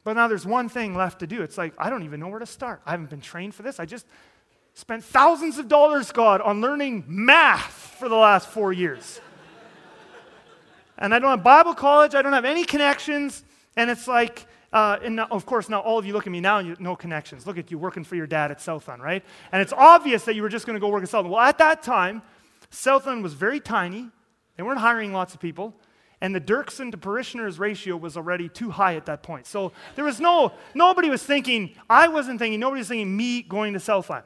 But 0.03 0.15
now 0.15 0.29
there's 0.29 0.47
one 0.47 0.69
thing 0.69 0.95
left 0.95 1.21
to 1.21 1.27
do. 1.27 1.43
It's 1.43 1.57
like, 1.57 1.75
I 1.79 1.89
don't 1.91 2.03
even 2.03 2.21
know 2.21 2.29
where 2.29 2.41
to 2.41 2.47
start. 2.47 2.83
I 2.85 2.91
haven't 2.91 3.11
been 3.11 3.21
trained 3.21 3.55
for 3.55 3.63
this. 3.63 3.79
I 3.79 3.87
just 3.87 4.07
spent 4.75 5.05
thousands 5.05 5.59
of 5.59 5.69
dollars, 5.69 6.11
God, 6.11 6.41
on 6.41 6.61
learning 6.61 7.05
math 7.07 7.97
for 7.99 8.09
the 8.09 8.17
last 8.17 8.49
four 8.49 8.73
years. 8.73 9.21
and 10.99 11.15
I 11.15 11.19
don't 11.19 11.31
have 11.31 11.45
Bible 11.45 11.75
college, 11.75 12.15
I 12.15 12.23
don't 12.23 12.33
have 12.33 12.45
any 12.45 12.65
connections, 12.65 13.45
and 13.77 13.89
it's 13.91 14.09
like, 14.09 14.47
uh, 14.73 14.99
and 15.05 15.17
now, 15.17 15.29
of 15.31 15.47
course, 15.47 15.69
now 15.69 15.81
all 15.81 15.99
of 15.99 16.05
you 16.05 16.13
look 16.13 16.27
at 16.27 16.33
me 16.33 16.41
now 16.41 16.59
and 16.59 16.67
you 16.67 16.77
no 16.81 16.97
connections. 16.97 17.47
Look 17.47 17.59
at 17.59 17.71
you 17.71 17.79
working 17.79 18.03
for 18.03 18.17
your 18.17 18.27
dad 18.27 18.51
at 18.51 18.61
Southland, 18.61 19.03
right? 19.03 19.25
And 19.53 19.63
it's 19.63 19.73
obvious 19.73 20.25
that 20.25 20.35
you 20.35 20.43
were 20.43 20.49
just 20.49 20.67
going 20.67 20.75
to 20.75 20.81
go 20.81 20.89
work 20.89 21.05
at 21.05 21.09
Southland. 21.09 21.33
Well, 21.33 21.41
at 21.41 21.59
that 21.59 21.85
time, 21.85 22.23
Southland 22.75 23.23
was 23.23 23.35
very 23.35 23.61
tiny. 23.61 24.11
They 24.57 24.63
weren't 24.63 24.81
hiring 24.81 25.13
lots 25.13 25.35
of 25.35 25.41
people. 25.41 25.75
And 26.21 26.35
the 26.35 26.41
Dirksen 26.41 26.91
to 26.91 26.97
parishioners 26.97 27.59
ratio 27.59 27.97
was 27.97 28.17
already 28.17 28.49
too 28.49 28.71
high 28.71 28.95
at 28.97 29.07
that 29.07 29.23
point. 29.23 29.47
So 29.47 29.73
there 29.95 30.05
was 30.05 30.21
no, 30.21 30.53
nobody 30.75 31.11
was 31.11 31.23
thinking, 31.23 31.75
I 31.91 32.09
wasn't 32.09 32.39
thinking, 32.39 32.61
nobody 32.61 32.81
was 32.81 32.89
thinking 32.89 33.15
me 33.15 33.43
going 33.43 33.75
to 33.75 33.81
Southland. 33.81 34.25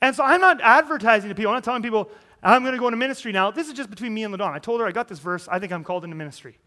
And 0.00 0.14
so 0.14 0.22
I'm 0.22 0.40
not 0.40 0.60
advertising 0.60 1.28
to 1.28 1.34
people, 1.34 1.50
I'm 1.50 1.56
not 1.56 1.64
telling 1.64 1.82
people, 1.82 2.10
I'm 2.42 2.62
going 2.62 2.74
to 2.74 2.78
go 2.78 2.86
into 2.86 2.98
ministry 2.98 3.32
now. 3.32 3.50
This 3.50 3.68
is 3.68 3.74
just 3.74 3.90
between 3.90 4.14
me 4.14 4.22
and 4.22 4.32
LaDon. 4.32 4.54
I 4.54 4.58
told 4.58 4.80
her 4.80 4.86
I 4.86 4.92
got 4.92 5.08
this 5.08 5.18
verse, 5.18 5.48
I 5.48 5.58
think 5.58 5.72
I'm 5.72 5.82
called 5.82 6.04
into 6.04 6.16
ministry. 6.16 6.58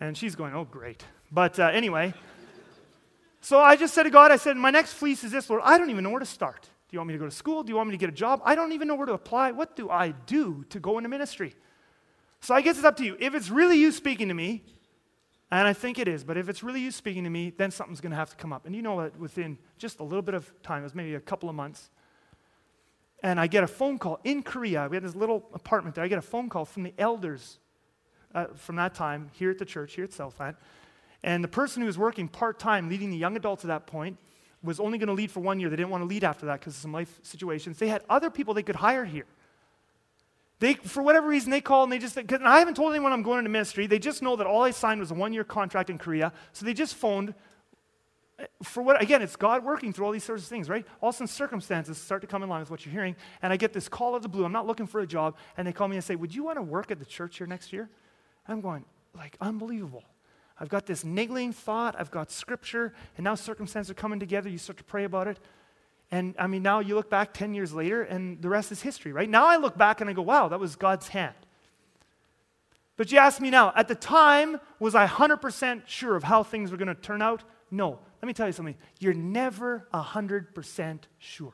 And 0.00 0.16
she's 0.16 0.36
going, 0.36 0.54
oh, 0.54 0.64
great. 0.64 1.02
But 1.32 1.58
uh, 1.58 1.70
anyway, 1.72 2.14
so 3.40 3.58
I 3.58 3.76
just 3.76 3.94
said 3.94 4.04
to 4.04 4.10
God, 4.10 4.30
I 4.30 4.36
said, 4.36 4.56
my 4.56 4.70
next 4.70 4.92
fleece 4.92 5.24
is 5.24 5.32
this, 5.32 5.48
Lord. 5.48 5.62
I 5.64 5.78
don't 5.78 5.90
even 5.90 6.04
know 6.04 6.10
where 6.10 6.20
to 6.20 6.26
start. 6.26 6.68
Do 6.88 6.94
you 6.94 7.00
want 7.00 7.08
me 7.08 7.14
to 7.14 7.18
go 7.18 7.24
to 7.24 7.30
school? 7.30 7.62
Do 7.62 7.70
you 7.70 7.76
want 7.76 7.88
me 7.88 7.92
to 7.92 7.98
get 7.98 8.08
a 8.08 8.12
job? 8.12 8.40
I 8.44 8.54
don't 8.54 8.72
even 8.72 8.86
know 8.86 8.94
where 8.94 9.06
to 9.06 9.12
apply. 9.12 9.52
What 9.52 9.74
do 9.74 9.90
I 9.90 10.12
do 10.26 10.64
to 10.70 10.78
go 10.78 10.98
into 10.98 11.08
ministry? 11.08 11.54
So 12.40 12.54
I 12.54 12.60
guess 12.60 12.76
it's 12.76 12.84
up 12.84 12.96
to 12.98 13.04
you. 13.04 13.16
If 13.18 13.34
it's 13.34 13.50
really 13.50 13.76
you 13.76 13.90
speaking 13.90 14.28
to 14.28 14.34
me, 14.34 14.62
and 15.50 15.66
I 15.66 15.72
think 15.72 15.98
it 15.98 16.06
is, 16.08 16.22
but 16.24 16.36
if 16.36 16.48
it's 16.48 16.62
really 16.62 16.80
you 16.80 16.90
speaking 16.90 17.24
to 17.24 17.30
me, 17.30 17.52
then 17.56 17.70
something's 17.70 18.00
going 18.00 18.10
to 18.10 18.16
have 18.16 18.30
to 18.30 18.36
come 18.36 18.52
up. 18.52 18.66
And 18.66 18.74
you 18.74 18.82
know 18.82 18.94
what? 18.94 19.18
Within 19.18 19.58
just 19.78 20.00
a 20.00 20.04
little 20.04 20.22
bit 20.22 20.34
of 20.34 20.52
time, 20.62 20.80
it 20.80 20.84
was 20.84 20.94
maybe 20.94 21.14
a 21.14 21.20
couple 21.20 21.48
of 21.48 21.54
months, 21.54 21.90
and 23.22 23.40
I 23.40 23.46
get 23.46 23.64
a 23.64 23.68
phone 23.68 23.98
call 23.98 24.20
in 24.24 24.42
Korea. 24.42 24.86
We 24.88 24.96
had 24.96 25.04
this 25.04 25.14
little 25.14 25.48
apartment 25.54 25.94
there. 25.94 26.04
I 26.04 26.08
get 26.08 26.18
a 26.18 26.22
phone 26.22 26.48
call 26.48 26.64
from 26.64 26.82
the 26.82 26.94
elders 26.98 27.58
uh, 28.34 28.46
from 28.54 28.76
that 28.76 28.94
time 28.94 29.30
here 29.32 29.50
at 29.50 29.58
the 29.58 29.64
church, 29.64 29.94
here 29.94 30.04
at 30.04 30.12
Southland. 30.12 30.56
And 31.22 31.42
the 31.42 31.48
person 31.48 31.80
who 31.80 31.86
was 31.86 31.98
working 31.98 32.28
part 32.28 32.58
time, 32.58 32.88
leading 32.88 33.10
the 33.10 33.16
young 33.16 33.36
adults 33.36 33.64
at 33.64 33.68
that 33.68 33.86
point, 33.86 34.18
was 34.66 34.80
only 34.80 34.98
going 34.98 35.08
to 35.08 35.14
lead 35.14 35.30
for 35.30 35.40
one 35.40 35.58
year. 35.58 35.70
They 35.70 35.76
didn't 35.76 35.90
want 35.90 36.02
to 36.02 36.06
lead 36.06 36.24
after 36.24 36.46
that 36.46 36.60
because 36.60 36.74
of 36.74 36.80
some 36.80 36.92
life 36.92 37.18
situations. 37.22 37.78
They 37.78 37.88
had 37.88 38.02
other 38.10 38.30
people 38.30 38.52
they 38.52 38.62
could 38.62 38.76
hire 38.76 39.04
here. 39.04 39.26
They, 40.58 40.74
for 40.74 41.02
whatever 41.02 41.28
reason, 41.28 41.50
they 41.50 41.60
call 41.60 41.84
and 41.84 41.92
they 41.92 41.98
just, 41.98 42.16
and 42.16 42.46
I 42.46 42.58
haven't 42.58 42.74
told 42.74 42.92
anyone 42.92 43.12
I'm 43.12 43.22
going 43.22 43.38
into 43.38 43.50
ministry. 43.50 43.86
They 43.86 43.98
just 43.98 44.22
know 44.22 44.36
that 44.36 44.46
all 44.46 44.62
I 44.62 44.70
signed 44.70 45.00
was 45.00 45.10
a 45.10 45.14
one 45.14 45.32
year 45.32 45.44
contract 45.44 45.90
in 45.90 45.98
Korea. 45.98 46.32
So 46.52 46.64
they 46.64 46.74
just 46.74 46.94
phoned 46.94 47.34
for 48.62 48.82
what, 48.82 49.00
again, 49.00 49.22
it's 49.22 49.36
God 49.36 49.64
working 49.64 49.92
through 49.92 50.06
all 50.06 50.12
these 50.12 50.24
sorts 50.24 50.42
of 50.42 50.48
things, 50.48 50.68
right? 50.68 50.86
All 51.00 51.08
of 51.08 51.30
circumstances 51.30 51.96
start 51.98 52.20
to 52.20 52.26
come 52.26 52.42
in 52.42 52.48
line 52.48 52.60
with 52.60 52.70
what 52.70 52.84
you're 52.84 52.92
hearing. 52.92 53.16
And 53.42 53.52
I 53.52 53.56
get 53.56 53.72
this 53.72 53.88
call 53.88 54.12
out 54.12 54.16
of 54.16 54.22
the 54.22 54.28
blue. 54.28 54.44
I'm 54.44 54.52
not 54.52 54.66
looking 54.66 54.86
for 54.86 55.00
a 55.00 55.06
job. 55.06 55.36
And 55.56 55.66
they 55.66 55.72
call 55.72 55.88
me 55.88 55.96
and 55.96 56.04
say, 56.04 56.16
Would 56.16 56.34
you 56.34 56.44
want 56.44 56.56
to 56.56 56.62
work 56.62 56.90
at 56.90 56.98
the 56.98 57.04
church 57.04 57.38
here 57.38 57.46
next 57.46 57.72
year? 57.72 57.88
I'm 58.46 58.60
going, 58.60 58.84
like, 59.14 59.36
unbelievable. 59.40 60.04
I've 60.58 60.68
got 60.68 60.86
this 60.86 61.04
niggling 61.04 61.52
thought. 61.52 61.94
I've 61.98 62.10
got 62.10 62.30
scripture. 62.30 62.94
And 63.16 63.24
now 63.24 63.34
circumstances 63.34 63.90
are 63.90 63.94
coming 63.94 64.20
together. 64.20 64.48
You 64.48 64.58
start 64.58 64.78
to 64.78 64.84
pray 64.84 65.04
about 65.04 65.28
it. 65.28 65.38
And 66.10 66.34
I 66.38 66.46
mean, 66.46 66.62
now 66.62 66.80
you 66.80 66.94
look 66.94 67.10
back 67.10 67.34
10 67.34 67.52
years 67.54 67.72
later, 67.72 68.02
and 68.02 68.40
the 68.40 68.48
rest 68.48 68.70
is 68.70 68.80
history, 68.80 69.12
right? 69.12 69.28
Now 69.28 69.46
I 69.46 69.56
look 69.56 69.76
back 69.76 70.00
and 70.00 70.08
I 70.08 70.12
go, 70.12 70.22
wow, 70.22 70.48
that 70.48 70.60
was 70.60 70.76
God's 70.76 71.08
hand. 71.08 71.34
But 72.96 73.12
you 73.12 73.18
ask 73.18 73.40
me 73.40 73.50
now, 73.50 73.72
at 73.76 73.88
the 73.88 73.94
time, 73.94 74.58
was 74.78 74.94
I 74.94 75.06
100% 75.06 75.82
sure 75.86 76.16
of 76.16 76.22
how 76.22 76.42
things 76.42 76.70
were 76.70 76.76
going 76.76 76.88
to 76.88 76.94
turn 76.94 77.22
out? 77.22 77.42
No. 77.70 77.98
Let 78.22 78.26
me 78.26 78.32
tell 78.32 78.46
you 78.46 78.52
something. 78.52 78.76
You're 78.98 79.14
never 79.14 79.86
100% 79.92 81.00
sure. 81.18 81.52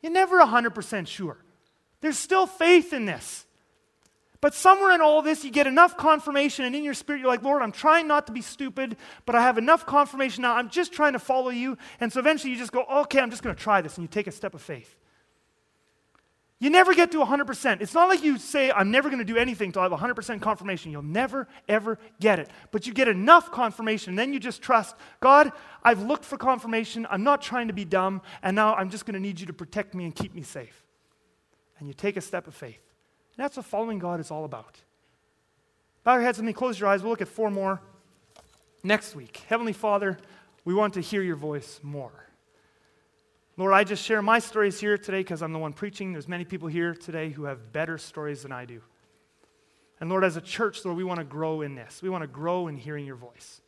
You're 0.00 0.12
never 0.12 0.38
100% 0.38 1.06
sure. 1.06 1.44
There's 2.00 2.16
still 2.16 2.46
faith 2.46 2.92
in 2.92 3.04
this. 3.04 3.44
But 4.40 4.54
somewhere 4.54 4.92
in 4.92 5.00
all 5.00 5.20
this, 5.20 5.44
you 5.44 5.50
get 5.50 5.66
enough 5.66 5.96
confirmation, 5.96 6.64
and 6.64 6.76
in 6.76 6.84
your 6.84 6.94
spirit, 6.94 7.20
you're 7.20 7.28
like, 7.28 7.42
Lord, 7.42 7.60
I'm 7.60 7.72
trying 7.72 8.06
not 8.06 8.26
to 8.28 8.32
be 8.32 8.40
stupid, 8.40 8.96
but 9.26 9.34
I 9.34 9.42
have 9.42 9.58
enough 9.58 9.84
confirmation 9.84 10.42
now. 10.42 10.54
I'm 10.54 10.70
just 10.70 10.92
trying 10.92 11.14
to 11.14 11.18
follow 11.18 11.50
you. 11.50 11.76
And 11.98 12.12
so 12.12 12.20
eventually 12.20 12.52
you 12.52 12.58
just 12.58 12.70
go, 12.70 12.84
okay, 12.84 13.20
I'm 13.20 13.30
just 13.30 13.42
going 13.42 13.54
to 13.54 13.60
try 13.60 13.80
this. 13.80 13.96
And 13.96 14.04
you 14.04 14.08
take 14.08 14.28
a 14.28 14.32
step 14.32 14.54
of 14.54 14.62
faith. 14.62 14.94
You 16.60 16.70
never 16.70 16.92
get 16.92 17.12
to 17.12 17.18
100%. 17.18 17.80
It's 17.80 17.94
not 17.94 18.08
like 18.08 18.22
you 18.22 18.36
say, 18.36 18.70
I'm 18.70 18.90
never 18.90 19.08
going 19.08 19.20
to 19.20 19.24
do 19.24 19.36
anything 19.36 19.68
until 19.68 19.82
I 19.82 19.88
have 19.88 19.92
100% 19.92 20.40
confirmation. 20.40 20.90
You'll 20.90 21.02
never, 21.02 21.46
ever 21.68 21.98
get 22.20 22.38
it. 22.38 22.50
But 22.72 22.86
you 22.86 22.92
get 22.92 23.06
enough 23.06 23.52
confirmation, 23.52 24.10
and 24.10 24.18
then 24.18 24.32
you 24.32 24.40
just 24.40 24.62
trust 24.62 24.96
God, 25.20 25.52
I've 25.84 26.02
looked 26.02 26.24
for 26.24 26.36
confirmation. 26.36 27.06
I'm 27.10 27.22
not 27.22 27.42
trying 27.42 27.68
to 27.68 27.74
be 27.74 27.84
dumb, 27.84 28.22
and 28.42 28.56
now 28.56 28.74
I'm 28.74 28.90
just 28.90 29.04
going 29.04 29.14
to 29.14 29.20
need 29.20 29.38
you 29.38 29.46
to 29.46 29.52
protect 29.52 29.94
me 29.94 30.04
and 30.04 30.14
keep 30.14 30.34
me 30.34 30.42
safe. 30.42 30.84
And 31.78 31.86
you 31.86 31.94
take 31.94 32.16
a 32.16 32.20
step 32.20 32.48
of 32.48 32.54
faith. 32.54 32.87
And 33.38 33.44
that's 33.44 33.56
what 33.56 33.66
following 33.66 34.00
God 34.00 34.18
is 34.18 34.32
all 34.32 34.44
about. 34.44 34.76
Bow 36.02 36.14
your 36.14 36.22
heads 36.22 36.38
with 36.38 36.44
me, 36.44 36.52
close 36.52 36.78
your 36.78 36.88
eyes. 36.88 37.02
We'll 37.02 37.10
look 37.10 37.22
at 37.22 37.28
four 37.28 37.52
more 37.52 37.80
next 38.82 39.14
week. 39.14 39.44
Heavenly 39.48 39.72
Father, 39.72 40.18
we 40.64 40.74
want 40.74 40.94
to 40.94 41.00
hear 41.00 41.22
your 41.22 41.36
voice 41.36 41.78
more. 41.84 42.26
Lord, 43.56 43.74
I 43.74 43.84
just 43.84 44.04
share 44.04 44.22
my 44.22 44.40
stories 44.40 44.80
here 44.80 44.98
today 44.98 45.20
because 45.20 45.40
I'm 45.40 45.52
the 45.52 45.58
one 45.60 45.72
preaching. 45.72 46.12
There's 46.12 46.26
many 46.26 46.44
people 46.44 46.66
here 46.66 46.94
today 46.94 47.30
who 47.30 47.44
have 47.44 47.72
better 47.72 47.96
stories 47.96 48.42
than 48.42 48.50
I 48.50 48.64
do. 48.64 48.80
And 50.00 50.10
Lord, 50.10 50.24
as 50.24 50.36
a 50.36 50.40
church, 50.40 50.84
Lord, 50.84 50.96
we 50.96 51.04
want 51.04 51.18
to 51.18 51.24
grow 51.24 51.60
in 51.60 51.76
this. 51.76 52.02
We 52.02 52.08
want 52.08 52.22
to 52.22 52.28
grow 52.28 52.66
in 52.66 52.76
hearing 52.76 53.06
your 53.06 53.16
voice. 53.16 53.60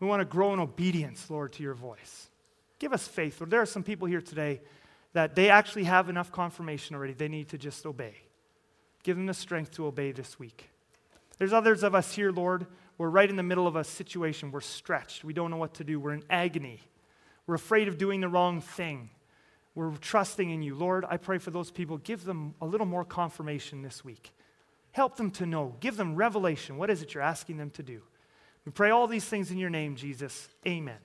We 0.00 0.06
want 0.06 0.20
to 0.20 0.26
grow 0.26 0.54
in 0.54 0.60
obedience, 0.60 1.28
Lord, 1.28 1.52
to 1.54 1.62
your 1.62 1.74
voice. 1.74 2.28
Give 2.78 2.94
us 2.94 3.06
faith. 3.06 3.38
Lord, 3.38 3.50
there 3.50 3.60
are 3.60 3.66
some 3.66 3.82
people 3.82 4.08
here 4.08 4.22
today 4.22 4.62
that 5.12 5.34
they 5.34 5.50
actually 5.50 5.84
have 5.84 6.08
enough 6.08 6.32
confirmation 6.32 6.96
already. 6.96 7.12
They 7.12 7.28
need 7.28 7.48
to 7.50 7.58
just 7.58 7.84
obey. 7.84 8.14
Give 9.06 9.16
them 9.16 9.26
the 9.26 9.34
strength 9.34 9.70
to 9.76 9.86
obey 9.86 10.10
this 10.10 10.36
week. 10.36 10.68
There's 11.38 11.52
others 11.52 11.84
of 11.84 11.94
us 11.94 12.12
here, 12.12 12.32
Lord. 12.32 12.66
We're 12.98 13.08
right 13.08 13.30
in 13.30 13.36
the 13.36 13.44
middle 13.44 13.68
of 13.68 13.76
a 13.76 13.84
situation. 13.84 14.50
We're 14.50 14.60
stretched. 14.60 15.22
We 15.22 15.32
don't 15.32 15.52
know 15.52 15.58
what 15.58 15.74
to 15.74 15.84
do. 15.84 16.00
We're 16.00 16.14
in 16.14 16.24
agony. 16.28 16.80
We're 17.46 17.54
afraid 17.54 17.86
of 17.86 17.98
doing 17.98 18.20
the 18.20 18.28
wrong 18.28 18.60
thing. 18.60 19.10
We're 19.76 19.92
trusting 19.92 20.50
in 20.50 20.60
you. 20.60 20.74
Lord, 20.74 21.04
I 21.08 21.18
pray 21.18 21.38
for 21.38 21.52
those 21.52 21.70
people. 21.70 21.98
Give 21.98 22.24
them 22.24 22.56
a 22.60 22.66
little 22.66 22.84
more 22.84 23.04
confirmation 23.04 23.80
this 23.80 24.04
week. 24.04 24.32
Help 24.90 25.16
them 25.16 25.30
to 25.30 25.46
know. 25.46 25.76
Give 25.78 25.96
them 25.96 26.16
revelation. 26.16 26.76
What 26.76 26.90
is 26.90 27.00
it 27.00 27.14
you're 27.14 27.22
asking 27.22 27.58
them 27.58 27.70
to 27.70 27.84
do? 27.84 28.02
We 28.64 28.72
pray 28.72 28.90
all 28.90 29.06
these 29.06 29.24
things 29.24 29.52
in 29.52 29.58
your 29.58 29.70
name, 29.70 29.94
Jesus. 29.94 30.48
Amen. 30.66 30.98